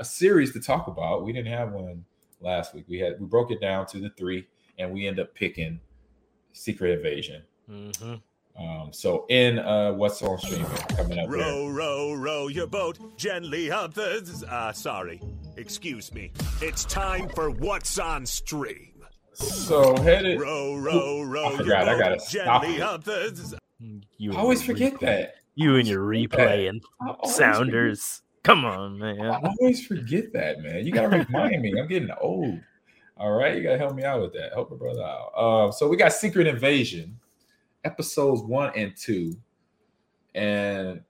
a 0.00 0.04
series 0.04 0.52
to 0.52 0.60
talk 0.60 0.86
about. 0.88 1.24
We 1.24 1.32
didn't 1.32 1.52
have 1.52 1.72
one 1.72 2.04
last 2.40 2.74
week. 2.74 2.84
We 2.88 2.98
had 2.98 3.20
we 3.20 3.26
broke 3.26 3.50
it 3.50 3.60
down 3.60 3.86
to 3.86 4.00
the 4.00 4.10
three, 4.10 4.46
and 4.78 4.92
we 4.92 5.06
end 5.06 5.20
up 5.20 5.34
picking 5.34 5.80
Secret 6.52 6.98
Invasion. 6.98 7.42
hmm 7.68 8.14
Um, 8.58 8.92
so 8.92 9.24
in 9.28 9.60
uh, 9.60 9.92
what's 9.92 10.20
on 10.22 10.38
streaming 10.38 10.66
coming 10.96 11.18
up 11.18 11.28
here. 11.28 11.38
Row, 11.38 11.68
row, 11.68 12.14
row 12.14 12.48
your 12.48 12.66
boat 12.66 12.98
gently 13.16 13.70
up 13.70 13.94
the. 13.94 14.44
Uh, 14.48 14.72
sorry. 14.72 15.20
Excuse 15.56 16.12
me. 16.12 16.32
It's 16.60 16.84
time 16.84 17.28
for 17.30 17.50
What's 17.50 17.98
on 17.98 18.26
Stream. 18.26 18.94
So 19.32 19.96
headed. 19.96 20.40
Row, 20.40 20.76
row, 20.76 21.22
row 21.22 21.48
your 21.50 21.58
forgot, 21.58 21.88
I 21.88 21.92
boat 21.94 21.98
gotta 22.00 22.20
stop 22.20 22.62
gently 22.62 22.78
it. 22.78 22.82
You 23.80 24.32
I 24.32 24.36
always 24.36 24.62
forget 24.62 24.94
replay- 24.94 25.00
that. 25.00 25.34
You 25.54 25.76
and 25.76 25.88
your 25.88 26.04
I 26.14 27.10
always 27.10 27.34
sounders. 27.36 28.22
Come 28.44 28.64
on, 28.64 28.98
man. 28.98 29.20
I 29.20 29.40
always 29.60 29.84
forget 29.84 30.32
that, 30.32 30.60
man. 30.60 30.86
You 30.86 30.92
gotta 30.92 31.08
remind 31.08 31.60
me. 31.62 31.74
I'm 31.78 31.88
getting 31.88 32.10
old. 32.20 32.60
All 33.16 33.32
right, 33.32 33.56
you 33.56 33.62
gotta 33.62 33.78
help 33.78 33.94
me 33.94 34.04
out 34.04 34.20
with 34.22 34.32
that. 34.34 34.52
Help 34.52 34.70
a 34.70 34.76
brother 34.76 35.02
out. 35.02 35.32
Um, 35.36 35.72
so 35.72 35.88
we 35.88 35.96
got 35.96 36.12
Secret 36.12 36.46
Invasion, 36.46 37.18
episodes 37.84 38.42
one 38.42 38.72
and 38.76 38.96
two, 38.96 39.36
and 40.34 41.00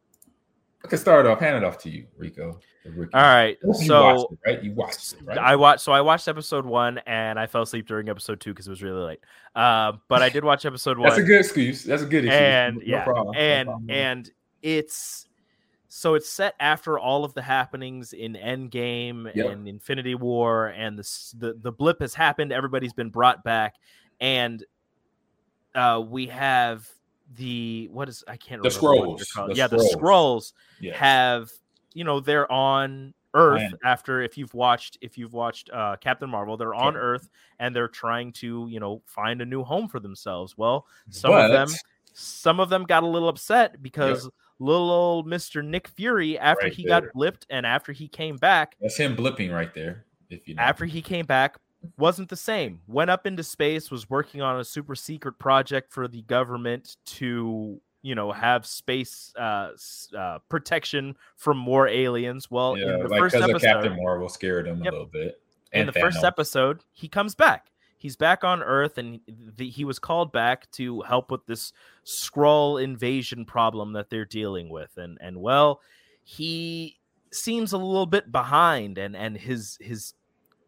I 0.84 0.88
can 0.88 0.98
start 0.98 1.26
off. 1.26 1.40
Hand 1.40 1.56
it 1.58 1.64
off 1.64 1.78
to 1.78 1.90
you, 1.90 2.06
Rico. 2.16 2.58
All 2.86 3.20
right, 3.20 3.58
so 3.84 4.28
it, 4.44 4.50
right? 4.50 4.62
You 4.64 4.72
watched 4.72 5.12
it, 5.12 5.18
right? 5.24 5.36
I 5.36 5.56
watched. 5.56 5.82
So 5.82 5.92
I 5.92 6.00
watched 6.00 6.26
episode 6.26 6.64
one, 6.64 6.98
and 7.06 7.38
I 7.38 7.46
fell 7.46 7.62
asleep 7.62 7.86
during 7.86 8.08
episode 8.08 8.40
two 8.40 8.50
because 8.52 8.66
it 8.66 8.70
was 8.70 8.82
really 8.82 9.02
late. 9.02 9.20
Uh, 9.54 9.92
but 10.08 10.22
I 10.22 10.28
did 10.30 10.42
watch 10.44 10.64
episode 10.64 10.96
one. 10.98 11.08
That's 11.08 11.20
a 11.20 11.24
good 11.24 11.40
excuse. 11.40 11.84
That's 11.84 12.02
a 12.02 12.06
good 12.06 12.24
excuse. 12.24 12.40
and 12.40 12.76
No 12.76 12.82
yeah, 12.86 13.04
problem. 13.04 13.34
No 13.34 13.40
and 13.40 13.66
problem. 13.66 13.90
and 13.90 14.30
it's 14.62 15.26
so 15.88 16.14
it's 16.14 16.28
set 16.28 16.54
after 16.60 16.98
all 16.98 17.24
of 17.24 17.34
the 17.34 17.42
happenings 17.42 18.12
in 18.14 18.34
Endgame 18.34 19.34
Yep. 19.34 19.50
and 19.50 19.68
Infinity 19.68 20.14
War, 20.14 20.68
and 20.68 20.98
the 20.98 21.34
the 21.38 21.54
the 21.60 21.72
blip 21.72 22.00
has 22.00 22.14
happened. 22.14 22.52
Everybody's 22.52 22.92
been 22.94 23.10
brought 23.10 23.44
back, 23.44 23.74
and 24.20 24.64
uh, 25.74 26.02
we 26.06 26.26
have 26.26 26.88
the 27.36 27.88
what 27.92 28.08
is 28.08 28.24
I 28.26 28.36
can't 28.38 28.62
The 28.62 28.70
remember 28.70 29.08
what 29.08 29.18
they're 29.18 29.24
Skrulls. 29.26 29.34
called. 29.34 29.50
The 29.50 29.54
yeah, 29.56 29.66
the 29.66 29.76
Skrulls 29.94 30.52
have 30.94 31.50
you 31.98 32.04
know 32.04 32.20
they're 32.20 32.50
on 32.52 33.12
Earth 33.34 33.74
after 33.84 34.22
if 34.22 34.38
you've 34.38 34.54
watched 34.54 34.96
if 35.02 35.18
you've 35.18 35.34
watched 35.34 35.68
uh, 35.70 35.96
Captain 36.00 36.30
Marvel, 36.30 36.56
they're 36.56 36.74
on 36.74 36.94
Sure. 36.94 37.02
Earth 37.02 37.28
and 37.58 37.74
they're 37.74 37.88
trying 37.88 38.32
to 38.34 38.66
you 38.70 38.80
know 38.80 39.02
find 39.04 39.42
a 39.42 39.44
new 39.44 39.62
home 39.64 39.88
for 39.88 40.00
themselves. 40.00 40.56
Well, 40.56 40.86
some 41.10 41.32
of 41.34 41.50
them 41.50 41.68
some 42.14 42.58
of 42.60 42.68
them 42.70 42.84
got 42.84 43.02
a 43.02 43.06
little 43.06 43.28
upset 43.28 43.82
because 43.82 44.28
little 44.58 44.90
old 44.90 45.26
Mister 45.26 45.62
Nick 45.62 45.88
Fury, 45.88 46.38
after 46.38 46.64
Right 46.66 46.72
he 46.72 46.84
there. 46.86 47.02
got 47.02 47.10
blipped 47.14 47.44
and 47.50 47.66
after 47.66 47.92
he 47.92 48.08
came 48.08 48.36
back, 48.36 48.76
That's 48.80 48.96
him 48.96 49.14
blipping 49.14 49.52
right 49.52 49.74
there. 49.74 50.06
If 50.30 50.48
you 50.48 50.54
know. 50.54 50.62
after 50.62 50.84
he 50.84 51.02
came 51.02 51.26
back 51.26 51.56
wasn't 51.96 52.28
the 52.28 52.36
same 52.36 52.80
went 52.88 53.08
up 53.08 53.24
into 53.26 53.42
space 53.44 53.88
was 53.88 54.10
working 54.10 54.42
on 54.42 54.58
a 54.58 54.64
super 54.64 54.96
secret 54.96 55.38
project 55.38 55.92
for 55.92 56.08
the 56.08 56.22
government 56.22 56.96
to 57.06 57.80
you 58.02 58.14
know 58.14 58.30
have 58.32 58.64
space 58.66 59.32
uh, 59.36 59.70
uh 60.16 60.38
protection 60.48 61.16
from 61.36 61.56
more 61.58 61.88
aliens 61.88 62.50
well 62.50 62.76
yeah, 62.78 62.94
in 62.94 62.98
the 63.00 63.08
like 63.08 63.20
first 63.20 63.34
episode 63.36 63.60
Captain 63.60 63.96
Marvel 63.96 64.28
scared 64.28 64.66
him 64.66 64.82
Yep. 64.84 64.92
a 64.92 64.94
little 64.94 65.06
bit. 65.12 65.40
in 65.72 65.80
And 65.80 65.88
the 65.88 65.92
first 65.92 66.22
episode 66.24 66.80
he 66.92 67.08
comes 67.08 67.34
back 67.34 67.72
he's 67.98 68.14
back 68.16 68.44
on 68.44 68.62
earth 68.62 68.98
and 68.98 69.20
the, 69.56 69.68
he 69.68 69.84
was 69.84 69.98
called 69.98 70.30
back 70.32 70.70
to 70.70 71.00
help 71.02 71.30
with 71.32 71.44
this 71.46 71.72
Skrull 72.06 72.80
invasion 72.82 73.44
problem 73.44 73.92
that 73.94 74.10
they're 74.10 74.24
dealing 74.24 74.68
with 74.70 74.96
and 74.96 75.18
and 75.20 75.40
well 75.40 75.80
he 76.22 76.98
seems 77.32 77.72
a 77.72 77.78
little 77.78 78.06
bit 78.06 78.30
behind 78.30 78.96
and 78.98 79.16
and 79.16 79.36
his 79.36 79.76
his 79.80 80.14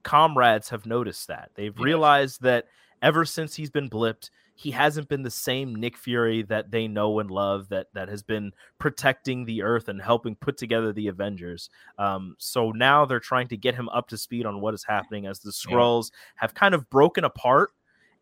comrades 0.03 0.71
have 0.71 0.85
noticed 0.87 1.29
that 1.29 1.51
they've 1.55 1.77
Yes. 1.77 1.85
realized 1.85 2.43
that 2.43 2.67
ever 3.03 3.25
since 3.25 3.55
he's 3.55 3.71
been 3.71 3.89
blipped 3.89 4.31
he 4.63 4.71
hasn't 4.73 5.09
been 5.09 5.23
the 5.23 5.31
same 5.31 5.75
Nick 5.75 5.97
Fury 5.97 6.43
that 6.43 6.71
they 6.71 6.87
know 6.87 7.19
and 7.21 7.31
love 7.31 7.71
that 7.71 7.87
that 7.95 8.11
has 8.11 8.23
been 8.23 8.53
protecting 8.79 9.47
the 9.47 9.63
earth 9.63 9.89
and 9.89 10.03
helping 10.03 10.35
put 10.37 10.59
together 10.59 10.93
the 10.93 11.09
Avengers. 11.09 11.71
Um, 11.97 12.35
so 12.39 12.71
now 12.71 13.07
they're 13.07 13.21
trying 13.21 13.49
to 13.49 13.57
get 13.57 13.75
him 13.75 13.89
up 13.89 14.09
to 14.09 14.19
speed 14.19 14.45
on 14.45 14.61
what 14.61 14.75
is 14.75 14.85
happening 14.85 15.25
as 15.25 15.39
the 15.41 15.51
Yeah. 15.67 15.75
Skrulls 15.75 16.11
have 16.37 16.53
kind 16.53 16.75
of 16.75 16.91
broken 16.91 17.25
apart, 17.25 17.71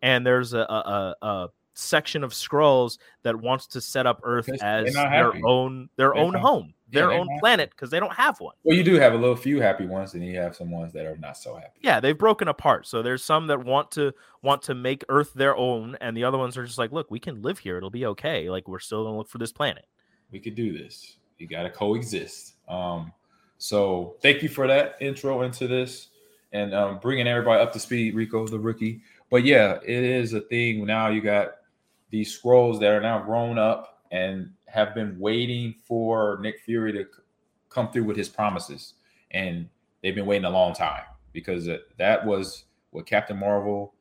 and 0.01 0.25
there's 0.25 0.53
a, 0.53 0.61
a, 0.61 1.17
a, 1.23 1.27
a 1.27 1.49
section 1.75 2.23
of 2.23 2.31
Skrulls 2.33 2.99
that 3.25 3.35
wants 3.35 3.67
to 3.69 3.81
set 3.81 4.07
up 4.07 4.21
Earth 4.23 4.47
Because 4.47 4.61
as 4.63 4.95
their 4.95 5.33
own 5.45 5.89
their 5.97 6.13
They're 6.13 6.17
own 6.23 6.35
not- 6.35 6.43
home, 6.43 6.67
yeah, 6.69 6.73
their 6.91 7.09
they're 7.09 7.19
own 7.19 7.29
planet 7.41 7.71
because 7.71 7.91
they 7.91 8.01
don't 8.01 8.13
have 8.13 8.41
one. 8.41 8.55
Well, 8.65 8.77
you 8.77 8.83
do 8.83 8.95
have 8.95 9.13
a 9.13 9.17
little 9.17 9.37
few 9.37 9.61
happy 9.61 9.87
ones, 9.87 10.15
and 10.15 10.25
you 10.25 10.37
have 10.37 10.57
some 10.57 10.71
ones 10.71 10.93
that 10.95 11.07
are 11.07 11.17
not 11.17 11.37
so 11.37 11.55
happy. 11.55 11.79
Yeah, 11.83 12.01
they've 12.01 12.17
broken 12.17 12.49
apart. 12.49 12.87
So 12.87 13.03
there's 13.03 13.25
some 13.25 13.47
that 13.49 13.65
want 13.65 13.91
to 13.93 14.13
want 14.43 14.63
to 14.63 14.75
make 14.75 15.05
Earth 15.09 15.35
their 15.35 15.57
own, 15.57 15.97
and 16.01 16.17
the 16.17 16.25
other 16.25 16.39
ones 16.39 16.57
are 16.57 16.65
just 16.65 16.79
like, 16.79 16.93
look, 16.93 17.11
we 17.11 17.21
can 17.21 17.43
live 17.43 17.59
here; 17.59 17.77
it'll 17.77 17.91
be 17.91 18.07
okay. 18.07 18.49
Like 18.51 18.69
we're 18.69 18.79
still 18.79 19.05
gonna 19.05 19.19
look 19.19 19.29
for 19.29 19.39
this 19.39 19.53
planet. 19.53 19.87
We 20.31 20.41
could 20.41 20.55
do 20.55 20.77
this. 20.77 21.17
You 21.39 21.47
got 21.47 21.63
to 21.63 21.71
coexist. 21.71 22.55
Um, 22.69 23.13
so 23.59 24.17
thank 24.23 24.43
you 24.43 24.49
for 24.49 24.67
that 24.67 24.97
intro 25.01 25.43
into 25.43 25.67
this 25.67 26.09
and 26.53 26.75
um, 26.75 26.99
bringing 27.01 27.27
everybody 27.27 27.63
up 27.63 27.73
to 27.73 27.79
speed, 27.79 28.15
Rico, 28.15 28.47
the 28.47 28.59
rookie. 28.59 29.03
But 29.31 29.45
yeah, 29.45 29.79
it 29.83 30.05
is 30.05 30.33
a 30.33 30.41
thing 30.41 30.87
now. 30.87 31.09
You 31.09 31.21
got 31.21 31.53
these 32.11 32.39
Skrulls 32.39 32.81
that 32.81 32.91
are 32.91 33.01
now 33.01 33.21
grown 33.21 33.59
up 33.59 34.03
and 34.11 34.53
have 34.69 34.95
been 34.95 35.19
waiting 35.19 35.75
for 35.87 36.39
Nick 36.41 36.61
Fury 36.61 36.93
to 36.93 37.07
come 37.69 37.91
through 37.91 38.05
with 38.05 38.17
his 38.17 38.29
promises, 38.29 38.95
and 39.31 39.69
they've 40.03 40.15
been 40.15 40.27
waiting 40.27 40.45
a 40.45 40.51
long 40.51 40.75
time 40.75 41.03
because 41.33 41.69
that- 41.99 42.25
was 42.27 42.65
what 42.91 43.07
Captain 43.07 43.37
Marvel 43.37 43.95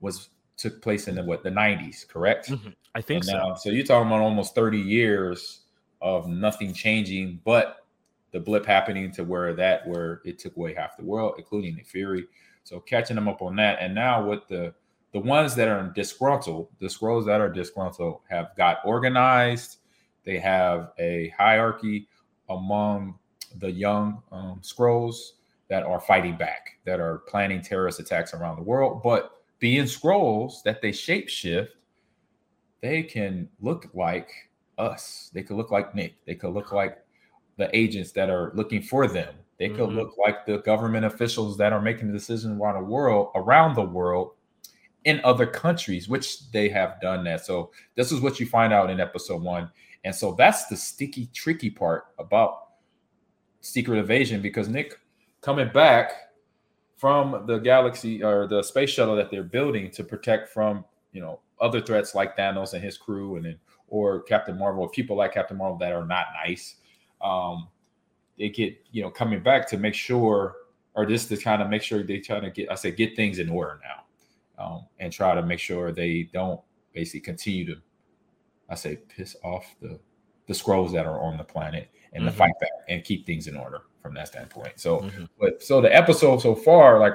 was 0.00 0.28
took 0.56 0.80
place 0.82 1.08
in 1.08 1.14
the 1.16 1.22
what 1.24 1.42
the 1.42 1.50
90s, 1.50 2.06
correct? 2.06 2.48
Mm-hmm. 2.50 2.68
I 2.94 3.00
think 3.00 3.22
And 3.22 3.26
so. 3.26 3.32
now- 3.32 3.54
so 3.54 3.70
you're 3.70 3.84
talking 3.84 4.06
about 4.06 4.20
almost 4.20 4.54
30 4.54 4.78
years 4.78 5.62
of 6.00 6.28
nothing 6.28 6.72
changing, 6.72 7.40
but 7.44 7.86
the 8.30 8.38
blip 8.40 8.66
happening 8.66 9.10
to 9.12 9.24
where 9.24 9.54
that 9.54 9.86
where 9.88 10.20
it 10.24 10.38
took 10.38 10.56
away 10.56 10.74
half 10.74 10.96
the 10.96 11.04
world, 11.04 11.34
including 11.38 11.74
Nick 11.76 11.86
Fury. 11.86 12.26
So 12.64 12.80
catching 12.80 13.14
them 13.16 13.28
up 13.28 13.42
on 13.42 13.56
that, 13.56 13.78
and 13.80 13.94
now 13.94 14.26
with 14.28 14.46
the 14.48 14.74
the 15.12 15.20
ones 15.20 15.54
that 15.54 15.68
are 15.68 15.92
disgruntled, 15.94 16.68
the 16.80 16.86
Skrulls 16.86 17.24
that 17.26 17.40
are 17.40 17.48
disgruntled 17.48 18.20
have 18.28 18.54
got 18.56 18.78
organized. 18.84 19.76
They 20.24 20.38
have 20.38 20.92
a 20.98 21.32
hierarchy 21.36 22.08
among 22.48 23.18
the 23.58 23.70
young 23.70 24.22
um, 24.32 24.60
Skrulls 24.62 25.32
that 25.68 25.82
are 25.82 26.00
fighting 26.00 26.36
back, 26.36 26.78
that 26.84 27.00
are 27.00 27.18
planning 27.28 27.62
terrorist 27.62 28.00
attacks 28.00 28.34
around 28.34 28.56
the 28.56 28.62
world. 28.62 29.02
But 29.02 29.32
being 29.58 29.84
Skrulls 29.84 30.62
that 30.64 30.82
they 30.82 30.90
shapeshift, 30.90 31.68
they 32.80 33.02
can 33.02 33.48
look 33.60 33.88
like 33.94 34.30
us. 34.78 35.30
They 35.32 35.42
could 35.42 35.56
look 35.56 35.70
like 35.70 35.94
Nick. 35.94 36.16
They 36.26 36.34
could 36.34 36.52
look 36.52 36.72
like 36.72 36.98
the 37.56 37.74
agents 37.76 38.12
that 38.12 38.28
are 38.28 38.52
looking 38.54 38.82
for 38.82 39.06
them. 39.06 39.34
They 39.58 39.68
could 39.68 39.88
mm-hmm. 39.88 39.98
look 39.98 40.18
like 40.18 40.44
the 40.46 40.58
government 40.58 41.06
officials 41.06 41.56
that 41.58 41.72
are 41.72 41.80
making 41.80 42.08
the 42.08 42.12
decisions 42.12 42.60
around 42.60 42.82
the 42.82 42.88
world, 42.88 43.30
around 43.34 43.74
the 43.74 43.82
world, 43.82 44.32
in 45.04 45.20
other 45.22 45.46
countries, 45.46 46.08
which 46.08 46.50
they 46.50 46.68
have 46.68 47.00
done 47.00 47.24
that. 47.24 47.44
So 47.44 47.70
this 47.94 48.10
is 48.10 48.20
what 48.20 48.40
you 48.40 48.46
find 48.46 48.72
out 48.72 48.90
in 48.90 49.00
episode 49.00 49.42
one, 49.42 49.70
and 50.04 50.14
so 50.14 50.32
that's 50.32 50.66
the 50.66 50.76
sticky, 50.76 51.28
tricky 51.32 51.70
part 51.70 52.06
about 52.18 52.68
Secret 53.60 53.98
Invasion 53.98 54.42
because 54.42 54.68
Nick 54.68 54.98
coming 55.40 55.70
back 55.72 56.12
from 56.96 57.44
the 57.46 57.58
galaxy 57.58 58.22
or 58.22 58.46
the 58.46 58.62
space 58.62 58.90
shuttle 58.90 59.16
that 59.16 59.30
they're 59.30 59.42
building 59.42 59.90
to 59.90 60.04
protect 60.04 60.48
from 60.50 60.84
you 61.12 61.20
know 61.20 61.40
other 61.60 61.80
threats 61.80 62.14
like 62.14 62.36
Thanos 62.36 62.74
and 62.74 62.82
his 62.82 62.98
crew, 62.98 63.36
and 63.36 63.46
then 63.46 63.58
or 63.88 64.22
Captain 64.22 64.58
Marvel, 64.58 64.88
people 64.88 65.16
like 65.16 65.32
Captain 65.32 65.56
Marvel 65.56 65.78
that 65.78 65.92
are 65.92 66.06
not 66.06 66.26
nice. 66.44 66.76
Um, 67.22 67.68
they 68.38 68.50
get 68.50 68.76
you 68.90 69.02
know 69.02 69.10
coming 69.10 69.42
back 69.42 69.66
to 69.68 69.78
make 69.78 69.94
sure, 69.94 70.56
or 70.94 71.06
just 71.06 71.28
to 71.30 71.36
kind 71.36 71.62
of 71.62 71.70
make 71.70 71.82
sure 71.82 72.02
they 72.02 72.18
try 72.18 72.40
to 72.40 72.50
get 72.50 72.70
I 72.70 72.74
say 72.74 72.90
get 72.90 73.16
things 73.16 73.38
in 73.38 73.48
order 73.48 73.80
now, 73.82 74.64
um, 74.64 74.86
and 74.98 75.10
try 75.10 75.34
to 75.34 75.42
make 75.42 75.60
sure 75.60 75.92
they 75.92 76.28
don't 76.32 76.60
basically 76.92 77.20
continue 77.20 77.64
to 77.66 77.80
I 78.68 78.74
say 78.74 78.96
piss 79.08 79.36
off 79.44 79.74
the 79.80 79.98
the 80.46 80.54
Skrulls 80.54 80.92
that 80.92 81.06
are 81.06 81.20
on 81.20 81.38
the 81.38 81.44
planet 81.44 81.90
and 82.12 82.22
mm-hmm. 82.22 82.30
to 82.30 82.36
fight 82.36 82.52
back 82.60 82.70
and 82.88 83.02
keep 83.02 83.26
things 83.26 83.46
in 83.46 83.56
order 83.56 83.82
from 84.02 84.14
that 84.14 84.28
standpoint. 84.28 84.78
So, 84.78 84.98
mm-hmm. 84.98 85.24
but 85.40 85.62
so 85.62 85.80
the 85.80 85.94
episode 85.94 86.42
so 86.42 86.54
far, 86.54 87.00
like 87.00 87.14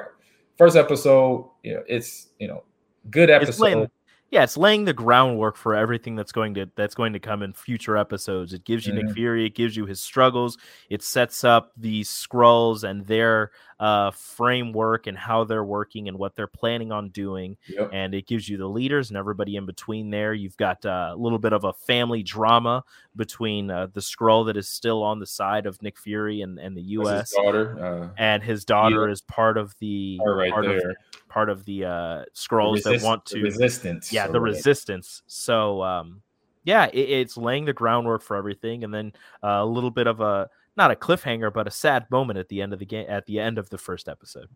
first 0.57 0.75
episode, 0.75 1.49
you 1.63 1.75
know, 1.75 1.83
it's 1.87 2.29
you 2.39 2.47
know 2.47 2.63
good 3.09 3.29
episode 3.29 3.89
yeah, 4.31 4.43
it's 4.43 4.57
laying 4.57 4.85
the 4.85 4.93
groundwork 4.93 5.55
for 5.55 5.73
everything 5.73 6.15
that's 6.15 6.31
going 6.31 6.53
to 6.53 6.69
that's 6.75 6.93
going 6.93 7.13
to 7.13 7.19
come 7.19 7.41
in 7.41 7.53
future 7.53 7.97
episodes. 7.97 8.53
It 8.53 8.63
gives 8.63 8.85
you 8.85 8.93
mm-hmm. 8.93 9.07
Nick 9.07 9.15
Fury, 9.15 9.45
it 9.45 9.55
gives 9.55 9.75
you 9.75 9.85
his 9.85 10.01
struggles, 10.01 10.57
it 10.89 11.01
sets 11.01 11.43
up 11.43 11.71
the 11.75 12.01
Skrulls 12.01 12.83
and 12.83 13.07
their 13.07 13.51
uh, 13.79 14.11
framework 14.11 15.07
and 15.07 15.17
how 15.17 15.43
they're 15.43 15.63
working 15.63 16.09
and 16.09 16.17
what 16.17 16.35
they're 16.35 16.47
planning 16.47 16.91
on 16.91 17.09
doing, 17.09 17.55
yep. 17.67 17.89
and 17.93 18.13
it 18.13 18.27
gives 18.27 18.49
you 18.49 18.57
the 18.57 18.67
leaders 18.67 19.09
and 19.09 19.17
everybody 19.17 19.55
in 19.55 19.65
between 19.65 20.09
there. 20.09 20.33
You've 20.33 20.57
got 20.57 20.85
uh, 20.85 21.11
a 21.13 21.15
little 21.15 21.39
bit 21.39 21.53
of 21.53 21.63
a 21.63 21.73
family 21.73 22.21
drama 22.21 22.83
between 23.15 23.71
uh, 23.71 23.87
the 23.93 24.01
Skrull 24.01 24.45
that 24.47 24.57
is 24.57 24.67
still 24.67 25.01
on 25.01 25.19
the 25.19 25.25
side 25.25 25.65
of 25.65 25.81
Nick 25.81 25.97
Fury 25.97 26.41
and, 26.41 26.59
and 26.59 26.75
the 26.75 26.81
U.S. 26.81 27.29
His 27.29 27.37
daughter, 27.37 27.83
uh, 27.83 28.09
and 28.17 28.43
his 28.43 28.65
daughter 28.65 29.07
yeah. 29.07 29.13
is 29.13 29.21
part 29.21 29.57
of 29.57 29.73
the 29.79 30.19
right 30.25 30.51
part 30.51 30.65
there. 30.65 30.89
Of, 30.91 30.95
part 31.29 31.49
of 31.49 31.63
the 31.63 31.85
uh, 31.85 32.23
Skrulls 32.35 32.75
Resist- 32.75 33.01
that 33.01 33.07
want 33.07 33.25
to 33.27 33.41
resistance. 33.41 34.11
Yeah, 34.11 34.27
the 34.27 34.41
resistance. 34.41 35.21
So 35.27 35.81
um, 35.83 36.21
yeah, 36.65 36.87
it, 36.87 36.97
it's 36.97 37.37
laying 37.37 37.65
the 37.65 37.73
groundwork 37.73 38.23
for 38.23 38.35
everything, 38.35 38.83
and 38.83 38.93
then 38.93 39.13
uh, 39.43 39.59
a 39.61 39.65
little 39.65 39.91
bit 39.91 40.07
of 40.07 40.19
a 40.19 40.49
not 40.79 40.89
a 40.89 40.95
cliffhanger, 40.95 41.53
but 41.53 41.67
a 41.67 41.71
sad 41.71 42.09
moment 42.09 42.39
at 42.39 42.47
the 42.47 42.61
end 42.61 42.73
of 42.73 42.79
the 42.79 42.85
game 42.85 43.05
at 43.07 43.27
the 43.27 43.37
end 43.37 43.59
of 43.59 43.69
the 43.69 43.77
first 43.77 44.09
episode. 44.09 44.47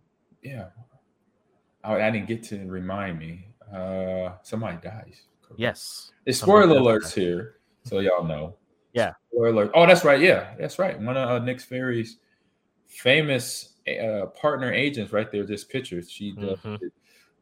Yeah, 0.41 0.67
I, 1.83 2.01
I 2.01 2.09
didn't 2.09 2.27
get 2.27 2.41
to 2.43 2.65
remind 2.65 3.19
me. 3.19 3.49
Uh, 3.71 4.31
somebody 4.41 4.77
dies. 4.81 5.23
Yes. 5.55 6.11
It's 6.25 6.39
spoiler 6.39 6.79
alerts 6.79 7.13
here, 7.13 7.57
so 7.83 7.99
y'all 7.99 8.23
know. 8.23 8.55
Yeah. 8.93 9.13
Spoiler 9.31 9.49
alert. 9.49 9.71
Oh, 9.75 9.85
that's 9.85 10.03
right. 10.03 10.19
Yeah, 10.19 10.53
that's 10.57 10.79
right. 10.79 10.99
One 10.99 11.17
of 11.17 11.29
uh, 11.29 11.45
Nick 11.45 11.61
Fury's 11.61 12.17
famous 12.87 13.73
uh, 13.87 14.27
partner 14.27 14.71
agents 14.71 15.11
right 15.11 15.31
there. 15.31 15.45
This 15.45 15.63
picture. 15.63 16.01
She 16.01 16.33
mm-hmm. 16.33 16.75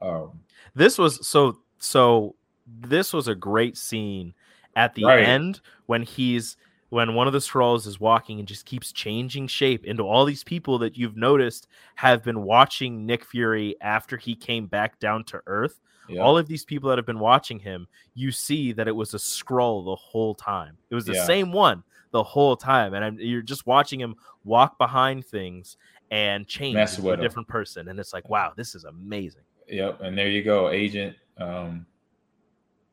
um, 0.05 0.39
this 0.75 0.97
was 0.97 1.25
so 1.25 1.59
so. 1.77 2.35
This 2.67 3.11
was 3.11 3.27
a 3.27 3.35
great 3.35 3.75
scene 3.75 4.33
at 4.75 4.95
the 4.95 5.03
right. 5.03 5.23
end 5.23 5.59
when 5.87 6.03
he's 6.03 6.55
when 6.91 7.15
one 7.15 7.25
of 7.25 7.31
the 7.31 7.39
Skrulls 7.39 7.87
is 7.87 8.01
walking 8.01 8.39
and 8.39 8.47
just 8.47 8.65
keeps 8.65 8.91
changing 8.91 9.47
shape 9.47 9.85
into 9.85 10.03
all 10.03 10.25
these 10.25 10.43
people 10.43 10.77
that 10.79 10.97
you've 10.97 11.15
noticed 11.15 11.67
have 11.95 12.21
been 12.21 12.43
watching 12.43 13.05
Nick 13.05 13.23
Fury 13.23 13.77
after 13.79 14.17
he 14.17 14.35
came 14.35 14.65
back 14.67 14.99
down 14.99 15.23
to 15.23 15.41
Earth. 15.47 15.79
Yep. 16.09 16.21
All 16.21 16.37
of 16.37 16.47
these 16.47 16.65
people 16.65 16.89
that 16.89 16.97
have 16.97 17.05
been 17.05 17.19
watching 17.19 17.59
him, 17.59 17.87
you 18.13 18.29
see 18.33 18.73
that 18.73 18.89
it 18.89 18.95
was 18.95 19.13
a 19.13 19.17
Skrull 19.17 19.85
the 19.85 19.95
whole 19.95 20.35
time. 20.35 20.75
It 20.89 20.95
was 20.95 21.05
the 21.05 21.13
yeah. 21.13 21.25
same 21.25 21.53
one 21.53 21.81
the 22.11 22.23
whole 22.23 22.57
time, 22.57 22.93
and 22.93 23.05
I'm, 23.05 23.17
you're 23.17 23.41
just 23.41 23.65
watching 23.65 24.01
him 24.01 24.15
walk 24.43 24.77
behind 24.77 25.25
things 25.25 25.77
and 26.11 26.45
change 26.45 26.75
into 26.75 27.11
a 27.11 27.15
different 27.15 27.47
person. 27.47 27.87
And 27.87 27.97
it's 28.01 28.11
like, 28.11 28.29
wow, 28.29 28.51
this 28.57 28.75
is 28.75 28.83
amazing. 28.83 29.43
Yep. 29.69 30.01
And 30.01 30.17
there 30.17 30.27
you 30.27 30.43
go, 30.43 30.69
Agent. 30.69 31.15
Um, 31.37 31.85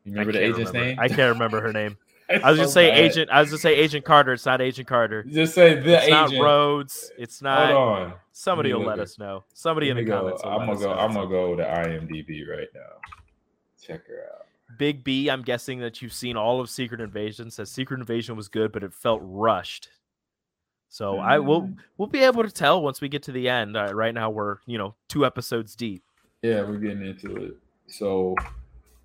you 0.05 0.13
remember 0.13 0.31
the 0.31 0.41
agent's 0.41 0.71
remember. 0.71 0.87
name? 0.87 0.99
I 0.99 1.09
can't 1.09 1.33
remember 1.33 1.59
her 1.59 1.73
name. 1.81 1.97
I 2.29 2.51
was 2.51 2.59
just 2.59 2.73
say 2.73 2.91
Agent. 2.91 3.29
I 3.31 3.41
was 3.41 3.49
just 3.49 3.63
say 3.63 3.75
Agent 3.75 4.05
Carter. 4.05 4.33
It's 4.33 4.45
not 4.45 4.61
Agent 4.61 4.87
Carter. 4.87 5.23
Just 5.23 5.55
say 5.55 5.75
the 5.75 5.97
it's 5.97 6.05
agent. 6.05 6.33
not 6.33 6.43
Rhodes. 6.43 7.11
It's 7.17 7.41
not. 7.41 7.71
Hold 7.71 7.97
on. 7.97 8.13
Somebody 8.31 8.73
will 8.73 8.85
let 8.85 8.99
us 8.99 9.17
know. 9.17 9.43
Somebody 9.53 9.89
in 9.89 9.97
the 9.97 10.03
go. 10.03 10.19
comments. 10.19 10.41
I'm 10.45 10.65
gonna 10.65 10.79
go. 10.79 10.91
I'm 10.93 11.13
gonna 11.13 11.27
go 11.27 11.55
to 11.55 11.63
IMDb 11.63 12.47
right 12.47 12.67
now. 12.73 12.99
Check 13.81 14.07
her 14.07 14.25
out. 14.33 14.45
Big 14.77 15.03
B. 15.03 15.29
I'm 15.29 15.41
guessing 15.41 15.79
that 15.79 16.01
you've 16.01 16.13
seen 16.13 16.37
all 16.37 16.61
of 16.61 16.69
Secret 16.69 17.01
Invasion. 17.01 17.49
Says 17.49 17.71
Secret 17.71 17.99
Invasion 17.99 18.35
was 18.35 18.47
good, 18.47 18.71
but 18.71 18.83
it 18.83 18.93
felt 18.93 19.21
rushed. 19.23 19.89
So 20.89 21.13
mm-hmm. 21.13 21.27
I 21.27 21.39
will 21.39 21.69
we'll 21.97 22.07
be 22.07 22.23
able 22.23 22.43
to 22.43 22.51
tell 22.51 22.81
once 22.81 23.01
we 23.01 23.09
get 23.09 23.23
to 23.23 23.31
the 23.31 23.49
end. 23.49 23.75
Uh, 23.75 23.93
right 23.93 24.13
now 24.13 24.29
we're 24.29 24.57
you 24.65 24.77
know 24.77 24.95
two 25.07 25.25
episodes 25.25 25.75
deep. 25.75 26.03
Yeah, 26.41 26.61
we're 26.61 26.77
getting 26.77 27.05
into 27.05 27.35
it. 27.35 27.57
So, 27.87 28.35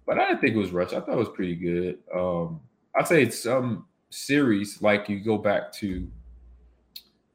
but 0.07 0.19
I 0.19 0.29
didn't 0.29 0.41
think 0.41 0.55
it 0.55 0.59
was 0.59 0.71
rushed. 0.71 0.93
I 0.93 1.01
thought 1.01 1.15
it 1.15 1.17
was 1.17 1.29
pretty 1.31 1.57
good. 1.57 1.99
Um, 2.15 2.61
I'd 2.97 3.09
say 3.09 3.23
it's 3.23 3.43
some 3.43 3.87
series 4.11 4.81
like 4.81 5.09
you 5.09 5.21
go 5.21 5.37
back 5.37 5.73
to 5.75 6.09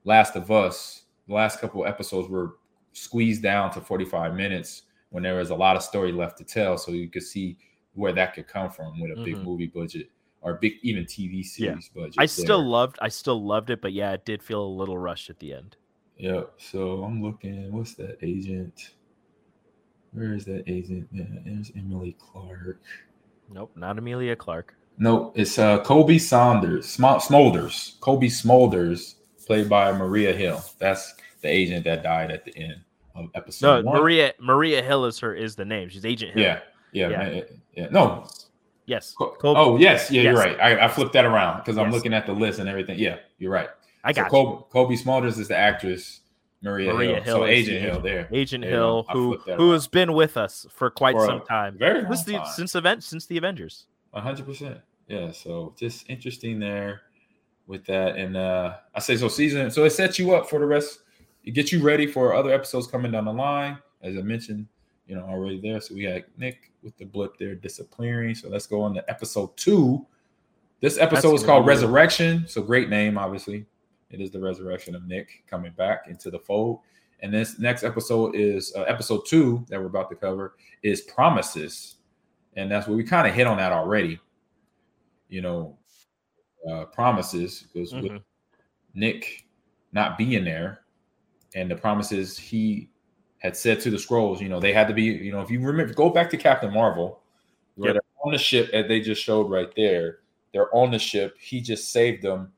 Last 0.05 0.36
of 0.36 0.49
Us. 0.51 1.03
The 1.28 1.34
last 1.34 1.60
couple 1.60 1.86
episodes 1.86 2.30
were 2.30 2.57
squeezed 2.93 3.43
down 3.43 3.72
to 3.72 3.82
45 3.82 4.34
minutes 4.34 4.84
when 5.10 5.24
there 5.24 5.36
was 5.36 5.49
a 5.49 5.55
lot 5.55 5.76
of 5.76 5.84
story 5.84 6.12
left 6.12 6.38
to 6.38 6.43
tell, 6.43 6.78
so 6.78 6.91
you 6.91 7.10
could 7.10 7.24
see 7.24 7.57
where 7.93 8.14
that 8.14 8.34
could 8.34 8.47
come 8.47 8.70
from 8.70 8.99
with 8.99 9.12
a 9.12 9.24
big 9.24 9.36
mm-hmm. 9.36 9.45
movie 9.45 9.68
budget 9.68 10.10
or 10.41 10.53
big 10.55 10.74
even 10.84 11.03
TV 11.03 11.43
series 11.43 11.89
yeah. 11.93 12.01
budget. 12.01 12.16
I 12.18 12.26
still 12.26 12.64
loved 12.64 12.97
I 13.01 13.10
still 13.10 13.43
loved 13.43 13.70
it, 13.70 13.82
but 13.82 13.93
yeah, 13.93 14.12
it 14.14 14.26
did 14.26 14.41
feel 14.41 14.64
a 14.64 14.66
little 14.66 14.97
rushed 14.97 15.30
at 15.30 15.39
the 15.39 15.53
end. 15.53 15.76
Yeah. 16.18 16.43
So 16.57 17.03
I'm 17.03 17.24
looking, 17.24 17.72
what's 17.72 17.95
that 17.95 18.18
agent? 18.22 18.91
Where 20.12 20.34
is 20.34 20.45
that 20.45 20.64
agent? 20.68 21.07
Yeah, 21.12 21.26
there's 21.45 21.72
Emily 21.76 22.16
Clark. 22.20 22.82
Nope, 23.51 23.72
not 23.76 23.97
Emilia 23.97 24.36
Clarke. 24.36 24.76
No, 25.00 25.32
it's 25.36 25.58
uh 25.58 25.84
Cobie 25.84 26.20
Saunders, 26.20 26.88
Sm- 26.88 27.04
Smulders. 27.04 28.00
Cobie 28.02 28.30
Smulders, 28.30 29.16
played 29.47 29.70
by 29.70 29.91
Maria 29.91 30.34
Hill. 30.34 30.64
That's 30.78 31.16
the 31.41 31.47
agent 31.47 31.86
that 31.86 32.04
died 32.04 32.32
at 32.32 32.45
the 32.45 32.56
end 32.58 32.82
of 33.16 33.30
episode 33.34 33.86
no, 33.86 33.91
one. 33.91 34.02
Maria 34.02 34.34
Maria 34.39 34.82
Hill 34.84 35.06
is 35.06 35.20
her 35.20 35.34
is 35.34 35.56
the 35.56 35.66
name. 35.66 35.89
She's 35.89 36.06
Agent 36.06 36.34
Hill. 36.34 36.43
Yeah, 36.43 36.60
yeah, 36.91 37.10
yeah. 37.10 37.41
yeah. 37.74 37.88
No, 37.89 38.28
Yes. 38.89 39.14
Cobie. 39.16 39.38
Oh, 39.43 39.78
yes. 39.78 40.10
Yeah, 40.10 40.24
yes. 40.24 40.34
you're 40.34 40.34
right. 40.34 40.60
I, 40.60 40.86
I, 40.86 40.88
flipped 40.88 41.14
that 41.14 41.24
around 41.24 41.60
because 41.60 41.78
I'm 41.78 41.91
looking 41.91 42.12
at 42.12 42.26
the 42.26 42.34
list 42.34 42.58
and 42.58 42.68
everything. 42.68 42.97
Yeah, 42.97 43.18
you're 43.38 43.52
right. 43.52 43.70
I 44.04 44.14
got 44.14 44.32
so 44.32 44.66
Cobie, 44.72 44.95
Cobie 44.95 44.97
Smulders 44.97 45.38
is 45.38 45.47
the 45.47 45.56
actress. 45.56 46.22
Maria, 46.64 46.91
Maria 46.91 47.14
Hill. 47.16 47.24
Hill. 47.24 47.36
So 47.38 47.45
Agent 47.45 47.82
Hill 47.82 48.02
there. 48.02 48.28
Agent 48.32 48.64
Hill, 48.64 49.06
who 49.12 49.38
who 49.38 49.72
has 49.72 49.88
been 49.88 50.14
with 50.14 50.38
us 50.38 50.66
for 50.72 50.89
quite 50.89 51.16
for 51.16 51.26
some 51.26 51.41
time. 51.45 51.78
Very 51.78 52.02
long 52.02 52.12
the, 52.26 52.34
time. 52.34 52.47
since 52.56 52.74
event 52.74 53.04
since 53.04 53.28
the 53.28 53.38
Avengers. 53.38 53.86
hundred 54.12 54.45
percent. 54.47 54.80
Yeah. 55.10 55.32
So 55.32 55.76
just 55.78 56.10
interesting 56.10 56.60
there 56.60 57.01
with 57.68 57.84
that. 57.86 58.16
And 58.16 58.38
uh 58.38 58.78
I 58.95 58.99
say 58.99 59.18
so 59.18 59.28
season 59.28 59.70
so 59.72 59.84
it 59.84 59.89
sets 59.89 60.18
you 60.18 60.34
up 60.34 60.49
for 60.49 60.60
the 60.60 60.66
rest. 60.66 60.99
It 61.43 61.51
gets 61.51 61.74
you 61.74 61.82
ready 61.82 62.07
for 62.07 62.34
other 62.34 62.53
episodes 62.53 62.88
coming 62.88 63.12
down 63.12 63.26
the 63.26 63.34
line. 63.34 63.80
As 64.01 64.16
I 64.16 64.22
mentioned, 64.22 64.68
you 65.07 65.16
know, 65.16 65.24
already 65.24 65.60
there. 65.60 65.82
So 65.82 65.95
we 65.95 66.03
had 66.03 66.26
Nick 66.38 66.72
with 66.84 66.95
the 66.97 67.05
blip 67.05 67.38
there 67.38 67.55
disappearing. 67.55 68.36
So 68.36 68.47
let's 68.49 68.68
go 68.68 68.82
on 68.82 68.93
to 68.93 69.10
episode 69.10 69.57
two. 69.57 70.05
This 70.80 70.97
episode 70.97 71.32
That's 71.32 71.41
is 71.41 71.45
called 71.45 71.66
Resurrection. 71.66 72.45
So 72.47 72.62
great 72.62 72.89
name, 72.89 73.18
obviously. 73.18 73.66
It 74.12 74.22
is 74.22 74.32
the 74.32 74.39
resurrection 74.39 74.95
of 74.95 75.05
Nick 75.07 75.43
coming 75.49 75.74
back 75.74 76.07
into 76.07 76.32
the 76.32 76.39
fold. 76.39 76.80
And 77.22 77.34
this 77.34 77.60
next 77.60 77.84
episode 77.84 78.36
is 78.36 78.74
uh, 78.76 78.84
episode 78.84 79.26
two 79.28 79.66
that 79.70 79.80
we're 79.80 79.88
about 79.88 80.10
to 80.10 80.16
cover 80.16 80.55
is 80.84 81.01
Promises. 81.01 81.95
And 82.55 82.72
that's 82.72 82.88
what 82.88 82.95
we 82.95 83.03
kind 83.03 83.28
of 83.28 83.34
hit 83.34 83.45
on 83.45 83.57
that 83.57 83.72
already. 83.72 84.20
You 85.30 85.41
know, 85.41 85.77
uh, 86.69 86.86
promises 86.86 87.65
because 87.71 87.93
mm-hmm. 87.93 88.15
with 88.15 88.21
Nick 88.93 89.45
not 89.91 90.17
being 90.17 90.43
there 90.43 90.82
and 91.55 91.69
the 91.69 91.75
promises 91.75 92.38
he 92.38 92.89
had 93.39 93.55
said 93.55 93.80
to 93.82 93.89
the 93.89 93.97
Skrulls, 93.97 94.39
you 94.39 94.49
know, 94.49 94.59
they 94.59 94.73
had 94.73 94.88
to 94.88 94.93
be, 94.93 95.03
you 95.03 95.32
know, 95.32 95.41
if 95.41 95.49
you 95.49 95.59
remember, 95.61 95.93
go 95.93 96.09
back 96.09 96.30
to 96.30 96.38
Captain 96.38 96.73
Marvel, 96.73 97.21
where 97.75 97.93
Yep. 97.93 97.93
they're 97.93 98.25
on 98.25 98.32
the 98.34 98.38
ship, 98.38 98.69
as 98.73 98.88
they 98.88 98.99
just 98.99 99.23
showed 99.23 99.49
right 99.49 99.73
there. 99.75 100.19
They're 100.53 100.73
on 100.75 100.91
the 100.91 100.99
ship. 100.99 101.38
He 101.39 101.61
just 101.61 101.91
saved 101.91 102.21
them, 102.21 102.51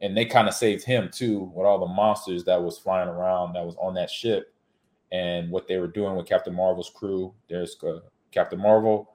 and 0.00 0.16
they 0.16 0.24
kind 0.24 0.46
of 0.46 0.54
saved 0.54 0.84
him 0.84 1.10
too 1.12 1.50
with 1.54 1.66
all 1.66 1.80
the 1.80 1.86
monsters 1.86 2.44
that 2.44 2.62
was 2.62 2.78
flying 2.78 3.08
around 3.08 3.54
that 3.54 3.64
was 3.66 3.76
on 3.80 3.94
that 3.94 4.10
ship, 4.10 4.54
and 5.10 5.50
what 5.50 5.66
they 5.66 5.78
were 5.78 5.88
doing 5.88 6.16
with 6.16 6.26
Captain 6.26 6.54
Marvel's 6.54 6.90
crew. 6.90 7.34
There's 7.48 7.76
uh, 7.82 8.00
Captain 8.30 8.60
Marvel, 8.60 9.14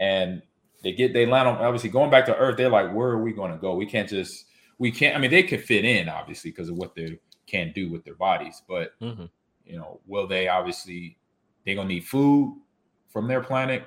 and 0.00 0.42
they 0.82 0.92
get 0.92 1.12
they 1.12 1.26
land 1.26 1.48
on 1.48 1.56
obviously 1.56 1.90
going 1.90 2.10
back 2.10 2.26
to 2.26 2.36
Earth. 2.36 2.56
They're 2.56 2.68
like, 2.68 2.92
where 2.92 3.08
are 3.08 3.22
we 3.22 3.32
going 3.32 3.52
to 3.52 3.58
go? 3.58 3.74
We 3.74 3.86
can't 3.86 4.08
just 4.08 4.46
we 4.78 4.90
can't. 4.90 5.16
I 5.16 5.18
mean, 5.18 5.30
they 5.30 5.42
could 5.42 5.62
fit 5.62 5.84
in 5.84 6.08
obviously 6.08 6.50
because 6.50 6.68
of 6.68 6.76
what 6.76 6.94
they 6.94 7.18
can 7.46 7.72
do 7.74 7.90
with 7.90 8.04
their 8.04 8.14
bodies, 8.14 8.62
but 8.68 8.98
Mhm. 9.00 9.30
you 9.64 9.76
know, 9.78 10.00
will 10.06 10.26
they 10.26 10.48
obviously 10.48 11.16
they're 11.64 11.74
gonna 11.76 11.88
need 11.88 12.04
food 12.04 12.60
from 13.08 13.26
their 13.28 13.40
planet? 13.40 13.84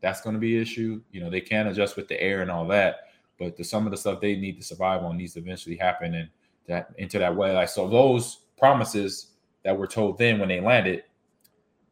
That's 0.00 0.20
gonna 0.20 0.38
be 0.38 0.56
an 0.56 0.62
issue. 0.62 1.02
You 1.12 1.20
know, 1.20 1.30
they 1.30 1.40
can 1.40 1.68
adjust 1.68 1.96
with 1.96 2.08
the 2.08 2.20
air 2.20 2.42
and 2.42 2.50
all 2.50 2.66
that, 2.68 3.08
but 3.38 3.56
the, 3.56 3.64
some 3.64 3.86
of 3.86 3.90
the 3.92 3.96
stuff 3.96 4.20
they 4.20 4.36
need 4.36 4.56
to 4.56 4.64
survive 4.64 5.02
on 5.04 5.16
needs 5.16 5.34
to 5.34 5.40
eventually 5.40 5.76
happen 5.76 6.14
and 6.14 6.28
that 6.66 6.90
into 6.98 7.18
that 7.18 7.34
way. 7.36 7.52
Like 7.52 7.68
so, 7.68 7.88
those 7.88 8.40
promises 8.58 9.28
that 9.62 9.76
were 9.76 9.86
told 9.86 10.18
then 10.18 10.38
when 10.38 10.48
they 10.48 10.60
landed, 10.60 11.04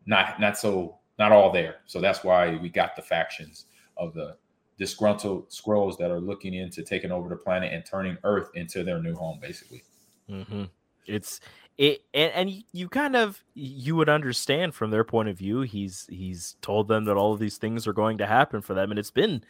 not 0.07 0.41
not 0.41 0.59
so 0.59 0.99
not 1.19 1.33
all 1.33 1.53
there. 1.53 1.77
So 1.87 2.01
that's 2.01 2.25
why 2.25 2.57
we 2.57 2.69
got 2.69 2.97
the 2.97 3.03
factions 3.03 3.67
of 4.01 4.15
the 4.15 4.37
disgruntled 4.79 5.51
Skrulls 5.51 5.99
that 5.99 6.11
are 6.11 6.21
looking 6.21 6.55
into 6.55 6.83
taking 6.83 7.13
over 7.13 7.29
the 7.29 7.37
planet 7.37 7.73
and 7.73 7.85
turning 7.87 8.19
Earth 8.25 8.51
into 8.55 8.85
their 8.85 9.01
new 9.03 9.15
home, 9.15 9.39
basically. 9.41 9.85
hmm 10.29 10.65
It's 11.07 11.41
it, 11.79 12.03
and, 12.15 12.33
and 12.33 12.65
you 12.73 12.89
kind 12.89 13.17
of 13.17 13.43
you 13.55 13.97
would 13.97 14.09
understand 14.09 14.75
from 14.75 14.91
their 14.91 15.05
point 15.05 15.29
of 15.29 15.39
view. 15.39 15.63
He's 15.63 16.07
he's 16.11 16.57
told 16.63 16.89
them 16.89 17.05
that 17.07 17.17
all 17.17 17.33
of 17.33 17.41
these 17.41 17.59
things 17.59 17.87
are 17.87 17.93
going 17.95 18.19
to 18.19 18.27
happen 18.27 18.61
for 18.63 18.75
them, 18.75 18.91
and 18.91 18.99
it's 18.99 19.11
been 19.11 19.45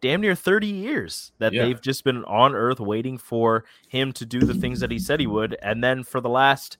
damn 0.00 0.20
near 0.20 0.34
30 0.34 0.66
years 0.68 1.32
that 1.38 1.54
Yeah. 1.54 1.62
they've 1.64 1.80
just 1.80 2.04
been 2.04 2.24
on 2.24 2.54
Earth 2.54 2.80
waiting 2.80 3.18
for 3.18 3.64
him 3.88 4.12
to 4.14 4.26
do 4.26 4.44
the 4.44 4.54
things 4.54 4.80
that 4.80 4.90
he 4.90 4.98
said 4.98 5.20
he 5.20 5.26
would, 5.28 5.56
and 5.62 5.82
then 5.84 6.04
for 6.04 6.20
the 6.20 6.28
last 6.30 6.78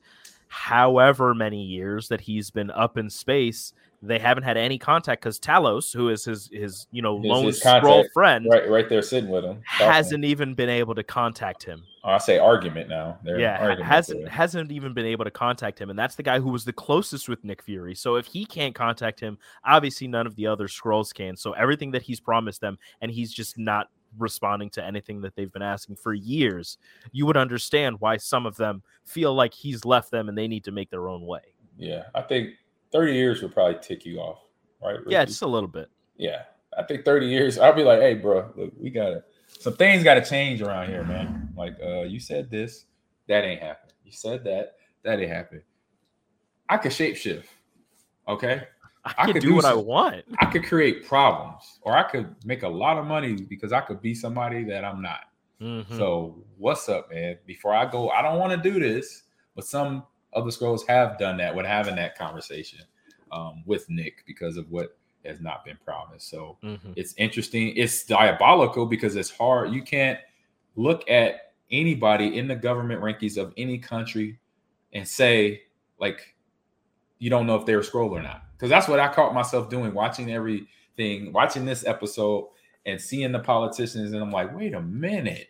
however 0.48 1.34
many 1.34 1.64
years 1.64 2.08
that 2.08 2.22
he's 2.22 2.50
been 2.50 2.70
up 2.70 2.96
in 2.98 3.10
space, 3.10 3.72
they 4.03 4.18
haven't 4.18 4.44
had 4.44 4.57
any 4.57 4.78
contact 4.78 5.22
because 5.22 5.38
Talos, 5.40 5.92
who 5.94 6.09
is 6.11 6.24
his 6.24 6.49
his 6.53 6.86
you 6.92 7.03
know 7.03 7.16
His- 7.20 7.26
lone 7.30 7.44
his 7.47 7.62
Skrull 7.62 8.05
friend, 8.12 8.47
Right, 8.51 8.68
right 8.68 8.88
there, 8.88 9.03
sitting 9.03 9.30
with 9.30 9.44
him. 9.44 9.61
hasn't 9.64 10.24
even 10.24 10.55
been 10.55 10.68
able 10.68 10.94
to 10.94 11.03
contact 11.03 11.62
him. 11.64 11.82
Oh, 12.05 12.11
I 12.11 12.18
say 12.18 12.38
argument 12.38 12.88
now. 12.88 13.18
They're 13.24 13.40
yeah, 13.40 13.59
argument 13.61 13.84
hasn't 13.90 14.20
there. 14.20 14.28
hasn't 14.30 14.70
even 14.70 14.92
been 14.94 15.07
able 15.07 15.24
to 15.24 15.30
contact 15.30 15.80
him, 15.80 15.90
and 15.90 15.99
that's 15.99 16.14
the 16.14 16.22
guy 16.22 16.38
who 16.40 16.51
was 16.51 16.64
the 16.64 16.72
closest 16.72 17.28
with 17.28 17.42
Nick 17.42 17.62
Fury. 17.62 17.94
So 17.94 18.16
if 18.16 18.26
he 18.26 18.44
can't 18.44 18.74
contact 18.74 19.18
him, 19.18 19.38
obviously 19.64 20.07
none 20.07 20.26
of 20.26 20.36
the 20.36 20.47
other 20.47 20.68
Skrulls 20.68 21.12
can. 21.12 21.36
So 21.36 21.53
everything 21.53 21.90
that 21.92 22.03
he's 22.03 22.20
promised 22.20 22.61
them, 22.61 22.78
and 23.01 23.11
he's 23.11 23.32
just 23.32 23.59
not 23.59 23.88
responding 24.18 24.70
to 24.70 24.84
anything 24.84 25.20
that 25.22 25.34
they've 25.34 25.53
been 25.53 25.62
asking 25.62 25.97
for 25.97 26.14
years, 26.14 26.78
you 27.12 27.26
would 27.26 27.36
understand 27.36 28.01
why 28.01 28.16
some 28.16 28.47
of 28.47 28.57
them 28.57 28.82
feel 29.05 29.34
like 29.34 29.53
he's 29.53 29.84
left 29.84 30.11
them 30.11 30.28
and 30.28 30.38
they 30.38 30.47
need 30.49 30.64
to 30.64 30.70
make 30.70 30.90
their 30.90 31.09
own 31.09 31.26
way. 31.26 31.40
Yeah, 31.76 32.05
I 32.14 32.22
think 32.22 32.51
30 32.97 33.12
years 33.12 33.42
would 33.42 33.53
probably 33.53 33.78
tick 33.82 34.07
you 34.07 34.18
off, 34.18 34.38
right? 34.82 34.99
Yeah, 35.07 35.24
just 35.26 35.42
a 35.42 35.47
little 35.47 35.68
bit. 35.68 35.90
yeah. 36.16 36.42
I 36.78 36.82
think 36.82 37.07
30 37.07 37.26
years, 37.26 37.59
I'll 37.59 37.72
be 37.72 37.84
like, 37.84 38.01
hey, 38.01 38.14
bro, 38.14 38.51
look, 38.55 38.72
we 38.78 38.90
gotta 38.90 39.24
some 39.49 39.74
things 39.76 40.05
gotta 40.05 40.22
change 40.22 40.61
around 40.61 40.88
here, 40.88 41.05
man. 41.05 41.49
Like, 41.57 41.74
uh, 41.82 42.03
you 42.03 42.20
said 42.20 42.51
this, 42.51 42.84
that 43.28 43.44
ain't 43.44 43.62
happen. 43.62 43.90
You 44.05 44.12
said 44.12 44.44
that, 44.44 44.74
that 45.03 45.18
ain't 45.18 45.30
happen. 45.30 45.62
I 46.68 46.76
could 46.76 46.92
shapeshift, 46.92 47.44
okay? 48.28 48.64
I, 49.07 49.14
I 49.18 49.32
could 49.32 49.40
do, 49.40 49.49
do 49.49 49.55
what 49.55 49.64
I 49.64 49.72
want. 49.74 50.24
I 50.38 50.47
could 50.47 50.64
create 50.64 51.07
problems, 51.07 51.78
or 51.82 51.97
I 51.97 52.03
could 52.03 52.34
make 52.44 52.62
a 52.62 52.68
lot 52.68 52.99
of 52.99 53.07
money 53.07 53.34
because 53.34 53.72
I 53.72 53.80
could 53.80 54.03
be 54.03 54.14
somebody 54.14 54.62
that 54.64 54.84
I'm 54.84 55.01
not. 55.01 55.20
Mhm. 55.62 55.97
So 55.97 56.44
what's 56.59 56.88
up, 56.90 57.11
man? 57.11 57.38
Before 57.47 57.72
I 57.74 57.90
go, 57.90 58.11
I 58.11 58.20
don't 58.20 58.38
want 58.38 58.53
to 58.62 58.70
do 58.70 58.78
this, 58.78 59.22
but 59.55 59.64
some 59.64 60.05
other 60.37 60.51
Skrulls 60.51 60.87
have 60.87 61.18
done 61.18 61.37
that 61.39 61.55
with 61.55 61.66
having 61.66 61.97
that 61.97 62.16
conversation 62.16 62.80
um, 63.32 63.62
with 63.66 63.89
Nick 63.91 64.22
because 64.26 64.57
of 64.57 64.70
what 64.70 64.97
has 65.24 65.41
not 65.41 65.64
been 65.64 65.76
promised. 65.84 66.28
So 66.30 66.59
Mhm. 66.62 66.93
it's 66.97 67.14
interesting. 67.16 67.76
It's 67.76 68.05
diabolical 68.05 68.87
because 68.87 69.16
it's 69.16 69.30
hard. 69.30 69.72
You 69.72 69.82
can't 69.82 70.20
look 70.76 71.09
at 71.11 71.53
anybody 71.70 72.39
in 72.39 72.47
the 72.47 72.55
government 72.55 73.03
rankings 73.03 73.37
of 73.37 73.53
any 73.57 73.78
country 73.78 74.39
and 74.93 75.07
say 75.07 75.62
like 75.99 76.37
you 77.18 77.30
don't 77.30 77.47
know 77.47 77.57
if 77.57 77.64
they're 77.66 77.80
a 77.80 77.82
Skrull 77.82 78.11
or 78.11 78.22
not. 78.22 78.43
Because 78.53 78.68
that's 78.70 78.87
what 78.89 79.01
I 79.01 79.09
caught 79.12 79.34
myself 79.34 79.68
doing, 79.70 79.93
watching 79.95 80.30
everything, 80.30 81.32
watching 81.32 81.64
this 81.64 81.84
episode 81.87 82.49
and 82.84 83.01
seeing 83.01 83.32
the 83.32 83.39
politicians, 83.41 84.12
and 84.12 84.22
I'm 84.22 84.30
like, 84.30 84.55
wait 84.55 84.74
a 84.74 84.82
minute. 84.82 85.49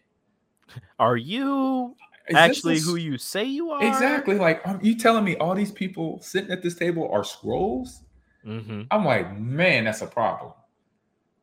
Are 0.99 1.17
you 1.17 1.95
Is 2.29 2.37
actually 2.37 2.79
a 2.79 2.81
who 2.81 2.97
you 2.97 3.19
say 3.19 3.45
you 3.45 3.71
are? 3.71 3.83
Exactly. 3.85 4.37
Like, 4.39 4.67
um, 4.67 4.81
you 4.83 4.97
telling 4.97 5.25
me 5.25 5.37
all 5.37 5.55
these 5.55 5.73
people 5.73 6.21
sitting 6.21 6.51
at 6.51 6.63
this 6.63 6.75
table 6.75 7.09
are 7.13 7.23
Skrulls? 7.23 8.01
hmm 8.45 8.83
I'm 8.91 9.05
like, 9.05 9.37
man, 9.39 9.85
that's 9.85 10.03
a 10.03 10.07
problem. 10.07 10.53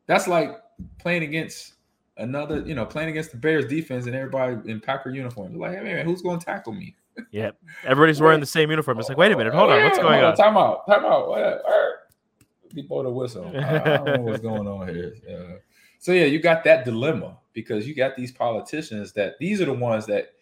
That's 0.06 0.26
like 0.26 0.50
playing 0.98 1.22
against 1.22 1.74
another, 2.16 2.62
you 2.66 2.74
know, 2.74 2.84
playing 2.86 3.10
against 3.10 3.30
the 3.32 3.36
Bears 3.36 3.66
defense 3.66 4.06
and 4.06 4.14
everybody 4.14 4.70
in 4.70 4.80
Packer 4.80 5.10
uniforms. 5.10 5.56
Like, 5.56 5.76
hey 5.76 5.82
man, 5.82 6.06
who's 6.06 6.22
going 6.22 6.38
to 6.38 6.44
tackle 6.44 6.72
me? 6.72 6.94
Yeah, 7.30 7.52
Everybody's 7.84 8.20
wearing 8.20 8.40
the 8.40 8.46
same 8.46 8.70
uniform. 8.70 8.98
It's 8.98 9.08
like, 9.08 9.18
wait 9.18 9.30
a 9.32 9.36
minute, 9.36 9.54
hold 9.54 9.70
on, 9.70 9.82
what's 9.84 9.98
going 9.98 10.14
hold 10.14 10.24
on? 10.24 10.36
Time 10.36 10.56
out. 10.56 10.86
Time 10.86 11.04
out. 11.04 11.28
What- 11.28 11.42
all 11.42 11.70
right. 11.70 11.90
People 12.74 13.02
the 13.04 13.10
whistle. 13.10 13.52
I, 13.56 13.76
I 13.76 13.96
don't 13.98 14.04
know 14.06 14.20
what's 14.22 14.40
going 14.40 14.66
on 14.66 14.88
here. 14.88 15.14
Uh, 15.30 15.58
so 16.00 16.10
yeah, 16.12 16.24
you 16.24 16.40
got 16.40 16.64
that 16.64 16.84
dilemma 16.84 17.38
because 17.52 17.86
you 17.86 17.94
got 17.94 18.16
these 18.16 18.32
politicians 18.32 19.12
that 19.12 19.38
these 19.38 19.60
are 19.60 19.66
the 19.66 19.72
ones 19.72 20.06
that 20.06 20.33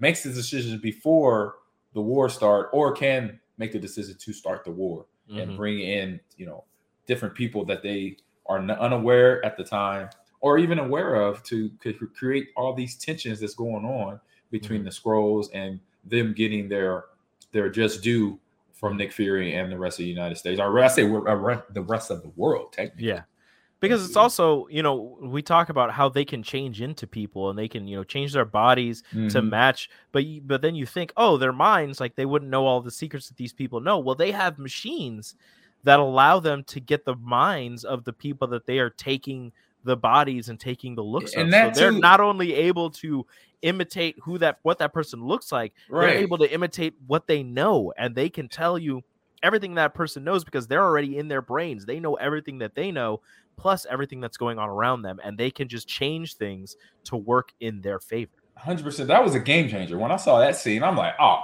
makes 0.00 0.22
the 0.22 0.30
decisions 0.32 0.80
before 0.80 1.56
the 1.94 2.00
war 2.00 2.28
start 2.28 2.68
or 2.72 2.92
can 2.92 3.38
make 3.58 3.72
the 3.72 3.78
decision 3.78 4.16
to 4.18 4.32
start 4.32 4.64
the 4.64 4.70
war 4.70 5.06
and 5.30 5.50
Mhm. 5.52 5.56
bring 5.56 5.80
in 5.80 6.20
you 6.36 6.44
know 6.46 6.64
different 7.06 7.34
people 7.34 7.64
that 7.64 7.82
they 7.82 8.16
are 8.46 8.58
unaware 8.58 9.42
at 9.44 9.56
the 9.56 9.64
time 9.64 10.08
or 10.40 10.58
even 10.58 10.78
aware 10.78 11.14
of 11.14 11.42
to 11.44 11.70
create 12.14 12.48
all 12.56 12.74
these 12.74 12.96
tensions 12.96 13.40
that's 13.40 13.54
going 13.54 13.84
on 13.86 14.20
between 14.50 14.80
Mm-hmm. 14.80 14.84
the 14.86 14.90
Skrulls 14.90 15.48
and 15.54 15.80
them 16.04 16.34
getting 16.34 16.68
their 16.68 17.04
their 17.52 17.70
just 17.70 18.02
due 18.02 18.38
from 18.72 18.96
Nick 18.96 19.12
Fury 19.12 19.54
and 19.54 19.70
the 19.72 19.78
rest 19.78 19.98
of 20.00 20.04
the 20.04 20.10
United 20.10 20.34
States. 20.36 20.60
Or 20.60 20.78
I 20.80 20.88
say 20.88 21.04
we're- 21.04 21.30
uh, 21.30 21.60
the 21.70 21.80
rest 21.82 22.10
of 22.10 22.20
the 22.22 22.28
world, 22.30 22.72
technically. 22.72 23.06
Yeah. 23.06 23.22
Because 23.80 24.04
it's 24.04 24.16
also, 24.16 24.66
you 24.68 24.82
know, 24.82 25.18
we 25.20 25.42
talk 25.42 25.68
about 25.68 25.90
how 25.92 26.08
they 26.08 26.24
can 26.24 26.42
change 26.42 26.80
into 26.80 27.06
people 27.06 27.50
and 27.50 27.58
they 27.58 27.68
can, 27.68 27.86
you 27.86 27.96
know, 27.96 28.04
change 28.04 28.32
their 28.32 28.44
bodies 28.46 29.02
to 29.28 29.42
Mhm. 29.42 29.50
match. 29.50 29.90
But 30.12 30.24
you, 30.24 30.40
but 30.42 30.62
then 30.62 30.74
you 30.74 30.86
think, 30.86 31.12
oh, 31.16 31.36
their 31.36 31.52
minds, 31.52 32.00
like 32.00 32.14
they 32.16 32.24
wouldn't 32.26 32.50
know 32.50 32.66
all 32.66 32.80
the 32.80 32.90
secrets 32.90 33.28
that 33.28 33.36
these 33.36 33.52
people 33.52 33.80
know. 33.80 33.98
Well, 33.98 34.14
they 34.14 34.32
have 34.32 34.58
machines 34.58 35.34
that 35.82 35.98
allow 36.00 36.40
them 36.40 36.64
to 36.64 36.80
get 36.80 37.04
the 37.04 37.16
minds 37.16 37.84
of 37.84 38.04
the 38.04 38.12
people 38.12 38.48
that 38.48 38.66
they 38.66 38.78
are 38.78 38.90
taking 38.90 39.52
the 39.82 39.96
bodies 39.98 40.48
and 40.48 40.58
taking 40.58 40.94
the 40.94 41.04
looks 41.04 41.36
And 41.36 41.48
of. 41.52 41.60
so 41.60 41.70
they're 41.70 41.92
too- 41.92 41.98
not 42.00 42.20
only 42.20 42.54
able 42.54 42.90
to 42.92 43.26
imitate 43.60 44.16
who 44.22 44.38
that 44.38 44.58
what 44.62 44.78
that 44.78 44.94
person 44.94 45.22
looks 45.22 45.52
like, 45.52 45.74
they're 45.98 46.14
able 46.14 46.38
to 46.38 46.50
imitate 46.50 46.94
what 47.06 47.26
they 47.26 47.42
know, 47.42 47.92
and 47.98 48.14
they 48.14 48.30
can 48.30 48.48
tell 48.48 48.78
you 48.78 49.02
everything 49.42 49.74
that 49.74 49.92
person 49.94 50.24
knows 50.24 50.42
because 50.42 50.66
they're 50.68 50.82
already 50.82 51.18
in 51.18 51.28
their 51.28 51.42
brains. 51.42 51.84
They 51.84 52.00
know 52.00 52.14
everything 52.14 52.58
that 52.58 52.74
they 52.74 52.90
know, 52.90 53.20
plus 53.56 53.86
everything 53.90 54.20
that's 54.20 54.36
going 54.36 54.58
on 54.58 54.68
around 54.68 55.02
them, 55.02 55.20
and 55.24 55.36
they 55.38 55.50
can 55.50 55.68
just 55.68 55.88
change 55.88 56.34
things 56.36 56.76
to 57.04 57.16
work 57.16 57.52
in 57.60 57.80
their 57.80 57.98
favor. 58.00 58.32
100%. 58.58 59.06
That 59.06 59.22
was 59.24 59.34
a 59.34 59.40
game 59.40 59.68
changer. 59.68 59.98
When 59.98 60.12
I 60.12 60.16
saw 60.16 60.38
that 60.38 60.56
scene, 60.56 60.82
I'm 60.82 60.96
like, 60.96 61.14
oh, 61.20 61.40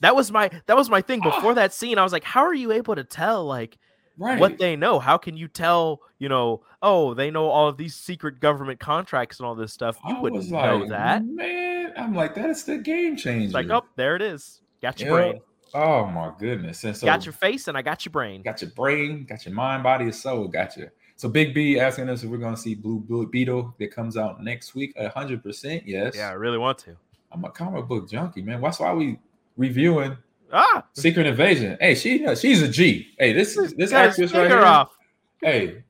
That 0.00 0.16
was 0.16 0.30
my 0.32 0.50
that 0.66 0.76
was 0.76 0.90
my 0.90 1.00
thing 1.00 1.20
Ah. 1.24 1.34
before 1.34 1.54
that 1.54 1.72
scene. 1.72 1.96
I 1.98 2.02
was 2.02 2.12
like, 2.12 2.24
how 2.24 2.44
are 2.44 2.54
you 2.54 2.72
able 2.72 2.94
to 2.96 3.04
tell 3.04 3.44
like 3.44 3.78
right. 4.18 4.38
what 4.38 4.58
they 4.58 4.74
know? 4.76 4.98
How 4.98 5.16
can 5.16 5.36
you 5.36 5.46
tell, 5.48 6.00
you 6.18 6.28
know, 6.28 6.62
oh, 6.82 7.14
they 7.14 7.30
know 7.30 7.46
all 7.48 7.68
of 7.68 7.76
these 7.76 7.94
secret 7.94 8.40
government 8.40 8.80
contracts 8.80 9.38
and 9.38 9.46
all 9.46 9.54
this 9.54 9.72
stuff? 9.72 9.96
You 10.08 10.16
I 10.16 10.20
wouldn't 10.20 10.38
was 10.38 10.50
know 10.50 10.78
like, 10.78 10.88
that. 10.90 11.24
Man, 11.24 11.92
I'm 11.96 12.14
like, 12.14 12.34
that's 12.34 12.64
the 12.64 12.78
game 12.78 13.16
changer. 13.16 13.44
It's 13.44 13.54
like, 13.54 13.70
oh, 13.70 13.84
there 13.96 14.16
it 14.16 14.22
is. 14.22 14.60
Got 14.82 14.98
your 15.00 15.08
Yeah. 15.08 15.30
brain. 15.30 15.40
Oh 15.74 16.04
my 16.06 16.32
goodness. 16.38 16.84
And 16.84 16.94
so 16.96 17.06
got 17.06 17.24
your 17.24 17.32
face 17.32 17.66
and 17.68 17.78
I 17.78 17.82
got 17.82 18.04
your 18.04 18.10
brain. 18.10 18.42
got 18.42 18.60
your 18.60 18.72
brain, 18.72 19.24
got 19.24 19.46
your 19.46 19.54
mind, 19.54 19.82
body, 19.82 20.04
and 20.04 20.14
soul, 20.14 20.46
got 20.48 20.76
you. 20.76 20.90
So 21.22 21.28
Big 21.28 21.54
B 21.54 21.78
asking 21.78 22.08
us 22.08 22.24
if 22.24 22.30
we're 22.30 22.36
gonna 22.38 22.56
see 22.56 22.74
Blue 22.74 22.98
Blue 22.98 23.28
Beetle 23.28 23.72
that 23.78 23.94
comes 23.94 24.16
out 24.16 24.42
next 24.42 24.74
week. 24.74 24.92
hundred 25.14 25.40
percent, 25.40 25.84
yes. 25.86 26.16
Yeah, 26.16 26.30
I 26.30 26.32
really 26.32 26.58
want 26.58 26.78
to. 26.78 26.96
I'm 27.30 27.44
a 27.44 27.50
comic 27.50 27.86
book 27.86 28.10
junkie, 28.10 28.42
man. 28.42 28.60
That's 28.60 28.80
why 28.80 28.92
we 28.92 29.20
reviewing 29.56 30.16
Ah, 30.52 30.84
Secret 30.94 31.26
Invasion. 31.26 31.78
Hey, 31.80 31.94
she 31.94 32.26
she's 32.34 32.60
a 32.62 32.66
G. 32.66 33.14
Hey, 33.20 33.32
this 33.32 33.56
is 33.56 33.72
this 33.74 33.92
guys, 33.92 34.08
actress 34.08 34.32
right 34.32 34.50
her 34.50 34.56
here. 34.56 34.66
off. 34.66 34.98
Hey, 35.40 35.84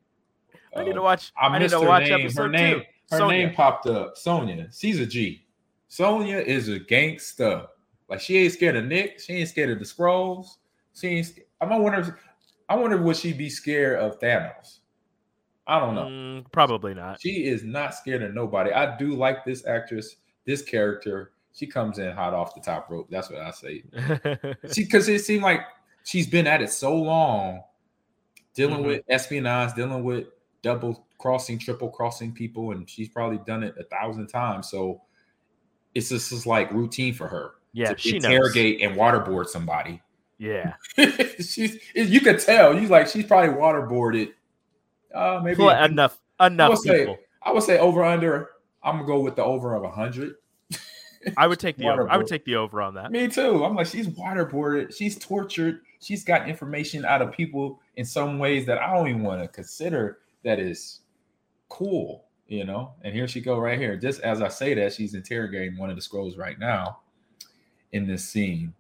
I 0.77 0.85
need 0.85 0.93
to 0.93 1.01
uh, 1.01 1.05
watch. 1.05 1.33
I 1.41 1.47
I, 1.47 1.59
need 1.59 1.71
to 1.71 1.81
watch 1.81 2.11
name. 2.11 2.21
episode 2.21 2.43
Her 2.43 2.49
name, 2.51 2.81
two. 2.81 2.85
her 3.13 3.17
Sonya. 3.17 3.39
name 3.47 3.55
popped 3.55 3.87
up. 3.87 4.19
Sonya. 4.19 4.69
She's 4.71 5.01
a 5.01 5.07
G. 5.07 5.47
Sonya 5.89 6.41
is 6.41 6.69
a 6.69 6.79
gangsta. 6.79 7.69
Like 8.07 8.21
she 8.21 8.37
ain't 8.37 8.53
scared 8.53 8.77
of 8.77 8.85
Nick. 8.85 9.19
She 9.19 9.33
ain't 9.33 9.49
scared 9.49 9.71
of 9.71 9.79
the 9.79 9.87
Skrulls. 9.87 10.57
She 10.93 11.07
ain't. 11.09 11.27
sc- 11.27 11.39
I 11.59 11.65
wonder. 11.79 12.19
I 12.69 12.77
wonder 12.77 12.99
would 13.01 13.17
she 13.17 13.33
be 13.33 13.49
scared 13.49 13.99
of 13.99 14.21
Thanos? 14.21 14.81
I 15.73 15.81
don't 15.81 15.95
know. 15.95 16.05
Mm, 16.05 16.53
probably 16.53 16.93
not. 16.93 17.21
She 17.21 17.47
is 17.47 17.65
not 17.65 17.95
scared 17.95 18.23
of 18.23 18.35
nobody. 18.35 18.73
I 18.73 18.97
do 18.99 19.15
like 19.15 19.43
this 19.45 19.67
actress, 19.67 20.17
this 20.45 20.61
character. 20.63 21.33
She 21.55 21.67
comes 21.67 21.99
in 21.99 22.13
hot 22.13 22.35
off 22.35 22.55
the 22.55 22.61
top 22.61 22.91
rope. 22.91 23.09
That's 23.11 23.31
what 23.31 23.41
I 23.41 23.51
say. 23.53 23.85
She 24.73 24.85
because 24.85 25.09
it 25.09 25.25
seemed 25.25 25.43
like 25.43 25.61
she's 26.05 26.27
been 26.27 26.47
at 26.47 26.61
it 26.61 26.71
so 26.71 26.95
long, 26.95 27.63
dealing 28.55 28.81
Mhm. 28.83 28.87
with 28.87 29.03
espionage, 29.09 29.75
dealing 29.75 30.05
with 30.05 30.27
double 30.63 31.07
crossing, 31.19 31.59
triple 31.59 31.89
crossing 31.89 32.33
people, 32.33 32.73
and 32.73 32.89
she's 32.89 33.09
probably 33.09 33.39
done 33.47 33.63
it 33.63 33.75
a 33.79 33.85
thousand 33.85 34.27
times. 34.29 34.69
So 34.71 35.01
it's 35.95 36.09
just, 36.11 36.31
just 36.31 36.47
like 36.47 36.71
routine 36.73 37.15
for 37.15 37.29
her 37.29 37.53
yeah, 37.73 37.93
to 37.95 37.99
she 37.99 38.19
knows. 38.19 38.25
interrogate 38.25 38.83
and 38.83 38.95
waterboard 38.97 39.47
somebody. 39.47 40.03
Yeah. 40.39 40.75
she's 41.39 41.79
you 41.95 42.21
could 42.21 42.41
tell. 42.41 42.79
You 42.79 42.89
like 42.89 43.07
she's 43.09 43.25
probably 43.25 43.55
waterboarded. 43.55 44.33
Uh, 45.15 45.41
maybe 45.43 45.63
Well, 45.63 45.85
enough 45.85 46.19
I 46.39 46.47
enough 46.49 46.71
would 46.71 46.79
say 46.79 46.99
people. 47.01 47.19
I 47.43 47.53
would 47.53 47.63
say 47.63 47.79
over 47.79 48.05
under. 48.05 48.51
I'm 48.83 48.97
gonna 48.97 49.07
go 49.07 49.21
with 49.21 49.37
the 49.37 49.45
over 49.45 49.75
of 49.75 49.91
hundred. 49.93 50.37
I 51.37 51.47
would 51.47 51.61
take 51.61 51.77
the 51.77 51.89
over. 51.89 52.11
I 52.11 52.17
would 52.17 52.27
take 52.27 52.45
the 52.45 52.57
over 52.57 52.83
on 52.83 52.95
that. 52.95 53.13
Me 53.13 53.29
too. 53.29 53.65
I'm 53.65 53.77
like, 53.77 53.87
she's 53.87 54.09
waterboarded. 54.09 54.97
She's 54.97 55.19
tortured. 55.19 55.81
She's 56.01 56.25
got 56.25 56.49
information 56.49 57.05
out 57.05 57.23
of 57.23 57.33
people 57.33 57.81
in 57.97 58.05
some 58.05 58.39
ways 58.39 58.67
that 58.67 58.79
I 58.79 58.93
don't 58.93 59.09
even 59.09 59.23
want 59.23 59.41
to 59.41 59.49
consider 59.49 60.19
that 60.43 60.59
is 60.59 61.01
cool, 61.69 62.25
you 62.49 62.65
know. 62.65 62.93
And 63.03 63.15
here 63.15 63.29
she 63.29 63.41
go 63.41 63.59
right 63.59 63.79
here. 63.79 63.97
Just 63.97 64.21
as 64.23 64.43
I 64.43 64.49
say 64.49 64.75
that, 64.75 64.93
she's 64.93 65.15
interrogating 65.15 65.79
one 65.79 65.91
of 65.91 65.97
the 65.97 66.03
Skrulls 66.03 66.37
right 66.37 66.59
now 66.59 66.99
in 67.93 68.07
this 68.07 68.25
scene 68.25 68.75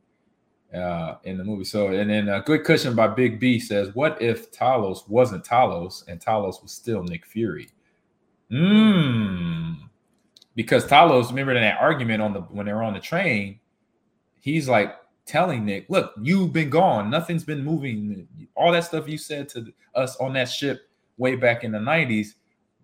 uh 0.74 1.16
in 1.24 1.36
the 1.38 1.44
movie. 1.44 1.64
So 1.64 1.88
and 1.88 2.10
then 2.10 2.28
a 2.28 2.40
good 2.40 2.64
cushion 2.64 2.94
by 2.94 3.08
Big 3.08 3.38
B 3.38 3.58
says, 3.58 3.94
What 3.94 4.20
if 4.22 4.50
Talos 4.52 5.08
wasn't 5.08 5.44
Talos 5.44 6.06
and 6.08 6.20
Talos 6.20 6.62
was 6.62 6.72
still 6.72 7.02
Nick 7.02 7.26
Fury? 7.26 7.68
Mmm. 8.50 9.76
Because 10.54 10.84
Talos, 10.84 11.30
remember 11.30 11.52
in 11.54 11.62
that 11.62 11.80
argument 11.80 12.22
on 12.22 12.32
the 12.34 12.40
when 12.42 12.66
they 12.66 12.72
were 12.72 12.82
on 12.82 12.92
the 12.94 13.00
train, 13.00 13.58
he's 14.40 14.68
like 14.68 14.96
telling 15.24 15.64
Nick, 15.64 15.86
look, 15.88 16.12
you've 16.20 16.52
been 16.52 16.68
gone, 16.68 17.08
nothing's 17.10 17.44
been 17.44 17.64
moving. 17.64 18.26
All 18.54 18.72
that 18.72 18.84
stuff 18.84 19.08
you 19.08 19.16
said 19.16 19.48
to 19.50 19.72
us 19.94 20.16
on 20.16 20.32
that 20.34 20.48
ship 20.50 20.88
way 21.16 21.36
back 21.36 21.64
in 21.64 21.72
the 21.72 21.78
90s, 21.78 22.34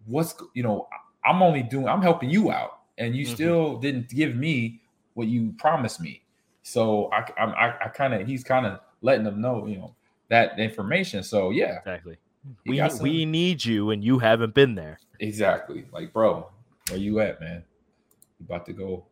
what's 0.06 0.34
you 0.54 0.62
know, 0.62 0.88
I'm 1.24 1.42
only 1.42 1.62
doing, 1.62 1.88
I'm 1.88 2.00
helping 2.02 2.30
you 2.30 2.50
out, 2.50 2.80
and 2.96 3.14
you 3.14 3.26
Mhm. 3.26 3.34
still 3.34 3.78
didn't 3.78 4.08
give 4.08 4.34
me 4.36 4.80
what 5.14 5.26
you 5.26 5.52
promised 5.58 6.00
me. 6.00 6.22
So 6.68 7.10
I, 7.12 7.18
I'm- 7.38 7.54
I, 7.56 7.74
I 7.84 7.88
kind 7.88 8.14
of, 8.14 8.26
he's 8.26 8.44
kind 8.44 8.66
of 8.66 8.80
letting 9.02 9.24
them 9.24 9.40
know, 9.40 9.66
you 9.66 9.78
know, 9.78 9.94
that 10.28 10.58
information. 10.58 11.22
So 11.22 11.50
yeah, 11.50 11.78
Exactly. 11.78 12.16
We 12.66 12.80
we 13.00 13.24
need 13.26 13.64
you, 13.64 13.90
and 13.90 14.02
you 14.02 14.18
haven't 14.18 14.54
been 14.54 14.74
there. 14.74 14.98
exactly. 15.20 15.84
Like, 15.92 16.12
bro, 16.12 16.48
where 16.88 16.98
you 16.98 17.20
at, 17.20 17.40
man? 17.40 17.64
You 18.38 18.46
about 18.46 18.64
to 18.66 18.72
go 18.72 19.04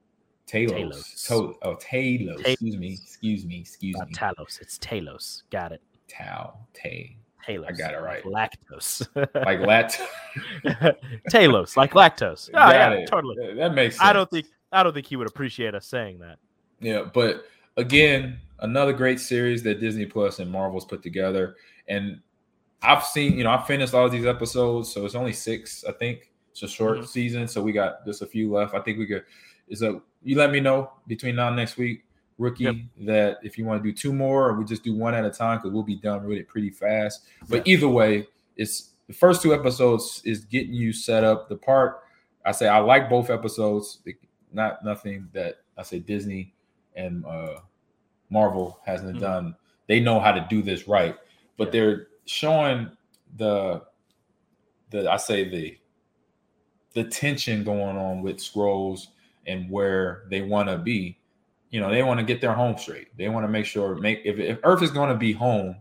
Talos. 0.46 0.70
Talos. 0.92 1.26
To- 1.28 1.56
oh, 1.62 1.76
Talos. 1.76 2.36
Ta- 2.42 2.50
excuse 2.50 2.76
me. 2.76 2.92
Excuse 2.92 3.44
me. 3.44 3.58
Excuse 3.60 3.96
Not 3.96 4.08
me. 4.08 4.14
Talos. 4.14 4.60
It's 4.60 4.78
Talos. 4.78 5.42
Got 5.50 5.72
it. 5.72 5.82
Tau. 6.08 6.56
Tay. 6.72 7.16
Talos. 7.46 7.66
I 7.68 7.72
got 7.72 7.94
it 7.94 8.00
right. 8.00 8.24
Like 8.24 8.52
lactose. 8.70 9.06
Like 9.44 9.60
lat. 9.60 9.98
Talos, 11.30 11.76
like 11.76 11.92
lactose. 11.92 12.48
Oh, 12.50 12.52
Got 12.58 12.74
yeah, 12.74 12.90
it. 12.92 13.08
totally. 13.08 13.54
That 13.54 13.74
makes 13.74 13.96
sense. 13.96 14.04
I 14.08 14.12
don't 14.12 14.30
think 14.30 14.46
I 14.72 14.82
don't 14.82 14.92
think 14.92 15.06
he 15.06 15.16
would 15.16 15.28
appreciate 15.28 15.74
us 15.74 15.86
saying 15.86 16.20
that. 16.20 16.38
Yeah, 16.80 17.04
but 17.12 17.44
again, 17.76 18.38
another 18.60 18.92
great 18.92 19.20
series 19.20 19.62
that 19.64 19.80
Disney 19.80 20.06
Plus 20.06 20.38
and 20.38 20.50
Marvel's 20.50 20.84
put 20.84 21.02
together. 21.02 21.56
And 21.88 22.20
I've 22.82 23.04
seen, 23.04 23.38
you 23.38 23.44
know, 23.44 23.50
I 23.50 23.62
finished 23.62 23.94
all 23.94 24.08
these 24.08 24.26
episodes, 24.26 24.92
so 24.92 25.04
it's 25.04 25.14
only 25.14 25.32
six, 25.32 25.84
I 25.84 25.92
think. 25.92 26.30
It's 26.50 26.62
a 26.62 26.68
short 26.68 26.98
Mhm. 26.98 27.06
season, 27.06 27.48
so 27.48 27.62
we 27.62 27.72
got 27.72 28.04
just 28.06 28.22
a 28.22 28.26
few 28.26 28.50
left. 28.50 28.74
I 28.74 28.80
think 28.80 28.98
we 28.98 29.06
could. 29.06 29.24
Is 29.68 29.82
a 29.82 30.00
you 30.22 30.36
let 30.36 30.50
me 30.50 30.60
know 30.60 30.90
between 31.06 31.36
now 31.36 31.48
and 31.48 31.56
next 31.56 31.76
week, 31.76 32.04
rookie, 32.38 32.64
Yep. 32.64 32.76
that 33.06 33.38
if 33.42 33.58
you 33.58 33.64
want 33.64 33.82
to 33.82 33.88
do 33.88 33.94
two 33.94 34.12
more, 34.12 34.48
or 34.48 34.58
we 34.58 34.64
just 34.64 34.82
do 34.84 34.94
one 34.94 35.14
at 35.14 35.24
a 35.24 35.30
time 35.30 35.58
because 35.58 35.72
we'll 35.72 35.82
be 35.82 35.96
done 35.96 36.26
with 36.26 36.38
it 36.38 36.48
pretty 36.48 36.70
fast. 36.70 37.26
But 37.48 37.66
either 37.66 37.88
way, 37.88 38.26
it's 38.56 38.92
the 39.06 39.12
first 39.12 39.42
two 39.42 39.54
episodes 39.54 40.22
is 40.24 40.44
getting 40.44 40.72
you 40.74 40.92
set 40.92 41.24
up. 41.24 41.48
The 41.48 41.56
part 41.56 42.00
I 42.44 42.52
say 42.52 42.68
I 42.68 42.78
like 42.78 43.10
both 43.10 43.28
episodes. 43.30 44.00
Not 44.52 44.84
nothing 44.84 45.28
that 45.32 45.56
I 45.76 45.82
say 45.82 45.98
Disney 45.98 46.54
and 46.96 47.24
uh 47.26 47.60
Marvel 48.30 48.80
hasn't 48.84 49.16
Mhm. 49.16 49.20
done. 49.20 49.56
They 49.86 50.00
know 50.00 50.18
how 50.18 50.32
to 50.32 50.44
do 50.50 50.62
this 50.62 50.88
right, 50.88 51.16
but 51.56 51.68
Yeah. 51.68 51.70
they're 51.72 52.06
showing 52.24 52.90
the 53.36 53.82
the 54.90 55.10
I 55.10 55.16
say 55.16 55.48
the 55.48 55.78
the 56.94 57.04
tension 57.04 57.62
going 57.62 57.96
on 57.96 58.22
with 58.22 58.38
Skrulls 58.38 59.08
and 59.46 59.70
where 59.70 60.24
they 60.30 60.40
want 60.42 60.68
to 60.68 60.78
be. 60.78 61.18
You 61.70 61.80
know, 61.80 61.90
they 61.90 62.02
want 62.02 62.18
to 62.18 62.24
get 62.24 62.40
their 62.40 62.54
home 62.54 62.78
straight. 62.78 63.14
They 63.18 63.28
want 63.28 63.44
to 63.44 63.48
make 63.48 63.66
sure 63.66 63.94
make 63.96 64.22
if, 64.24 64.38
if 64.38 64.58
Earth 64.64 64.82
is 64.82 64.90
going 64.90 65.10
to 65.10 65.16
be 65.16 65.32
home, 65.32 65.76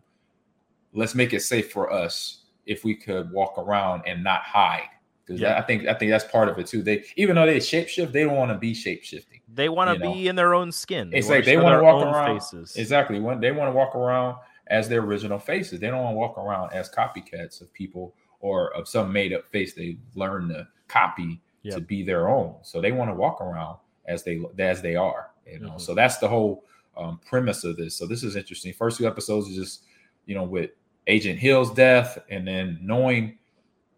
let's 0.94 1.16
make 1.16 1.34
it 1.34 1.42
safe 1.42 1.72
for 1.72 1.92
us 1.92 2.46
if 2.66 2.84
we 2.84 2.96
could 2.96 3.32
walk 3.32 3.58
around 3.58 4.04
and 4.06 4.24
not 4.24 4.42
hide. 4.42 4.90
Because 5.26 5.42
Yeah. 5.42 5.58
I 5.58 5.62
think 5.64 5.88
I 5.88 5.94
think 5.94 6.12
that's 6.12 6.26
part 6.26 6.50
of 6.50 6.60
it 6.60 6.68
too. 6.68 6.82
They 6.84 7.04
even 7.16 7.36
though 7.36 7.46
they 7.46 7.58
shapeshift, 7.58 8.12
they 8.12 8.24
don't 8.24 8.36
want 8.36 8.52
to 8.52 8.58
be 8.58 8.74
shapeshifting. 8.74 9.42
They 9.54 9.70
want 9.70 9.90
You 9.92 9.98
to 10.00 10.04
know. 10.06 10.14
be 10.14 10.28
in 10.28 10.36
their 10.36 10.54
own 10.54 10.72
skin. 10.72 11.10
It's 11.14 11.30
like 11.30 11.46
they 11.46 11.58
want 11.58 11.80
to 11.80 11.84
walk 11.84 12.04
around. 12.06 12.40
faces. 12.40 12.76
Exactly. 12.76 13.20
When 13.20 13.40
they 13.40 13.52
want 13.52 13.70
to 13.70 13.76
walk 13.76 13.96
around 13.96 14.38
as 14.68 14.90
their 14.90 15.02
original 15.02 15.38
faces. 15.40 15.80
They 15.80 15.88
don't 15.88 16.02
want 16.04 16.14
to 16.16 16.18
walk 16.18 16.38
around 16.38 16.74
as 16.74 16.90
copycats 16.90 17.62
of 17.62 17.72
people 17.74 18.16
or 18.40 18.74
of 18.74 18.88
some 18.88 19.12
made 19.14 19.32
up 19.34 19.48
face 19.52 19.74
they 19.74 19.98
learn 20.16 20.50
to 20.50 20.68
copy 20.88 21.40
to 21.72 21.80
be 21.82 22.04
their 22.04 22.28
own. 22.30 22.56
So 22.62 22.80
they 22.82 22.92
want 22.92 23.10
to 23.10 23.16
walk 23.16 23.42
around 23.42 23.78
as 24.08 24.24
they 24.24 24.40
as 24.60 24.82
they 24.82 24.96
are. 24.96 25.32
You 25.48 25.60
know. 25.60 25.72
Mhm. 25.72 25.82
So 25.82 25.94
that's 25.96 26.18
the 26.18 26.28
whole 26.28 26.64
um, 26.98 27.20
premise 27.28 27.64
of 27.64 27.76
this. 27.78 27.96
So 27.96 28.06
this 28.08 28.24
is 28.24 28.36
interesting. 28.36 28.72
First 28.74 28.98
two 29.00 29.08
episodes 29.08 29.48
is 29.50 29.56
just 29.56 29.84
you 30.28 30.36
know 30.36 30.44
with 30.44 30.72
Agent 31.08 31.38
Hill's 31.40 31.72
death, 31.74 32.18
and 32.30 32.48
then 32.48 32.80
knowing 32.82 33.38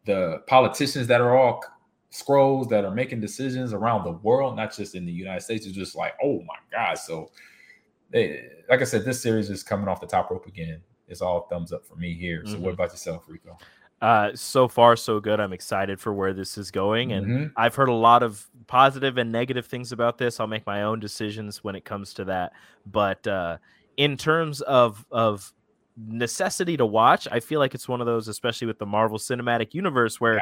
the 0.08 0.42
politicians 0.48 1.06
that 1.08 1.22
are 1.22 1.38
all 1.38 1.64
Skrulls 2.12 2.70
that 2.70 2.86
are 2.86 2.96
making 2.96 3.20
decisions 3.20 3.74
around 3.74 4.06
the 4.06 4.14
world, 4.14 4.56
not 4.56 4.74
just 4.76 4.96
in 4.96 5.06
the 5.06 5.12
United 5.12 5.42
States. 5.42 5.66
It's 5.68 5.76
just 5.76 5.96
like, 5.96 6.14
oh 6.24 6.42
my 6.48 6.56
god. 6.72 6.98
So 6.98 7.30
they, 8.12 8.48
like 8.70 8.82
I 8.82 8.86
said, 8.86 9.04
this 9.04 9.22
series 9.22 9.50
is 9.50 9.62
coming 9.62 9.90
off 9.90 10.00
the 10.00 10.08
top 10.08 10.32
rope 10.32 10.48
again. 10.48 10.82
It's 11.10 11.22
all 11.22 11.48
thumbs 11.50 11.74
up 11.74 11.86
for 11.86 11.96
me 11.96 12.14
here. 12.14 12.44
So 12.46 12.58
what 12.60 12.72
Mhm. 12.72 12.74
about 12.74 12.92
yourself, 12.92 13.26
Rico? 13.28 13.58
Uh, 14.02 14.32
so 14.36 14.68
far, 14.68 14.96
so 14.96 15.20
good. 15.20 15.40
I'm 15.40 15.54
excited 15.54 16.00
for 16.00 16.14
where 16.14 16.34
this 16.34 16.58
is 16.58 16.72
going, 16.72 17.12
and 17.12 17.28
Mhm. 17.28 17.52
I've 17.58 17.76
heard 17.76 17.90
a 17.90 17.94
lot 17.94 18.24
of 18.24 18.48
positive 18.68 19.18
and 19.18 19.32
negative 19.32 19.66
things 19.66 19.92
about 19.92 20.18
this. 20.18 20.40
I'll 20.40 20.48
make 20.48 20.66
my 20.66 20.84
own 20.84 21.00
decisions 21.00 21.64
when 21.64 21.76
it 21.76 21.84
comes 21.84 22.14
to 22.16 22.26
that. 22.26 22.54
But 22.86 23.28
uh, 23.28 23.58
in 23.98 24.16
terms 24.16 24.62
of 24.62 25.06
of 25.12 25.52
necessity 25.98 26.78
to 26.78 26.86
watch, 26.86 27.28
I 27.32 27.40
feel 27.40 27.60
like 27.60 27.74
it's 27.74 27.88
one 27.88 28.02
of 28.02 28.08
those, 28.08 28.28
especially 28.28 28.68
with 28.68 28.78
the 28.80 28.86
Marvel 28.86 29.18
Cinematic 29.18 29.74
Universe, 29.74 30.22
where 30.22 30.38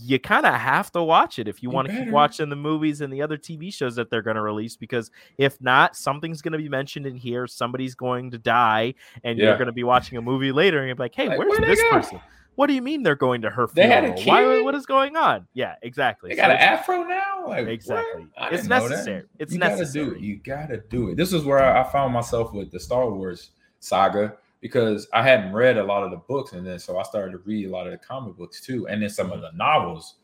you 0.00 0.18
kind 0.18 0.46
of 0.46 0.54
have 0.54 0.90
to 0.92 1.02
watch 1.02 1.38
it 1.38 1.46
if 1.48 1.62
you 1.62 1.68
You 1.68 1.74
want 1.74 1.88
to 1.88 1.94
keep 1.94 2.10
watching 2.10 2.48
the 2.48 2.56
movies 2.56 3.02
and 3.02 3.12
the 3.12 3.20
other 3.20 3.36
TV 3.36 3.72
shows 3.72 3.94
that 3.96 4.08
they're 4.08 4.22
going 4.22 4.36
to 4.36 4.42
release. 4.42 4.74
Because 4.76 5.10
if 5.36 5.60
not, 5.60 5.96
something's 5.96 6.40
going 6.40 6.52
to 6.52 6.58
be 6.58 6.68
mentioned 6.68 7.06
in 7.06 7.14
here. 7.14 7.46
Somebody's 7.46 7.94
going 7.94 8.30
to 8.30 8.38
die, 8.38 8.94
and 9.22 9.38
Yeah. 9.38 9.46
you're 9.48 9.56
going 9.58 9.66
to 9.66 9.72
be 9.72 9.84
watching 9.84 10.16
a 10.16 10.22
movie 10.22 10.52
later, 10.52 10.78
and 10.78 10.86
you're 10.86 10.96
like, 10.96 11.14
"Hey, 11.14 11.28
Like, 11.28 11.38
where's 11.38 11.58
this 11.58 11.82
person? 11.90 12.20
What 12.54 12.66
do 12.66 12.74
you 12.74 12.82
mean 12.82 13.02
they're 13.02 13.14
going 13.14 13.42
to 13.42 13.50
her 13.50 13.66
They 13.66 13.84
funeral? 13.86 14.22
Why? 14.24 14.60
What 14.60 14.74
is 14.74 14.84
going 14.84 15.16
on? 15.16 15.46
Yeah, 15.54 15.74
exactly. 15.82 16.30
They 16.30 16.36
So 16.36 16.42
got 16.42 16.50
an 16.50 16.58
afro 16.58 17.02
now. 17.04 17.46
Like? 17.46 17.66
Exactly. 17.66 18.26
It's 18.50 18.66
necessary. 18.68 19.24
It's 19.38 19.52
you 19.54 19.58
Gotta 19.58 19.90
do 19.90 20.12
it. 20.12 20.20
You 20.20 20.36
gotta 20.36 20.76
do 20.90 21.08
it. 21.10 21.16
This 21.16 21.32
is 21.32 21.44
where 21.44 21.62
I, 21.62 21.80
I 21.80 21.84
found 21.90 22.12
myself 22.12 22.52
with 22.52 22.70
the 22.70 22.78
Star 22.78 23.10
Wars 23.10 23.52
saga 23.80 24.36
because 24.62 25.08
I 25.12 25.22
hadn't 25.22 25.52
read 25.52 25.76
a 25.76 25.84
lot 25.84 26.04
of 26.04 26.12
the 26.12 26.16
books, 26.16 26.52
and 26.52 26.64
then 26.64 26.78
so 26.78 26.96
I 26.96 27.02
started 27.02 27.32
to 27.32 27.38
read 27.38 27.66
a 27.66 27.70
lot 27.70 27.86
of 27.86 27.92
the 27.92 27.98
comic 27.98 28.36
books 28.36 28.62
too, 28.62 28.86
and 28.86 29.02
then 29.02 29.10
some 29.10 29.32
of 29.32 29.42
the 29.42 29.50
novels, 29.54 30.14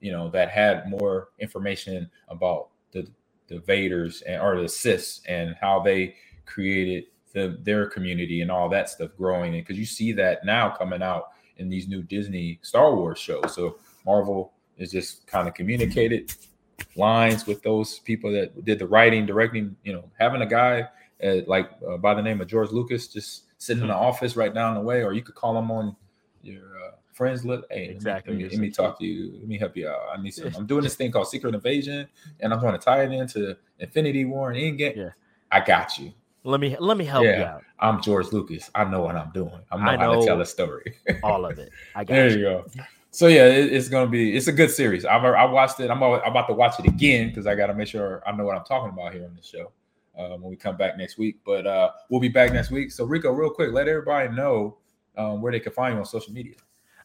you 0.00 0.12
know, 0.12 0.30
that 0.30 0.48
had 0.48 0.88
more 0.88 1.30
information 1.40 2.08
about 2.28 2.68
the 2.92 3.06
the 3.48 3.56
Vaders 3.56 4.22
and 4.26 4.40
or 4.40 4.56
the 4.56 4.68
Siths 4.68 5.20
and 5.28 5.56
how 5.60 5.80
they 5.80 6.14
created 6.46 7.04
the, 7.32 7.58
their 7.62 7.86
community 7.86 8.42
and 8.42 8.50
all 8.50 8.68
that 8.68 8.88
stuff 8.88 9.10
growing, 9.18 9.56
and 9.56 9.66
because 9.66 9.78
you 9.78 9.84
see 9.84 10.12
that 10.12 10.44
now 10.44 10.70
coming 10.70 11.02
out 11.02 11.24
in 11.56 11.68
these 11.68 11.88
new 11.88 12.02
Disney 12.02 12.60
Star 12.62 12.94
Wars 12.94 13.18
shows. 13.18 13.54
So 13.54 13.78
Marvel 14.06 14.52
is 14.78 14.92
just 14.92 15.26
kind 15.26 15.48
of 15.48 15.54
communicated 15.54 16.32
lines 16.94 17.46
with 17.46 17.60
those 17.62 17.98
people 17.98 18.30
that 18.32 18.64
did 18.64 18.78
the 18.78 18.86
writing, 18.86 19.26
directing. 19.26 19.74
You 19.82 19.94
know, 19.94 20.10
having 20.16 20.42
a 20.42 20.46
guy 20.46 20.88
uh, 21.24 21.40
like 21.48 21.70
uh, 21.88 21.96
by 21.96 22.14
the 22.14 22.22
name 22.22 22.40
of 22.40 22.46
George 22.46 22.70
Lucas 22.70 23.08
just 23.08 23.49
sitting 23.60 23.82
in 23.82 23.88
the 23.88 23.94
office 23.94 24.36
right 24.36 24.52
down 24.52 24.74
the 24.74 24.80
way, 24.80 25.02
or 25.04 25.12
you 25.12 25.22
could 25.22 25.34
call 25.34 25.54
them 25.54 25.70
on 25.70 25.94
your 26.42 26.62
uh, 26.82 26.90
friends 27.12 27.44
list. 27.44 27.64
Hey, 27.70 27.80
let 27.82 27.88
me- 27.90 27.94
Exactly. 27.94 28.32
Let 28.34 28.42
me, 28.42 28.48
let 28.48 28.58
me 28.58 28.70
talk 28.70 28.98
to 28.98 29.04
you. 29.04 29.32
Let 29.38 29.46
me 29.48 29.58
help 29.58 29.76
you 29.76 29.88
out. 29.88 30.00
I 30.16 30.20
need 30.20 30.30
some. 30.32 30.50
I'm 30.56 30.66
doing 30.66 30.82
this 30.82 30.96
thing 30.96 31.12
called 31.12 31.28
Secret 31.28 31.54
Invasion, 31.54 32.08
and 32.40 32.52
I'm 32.52 32.60
going 32.60 32.72
to 32.72 32.78
tie 32.78 33.04
it 33.04 33.12
into 33.12 33.56
Infinity 33.78 34.24
War 34.24 34.50
and 34.50 34.58
Endgame. 34.58 34.96
Yeah. 34.96 35.10
I 35.52 35.60
got 35.60 35.98
you. 35.98 36.12
Let 36.42 36.58
me 36.58 36.74
let 36.80 36.96
me 36.96 37.04
help 37.04 37.24
you 37.24 37.44
out. 37.44 37.62
I'm 37.80 38.00
George 38.00 38.32
Lucas. 38.32 38.70
I 38.74 38.84
know 38.84 39.02
what 39.02 39.14
I'm 39.14 39.30
doing. 39.32 39.60
I 39.70 39.76
know, 39.76 39.82
I 39.90 39.96
how 39.96 40.14
to 40.20 40.26
tell 40.26 40.40
a 40.40 40.46
story. 40.46 40.94
All 41.22 41.44
of 41.44 41.58
it. 41.58 41.70
I 41.94 42.02
got 42.02 42.14
there 42.14 42.30
you. 42.30 42.36
you 42.38 42.42
go. 42.44 42.66
So 43.10 43.26
yeah, 43.26 43.44
it, 43.44 43.70
it's 43.72 43.88
gonna 43.90 44.08
be 44.08 44.34
it's 44.34 44.46
a 44.46 44.52
good 44.52 44.70
series. 44.70 45.04
I've 45.04 45.22
I 45.22 45.44
watched 45.44 45.80
it. 45.80 45.90
I'm, 45.90 46.02
al- 46.02 46.22
I'm 46.24 46.30
about 46.30 46.46
to 46.46 46.54
watch 46.54 46.78
it 46.80 46.86
again 46.86 47.28
because 47.28 47.46
I 47.46 47.54
got 47.56 47.66
to 47.66 47.74
make 47.74 47.88
sure 47.88 48.22
I 48.26 48.32
know 48.32 48.44
what 48.44 48.56
I'm 48.56 48.64
talking 48.64 48.88
about 48.90 49.12
here 49.12 49.24
on 49.24 49.36
the 49.36 49.42
show 49.42 49.70
uh, 50.20 50.36
when 50.36 50.50
we 50.50 50.56
come 50.56 50.76
back 50.76 50.96
next 50.98 51.18
week. 51.18 51.38
But 51.44 51.66
uh, 51.66 51.90
we'll 52.08 52.20
be 52.20 52.28
back 52.28 52.52
next 52.52 52.70
week. 52.70 52.92
So 52.92 53.04
Rico, 53.04 53.32
real 53.32 53.50
quick, 53.50 53.72
let 53.72 53.88
everybody 53.88 54.34
know 54.34 54.78
um, 55.16 55.40
where 55.40 55.52
they 55.52 55.60
can 55.60 55.72
find 55.72 55.94
you 55.94 56.00
on 56.00 56.06
social 56.06 56.32
media. 56.32 56.56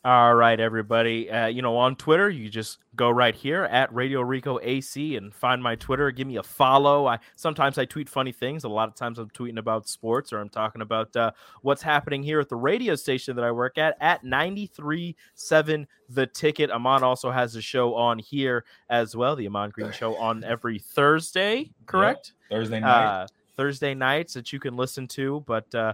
All 0.06 0.36
right, 0.36 0.60
everybody. 0.60 1.32
Uh, 1.32 1.48
you 1.48 1.64
know, 1.64 1.78
on 1.78 1.96
Twitter, 1.96 2.30
you 2.30 2.48
just 2.48 2.78
go 2.96 3.10
right 3.10 3.34
here 3.34 3.64
at 3.64 3.92
Radio 3.92 4.22
Rico 4.22 4.60
AC 4.62 5.16
and 5.16 5.34
find 5.34 5.64
my 5.64 5.74
Twitter. 5.74 6.12
Give 6.12 6.28
me 6.28 6.36
a 6.36 6.44
follow. 6.44 7.08
I 7.08 7.18
sometimes 7.36 7.80
I 7.80 7.86
tweet 7.86 8.08
funny 8.08 8.32
things. 8.32 8.66
A 8.66 8.70
lot 8.70 8.88
of 8.88 8.94
times 8.94 9.18
I'm 9.18 9.32
tweeting 9.32 9.58
about 9.58 9.90
sports 9.90 10.32
or 10.32 10.42
I'm 10.42 10.50
talking 10.50 10.84
about 10.84 11.16
uh, 11.16 11.32
what's 11.64 11.82
happening 11.82 12.22
here 12.22 12.40
at 12.40 12.50
the 12.50 12.56
radio 12.56 12.94
station 12.94 13.36
that 13.36 13.44
I 13.44 13.50
work 13.52 13.80
at 13.80 13.98
at 14.00 14.24
93.7 14.24 15.88
The 16.10 16.28
Ticket. 16.28 16.70
Ahman 16.70 17.02
also 17.02 17.32
has 17.32 17.56
a 17.56 17.62
show 17.62 17.96
on 17.96 18.20
here 18.20 18.64
as 18.92 19.16
well. 19.16 19.36
The 19.36 19.48
Ahman 19.48 19.72
Green 19.72 19.92
Show 19.92 20.16
on 20.20 20.44
every 20.44 20.78
Thursday, 20.78 21.72
correct? 21.88 22.34
Thursday 22.52 22.80
night. 22.80 23.24
uh, 23.24 23.28
Thursday 23.58 23.94
nights 23.94 24.34
that 24.34 24.54
you 24.54 24.60
can 24.60 24.76
listen 24.76 25.08
to. 25.08 25.44
But 25.48 25.74
uh, 25.74 25.94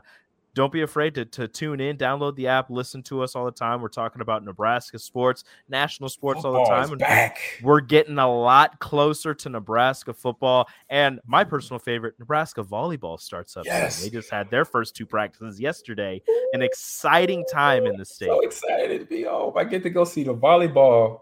don't 0.53 0.71
be 0.71 0.81
afraid 0.81 1.15
to, 1.15 1.25
to 1.25 1.47
tune 1.47 1.79
in, 1.79 1.97
download 1.97 2.35
the 2.35 2.47
app, 2.47 2.69
listen 2.69 3.01
to 3.03 3.21
us 3.21 3.35
all 3.35 3.45
the 3.45 3.51
time. 3.51 3.81
We're 3.81 3.87
talking 3.87 4.21
about 4.21 4.43
Nebraska 4.43 4.99
sports, 4.99 5.43
national 5.69 6.09
sports 6.09 6.43
all 6.43 6.53
the 6.53 6.65
time. 6.69 6.89
And 6.89 6.99
back. 6.99 7.39
we're 7.63 7.79
getting 7.79 8.17
a 8.17 8.29
lot 8.29 8.79
closer 8.79 9.33
to 9.33 9.49
Nebraska 9.49 10.13
football. 10.13 10.67
And 10.89 11.19
my 11.25 11.43
personal 11.43 11.79
favorite, 11.79 12.15
Nebraska 12.19 12.63
volleyball 12.63 13.19
starts 13.19 13.55
up. 13.55 13.63
soon. 13.65 13.73
Yes. 13.73 14.03
They 14.03 14.09
just 14.09 14.29
had 14.29 14.49
their 14.51 14.65
first 14.65 14.95
two 14.95 15.05
practices 15.05 15.59
yesterday. 15.59 16.21
An 16.53 16.61
exciting 16.61 17.45
time 17.51 17.85
in 17.85 17.95
the 17.97 18.05
state. 18.05 18.27
So 18.27 18.41
excited 18.41 18.99
to 18.99 19.05
be 19.05 19.23
home. 19.23 19.53
I 19.57 19.63
get 19.63 19.83
to 19.83 19.89
go 19.89 20.03
see 20.03 20.23
the 20.23 20.35
volleyball 20.35 21.21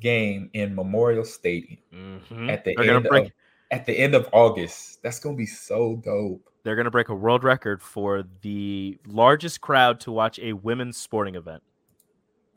game 0.00 0.50
in 0.52 0.74
Memorial 0.74 1.24
Stadium 1.24 1.78
Mhm. 1.94 2.50
at 2.50 2.64
the 2.64 2.74
They're 2.76 2.84
gonna 2.84 2.96
end 2.98 3.06
of 3.06 3.12
at 3.70 3.86
the 3.86 3.92
end 3.92 4.14
of 4.14 4.28
August. 4.32 5.02
That's 5.02 5.18
gonna 5.18 5.36
be 5.36 5.46
so 5.46 5.96
dope. 6.04 6.42
they're 6.64 6.76
gonna 6.76 6.90
break 6.90 7.08
a 7.08 7.14
world 7.14 7.44
record 7.44 7.82
for 7.82 8.24
the 8.42 8.98
largest 9.06 9.60
crowd 9.60 10.00
to 10.00 10.12
watch 10.12 10.38
a 10.38 10.52
women's 10.52 10.96
sporting 10.96 11.34
event. 11.34 11.62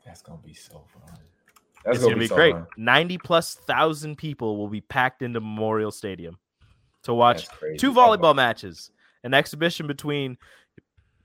That's 0.04 0.22
gonna 0.22 0.40
be 0.44 0.54
so 0.54 0.84
fun. 0.92 1.18
That's 1.84 1.96
it's 1.96 2.04
gonna 2.04 2.16
be 2.16 2.26
so 2.26 2.34
great. 2.34 2.54
fun. 2.54 2.66
90 2.76 3.18
plus 3.18 3.54
thousand 3.54 4.16
people 4.16 4.56
will 4.56 4.68
be 4.68 4.80
packed 4.80 5.22
into 5.22 5.40
Memorial 5.40 5.90
Stadium 5.90 6.38
to 7.04 7.14
watch 7.14 7.48
two 7.78 7.92
volleyball 7.92 8.34
matches, 8.34 8.90
an 9.24 9.34
exhibition 9.34 9.86
between 9.86 10.36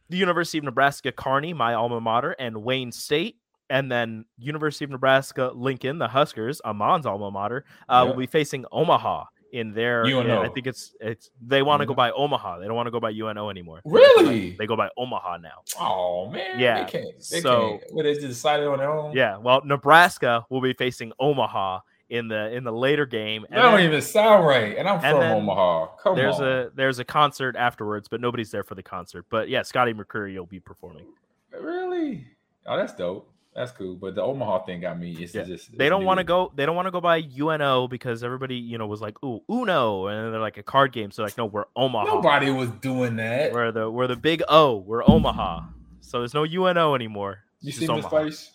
the 0.09 0.17
University 0.17 0.57
of 0.57 0.63
Nebraska 0.63 1.11
Kearney, 1.11 1.53
my 1.53 1.73
alma 1.73 1.99
mater, 1.99 2.31
and 2.39 2.63
Wayne 2.63 2.91
State. 2.91 3.37
And 3.69 3.91
then 3.91 4.23
University 4.37 4.85
of 4.85 4.91
Nebraska 4.91 5.51
Lincoln, 5.53 5.99
the 5.99 6.07
Huskers, 6.07 6.61
Ahman's 6.63 7.05
alma 7.05 7.29
mater, 7.29 7.65
uh, 7.89 8.05
will 8.07 8.15
be 8.15 8.25
facing 8.25 8.63
Omaha 8.71 9.25
in 9.51 9.73
their. 9.73 10.03
UNO. 10.05 10.41
I 10.41 10.49
think 10.49 10.67
it's 10.67 10.95
it's 10.99 11.29
they 11.45 11.61
want 11.61 11.81
to 11.81 11.85
go 11.85 11.93
Mhm. 11.93 11.97
by 11.97 12.11
Omaha. 12.11 12.59
They 12.59 12.65
don't 12.67 12.75
want 12.75 12.87
to 12.87 12.91
go 12.91 12.99
by 12.99 13.09
UNO 13.11 13.49
anymore. 13.49 13.81
Really? 13.85 14.51
They 14.57 14.65
go 14.65 14.75
by 14.75 14.89
Omaha 14.97 15.37
now. 15.37 15.61
Oh 15.79 16.29
man. 16.29 16.59
Yeah, 16.59 16.83
They 16.83 16.91
can't. 16.91 17.15
They 17.31 17.39
so- 17.41 17.77
can't. 17.79 17.83
What 17.93 18.03
they 18.03 18.13
decided 18.15 18.67
on 18.67 18.79
their 18.79 18.91
own. 18.91 19.13
Yeah. 19.15 19.37
Well, 19.37 19.61
Nebraska 19.65 20.45
will 20.49 20.61
be 20.61 20.73
facing 20.73 21.11
Omaha 21.19 21.79
in 22.09 22.27
the 22.29 22.51
in 22.53 22.63
the 22.63 22.71
later 22.71 23.05
game. 23.05 23.45
That 23.49 23.61
don't 23.61 23.81
even 23.81 24.01
sound 24.01 24.45
right. 24.47 24.77
And 24.77 24.87
I'm 24.87 25.03
and 25.03 25.17
from 25.17 25.23
Omaha. 25.23 25.87
Come 25.97 26.15
there's 26.15 26.39
on. 26.39 26.47
a 26.47 26.69
there's 26.73 26.99
a 26.99 27.05
concert 27.05 27.55
afterwards, 27.55 28.07
but 28.07 28.21
nobody's 28.21 28.51
there 28.51 28.63
for 28.63 28.75
the 28.75 28.83
concert. 28.83 29.25
But 29.29 29.49
yeah, 29.49 29.61
Scotty 29.63 29.93
McCreery 29.93 30.37
will 30.37 30.45
be 30.45 30.59
performing. 30.59 31.05
really. 31.51 32.25
Oh, 32.65 32.75
that's 32.77 32.93
dope. 32.93 33.31
That's 33.57 33.71
cool. 33.71 33.95
But 33.95 34.13
the 34.13 34.21
Omaha 34.21 34.65
thing 34.65 34.81
got 34.81 34.99
me. 34.99 35.13
It's 35.19 35.33
Yeah. 35.33 35.41
just 35.43 35.75
They 35.75 35.89
don't 35.89 36.05
want 36.05 36.19
to 36.19 36.23
go. 36.23 36.51
They 36.55 36.67
don't 36.67 36.75
want 36.75 36.85
to 36.85 36.91
go 36.91 37.01
by 37.01 37.17
UNO 37.17 37.87
because 37.87 38.23
everybody 38.23 38.55
you 38.55 38.77
know 38.77 38.85
was 38.85 39.01
like, 39.01 39.21
ooh 39.23 39.41
Uno, 39.49 40.05
and 40.05 40.31
they're 40.31 40.39
like 40.39 40.57
a 40.57 40.63
card 40.63 40.91
game. 40.93 41.09
So 41.09 41.23
like, 41.23 41.39
no, 41.39 41.47
we're 41.47 41.65
Omaha. 41.75 42.05
Nobody 42.05 42.51
was 42.51 42.69
doing 42.69 43.15
that. 43.15 43.51
We're 43.51 43.71
the 43.71 43.89
we're 43.89 44.05
the 44.05 44.15
big 44.15 44.43
O. 44.47 44.77
We're 44.77 45.03
Omaha. 45.03 45.61
So 46.01 46.19
there's 46.19 46.35
no 46.35 46.43
UNO 46.45 46.93
anymore. 46.93 47.39
You 47.61 47.71
see 47.71 47.87
this 47.87 48.05
face? 48.05 48.51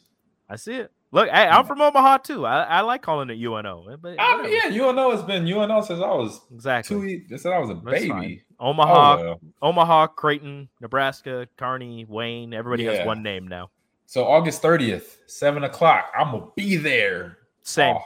I 0.49 0.55
see 0.55 0.75
it. 0.77 0.93
Look, 1.11 1.29
hey, 1.29 1.47
I'm 1.47 1.67
from 1.67 1.81
Omaha 1.81 2.19
too. 2.19 2.47
I, 2.47 2.63
I 2.63 2.81
like 2.83 3.03
calling 3.03 3.29
it 3.29 3.35
UNO. 3.39 3.99
But 4.01 4.15
I 4.21 4.41
mean, 4.41 4.53
yeah, 4.53 4.83
UNO 4.89 5.11
has 5.11 5.23
been 5.23 5.45
UNO 5.47 5.83
since 5.83 6.01
I 6.01 6.13
was 6.15 6.41
exactly. 6.55 7.19
two. 7.19 7.29
Since 7.29 7.45
I 7.47 7.59
was 7.59 7.71
a 7.71 7.75
That's 7.85 8.07
fine. 8.07 8.21
baby. 8.21 8.43
Omaha, 8.61 9.15
Oh, 9.19 9.25
well. 9.25 9.41
Omaha, 9.61 10.07
Creighton, 10.07 10.69
Nebraska, 10.81 11.49
Kearney, 11.57 12.07
Wayne. 12.09 12.55
Everybody 12.55 12.85
has 12.85 13.05
one 13.05 13.25
name 13.25 13.49
now. 13.49 13.71
So 14.13 14.27
August 14.27 14.61
30th, 14.61 15.17
seven 15.25 15.65
o'clock. 15.65 16.13
I'm 16.15 16.33
gonna 16.33 16.49
be 16.55 16.77
there. 16.77 17.39
Same. 17.63 17.97
Oh, 17.97 18.05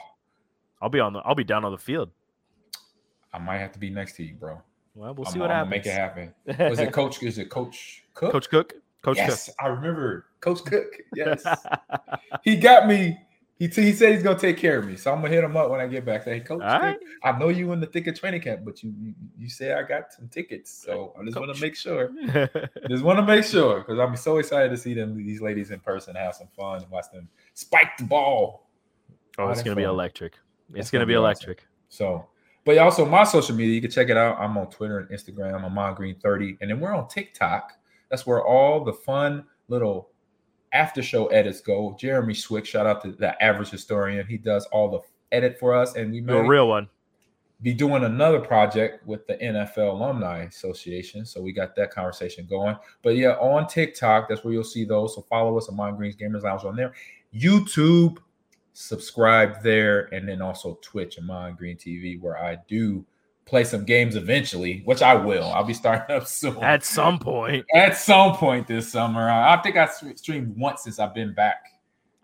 I'll 0.80 0.88
be 0.88 1.00
on 1.00 1.12
the. 1.12 1.18
I'll 1.18 1.34
be 1.34 1.42
down 1.42 1.64
on 1.64 1.72
the 1.72 1.78
field. 1.78 2.10
I 3.32 3.40
might 3.40 3.58
have 3.58 3.72
to 3.72 3.80
be 3.80 3.90
next 3.90 4.14
to 4.18 4.22
you, 4.22 4.34
bro. 4.34 4.62
Well, 4.94 5.14
we'll 5.14 5.26
I'm, 5.26 5.32
see 5.32 5.40
what 5.40 5.50
I'm 5.50 5.66
happens. 5.66 5.84
Make 5.84 5.86
it 5.86 5.98
happen. 5.98 6.34
Was 6.70 6.78
it 6.78 6.92
Coach? 6.92 7.20
Is 7.24 7.38
it 7.38 7.50
Coach 7.50 8.04
Cook? 8.14 8.30
Coach 8.30 8.48
Cook? 8.48 8.74
Coach 9.02 9.16
yes, 9.16 9.50
I 9.58 9.66
remember 9.66 10.26
Coach 10.38 10.64
Cook. 10.64 10.86
Yes, 11.16 11.44
he 12.44 12.56
got 12.56 12.86
me. 12.86 13.18
He, 13.58 13.68
he 13.68 13.92
said 13.92 14.12
he's 14.12 14.22
gonna 14.22 14.38
take 14.38 14.58
care 14.58 14.78
of 14.78 14.86
me, 14.86 14.96
so 14.96 15.10
I'm 15.10 15.22
gonna 15.22 15.32
hit 15.32 15.42
him 15.42 15.56
up 15.56 15.70
when 15.70 15.80
I 15.80 15.86
get 15.86 16.04
back. 16.04 16.24
Say, 16.24 16.34
hey, 16.34 16.40
Coach, 16.40 16.60
right. 16.60 16.98
I 17.24 17.38
know 17.38 17.48
you 17.48 17.72
in 17.72 17.80
the 17.80 17.86
thick 17.86 18.06
of 18.06 18.18
training 18.18 18.42
camp, 18.42 18.62
but 18.66 18.82
you 18.82 18.92
you, 19.00 19.14
you 19.38 19.48
say 19.48 19.72
I 19.72 19.82
got 19.82 20.12
some 20.12 20.28
tickets, 20.28 20.70
so 20.70 21.14
I 21.18 21.24
just 21.24 21.38
want 21.38 21.54
to 21.54 21.60
make 21.60 21.74
sure. 21.74 22.10
Just 22.90 23.02
want 23.02 23.18
to 23.18 23.24
make 23.24 23.44
sure 23.44 23.80
because 23.80 23.98
I'm 23.98 24.14
so 24.16 24.36
excited 24.36 24.68
to 24.70 24.76
see 24.76 24.92
them 24.92 25.16
these 25.16 25.40
ladies 25.40 25.70
in 25.70 25.80
person, 25.80 26.14
have 26.16 26.34
some 26.34 26.48
fun, 26.54 26.82
and 26.82 26.90
watch 26.90 27.06
them 27.12 27.28
spike 27.54 27.96
the 27.96 28.04
ball. 28.04 28.68
oh, 29.38 29.48
it's 29.48 29.62
gonna 29.62 29.74
be 29.76 29.84
electric. 29.84 30.34
That's 30.68 30.80
It's 30.80 30.90
gonna, 30.90 31.00
gonna 31.00 31.06
be 31.06 31.12
be 31.12 31.16
awesome. 31.16 31.24
electric. 31.24 31.66
So, 31.88 32.28
but 32.66 32.76
also 32.76 33.06
my 33.06 33.24
social 33.24 33.54
media, 33.56 33.74
you 33.74 33.80
can 33.80 33.90
check 33.90 34.10
it 34.10 34.16
out. 34.18 34.38
I'm 34.38 34.58
on 34.58 34.68
Twitter 34.68 34.98
and 34.98 35.08
Instagram. 35.08 35.64
I'm 35.64 35.78
on 35.78 35.94
Green 35.94 36.16
30, 36.20 36.58
and 36.60 36.70
then 36.70 36.78
we're 36.78 36.94
on 36.94 37.08
TikTok. 37.08 37.72
That's 38.10 38.26
where 38.26 38.44
all 38.44 38.84
the 38.84 38.92
fun 38.92 39.46
little 39.68 40.10
after 40.76 41.02
show 41.02 41.26
edits 41.28 41.60
go. 41.60 41.96
Jeremy 41.98 42.34
Swick, 42.34 42.66
shout 42.66 42.86
out 42.86 43.02
to 43.02 43.12
the 43.12 43.42
average 43.42 43.70
historian. 43.70 44.26
He 44.26 44.36
does 44.36 44.66
all 44.66 44.90
the 44.90 45.00
edit 45.32 45.58
for 45.58 45.74
us, 45.74 45.94
and 45.96 46.12
we 46.12 46.20
You're 46.20 46.44
a 46.44 46.46
real 46.46 46.68
one. 46.68 46.88
be 47.62 47.72
doing 47.72 48.04
another 48.04 48.38
project 48.40 49.06
with 49.06 49.26
the 49.26 49.36
NFL 49.36 49.92
Alumni 49.92 50.42
Association. 50.42 51.24
So 51.24 51.40
we 51.40 51.52
got 51.52 51.74
that 51.76 51.90
conversation 51.90 52.46
going. 52.46 52.76
But 53.02 53.16
yeah, 53.16 53.30
on 53.40 53.66
TikTok, 53.66 54.28
that's 54.28 54.44
where 54.44 54.52
you'll 54.52 54.64
see 54.64 54.84
those. 54.84 55.14
So 55.14 55.22
follow 55.22 55.56
us 55.56 55.68
on 55.68 55.80
Ahman 55.80 55.96
Green's 55.96 56.16
Gamers 56.16 56.42
Lounge 56.42 56.64
on 56.64 56.76
there. 56.76 56.92
YouTube, 57.34 58.18
subscribe 58.74 59.62
there, 59.62 60.12
and 60.14 60.28
then 60.28 60.42
also 60.42 60.78
Twitch 60.82 61.16
and 61.16 61.30
Ahman 61.30 61.54
Green 61.56 61.76
TV, 61.76 62.20
where 62.20 62.36
I 62.38 62.58
do 62.68 63.04
play 63.46 63.64
some 63.64 63.84
games 63.84 64.16
eventually, 64.16 64.82
which 64.84 65.02
I 65.02 65.14
will. 65.14 65.44
I'll 65.52 65.64
be 65.64 65.72
starting 65.74 66.16
up 66.16 66.26
soon. 66.26 66.62
At 66.62 66.84
some 66.84 67.18
point, 67.18 67.64
At 67.74 67.96
some 67.96 68.34
point 68.36 68.66
this 68.66 68.90
summer. 68.90 69.28
I 69.30 69.54
I 69.54 69.62
think 69.62 69.76
I 69.76 69.86
streamed 70.16 70.56
once 70.58 70.82
since 70.82 70.98
I've 70.98 71.14
been 71.14 71.32
back. 71.34 71.64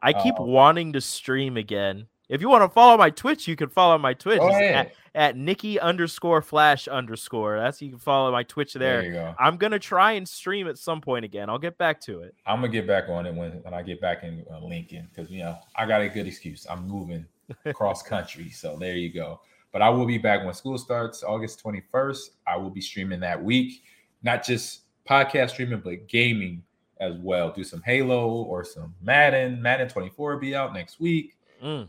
I 0.02 0.12
keep 0.12 0.34
Oh. 0.38 0.44
wanting 0.44 0.92
to 0.94 1.00
stream 1.00 1.56
again. 1.56 2.06
If 2.28 2.40
you 2.40 2.48
want 2.48 2.62
to 2.64 2.68
follow 2.68 2.96
my 2.96 3.10
Twitch, 3.10 3.46
you 3.46 3.56
can 3.56 3.68
follow 3.68 3.98
my 3.98 4.14
Twitch 4.14 4.38
Go 4.40 4.46
It's 4.48 4.56
ahead. 4.56 4.74
at, 4.74 4.92
at 5.14 5.36
Nikki 5.36 5.78
underscore 5.78 6.40
Flash 6.40 6.88
underscore. 6.88 7.58
That's 7.58 7.82
you 7.82 7.90
can 7.90 7.98
follow 7.98 8.32
my 8.32 8.42
Twitch 8.42 8.72
there. 8.72 9.02
There 9.02 9.10
you 9.10 9.12
go. 9.12 9.34
I'm 9.38 9.58
gonna 9.58 9.78
try 9.78 10.12
and 10.12 10.26
stream 10.26 10.66
at 10.66 10.78
some 10.78 11.00
point 11.02 11.24
again. 11.26 11.50
I'll 11.50 11.58
get 11.58 11.76
back 11.78 12.00
to 12.02 12.22
it. 12.22 12.34
I'm 12.46 12.56
gonna 12.60 12.72
get 12.72 12.86
back 12.86 13.08
on 13.10 13.26
it 13.26 13.34
when, 13.34 13.62
when 13.62 13.74
I 13.74 13.82
get 13.82 14.00
back 14.00 14.24
in 14.24 14.44
uh, 14.50 14.58
Lincoln 14.64 15.08
because 15.14 15.30
you 15.30 15.40
know 15.44 15.56
I 15.76 15.86
got 15.86 16.00
a 16.00 16.08
good 16.08 16.26
excuse. 16.26 16.66
I'm 16.68 16.88
moving 16.88 17.26
cross 17.74 18.02
country, 18.02 18.48
so 18.48 18.76
there 18.76 18.96
you 18.96 19.12
go. 19.12 19.40
But 19.72 19.82
I 19.82 19.88
will 19.88 20.06
be 20.06 20.18
back 20.18 20.44
when 20.44 20.52
school 20.54 20.76
starts, 20.76 21.22
August 21.22 21.62
21st. 21.64 22.30
I 22.46 22.56
will 22.56 22.70
be 22.70 22.80
streaming 22.80 23.20
that 23.20 23.42
week, 23.42 23.82
not 24.22 24.44
just 24.44 24.82
podcast 25.08 25.50
streaming, 25.50 25.80
but 25.80 26.06
gaming 26.08 26.62
as 27.00 27.14
well. 27.18 27.50
Do 27.50 27.64
some 27.64 27.82
Halo 27.82 28.42
or 28.42 28.64
some 28.64 28.94
Madden. 29.02 29.60
Madden 29.60 29.88
24 29.88 30.34
will 30.34 30.40
be 30.40 30.54
out 30.54 30.74
next 30.74 31.00
week. 31.00 31.36
Mm. 31.62 31.88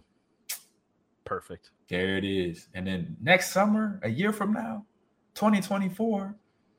Perfect. 1.26 1.72
There 1.90 2.18
it 2.18 2.24
is. 2.24 2.70
And 2.74 2.88
then 2.88 3.18
next 3.22 3.52
summer, 3.52 4.00
a 4.04 4.10
year 4.10 4.32
from 4.32 4.54
now, 4.54 4.86
2024, 5.36 6.36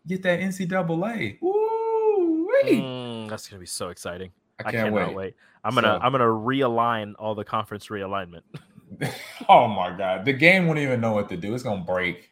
get 0.06 0.22
that 0.22 0.40
NCAA. 0.40 1.38
Woo! 1.40 2.48
Mm, 2.64 3.28
that's 3.28 3.48
gonna 3.48 3.60
be 3.60 3.66
so 3.66 3.90
exciting. 3.90 4.30
I 4.58 4.68
I, 4.68 4.72
can't 4.72 4.84
cannot 4.86 5.08
wait. 5.08 5.14
wait. 5.14 5.34
I'm 5.64 5.74
gonna 5.74 5.98
I'm 6.00 6.12
gonna 6.12 6.24
realign 6.24 7.14
all 7.18 7.34
the 7.34 7.44
conference 7.44 7.88
realignment. 7.88 8.42
oh 9.48 9.68
my 9.68 9.96
god, 9.96 10.24
the 10.24 10.32
game 10.32 10.66
won't 10.66 10.78
even 10.78 11.00
know 11.00 11.12
what 11.12 11.28
to 11.30 11.36
do. 11.36 11.54
It's 11.54 11.62
gonna 11.62 11.84
break. 11.84 12.30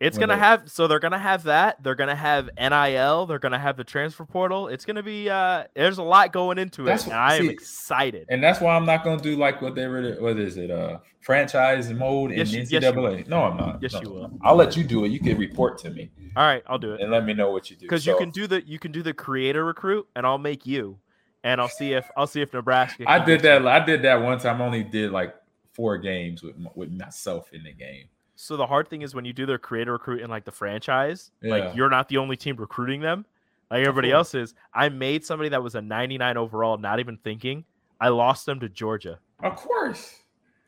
It's 0.00 0.18
gonna 0.18 0.34
they- 0.34 0.40
have 0.40 0.70
so 0.70 0.86
they're 0.86 0.98
gonna 0.98 1.18
have 1.18 1.44
that. 1.44 1.82
They're 1.82 1.94
gonna 1.94 2.16
have 2.16 2.50
NIL. 2.58 3.26
They're 3.26 3.38
gonna 3.38 3.58
have 3.58 3.76
the 3.76 3.84
transfer 3.84 4.24
portal. 4.24 4.68
It's 4.68 4.84
gonna 4.84 5.02
be 5.04 5.30
uh 5.30 5.64
there's 5.74 5.98
a 5.98 6.02
lot 6.02 6.32
going 6.32 6.58
into 6.58 6.82
it. 6.82 6.86
That's 6.86 7.04
and 7.04 7.12
what- 7.12 7.20
I 7.20 7.36
am 7.36 7.48
excited. 7.48 8.26
And 8.28 8.42
that's 8.42 8.60
why 8.60 8.76
I'm 8.76 8.84
not 8.84 9.04
gonna 9.04 9.22
do 9.22 9.36
like 9.36 9.62
what 9.62 9.74
they 9.74 9.86
were. 9.86 10.16
What 10.20 10.38
is 10.38 10.56
it? 10.58 10.70
Uh, 10.70 10.98
franchise 11.20 11.90
mode 11.90 12.32
in 12.32 12.38
Yes, 12.38 12.52
you- 12.52 12.66
yes, 12.68 12.84
NCAA. 12.84 13.28
no, 13.28 13.44
I'm 13.44 13.56
not. 13.56 13.78
Yes, 13.80 13.94
No. 13.94 14.00
you 14.02 14.10
will. 14.10 14.30
I'll 14.42 14.56
let 14.56 14.76
you 14.76 14.84
do 14.84 15.04
it. 15.06 15.08
You 15.10 15.20
can 15.20 15.38
report 15.38 15.78
to 15.78 15.90
me 15.90 16.10
All 16.36 16.42
right, 16.44 16.62
I'll 16.66 16.78
do 16.78 16.92
it. 16.92 17.00
and 17.00 17.10
let 17.10 17.24
me 17.24 17.32
know 17.32 17.50
what 17.50 17.70
you 17.70 17.76
do. 17.76 17.86
Because 17.86 18.04
you 18.04 18.16
can 18.18 18.30
do 18.30 18.46
the 18.46 18.66
you 18.66 18.78
can 18.78 18.92
do 18.92 19.02
the 19.02 19.14
creator 19.14 19.64
recruit 19.64 20.06
and 20.14 20.26
I'll 20.26 20.38
make 20.38 20.66
you. 20.66 20.98
And 21.44 21.60
I'll 21.60 21.68
see 21.68 21.92
if 21.92 22.04
I'll 22.16 22.26
see 22.26 22.40
if 22.42 22.52
Nebraska 22.52 23.04
I 23.06 23.18
did 23.24 23.42
you. 23.42 23.48
that. 23.48 23.66
I 23.66 23.78
did 23.84 24.02
that 24.02 24.20
one 24.22 24.38
time. 24.38 24.60
I 24.60 24.64
only 24.66 24.82
did 24.82 25.12
like 25.12 25.34
four 25.74 25.98
games 25.98 26.42
with 26.42 26.54
with 26.74 26.90
myself 26.92 27.52
in 27.52 27.62
the 27.64 27.72
game. 27.72 28.06
So 28.36 28.56
the 28.56 28.66
hard 28.66 28.88
thing 28.88 29.02
is 29.02 29.14
when 29.14 29.24
you 29.24 29.32
do 29.32 29.46
their 29.46 29.58
creator 29.58 29.92
recruit 29.92 30.20
in 30.22 30.30
like 30.30 30.44
the 30.44 30.50
franchise, 30.52 31.30
Yeah. 31.42 31.50
like 31.50 31.76
you're 31.76 31.90
not 31.90 32.08
the 32.08 32.16
only 32.18 32.36
team 32.36 32.56
recruiting 32.56 33.00
them. 33.00 33.26
Like 33.70 33.80
everybody 33.80 34.10
else 34.12 34.34
is. 34.34 34.54
I 34.72 34.88
made 34.88 35.24
somebody 35.24 35.48
that 35.50 35.62
was 35.62 35.74
a 35.74 35.80
99 35.82 36.36
overall, 36.36 36.76
not 36.78 36.98
even 37.00 37.16
thinking. 37.18 37.64
I 38.00 38.08
lost 38.08 38.44
them 38.46 38.60
to 38.60 38.68
Georgia. 38.68 39.18
Of 39.42 39.56
course. 39.56 40.20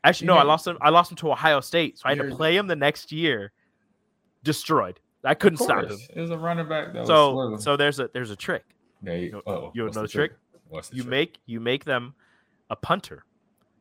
Actually, 0.03 0.25
You 0.25 0.33
no, 0.33 0.37
I 0.37 0.41
did. 0.43 0.47
lost 0.47 0.65
them. 0.65 0.77
I 0.81 0.89
lost 0.89 1.09
them 1.09 1.17
to 1.17 1.31
Ohio 1.31 1.59
State, 1.59 1.99
so 1.99 2.03
I 2.05 2.15
had 2.15 2.19
to 2.29 2.35
play 2.35 2.55
him 2.55 2.67
the 2.67 2.75
next 2.75 3.11
year. 3.11 3.51
Destroyed. 4.43 4.99
I 5.23 5.33
couldn't 5.33 5.57
stop 5.57 5.85
him. 5.85 5.97
It 6.15 6.21
was 6.21 6.29
a 6.31 6.37
running 6.37 6.69
back 6.69 6.93
that 6.93 6.99
was 6.99 7.07
So, 7.07 7.33
slow. 7.33 7.57
so 7.57 7.75
there's 7.77 7.99
a 7.99 8.09
there's 8.13 8.31
a 8.31 8.35
trick. 8.35 8.63
There 9.01 9.17
you, 9.17 9.25
you- 9.27 9.41
oh, 9.45 9.71
you 9.73 9.83
know 9.85 9.91
the 9.91 10.07
trick? 10.07 10.33
What's 10.69 10.89
the 10.89 10.97
You 10.97 11.01
trick? 11.03 11.09
make 11.11 11.39
you 11.45 11.59
make 11.59 11.83
them 11.85 12.13
a 12.69 12.75
punter. 12.75 13.25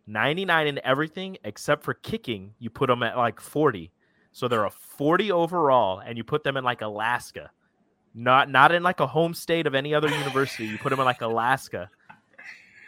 99 0.06 0.66
in 0.66 0.80
everything 0.84 1.36
except 1.44 1.82
for 1.82 1.94
kicking. 1.94 2.54
You 2.58 2.70
put 2.70 2.86
them 2.88 3.02
at 3.02 3.16
like 3.16 3.40
40. 3.40 3.90
So 4.32 4.48
they're 4.48 4.64
a 4.64 4.70
40 4.70 5.32
overall, 5.32 5.98
and 6.00 6.16
you 6.18 6.24
put 6.24 6.44
them 6.44 6.56
in 6.56 6.64
like 6.64 6.82
Alaska, 6.82 7.50
not 8.14 8.50
not 8.50 8.70
in 8.72 8.82
like 8.82 9.00
a 9.00 9.06
home 9.06 9.32
state 9.34 9.66
of 9.66 9.74
any 9.74 9.94
other 9.94 10.08
university. 10.08 10.66
You 10.66 10.76
put 10.78 10.90
them 10.90 10.98
in 11.00 11.06
like 11.06 11.22
Alaska, 11.22 11.88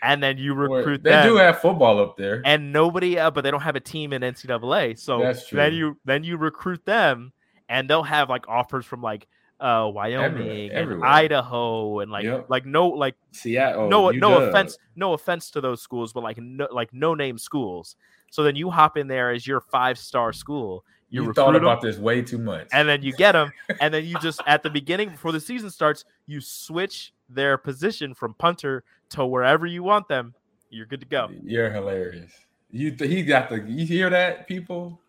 and 0.03 0.23
then 0.23 0.37
you 0.39 0.53
recruit 0.55 1.03
They 1.03 1.11
them. 1.11 1.27
do 1.27 1.37
have 1.37 1.61
football 1.61 2.01
up 2.01 2.17
there. 2.19 2.43
and 2.45 2.71
nobody, 2.73 3.19
uh, 3.19 3.31
but 3.31 3.43
they 3.43 3.51
don't 3.51 3.63
have 3.63 3.77
a 3.77 3.81
team 3.81 4.13
in 4.13 4.21
NCAA. 4.23 4.99
So 4.99 5.21
That's 5.21 5.49
then 5.51 5.73
you 5.73 5.97
then 6.05 6.23
you 6.23 6.37
recruit 6.37 6.85
them, 6.85 7.33
and 7.69 7.89
they'll 7.89 8.03
have 8.03 8.29
like 8.29 8.47
offers 8.47 8.85
from 8.85 9.01
like 9.01 9.27
uh 9.61 9.91
Wyoming 9.93 10.69
and 10.71 10.73
everywhere. 10.73 11.09
Idaho 11.09 11.99
and 12.01 12.11
like 12.11 12.25
Yep. 12.25 12.47
like 12.49 12.65
no 12.65 12.89
like 12.89 13.17
Seattle. 13.33 13.89
no 13.89 14.11
no 14.11 14.43
offense 14.43 14.79
no 14.97 15.15
offense 15.15 15.51
to 15.51 15.61
those 15.61 15.83
schools 15.83 16.13
but 16.13 16.23
like 16.23 16.39
no 16.39 16.69
like 16.71 16.93
no 16.93 17.15
name 17.15 17.39
schools 17.39 17.97
so 18.31 18.43
then 18.43 18.55
you 18.57 18.71
hop 18.71 18.97
in 18.97 19.09
there 19.09 19.31
as 19.31 19.47
your 19.47 19.61
five 19.61 19.99
star 19.99 20.33
school 20.33 20.85
you, 21.11 21.25
You 21.25 21.33
thought 21.33 21.57
about 21.57 21.81
this 21.81 21.97
way 21.99 22.21
too 22.23 22.37
much. 22.39 22.69
and 22.73 22.87
then 22.89 23.03
you 23.03 23.13
get 23.13 23.33
them 23.33 23.51
and 23.81 23.93
then 23.93 24.05
you 24.05 24.17
just 24.21 24.41
at 24.47 24.63
the 24.63 24.71
beginning 24.71 25.09
before 25.11 25.33
the 25.33 25.41
season 25.41 25.71
starts 25.71 26.05
you 26.27 26.41
switch 26.41 27.13
their 27.29 27.59
position 27.59 28.15
from 28.15 28.35
punter 28.35 28.85
to 29.11 29.27
wherever 29.27 29.67
you 29.67 29.83
want 29.83 30.07
them 30.07 30.35
you're 30.71 30.87
good 30.87 31.01
to 31.01 31.07
go 31.07 31.31
You're 31.43 31.71
hilarious. 31.71 32.31
You 32.71 32.95
he 33.01 33.23
got 33.23 33.49
the 33.49 33.61
you 33.67 33.87
hear 33.87 34.11
that 34.11 34.47
people? 34.47 35.01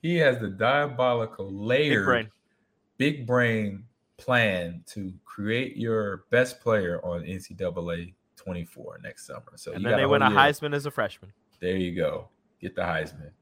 He 0.00 0.16
has 0.16 0.38
the 0.38 0.48
diabolical 0.48 1.50
brain 1.50 2.30
big 3.02 3.26
brain 3.26 3.82
plan 4.16 4.80
to 4.86 5.12
create 5.24 5.76
your 5.76 6.24
best 6.30 6.60
player 6.60 7.04
on 7.04 7.22
NCAA 7.22 8.14
24 8.36 9.00
next 9.02 9.26
summer. 9.26 9.42
So 9.56 9.72
and 9.72 9.84
then 9.84 9.96
they 9.96 10.06
win 10.06 10.22
a 10.22 10.30
year. 10.30 10.38
heisman 10.38 10.72
as 10.72 10.86
a 10.86 10.90
freshman 10.92 11.32
There 11.58 11.76
you 11.76 11.96
go. 11.96 12.28
Get 12.60 12.76
the 12.76 12.82
Heisman. 12.82 13.32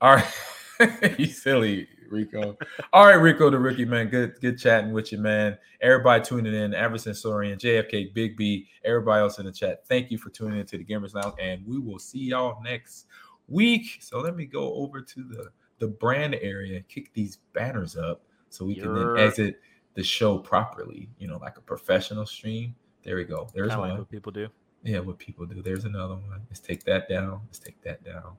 All 0.00 0.14
right. 0.14 1.18
you 1.18 1.26
silly, 1.26 1.88
Rico. 2.08 2.56
All 2.92 3.06
right, 3.06 3.14
Rico 3.14 3.50
the 3.50 3.58
rookie, 3.58 3.84
man. 3.84 4.10
Good, 4.10 4.40
good 4.40 4.60
chatting 4.60 4.92
with 4.92 5.10
you, 5.10 5.18
man. 5.18 5.58
Everybody 5.80 6.22
tuning 6.24 6.54
in. 6.54 6.72
Everson 6.72 7.12
Sorian, 7.12 7.58
JFK, 7.58 8.14
Big 8.14 8.36
B, 8.36 8.68
everybody 8.84 9.22
else 9.22 9.40
in 9.40 9.46
the 9.46 9.52
chat. 9.52 9.84
Thank 9.88 10.12
you 10.12 10.18
for 10.18 10.30
tuning 10.30 10.60
in 10.60 10.66
to 10.66 10.78
the 10.78 10.84
Gamers 10.84 11.16
Lounge, 11.16 11.34
and 11.40 11.66
we 11.66 11.80
will 11.80 11.98
see 11.98 12.20
y'all 12.20 12.62
next 12.62 13.06
week. 13.48 13.98
So 13.98 14.20
let 14.20 14.36
me 14.36 14.44
go 14.44 14.72
over 14.74 15.00
to 15.00 15.24
the 15.24 15.50
the 15.80 15.88
brand 15.88 16.36
area 16.40 16.76
and 16.76 16.86
kick 16.88 17.12
these 17.12 17.38
banners 17.54 17.96
up 17.96 18.22
so 18.50 18.64
we 18.64 18.74
can 18.74 18.94
then 18.94 19.16
exit 19.16 19.60
the 19.94 20.02
show 20.02 20.38
properly. 20.38 21.08
You 21.18 21.28
know, 21.28 21.38
like 21.38 21.56
a 21.56 21.60
professional 21.62 22.26
stream. 22.26 22.74
There 23.02 23.16
we 23.16 23.24
go. 23.24 23.48
There's 23.54 23.68
Kinda 23.70 23.80
one. 23.80 23.90
like 23.90 23.98
what 24.00 24.10
people 24.10 24.32
do 24.32 24.48
Yeah, 24.82 25.00
what 25.00 25.18
people 25.18 25.46
do. 25.46 25.62
There's 25.62 25.84
another 25.84 26.14
one. 26.14 26.42
Let's 26.48 26.60
take 26.60 26.84
that 26.84 27.08
down. 27.08 27.40
Let's 27.46 27.58
take 27.58 27.80
that 27.82 28.04
down. 28.04 28.36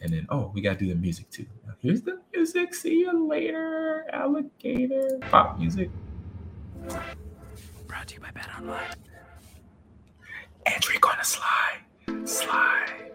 And 0.00 0.12
then, 0.12 0.26
oh, 0.30 0.52
we 0.54 0.60
got 0.60 0.78
to 0.78 0.84
do 0.84 0.88
the 0.94 1.00
music 1.00 1.28
too. 1.30 1.46
Here's 1.80 2.02
the 2.02 2.20
music. 2.32 2.72
See 2.74 3.00
you 3.00 3.26
later, 3.26 4.06
alligator. 4.12 5.18
Pop 5.22 5.58
music. 5.58 5.90
brought 7.88 8.06
to 8.06 8.14
you 8.14 8.20
by 8.20 8.30
bet 8.30 8.48
online 8.56 8.94
Andrew 10.66 10.98
gonna 11.00 11.24
slide. 11.24 11.80
Slide. 12.24 13.12